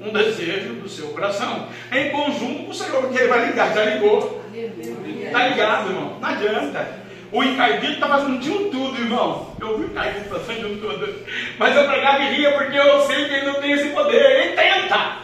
um 0.00 0.12
desejo 0.12 0.74
do 0.74 0.88
seu 0.88 1.08
coração. 1.08 1.68
Em 1.92 2.10
conjunto 2.10 2.64
com 2.64 2.70
o 2.70 2.74
Senhor, 2.74 3.08
que 3.08 3.18
Ele 3.18 3.28
vai 3.28 3.46
ligar, 3.46 3.72
já 3.72 3.84
ligou. 3.84 4.42
Está 4.54 5.48
ligado, 5.48 5.90
irmão? 5.90 6.18
Não 6.20 6.28
adianta. 6.28 7.06
O 7.30 7.42
encardido 7.42 7.92
estava 7.94 8.24
sentindo 8.24 8.70
tudo, 8.70 9.00
irmão. 9.00 9.54
Eu 9.60 9.78
vi 9.78 9.84
o 9.84 9.86
encardido 9.88 10.38
sentindo 10.44 10.80
tudo. 10.80 11.26
Mas 11.58 11.76
eu 11.76 11.86
pregava 11.86 12.22
e 12.24 12.34
ria 12.34 12.52
porque 12.52 12.76
eu 12.76 13.00
sei 13.02 13.28
que 13.28 13.34
ele 13.34 13.46
não 13.46 13.60
tem 13.60 13.72
esse 13.72 13.90
poder. 13.90 14.24
Ele 14.24 14.56
tenta, 14.56 15.18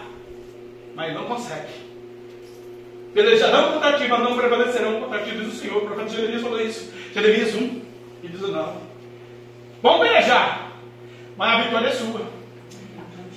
mas 0.94 1.14
não 1.14 1.24
consegue. 1.24 1.81
Pelejarão 3.14 3.72
contra 3.72 3.98
ti, 3.98 4.08
mas 4.08 4.20
não 4.20 4.36
prevalecerão 4.36 5.00
contra 5.00 5.20
ti, 5.20 5.30
diz 5.32 5.48
o 5.48 5.56
Senhor. 5.56 5.82
O 5.82 5.86
profeta 5.86 6.10
Jeremias 6.10 6.42
falou 6.42 6.60
isso. 6.60 6.92
Jeremias 7.12 7.54
1 7.54 7.82
e 8.22 8.28
19. 8.28 8.78
Vamos 9.82 10.08
pelejar, 10.08 10.72
mas 11.36 11.58
a 11.58 11.62
vitória 11.62 11.88
é 11.88 11.92
sua. 11.92 12.22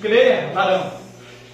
Creia, 0.00 0.50
varão 0.52 1.06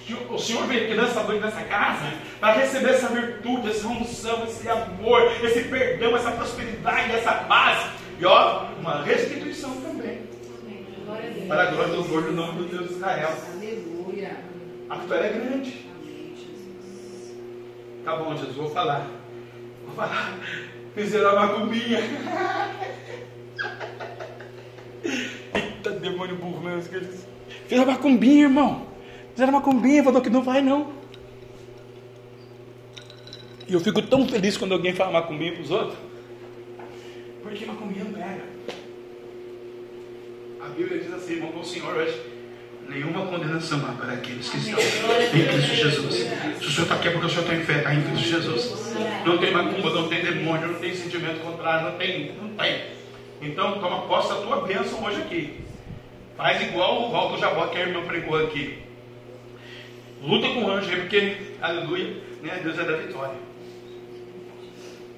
que 0.05 0.13
o 0.29 0.37
Senhor 0.37 0.65
veio 0.67 0.83
aqui 0.83 0.95
nessa 0.95 1.23
noite, 1.23 1.41
nessa 1.41 1.61
casa, 1.63 2.13
para 2.39 2.53
receber 2.53 2.89
essa 2.89 3.07
virtude, 3.07 3.69
essa 3.69 3.87
unção, 3.87 4.43
esse 4.43 4.67
amor, 4.67 5.31
esse 5.41 5.63
perdão, 5.63 6.15
essa 6.15 6.31
prosperidade, 6.31 7.11
essa 7.13 7.31
paz. 7.31 7.89
E 8.19 8.25
ó, 8.25 8.65
uma 8.79 9.01
restituição 9.03 9.75
também. 9.77 10.21
Para 11.47 11.63
a 11.63 11.65
glória 11.67 11.91
do 11.91 11.97
louvor 11.97 12.23
do 12.23 12.31
nome 12.33 12.63
do 12.63 12.65
Deus 12.65 12.89
de 12.89 12.93
Israel. 12.95 13.29
Aleluia. 13.53 14.37
A 14.89 14.95
vitória 14.95 15.25
é 15.25 15.29
grande. 15.29 15.82
Tá 18.03 18.15
bom, 18.17 18.35
Jesus, 18.35 18.55
vou 18.55 18.69
falar. 18.69 19.07
Vou 19.85 19.95
falar. 19.95 20.37
Fizeram 20.93 21.29
a 21.29 21.47
macumbinha. 21.47 21.99
Eita, 25.53 25.91
demônio 25.91 26.35
burro 26.35 26.61
mesmo. 26.61 26.83
Fizeram 27.63 27.83
a 27.83 27.93
macumbinha, 27.93 28.43
irmão. 28.43 28.87
Fizeram 29.31 29.53
uma 29.53 29.61
combinha, 29.61 30.03
falou 30.03 30.21
que 30.21 30.29
não 30.29 30.43
vai 30.43 30.61
não. 30.61 30.93
E 33.67 33.73
eu 33.73 33.79
fico 33.79 34.01
tão 34.01 34.27
feliz 34.27 34.57
quando 34.57 34.73
alguém 34.73 34.93
fala 34.93 35.11
macumbinha 35.11 35.53
para 35.53 35.61
os 35.61 35.71
outros. 35.71 35.97
Porque 37.41 37.65
macumbinha 37.65 38.03
não 38.03 38.13
pega. 38.13 38.43
A 40.61 40.69
Bíblia 40.69 40.99
diz 40.99 41.13
assim, 41.13 41.33
irmão, 41.33 41.59
o 41.59 41.63
Senhor 41.63 41.95
hoje. 41.95 42.32
Nenhuma 42.93 43.25
condenação 43.25 43.79
há 43.89 43.93
para 43.93 44.13
aqueles 44.13 44.47
que 44.47 44.57
estão 44.57 44.79
em 44.79 45.47
Cristo 45.47 45.75
Jesus. 45.75 46.13
Se 46.59 46.67
o 46.67 46.69
Senhor 46.69 46.83
está 46.83 46.93
aqui 46.93 47.07
é 47.07 47.11
porque 47.11 47.25
o 47.25 47.29
Senhor 47.29 47.45
tem 47.45 47.63
fé, 47.63 47.77
está 47.77 47.95
em 47.95 48.03
Cristo 48.03 48.29
Jesus. 48.29 48.95
Não 49.25 49.39
tem 49.39 49.51
macumba, 49.51 49.89
não 49.89 50.07
tem 50.07 50.23
demônio, 50.23 50.67
não 50.67 50.79
tem 50.79 50.93
sentimento 50.93 51.39
contrário, 51.41 51.89
não 51.89 51.97
tem, 51.97 52.35
não 52.39 52.49
tem. 52.49 52.83
Então 53.41 53.79
toma 53.79 54.03
posse 54.03 54.29
da 54.29 54.35
tua 54.35 54.67
bênção 54.67 55.03
hoje 55.03 55.21
aqui. 55.21 55.59
Faz 56.37 56.61
igual 56.61 57.01
o 57.01 57.11
Walter 57.11 57.39
Jabó 57.39 57.65
que 57.65 57.79
a 57.79 57.81
irmã 57.81 58.03
pregou 58.03 58.37
aqui. 58.37 58.83
Luta 60.21 60.49
com 60.49 60.63
o 60.63 60.71
anjo 60.71 60.91
aí, 60.91 60.99
porque, 61.01 61.37
aleluia, 61.61 62.15
né, 62.43 62.59
Deus 62.63 62.77
é 62.77 62.83
da 62.83 62.95
vitória. 62.95 63.35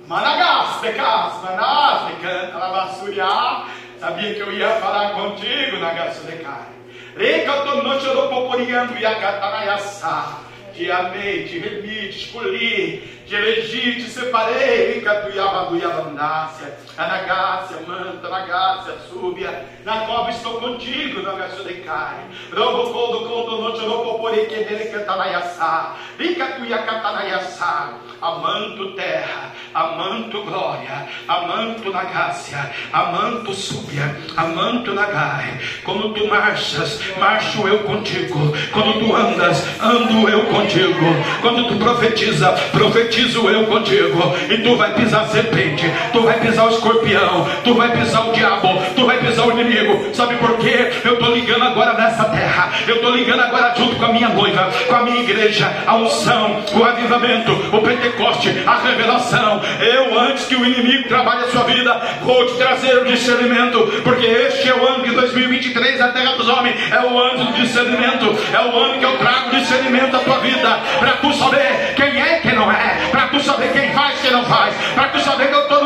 Managas, 0.07 0.77
pecas, 0.77 1.43
manás, 1.43 2.13
pecanta, 2.13 2.55
alabassuriá. 2.55 3.67
Sabia 3.99 4.33
que 4.33 4.39
eu 4.39 4.53
ia 4.53 4.69
falar 4.77 5.13
contigo, 5.13 5.77
Nagasudecai. 5.77 6.74
Recaudonante, 7.17 8.05
eu 8.05 8.15
não 8.15 8.29
vou 8.29 8.49
poriando 8.49 8.97
e 8.97 9.05
a 9.05 9.15
catanaiaçá. 9.15 10.41
Te 10.73 10.91
amei, 10.91 11.45
te 11.45 11.59
remite, 11.59 12.25
escolhi 12.25 13.14
te 13.27 13.35
elegi, 13.35 14.03
te 14.03 14.09
separei, 14.09 15.01
Catuiabaduiabandácia, 15.01 16.77
Anagácia, 16.97 17.77
Manta, 17.87 18.27
Anagácia, 18.27 18.93
Súbia, 19.09 19.65
na 19.83 20.05
cova 20.05 20.29
estou 20.29 20.59
contigo, 20.59 21.21
Nagaço 21.21 21.63
de 21.63 21.73
Cai, 21.75 22.19
Robocodo, 22.53 23.27
Condo, 23.27 23.61
Nochoropopori, 23.63 24.45
Quedele, 24.45 24.85
Cantanaiaçá, 24.85 25.95
Ricatuiacatanaiaçá, 26.19 27.93
amanto 28.21 28.91
terra, 28.93 29.51
amanto 29.73 30.43
glória, 30.43 31.07
amanto 31.27 31.91
nagácia, 31.91 32.71
amanto 32.93 33.53
súbia, 33.53 34.15
amanto 34.37 34.93
nagai, 34.93 35.59
quando 35.83 36.13
tu 36.13 36.27
marchas, 36.27 36.99
marcho 37.17 37.67
eu 37.67 37.79
contigo, 37.79 38.53
quando 38.71 38.99
tu 38.99 39.15
andas, 39.15 39.65
ando 39.81 40.29
eu 40.29 40.45
contigo, 40.45 41.05
quando 41.41 41.67
tu 41.67 41.75
profetiza, 41.77 42.51
profetiza 42.71 43.14
profetizo 43.15 43.49
eu 43.49 43.65
contigo. 43.65 44.35
E 44.49 44.57
tu 44.57 44.75
vai 44.75 44.93
pisar 44.93 45.27
serpente, 45.27 45.89
tu 46.11 46.21
vai 46.21 46.39
pisar 46.39 46.65
o 46.65 46.69
escorpião, 46.69 47.47
tu 47.63 47.73
vai 47.73 47.91
pisar 47.91 48.27
o 48.27 48.33
diabo, 48.33 48.81
tu 48.95 49.05
vai 49.05 49.17
pisar 49.19 49.47
o 49.47 49.51
inimigo. 49.51 50.13
Sabe 50.13 50.35
por 50.35 50.57
quê? 50.57 50.91
Eu 51.03 51.13
estou 51.13 51.33
ligando 51.33 51.63
agora 51.63 51.93
nessa 51.93 52.25
terra. 52.25 52.71
Eu 52.87 52.95
estou 52.95 53.11
ligando 53.15 53.39
agora 53.39 53.73
junto 53.75 53.95
com 53.95 54.05
a 54.05 54.11
minha 54.11 54.29
noiva, 54.29 54.69
com 54.87 54.95
a 54.95 55.03
minha 55.03 55.21
igreja, 55.21 55.71
a 55.87 55.95
unção, 55.95 56.63
o 56.73 56.83
avivamento, 56.83 57.51
o 57.71 57.81
Pentecoste, 57.81 58.63
a 58.65 58.75
revelação. 58.79 59.61
Eu, 59.79 60.19
antes 60.19 60.45
que 60.45 60.55
o 60.55 60.65
inimigo 60.65 61.07
trabalhe 61.07 61.45
a 61.45 61.47
sua 61.47 61.63
vida, 61.63 62.01
vou 62.21 62.45
te 62.47 62.57
trazer 62.57 62.97
o 62.97 63.05
discernimento, 63.05 63.79
porque 64.03 64.25
este 64.25 64.69
é 64.69 64.75
o 64.75 64.85
ano 64.85 65.03
de 65.03 65.11
2023, 65.11 66.01
a 66.01 66.09
terra 66.09 66.35
dos 66.35 66.49
homens, 66.49 66.75
é 66.91 66.99
o 66.99 67.17
ano 67.17 67.45
do 67.45 67.53
discernimento, 67.53 68.35
é 68.53 68.59
o 68.59 68.77
ano 68.77 68.99
que 68.99 69.05
eu 69.05 69.17
trago 69.17 69.55
discernimento 69.55 70.15
à 70.15 70.19
tua 70.19 70.39
vida, 70.39 70.79
para 70.99 71.11
tu 71.13 71.33
saber 71.33 71.93
quem 71.95 72.21
é 72.21 72.37
e 72.37 72.41
quem 72.41 72.55
não 72.55 72.71
é 72.71 73.04
para 73.11 73.27
tu 73.27 73.39
saber 73.39 73.71
quem 73.71 73.93
faz 73.93 74.19
quem 74.21 74.31
não 74.31 74.45
faz, 74.45 74.73
para 74.93 75.09
tu 75.09 75.19
saber 75.21 75.47
que 75.47 75.55
eu 75.55 75.61
estou 75.61 75.84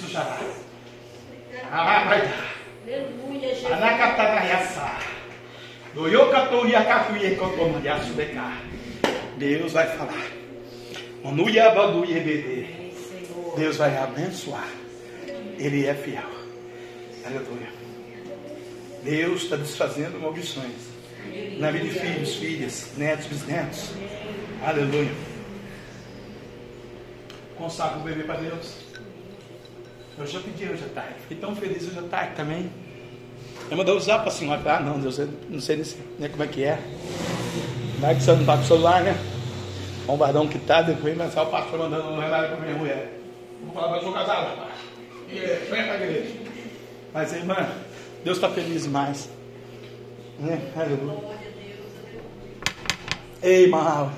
do 0.00 0.10
xará. 0.10 0.38
Ah, 1.70 2.04
vai 2.04 2.22
dar. 2.22 2.56
Aleluia, 2.86 3.48
Jesus. 3.54 3.72
Anacatagaiaçá. 3.72 5.00
Deus 9.36 9.72
vai 9.72 9.86
falar. 9.96 10.26
Deus 13.56 13.76
vai 13.76 13.96
abençoar. 13.96 14.68
Ele 15.58 15.86
é 15.86 15.94
fiel. 15.94 16.30
Aleluia. 17.24 17.68
Deus 19.02 19.42
está 19.42 19.56
desfazendo 19.56 20.20
maldições 20.20 20.90
na 21.58 21.70
vida 21.70 21.84
de 21.84 21.98
filhos, 21.98 22.36
filhas, 22.36 22.90
netos, 22.96 23.26
bisnetos. 23.26 23.90
Aleluia. 24.62 25.12
Consagra 27.56 27.98
o 27.98 28.02
bebê 28.02 28.22
para 28.24 28.40
Deus. 28.40 28.89
Eu 30.18 30.26
já 30.26 30.40
pedi 30.40 30.64
hoje 30.64 30.84
à 30.84 30.94
tarde. 30.94 31.14
Fiquei 31.22 31.36
tão 31.38 31.56
feliz 31.56 31.86
hoje 31.86 31.98
à 31.98 32.02
tarde 32.02 32.34
também. 32.34 32.70
Eu 33.70 33.76
mandou 33.76 33.96
usar 33.96 34.18
para 34.18 34.28
a 34.28 34.32
senhora. 34.32 34.60
Ah, 34.66 34.80
não, 34.80 34.98
Deus, 34.98 35.18
eu 35.18 35.28
não 35.48 35.60
sei 35.60 35.84
nem 36.18 36.28
como 36.28 36.42
é 36.42 36.46
que 36.46 36.64
é. 36.64 36.78
Vai 38.00 38.14
que 38.14 38.22
você 38.22 38.32
não 38.32 38.40
está 38.40 38.56
com 38.56 38.62
o 38.62 38.66
celular, 38.66 39.02
né? 39.02 39.16
Varão 40.16 40.48
que 40.48 40.56
está, 40.56 40.82
depois 40.82 41.16
vai 41.16 41.30
ser 41.30 41.40
o 41.40 41.46
pastor 41.46 41.78
mandando 41.78 42.10
um 42.10 42.18
remédio 42.18 42.56
para 42.56 42.66
minha 42.66 42.76
mulher. 42.76 43.12
Vou 43.62 43.74
falar, 43.74 43.88
mas 43.88 43.98
eu 43.98 44.04
sou 44.04 44.12
casado, 44.12 44.48
rapaz. 44.48 44.72
E 45.30 45.38
é, 45.38 45.66
vem 45.70 45.82
para 45.84 45.92
a 45.92 45.96
igreja. 45.96 46.34
Mas, 47.12 47.32
irmã, 47.32 47.68
Deus 48.24 48.36
está 48.36 48.48
feliz 48.48 48.82
demais. 48.82 49.30
Né? 50.38 50.60
Aleluia. 50.74 51.38
Ei, 53.42 53.68
Maui. 53.68 54.10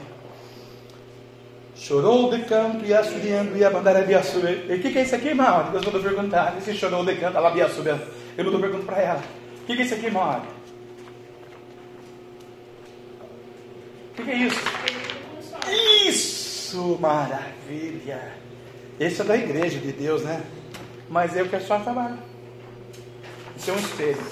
Chorou 1.83 2.31
de 2.31 2.45
canto 2.45 2.85
e 2.85 2.95
assobiando 2.95 3.57
e 3.57 3.65
a 3.65 3.71
bandera 3.71 4.05
de 4.05 4.15
O 4.15 4.81
que, 4.81 4.93
que 4.93 4.99
é 4.99 5.03
isso 5.03 5.17
aqui, 5.17 5.31
irmão? 5.31 5.69
Deus 5.73 5.85
mandou 5.85 6.01
perguntar. 6.01 6.57
Esse 6.57 6.75
chorou 6.75 7.05
de 7.05 7.17
canto, 7.17 7.37
ela 7.37 7.51
via 7.51 7.67
Eu 8.39 8.45
mandou 8.45 8.61
perguntar 8.61 8.85
para 8.85 9.03
ela. 9.03 9.23
O 9.63 9.67
que, 9.67 9.75
que 9.75 9.83
é 9.83 9.85
isso 9.85 9.95
aqui, 9.95 10.07
irmão? 10.07 10.43
O 14.13 14.15
que, 14.15 14.23
que 14.23 14.31
é 14.31 14.37
isso? 14.37 14.61
Isso, 16.07 16.99
maravilha. 17.01 18.33
Esse 19.01 19.21
é 19.21 19.25
da 19.25 19.37
igreja 19.37 19.81
de 19.81 19.91
Deus, 19.91 20.23
né? 20.23 20.41
Mas 21.09 21.37
eu 21.37 21.49
quero 21.49 21.65
só 21.65 21.81
trabalho. 21.81 22.19
Isso 23.57 23.73
é 23.73 23.75
um 23.75 23.79
espelho. 23.79 24.23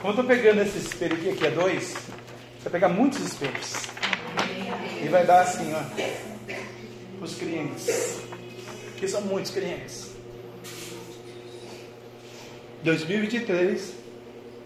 Como 0.00 0.14
eu 0.14 0.22
estou 0.22 0.24
pegando 0.24 0.62
esse 0.62 0.78
espelho 0.78 1.14
aqui, 1.14 1.28
aqui 1.28 1.46
é 1.46 1.50
dois, 1.50 1.92
você 1.92 2.70
vai 2.70 2.72
pegar 2.72 2.88
muitos 2.88 3.20
espelhos. 3.20 3.86
E 5.04 5.08
vai 5.08 5.26
dar 5.26 5.42
assim, 5.42 5.74
ó. 5.74 6.29
Os 7.20 7.34
clientes. 7.34 8.20
Que 8.96 9.06
são 9.06 9.22
muitos 9.22 9.50
clientes. 9.50 10.10
2023, 12.82 13.94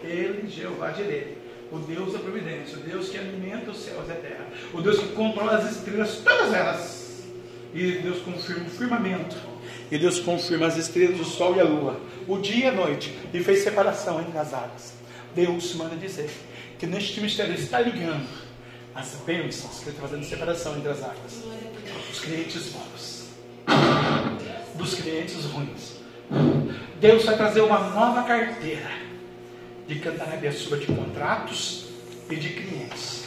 ele, 0.03 0.49
Jeová 0.49 0.93
Jireh, 0.93 1.37
o 1.73 1.79
Deus 1.79 2.13
da 2.13 2.19
providência, 2.21 2.79
o 2.79 2.81
Deus 2.81 3.09
que 3.09 3.19
alimenta 3.19 3.71
os 3.71 3.79
céus 3.79 4.09
e 4.09 4.13
a 4.13 4.15
terra, 4.15 4.47
o 4.73 4.81
Deus 4.81 4.99
que 4.99 5.09
controla 5.09 5.57
as 5.57 5.73
estrelas, 5.77 6.21
todas 6.25 6.53
elas. 6.53 7.23
E 7.75 7.93
Deus 7.99 8.23
confirma 8.23 8.67
o 8.67 8.71
firmamento. 8.71 9.37
E 9.91 9.99
Deus 9.99 10.21
confirma 10.21 10.67
as 10.67 10.77
estrelas, 10.77 11.21
o 11.21 11.25
sol 11.25 11.57
e 11.57 11.61
a 11.61 11.65
lua, 11.65 12.01
o 12.29 12.39
dia 12.39 12.67
e 12.67 12.69
a 12.69 12.73
noite, 12.73 13.17
e 13.33 13.41
fez 13.43 13.65
separação 13.65 14.21
entre 14.21 14.39
as 14.39 14.55
águas. 14.55 14.93
Deus 15.35 15.75
manda 15.75 15.97
dizer 15.97 16.31
que 16.79 16.87
neste 16.87 17.21
mistério 17.21 17.55
está 17.55 17.81
ligando 17.81 18.29
as 18.95 19.17
bênçãos 19.27 19.79
que 19.79 19.85
ele 19.87 19.97
está 19.97 20.03
fazendo 20.07 20.25
separação 20.25 20.77
entre 20.77 20.91
as 20.91 21.03
águas. 21.03 21.43
Os 22.15 22.21
clientes 22.21 22.71
bons, 22.71 23.29
dos 24.77 24.95
clientes 24.95 25.45
ruins. 25.47 25.97
Deus 27.01 27.25
vai 27.25 27.37
trazer 27.37 27.61
uma 27.63 27.81
nova 27.91 28.23
carteira 28.23 28.89
de 29.89 29.99
Cantarabiaçuba 29.99 30.77
de 30.77 30.87
contratos 30.87 31.89
e 32.31 32.37
de 32.37 32.51
clientes. 32.51 33.25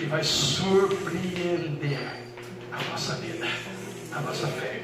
E 0.00 0.06
vai 0.06 0.24
surpreender 0.24 2.00
a 2.72 2.78
vossa 2.90 3.14
vida, 3.14 3.46
a 4.12 4.18
vossa 4.18 4.48
fé. 4.48 4.82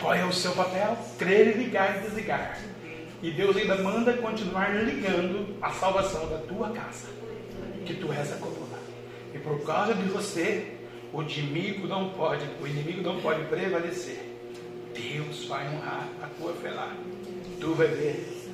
Qual 0.00 0.14
é 0.14 0.24
o 0.24 0.32
seu 0.32 0.52
papel? 0.52 0.96
Crer 1.18 1.48
e 1.48 1.64
ligar 1.64 1.98
e 1.98 2.00
desligar. 2.00 2.58
E 3.22 3.30
Deus 3.30 3.58
ainda 3.58 3.76
manda 3.76 4.14
continuar 4.14 4.74
ligando 4.74 5.54
a 5.60 5.70
salvação 5.70 6.26
da 6.30 6.38
tua 6.38 6.70
casa. 6.70 7.08
Que 7.84 7.92
tu 7.92 8.10
és 8.10 8.32
a 8.32 8.36
coluna. 8.36 8.78
E 9.34 9.38
por 9.38 9.62
causa 9.66 9.92
de 9.92 10.08
você, 10.08 10.71
o 11.12 11.22
inimigo 11.22 11.86
não 11.86 12.08
pode, 12.10 12.44
o 12.60 12.66
inimigo 12.66 13.02
não 13.02 13.20
pode 13.20 13.44
prevalecer. 13.44 14.20
Deus 14.94 15.44
vai 15.46 15.66
honrar 15.68 16.08
a 16.22 16.26
tua 16.26 16.54
fé 16.54 16.70
lá. 16.70 16.94
Tu 17.60 17.74
vai 17.74 17.86
ver 17.88 18.48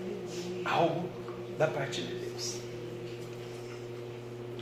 algo 0.65 1.09
da 1.57 1.67
parte 1.67 2.03
de 2.03 2.15
Deus. 2.15 2.59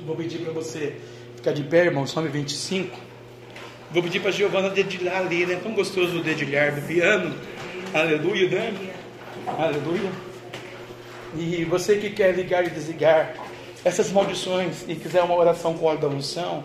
Vou 0.04 0.14
pedir 0.14 0.38
para 0.38 0.52
você 0.52 0.96
ficar 1.36 1.52
de 1.52 1.64
pé, 1.64 1.86
irmão, 1.86 2.06
Salmo 2.06 2.28
25. 2.28 2.96
Vou 3.90 4.02
pedir 4.02 4.20
para 4.20 4.28
a 4.28 4.32
Giovana 4.32 4.70
dedilhar 4.70 5.16
ali, 5.16 5.46
né? 5.46 5.58
Tão 5.62 5.72
gostoso 5.72 6.18
o 6.18 6.22
dedilhar 6.22 6.74
do 6.74 6.82
piano. 6.86 7.34
Aleluia, 7.94 8.48
né? 8.48 8.92
Aleluia. 9.46 10.10
E 11.36 11.64
você 11.64 11.96
que 11.96 12.10
quer 12.10 12.34
ligar 12.34 12.64
e 12.66 12.70
desligar 12.70 13.34
essas 13.84 14.10
maldições 14.10 14.84
e 14.88 14.94
quiser 14.94 15.22
uma 15.22 15.34
oração 15.34 15.74
com 15.74 15.86
óleo 15.86 15.98
da 15.98 16.08
unção, 16.08 16.64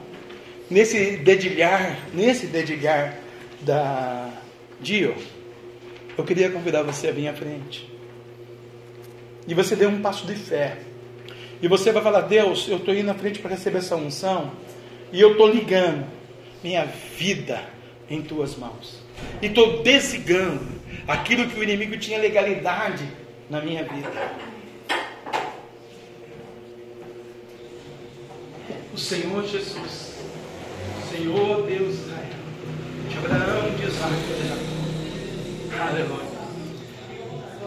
nesse 0.71 1.17
dedilhar, 1.17 1.99
nesse 2.13 2.47
dedilhar 2.47 3.17
da 3.59 4.31
Dio, 4.79 5.13
eu 6.17 6.23
queria 6.23 6.49
convidar 6.49 6.81
você 6.81 7.09
a 7.09 7.11
vir 7.11 7.27
à 7.27 7.33
frente. 7.33 7.91
E 9.47 9.53
você 9.53 9.75
dê 9.75 9.85
um 9.85 10.01
passo 10.01 10.25
de 10.25 10.33
fé. 10.33 10.79
E 11.61 11.67
você 11.67 11.91
vai 11.91 12.01
falar: 12.01 12.21
Deus, 12.21 12.67
eu 12.67 12.77
estou 12.77 12.95
indo 12.95 13.11
à 13.11 13.13
frente 13.13 13.39
para 13.39 13.51
receber 13.51 13.79
essa 13.79 13.95
unção. 13.95 14.51
E 15.11 15.19
eu 15.19 15.33
estou 15.33 15.49
ligando 15.49 16.05
minha 16.63 16.85
vida 16.85 17.61
em 18.09 18.21
tuas 18.21 18.55
mãos. 18.55 19.01
E 19.41 19.47
estou 19.47 19.83
desligando 19.83 20.65
aquilo 21.07 21.47
que 21.47 21.59
o 21.59 21.63
inimigo 21.63 21.97
tinha 21.97 22.17
legalidade 22.17 23.03
na 23.49 23.61
minha 23.61 23.83
vida. 23.83 24.09
O 28.93 28.97
Senhor 28.97 29.45
Jesus, 29.45 30.10
Senhor 31.11 31.67
Deus 31.67 31.95
Israel, 31.95 32.29
de 33.09 33.17
Abraão, 33.17 33.75
de 33.75 33.83
Isaac, 33.83 34.15
de. 35.69 35.77
Aleluia. 35.77 36.31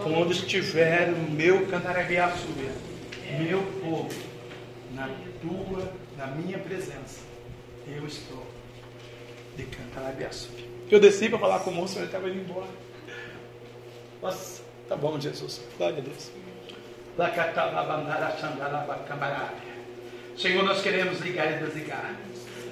Quando 0.01 0.31
estiver 0.31 1.09
o 1.09 1.31
meu 1.31 1.67
canarabiaçu, 1.67 2.47
meu 3.37 3.61
povo, 3.83 4.09
na 4.93 5.07
tua, 5.41 5.93
na 6.17 6.25
minha 6.27 6.57
presença, 6.57 7.19
eu 7.87 8.07
estou 8.07 8.43
de 9.55 9.63
canarabiaçu. 9.65 10.49
Eu 10.89 10.99
desci 10.99 11.29
para 11.29 11.37
falar 11.37 11.59
com 11.59 11.69
o 11.69 11.75
moço, 11.75 11.99
ele 11.99 12.05
estava 12.05 12.27
indo 12.27 12.39
embora. 12.39 12.69
Nossa, 14.23 14.63
tá 14.89 14.95
bom, 14.95 15.19
Jesus. 15.19 15.61
Glória 15.77 15.99
a 15.99 16.01
Deus. 16.01 16.31
Senhor, 20.35 20.63
nós 20.63 20.81
queremos 20.81 21.19
ligar 21.19 21.51
e 21.51 21.63
desligar 21.63 22.15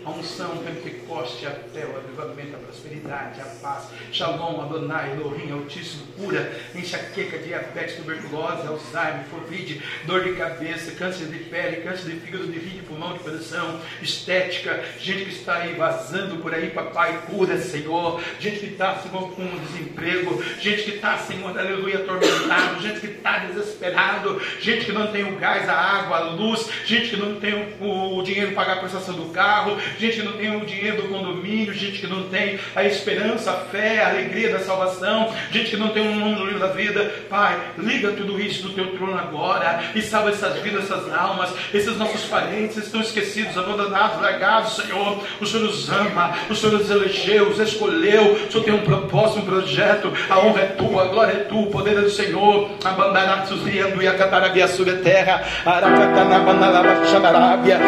a 0.05 0.09
unção, 0.09 0.57
Pentecoste, 0.57 1.45
a 1.47 1.51
fé, 1.51 1.85
o 1.85 1.97
avivamento, 1.97 2.55
a 2.55 2.59
prosperidade, 2.59 3.39
a 3.39 3.45
paz, 3.61 3.89
Shalom, 4.11 4.61
Adonai, 4.61 5.13
Elohim, 5.13 5.51
Altíssimo, 5.51 6.05
cura, 6.17 6.59
enxaqueca, 6.75 7.37
diabetes, 7.37 7.95
tuberculose, 7.95 8.67
Alzheimer, 8.67 9.25
Covid, 9.29 9.81
dor 10.05 10.23
de 10.23 10.33
cabeça, 10.33 10.91
câncer 10.91 11.27
de 11.27 11.39
pele, 11.45 11.77
câncer 11.77 12.11
de 12.11 12.19
fígado, 12.19 12.47
de 12.47 12.59
rim, 12.59 12.77
de 12.77 12.81
pulmão, 12.81 13.13
de 13.13 13.19
coração, 13.19 13.79
estética, 14.01 14.83
gente 14.99 15.25
que 15.25 15.35
está 15.35 15.57
aí 15.57 15.73
vazando 15.75 16.37
por 16.37 16.53
aí, 16.53 16.69
papai, 16.71 17.21
cura, 17.27 17.57
Senhor, 17.57 18.21
gente 18.39 18.59
que 18.59 18.65
está, 18.67 18.95
Senhor, 18.97 19.31
com 19.31 19.45
desemprego, 19.59 20.43
gente 20.59 20.83
que 20.83 20.91
está, 20.95 21.17
Senhor, 21.17 21.57
aleluia, 21.57 21.99
atormentado, 21.99 22.81
gente 22.81 22.99
que 22.99 23.07
está 23.07 23.39
desesperado, 23.39 24.41
gente 24.59 24.85
que 24.85 24.91
não 24.91 25.07
tem 25.11 25.23
o 25.23 25.37
gás, 25.37 25.69
a 25.69 25.73
água, 25.73 26.17
a 26.17 26.29
luz, 26.31 26.67
gente 26.85 27.11
que 27.11 27.17
não 27.17 27.39
tem 27.39 27.53
o, 27.79 28.17
o 28.17 28.23
dinheiro 28.23 28.51
para 28.53 28.63
pagar 28.63 28.77
a 28.77 28.79
prestação 28.79 29.15
do 29.15 29.31
carro, 29.31 29.77
gente 29.99 30.17
que 30.17 30.23
não 30.23 30.33
tem 30.33 30.55
o 30.55 30.65
dinheiro 30.65 31.03
do 31.03 31.09
condomínio, 31.09 31.73
gente 31.73 31.99
que 31.99 32.07
não 32.07 32.23
tem 32.23 32.59
a 32.75 32.83
esperança, 32.83 33.51
a 33.51 33.55
fé, 33.55 34.03
a 34.03 34.09
alegria 34.09 34.51
da 34.51 34.59
salvação, 34.59 35.31
gente 35.51 35.71
que 35.71 35.77
não 35.77 35.89
tem 35.89 36.01
um 36.03 36.15
nome 36.15 36.35
no 36.35 36.45
livro 36.45 36.59
da 36.59 36.67
vida. 36.67 37.11
Pai, 37.29 37.57
liga 37.77 38.11
tudo 38.11 38.39
isso 38.39 38.63
do 38.63 38.73
teu 38.73 38.95
trono 38.95 39.17
agora 39.17 39.83
e 39.95 40.01
salva 40.01 40.29
essas 40.29 40.59
vidas, 40.59 40.83
essas 40.83 41.11
almas, 41.13 41.53
esses 41.73 41.97
nossos 41.97 42.25
parentes 42.25 42.77
estão 42.77 43.01
esquecidos, 43.01 43.57
abandonados, 43.57 44.21
largados, 44.21 44.75
Senhor. 44.75 45.23
O 45.39 45.45
Senhor 45.45 45.65
os 45.65 45.89
ama, 45.89 46.33
o 46.49 46.55
Senhor 46.55 46.75
os 46.75 46.89
elegeu, 46.89 47.49
os 47.49 47.59
escolheu, 47.59 48.33
o 48.33 48.51
Senhor 48.51 48.63
tem 48.63 48.73
um 48.73 48.83
propósito, 48.83 49.39
um 49.39 49.45
projeto, 49.45 50.11
a 50.29 50.39
honra 50.39 50.61
é 50.61 50.65
tua, 50.67 51.03
a 51.03 51.07
glória 51.07 51.33
é 51.33 51.43
tua, 51.43 51.61
o 51.61 51.67
poder 51.67 51.97
é 51.97 52.01
do 52.01 52.09
Senhor. 52.09 52.69
Abandanatos 52.83 53.63
riando 53.63 54.01
e 54.01 54.07
acatarabia 54.07 54.67
sobre 54.67 54.93
a 54.93 54.97
terra, 54.97 55.43
aracatanabanalaba 55.65 57.05
xadarabia, 57.05 57.79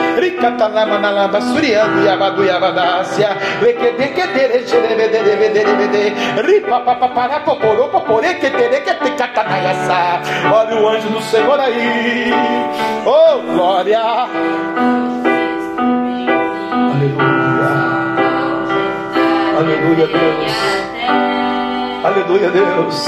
Olha 10.51 10.75
o 10.81 10.87
anjo 10.89 11.09
do 11.09 11.21
Senhor 11.21 11.59
aí. 11.59 12.31
Oh, 13.05 13.39
glória. 13.53 13.99
Aleluia. 16.93 17.45
Aleluia, 19.57 20.07
Deus. 20.07 20.53
Aleluia, 22.03 22.49
Deus. 22.51 23.07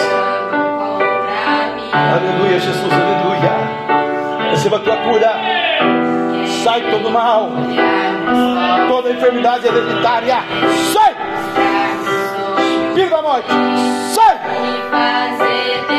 Aleluia, 1.94 2.60
Jesus, 2.60 2.94
aleluia. 2.94 4.50
Receba 4.52 4.78
a 4.78 4.80
tua 4.80 4.98
cura. 4.98 5.34
Sai 6.64 6.82
todo 6.90 7.10
mal. 7.12 7.50
Enfermidade 9.28 9.68
hereditária. 9.68 10.38
Sai! 10.94 11.16
Espírito 12.88 13.10
da 13.10 13.22
morte. 13.22 13.50
Sai! 14.16 15.97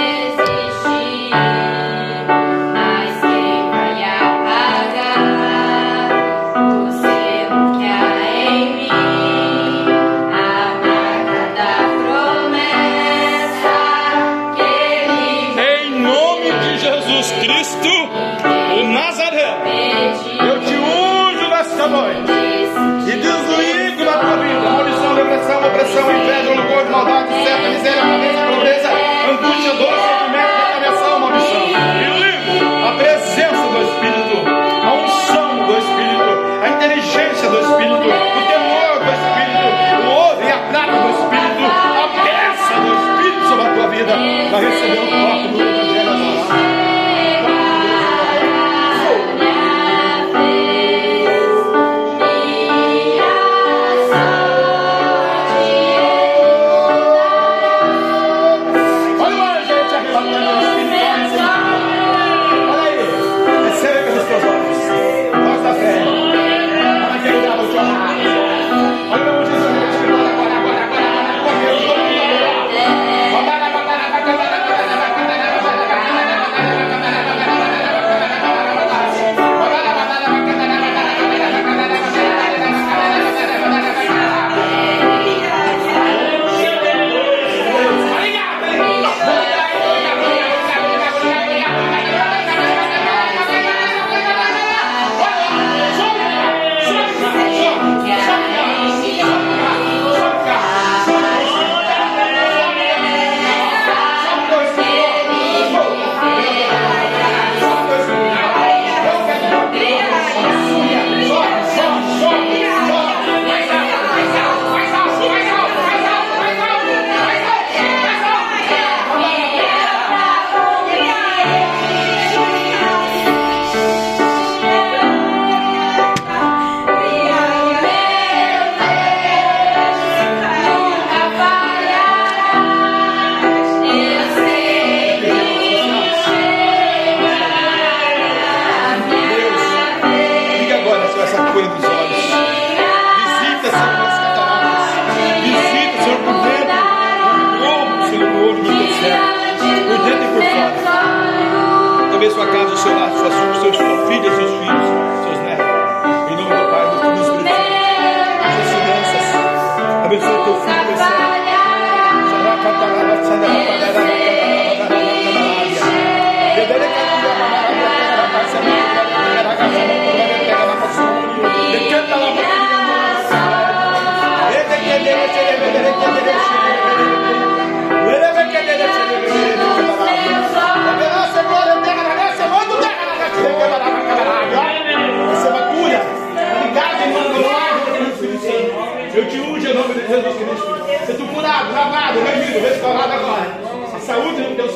Vida, 44.16 44.58
receber 44.58 44.98
o 45.00 45.06
toque 45.06 45.48
do 45.48 45.67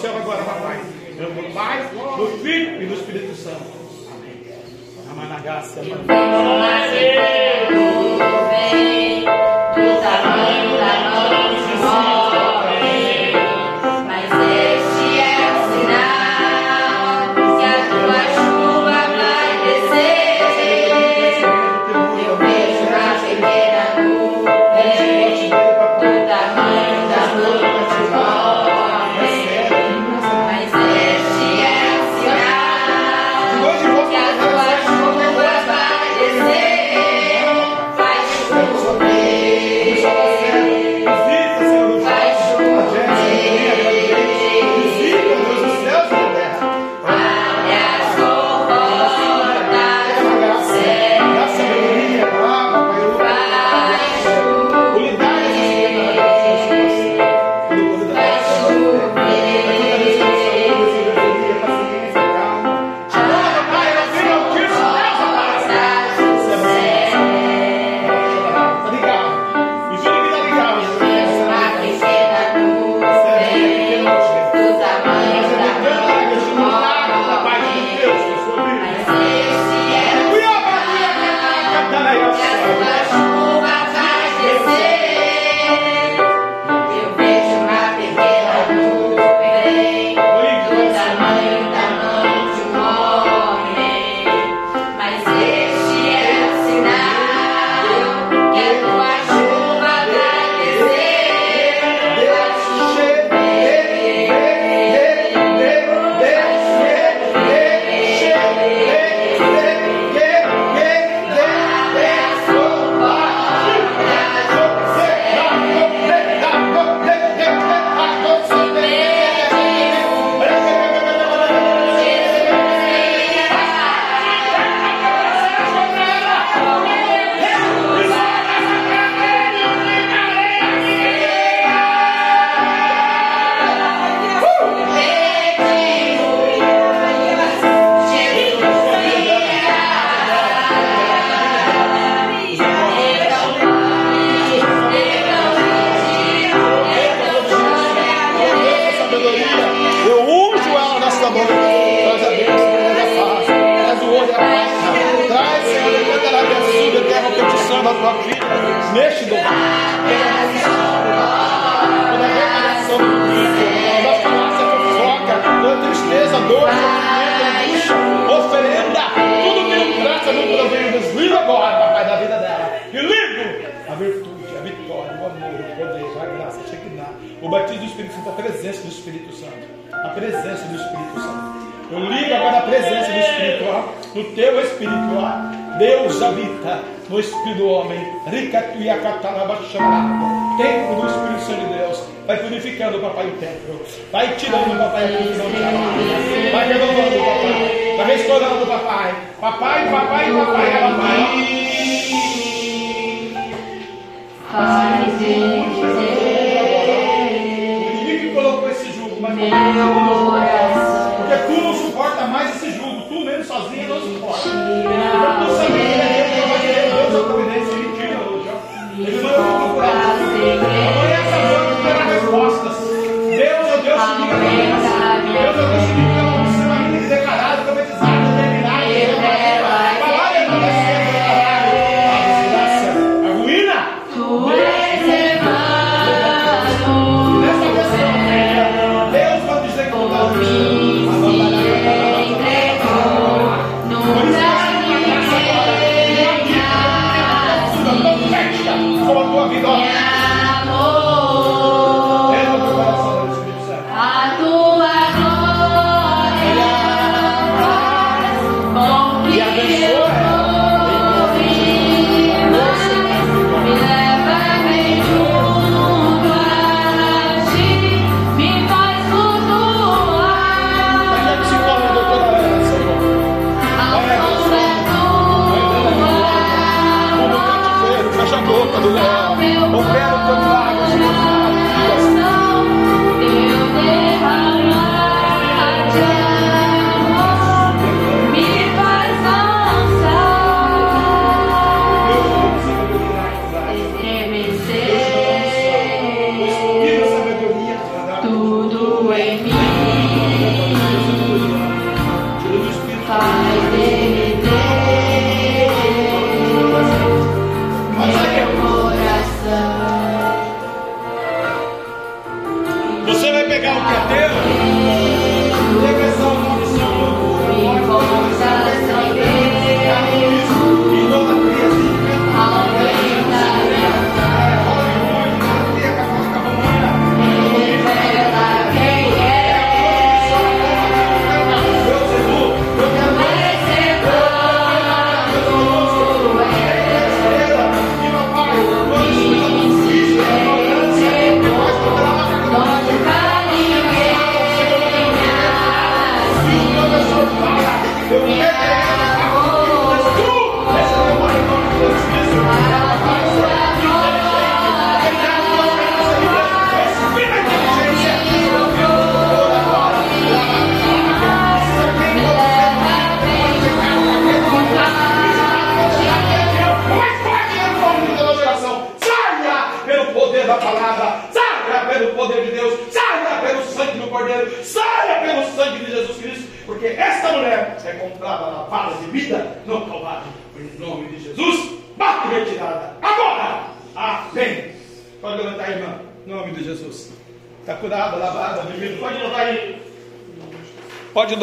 céu 0.03 0.16
agora, 0.16 0.43
papai. 0.43 0.81
Eu 1.16 1.33
No 1.33 1.55
Pai, 1.55 1.89
no 1.95 2.27
Filho 2.39 2.83
e 2.83 2.87
no 2.87 2.95
Espírito 2.95 3.37
Santo. 3.37 3.62
Amém. 4.11 4.43
Amém. 5.81 7.91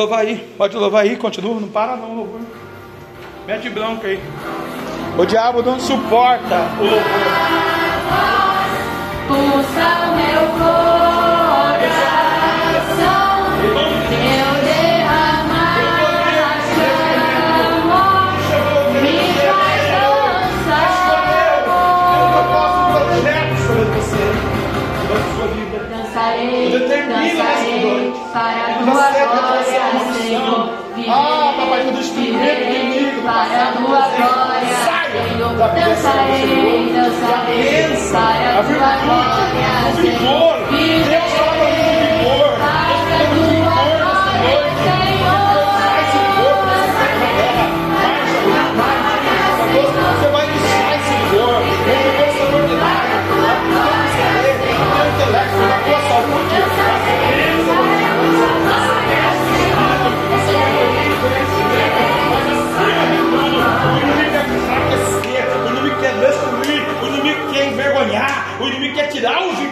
louvar 0.09 0.19
aí, 0.21 0.53
pode 0.57 0.75
louvar 0.75 1.03
aí, 1.03 1.15
continua, 1.15 1.59
não 1.59 1.67
para 1.67 1.95
não, 1.95 2.15
louvor. 2.15 2.41
Mete 3.45 3.69
bronca 3.69 4.07
aí. 4.07 4.19
O 5.17 5.25
diabo 5.25 5.61
não 5.61 5.79
suporta 5.79 6.55
o 6.79 6.83
louvor. 6.83 7.28
Dançarei, 35.59 35.75
dançarei, 35.75 36.93
Dançarei, 36.93 37.89
dançarei 37.89 38.47
é 38.47 38.51
para 38.53 38.59
a 38.59 38.63
tua 38.63 38.95
glória, 39.03 39.93
Senhor. 39.95 40.78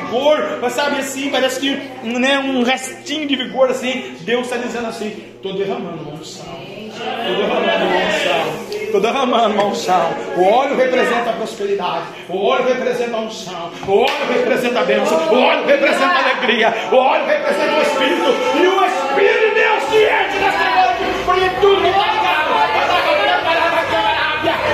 vigor, 0.07 0.59
mas 0.61 0.73
sabe 0.73 0.99
assim, 0.99 1.29
parece 1.29 1.59
que 1.59 1.69
né, 2.03 2.39
um 2.39 2.63
restinho 2.63 3.27
de 3.27 3.35
vigor 3.35 3.69
assim. 3.69 4.15
Deus 4.21 4.45
está 4.45 4.57
dizendo 4.57 4.87
assim: 4.87 5.23
estou 5.35 5.53
derramando 5.53 6.01
uma 6.03 6.13
unção, 6.13 6.45
estou 6.63 7.35
derramando 7.35 7.85
uma 7.85 7.97
unção. 7.97 8.77
Estou 8.87 9.01
derramando 9.01 9.53
uma 9.53 9.65
unção. 9.65 10.13
O 10.37 10.43
óleo 10.45 10.77
representa 10.77 11.29
a 11.29 11.33
prosperidade. 11.33 12.05
O 12.29 12.37
óleo 12.37 12.67
representa 12.67 13.17
a 13.17 13.19
unção. 13.19 13.71
O 13.85 13.97
óleo 13.99 14.33
representa 14.33 14.79
a 14.79 14.83
bênção. 14.85 15.17
O 15.27 15.41
óleo 15.41 15.65
representa 15.65 16.05
a 16.05 16.23
alegria. 16.23 16.73
O 16.89 16.95
óleo 16.95 17.25
representa 17.25 17.75
o 17.75 17.81
Espírito. 17.81 18.29
E 18.55 18.65
o 18.65 18.85
Espírito 18.85 19.49
de 19.49 19.55
Deus 19.55 19.83
ciente 19.89 20.37
dessa 20.39 20.69
noite. 20.71 21.03
Porque 21.25 21.49
tudo 21.59 21.85
está 21.85 22.13
ligado. 22.13 22.37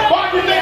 Pode 0.09 0.41
ter 0.43 0.61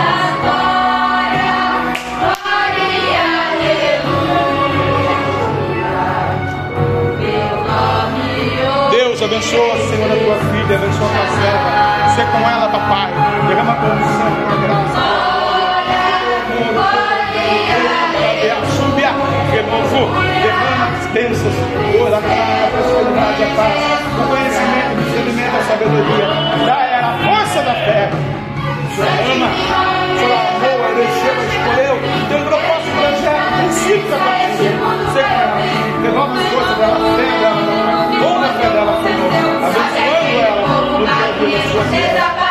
Abençoa, 9.31 9.77
Senhor, 9.87 10.11
a 10.11 10.15
tua 10.17 10.35
filha, 10.51 10.75
abençoa 10.75 11.07
a 11.07 11.11
tua 11.15 11.27
serva. 11.39 11.71
Ser 12.15 12.27
com 12.31 12.39
ela, 12.49 12.67
papai. 12.67 13.13
Derrama 13.47 13.71
a 13.71 13.75
tua 13.75 13.95
glória, 13.95 14.27
a 14.27 14.45
tua 14.49 14.57
graça. 14.57 14.99
Assume 18.61 19.03
a 19.05 19.11
renovo. 19.51 20.11
Derrama 20.43 20.85
as 20.97 21.05
bênçãos. 21.13 21.55
Ora, 22.01 22.17
a 22.17 22.19
prosperidade, 22.71 23.43
a 23.43 23.55
paz, 23.55 24.03
o 24.11 24.27
conhecimento, 24.27 24.91
o 24.91 25.01
discernimento, 25.01 25.55
a 25.55 25.63
sabedoria. 25.63 26.27
Dá 26.65 26.79
ela 26.87 27.07
a 27.07 27.17
força 27.23 27.59
da 27.61 27.73
fé. 27.73 28.11
Sua 28.95 29.05
ama, 29.05 29.47
Senhor 30.19 30.41
amou, 30.43 30.77
ela 30.89 31.03
escolheu, 31.07 31.95
dando 32.29 32.50
Cita 33.81 34.15
para 34.17 34.95
você. 34.97 35.25
Devolve 36.03 36.39
as 36.39 36.47
coisas 36.53 36.77
dela, 36.77 36.99
tenha 37.15 37.39
dela, 37.39 37.61
honra 38.23 38.45
a 38.45 38.53
fé 38.53 38.69
dela, 38.69 39.03
Senhor. 39.03 39.31
Abençoando 39.65 40.39
ela 40.39 40.99
no 40.99 41.07
tempo 41.07 41.51
da 41.51 41.61
sua. 41.71 42.50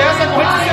essa 0.00 0.22
é 0.22 0.26
corrente 0.26 0.67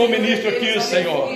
Abençoa 0.00 0.08
ministro 0.08 0.48
aqui, 0.48 0.80
Senhor. 0.80 1.28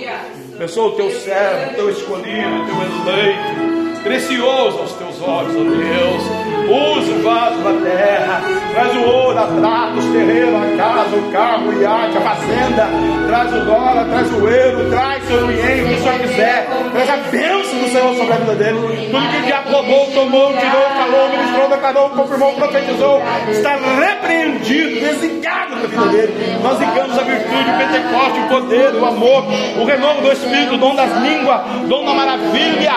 Abençoa 0.55 0.87
o 0.87 0.91
teu 0.93 1.11
servo, 1.11 1.71
o 1.71 1.75
teu 1.75 1.89
escolhido, 1.91 2.61
o 2.61 2.65
teu 2.65 3.13
eleito. 3.13 3.75
Precioso 4.03 4.79
aos 4.79 4.93
teus 4.93 5.21
olhos, 5.21 5.55
ó 5.55 5.63
Deus. 5.63 6.23
Usa 6.65 7.11
o 7.11 7.21
vaso 7.21 7.57
da 7.61 7.73
terra. 7.87 8.41
Traz 8.73 8.95
o 8.95 9.01
ouro, 9.01 9.37
a 9.37 9.47
prata, 9.47 9.99
os 9.99 10.05
terrenos, 10.05 10.55
a 10.55 10.77
casa, 10.77 11.15
o 11.15 11.31
carro, 11.31 11.69
o 11.69 11.81
iate, 11.81 12.17
a 12.17 12.21
fazenda. 12.21 12.87
Traz 13.27 13.53
o 13.53 13.65
dólar, 13.65 14.05
traz 14.09 14.31
o 14.31 14.47
euro, 14.47 14.89
traz 14.89 15.23
o 15.29 15.35
o 15.35 15.47
que 15.47 15.93
o 15.93 16.03
Senhor 16.03 16.19
quiser. 16.19 16.67
Traz 16.91 17.09
a 17.09 17.17
bênção 17.17 17.79
do 17.79 17.87
Senhor 17.89 18.15
sobre 18.15 18.33
a 18.33 18.37
vida 18.37 18.55
dele. 18.55 18.79
Tudo 19.11 19.31
que 19.31 19.37
o 19.37 19.45
diabo 19.45 19.71
roubou, 19.71 20.11
tomou, 20.11 20.47
tirou, 20.53 20.89
falou, 20.89 21.29
ministrou, 21.29 21.69
declarou, 21.69 22.09
confirmou, 22.09 22.53
profetizou. 22.53 23.21
Está 23.49 23.75
repreendido, 23.75 24.99
desligado 24.99 25.74
da 25.87 25.87
vida 25.87 26.05
dele. 26.11 26.59
Nós 26.61 26.79
ligamos 26.79 27.17
a 27.17 27.23
virtude, 27.23 27.69
o 27.69 27.77
Pentecoste, 27.77 28.39
o 28.39 28.47
poder, 28.47 28.95
o 28.95 29.05
amor, 29.05 29.45
o 29.77 29.85
renovo 29.85 30.21
do 30.21 30.31
Espírito, 30.31 30.75
o 30.75 30.77
dom 30.77 30.95
das 30.95 31.11
línguas, 31.21 31.61
dom 31.87 32.05
da 32.05 32.13
maravilha, 32.13 32.93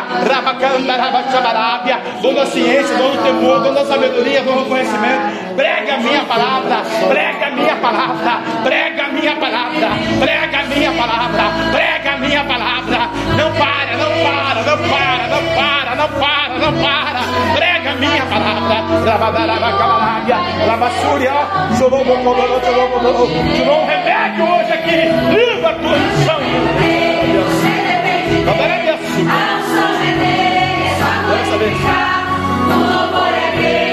dom 2.23 2.35
da 2.35 2.47
ciência, 2.47 2.97
dom 2.97 3.11
do 3.11 3.23
temor, 3.23 3.61
dom 3.61 3.75
da 3.75 3.85
sabedoria, 3.85 4.43
dom 4.43 4.57
do 4.57 4.65
conhecimento. 4.67 5.55
Prega 5.57 5.95
a 5.95 5.99
minha 5.99 6.25
palavra, 6.25 6.83
prega 7.09 7.47
a 7.47 7.51
minha 7.51 7.77
palavra, 7.77 8.43
prega 8.63 9.05
a 9.05 9.09
minha 9.09 9.37
palavra, 9.37 9.89
prega 10.21 10.59
a 10.59 10.65
minha 10.65 10.93
palavra, 10.93 11.45
prega 11.73 12.13
a 12.13 12.19
minha 12.19 12.45
palavra. 12.45 12.98
Não 13.37 13.53
para, 13.53 13.97
não 13.97 14.11
para, 14.25 14.63
não 14.63 14.79
para, 14.89 15.29
não 15.29 15.43
para, 15.55 15.95
não 15.97 16.09
para, 16.21 16.59
não 16.59 16.73
para. 16.83 17.21
Prega 17.57 17.91
a 17.91 17.95
minha 17.95 18.25
palavra. 18.27 18.79
Lavassúria, 20.67 21.33
chorou 21.79 22.03
um 23.83 23.87
remédio 23.87 24.45
hoje 24.45 24.73
aqui. 24.73 24.97
Livra 25.35 25.71
a 25.71 25.75
tua 25.75 25.97
unção. 25.97 26.41
Vamos 31.29 31.49
saber. 31.49 31.73
O 32.69 32.77
louvor 32.79 33.29
é 33.29 33.51
dele, 33.57 33.88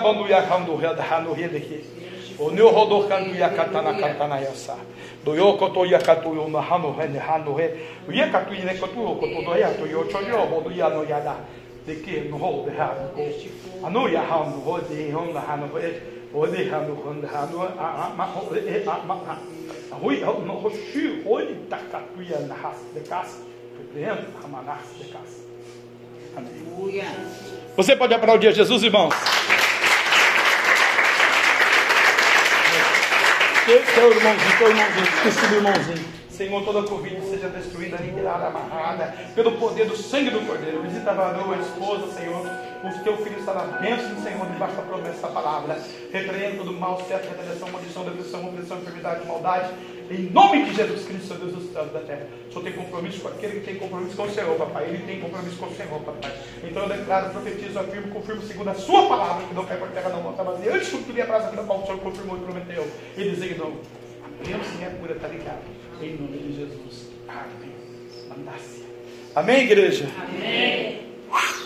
bodu 0.00 0.28
ya 0.28 0.40
no 0.48 0.78
no 12.30 12.38
ho 12.38 12.64
de 12.64 12.72
ha 12.76 12.88
ko. 13.14 13.22
Anu 13.84 14.08
ya 14.08 14.22
hanu 14.22 14.60
ho 14.64 14.80
de 14.80 15.12
hon 15.12 15.34
na 15.34 15.40
hanu 15.40 15.68
he. 15.76 15.92
O 16.34 16.46
de 16.46 16.64
hanu 16.70 16.96
hon 17.04 17.20
da 17.20 17.28
hanu 17.28 17.60
a 17.60 17.68
a 17.78 18.14
ma 18.16 18.24
ho 18.24 18.54
e 18.54 18.82
a 18.86 19.04
ma 19.06 19.14
ha. 19.26 19.38
Hui 20.00 20.20
ho 20.22 20.42
no 20.44 20.54
ho 20.54 20.70
shu 20.70 21.22
ho 21.24 21.38
ni 21.38 21.54
takatuya 21.68 22.48
na 22.48 22.54
has 22.54 22.78
de 22.94 23.00
kas. 23.00 23.42
Amanas 24.44 24.98
de 24.98 25.04
kas. 25.12 25.44
Amém. 26.36 27.04
Você 27.76 27.96
pode 27.96 28.14
aplaudir 28.14 28.48
a 28.48 28.52
Jesus, 28.52 28.82
irmãos? 28.82 29.14
Teu 33.64 34.12
irmãozinho, 34.12 34.58
teu 34.58 34.68
irmãozinho, 34.68 35.06
esqueci 35.06 35.46
do 35.46 35.54
irmãozinho. 35.54 36.04
Senhor, 36.28 36.64
toda 36.64 36.86
Covid 36.86 37.18
seja 37.22 37.48
destruída, 37.48 37.96
aniquilada, 37.96 38.48
amarrada, 38.48 39.14
pelo 39.34 39.52
poder 39.52 39.86
do 39.86 39.96
sangue 39.96 40.30
do 40.30 40.40
Cordeiro. 40.40 40.82
Visita 40.82 41.12
a 41.12 41.14
varoa, 41.14 41.56
a 41.56 41.60
esposa, 41.60 42.12
Senhor. 42.12 42.46
O 42.84 43.02
teu 43.02 43.16
filho 43.16 43.38
está 43.38 43.54
na 43.54 43.78
bênção 43.78 44.14
do 44.14 44.22
Senhor, 44.22 44.46
debaixo 44.46 44.76
da 44.76 44.82
promessa 44.82 45.22
da 45.22 45.28
palavra. 45.28 45.78
Repreenda 46.12 46.58
todo 46.58 46.72
mal, 46.74 47.02
certo, 47.06 47.30
retaliação, 47.30 47.70
maldição, 47.70 48.04
depressão, 48.04 48.46
opressão, 48.46 48.78
enfermidade, 48.78 49.26
maldade. 49.26 49.70
Em 50.10 50.30
nome 50.30 50.66
de 50.66 50.74
Jesus 50.74 51.06
Cristo, 51.06 51.34
Deus 51.34 51.52
dos 51.54 51.72
céus 51.72 51.90
da 51.92 52.00
terra. 52.00 52.26
O 52.46 52.52
Senhor 52.52 52.64
tem 52.64 52.72
compromisso 52.74 53.20
com 53.22 53.28
aquele 53.28 53.60
que 53.60 53.66
tem 53.66 53.76
compromisso 53.76 54.14
com 54.14 54.24
o 54.24 54.30
Senhor, 54.30 54.54
papai. 54.56 54.84
Ele 54.84 54.98
tem 55.06 55.18
compromisso 55.18 55.56
com 55.56 55.66
o 55.66 55.74
Senhor, 55.74 55.98
papai. 56.00 56.32
Então 56.62 56.82
eu 56.82 56.88
declaro, 56.90 57.30
profetizo, 57.30 57.78
afirmo, 57.78 58.12
confirmo, 58.12 58.42
segundo 58.42 58.68
a 58.68 58.74
sua 58.74 59.08
palavra, 59.08 59.46
que 59.46 59.54
não 59.54 59.64
cai 59.64 59.78
por 59.78 59.88
terra, 59.88 60.10
não 60.10 60.20
volta 60.20 60.44
vazia. 60.44 60.74
Antes 60.74 60.90
de 60.90 60.98
tudo, 60.98 61.22
a 61.22 61.24
praça 61.24 61.48
vida, 61.48 61.62
qual 61.62 61.80
o 61.80 61.86
Senhor 61.86 62.00
confirmou 62.00 62.36
e 62.36 62.40
prometeu. 62.40 62.86
E 63.16 63.24
designou. 63.24 63.80
A 64.22 64.44
bênção 64.44 64.80
e 64.80 64.84
a 64.84 64.90
cura 64.90 65.14
está 65.14 65.28
ligada. 65.28 65.62
Em 66.02 66.16
nome 66.16 66.36
de 66.36 66.56
Jesus. 66.56 67.08
Amém. 67.26 67.74
Amém, 69.34 69.64
igreja? 69.64 70.06
Amém. 70.22 71.03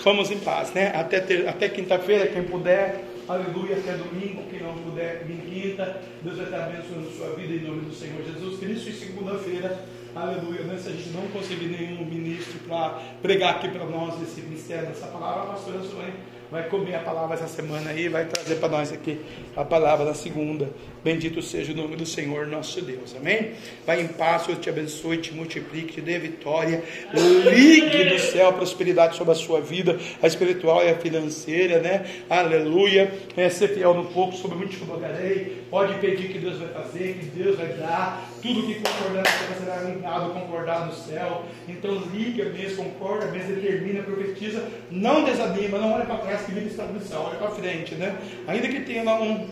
Vamos 0.05 0.31
em 0.31 0.39
paz, 0.39 0.73
né? 0.73 0.93
Até, 0.95 1.21
ter- 1.21 1.49
até 1.49 1.69
quinta-feira, 1.69 2.27
quem 2.27 2.43
puder. 2.45 3.05
Aleluia, 3.29 3.77
até 3.77 3.93
domingo, 3.93 4.43
quem 4.51 4.61
não 4.63 4.73
puder, 4.75 5.23
vir 5.27 5.37
quinta. 5.43 6.01
Deus 6.23 6.37
vai 6.37 6.47
estar 6.47 6.65
abençoando 6.65 7.11
sua 7.11 7.35
vida 7.37 7.53
em 7.53 7.61
nome 7.69 7.83
do 7.83 7.95
Senhor 7.95 8.23
Jesus 8.25 8.59
Cristo. 8.59 8.89
E 8.89 8.93
segunda-feira, 8.95 9.85
aleluia, 10.17 10.63
né? 10.63 10.79
Se 10.79 10.89
a 10.89 10.93
gente 10.93 11.11
não 11.11 11.29
conseguir 11.29 11.67
nenhum 11.67 12.07
ministro 12.07 12.59
para 12.67 12.99
pregar 13.21 13.57
aqui 13.57 13.69
para 13.69 13.85
nós 13.85 14.15
esse 14.23 14.41
mistério 14.41 14.87
dessa 14.87 15.09
palavra, 15.09 15.43
a 15.43 15.47
pastora 15.53 15.81
Zoe 15.81 16.13
vai 16.51 16.63
comer 16.71 16.95
a 16.95 17.01
palavra 17.01 17.35
essa 17.35 17.47
semana 17.49 17.91
aí, 17.91 18.09
vai 18.09 18.25
trazer 18.25 18.55
para 18.55 18.71
nós 18.71 18.91
aqui 18.91 19.21
a 19.55 19.63
palavra 19.63 20.07
da 20.07 20.15
segunda. 20.15 20.71
Bendito 21.05 21.41
seja 21.41 21.73
o 21.73 21.77
nome 21.77 21.97
do 21.97 22.05
Senhor 22.05 22.47
nosso 22.47 22.83
Deus, 22.83 23.15
amém? 23.17 23.53
Vai 23.87 24.01
em 24.01 24.09
paz, 24.09 24.43
Senhor 24.43 24.59
te 24.59 24.69
abençoe, 24.69 25.19
te 25.19 25.33
multiplique, 25.33 25.95
te 25.95 26.01
dê 26.01 26.19
vitória, 26.19 26.83
ligue 27.15 28.05
do 28.05 28.19
céu 28.19 28.49
a 28.49 28.53
prosperidade 28.53 29.17
sobre 29.17 29.33
a 29.33 29.37
sua 29.37 29.61
vida, 29.61 29.99
a 30.21 30.27
espiritual 30.27 30.85
e 30.85 30.91
a 30.91 30.97
financeira, 30.97 31.79
né? 31.81 32.05
Aleluia. 32.29 33.13
É, 33.37 33.49
ser 33.49 33.69
fiel 33.69 33.95
no 33.95 34.07
pouco, 34.07 34.35
sobre 34.35 34.57
muito 34.57 34.71
te 34.71 34.79
colocarei. 34.79 35.63
Pode 35.71 35.95
pedir 35.99 36.29
que 36.29 36.39
Deus 36.39 36.59
vai 36.59 36.69
fazer, 36.69 37.19
que 37.19 37.27
Deus 37.27 37.57
vai 37.57 37.69
dar. 37.69 38.29
Tudo 38.43 38.67
que 38.67 38.75
concordar 38.75 39.23
terra 39.23 39.57
será 39.61 39.91
ligado, 39.91 40.33
concordar 40.33 40.87
no 40.87 40.93
céu. 40.93 41.45
Então 41.69 42.03
liga 42.13 42.45
mesmo, 42.47 42.85
concorda 42.85 43.27
mesmo, 43.27 43.55
determina, 43.55 44.03
profetiza. 44.03 44.69
Não 44.91 45.25
desanima, 45.25 45.79
não 45.79 45.93
olha 45.93 46.07
para 46.07 46.19
trás 46.19 46.43
que 46.43 46.53
vida 46.53 46.67
está 46.67 46.85
no 46.85 47.01
céu, 47.01 47.27
olha 47.29 47.39
para 47.39 47.51
frente, 47.51 47.95
né? 47.95 48.17
Ainda 48.47 48.67
que 48.69 48.81
tenha 48.81 49.05
lá 49.05 49.21
um 49.21 49.47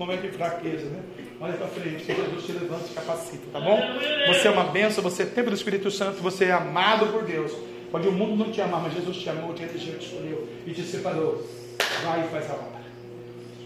momento 0.00 0.22
de 0.22 0.30
fraqueza, 0.30 0.86
né? 0.86 1.00
Olha 1.38 1.52
para 1.54 1.66
frente, 1.68 2.04
que 2.04 2.14
Jesus 2.14 2.44
te 2.44 2.52
levanta 2.52 2.84
e 2.90 2.94
capacita, 2.94 3.44
tá 3.52 3.60
bom? 3.60 3.78
Você 4.28 4.48
é 4.48 4.50
uma 4.50 4.64
benção, 4.64 5.04
você 5.04 5.24
é 5.24 5.26
templo 5.26 5.50
do 5.50 5.56
Espírito 5.56 5.90
Santo, 5.90 6.22
você 6.22 6.46
é 6.46 6.52
amado 6.52 7.06
por 7.08 7.22
Deus. 7.22 7.52
Pode 7.92 8.08
o 8.08 8.12
mundo 8.12 8.44
não 8.44 8.50
te 8.50 8.62
amar, 8.62 8.80
mas 8.82 8.94
Jesus 8.94 9.18
te 9.18 9.28
amou, 9.28 9.52
te 9.52 9.62
elegeu, 9.62 9.98
te 9.98 10.06
escolheu 10.06 10.48
e 10.66 10.72
te 10.72 10.82
separou. 10.82 11.46
Vai 12.04 12.24
e 12.24 12.28
faz 12.28 12.50
a 12.50 12.54
obra. 12.54 12.80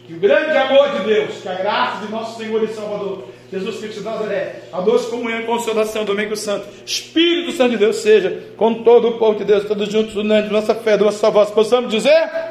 Que 0.07 0.15
o 0.15 0.19
grande 0.19 0.57
amor 0.57 0.99
de 0.99 1.05
Deus, 1.05 1.41
que 1.41 1.49
a 1.49 1.55
graça 1.55 2.05
de 2.05 2.11
nosso 2.11 2.39
Senhor 2.39 2.63
e 2.65 2.69
Salvador, 2.69 3.29
Jesus 3.53 3.79
Cristo 3.79 3.99
de 4.01 4.05
Nazaré, 4.05 4.63
a 4.73 4.81
doce 4.81 5.09
comunhão 5.09 5.41
e 5.41 5.45
consolação 5.45 6.05
do 6.05 6.15
Domingo 6.15 6.37
Santo, 6.37 6.67
Espírito 6.85 7.53
Santo 7.53 7.71
de 7.71 7.77
Deus 7.77 7.97
seja 7.97 8.51
com 8.57 8.83
todo 8.83 9.09
o 9.09 9.19
povo 9.19 9.39
de 9.39 9.45
Deus, 9.45 9.65
todos 9.65 9.89
juntos, 9.89 10.17
unânimes, 10.17 10.51
nossa 10.51 10.75
fé, 10.75 10.97
nossa 10.97 11.31
voz, 11.31 11.51
possamos 11.51 11.91
dizer? 11.91 12.11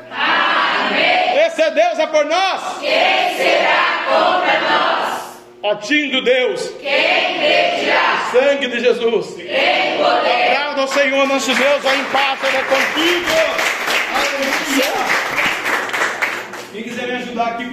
Amém! 0.09 0.42
É 1.57 1.71
Deus, 1.71 1.99
é 1.99 2.07
por 2.07 2.25
nós? 2.25 2.61
Quem 2.79 3.37
será 3.37 4.03
contra 4.07 4.59
nós? 4.59 5.73
Atindo 5.73 6.21
Deus. 6.23 6.69
Quem 6.81 7.39
medirá? 7.39 8.27
O 8.27 8.31
sangue 8.31 8.67
de 8.67 8.79
Jesus. 8.79 9.35
Quem 9.35 9.97
poder? 9.97 10.57
Aplauda 10.57 10.81
ao 10.81 10.87
Senhor 10.87 11.27
nosso 11.27 11.53
Deus, 11.53 11.83
vai 11.83 11.95
em 11.95 12.03
paz, 12.05 12.39
Ele 12.43 12.57
é 12.57 12.63
contigo. 12.63 13.31
Aleluia. 14.15 14.93
Quem 16.73 16.83
quiser 16.83 17.07
me 17.07 17.13
ajudar 17.13 17.47
aqui 17.49 17.65
com 17.65 17.71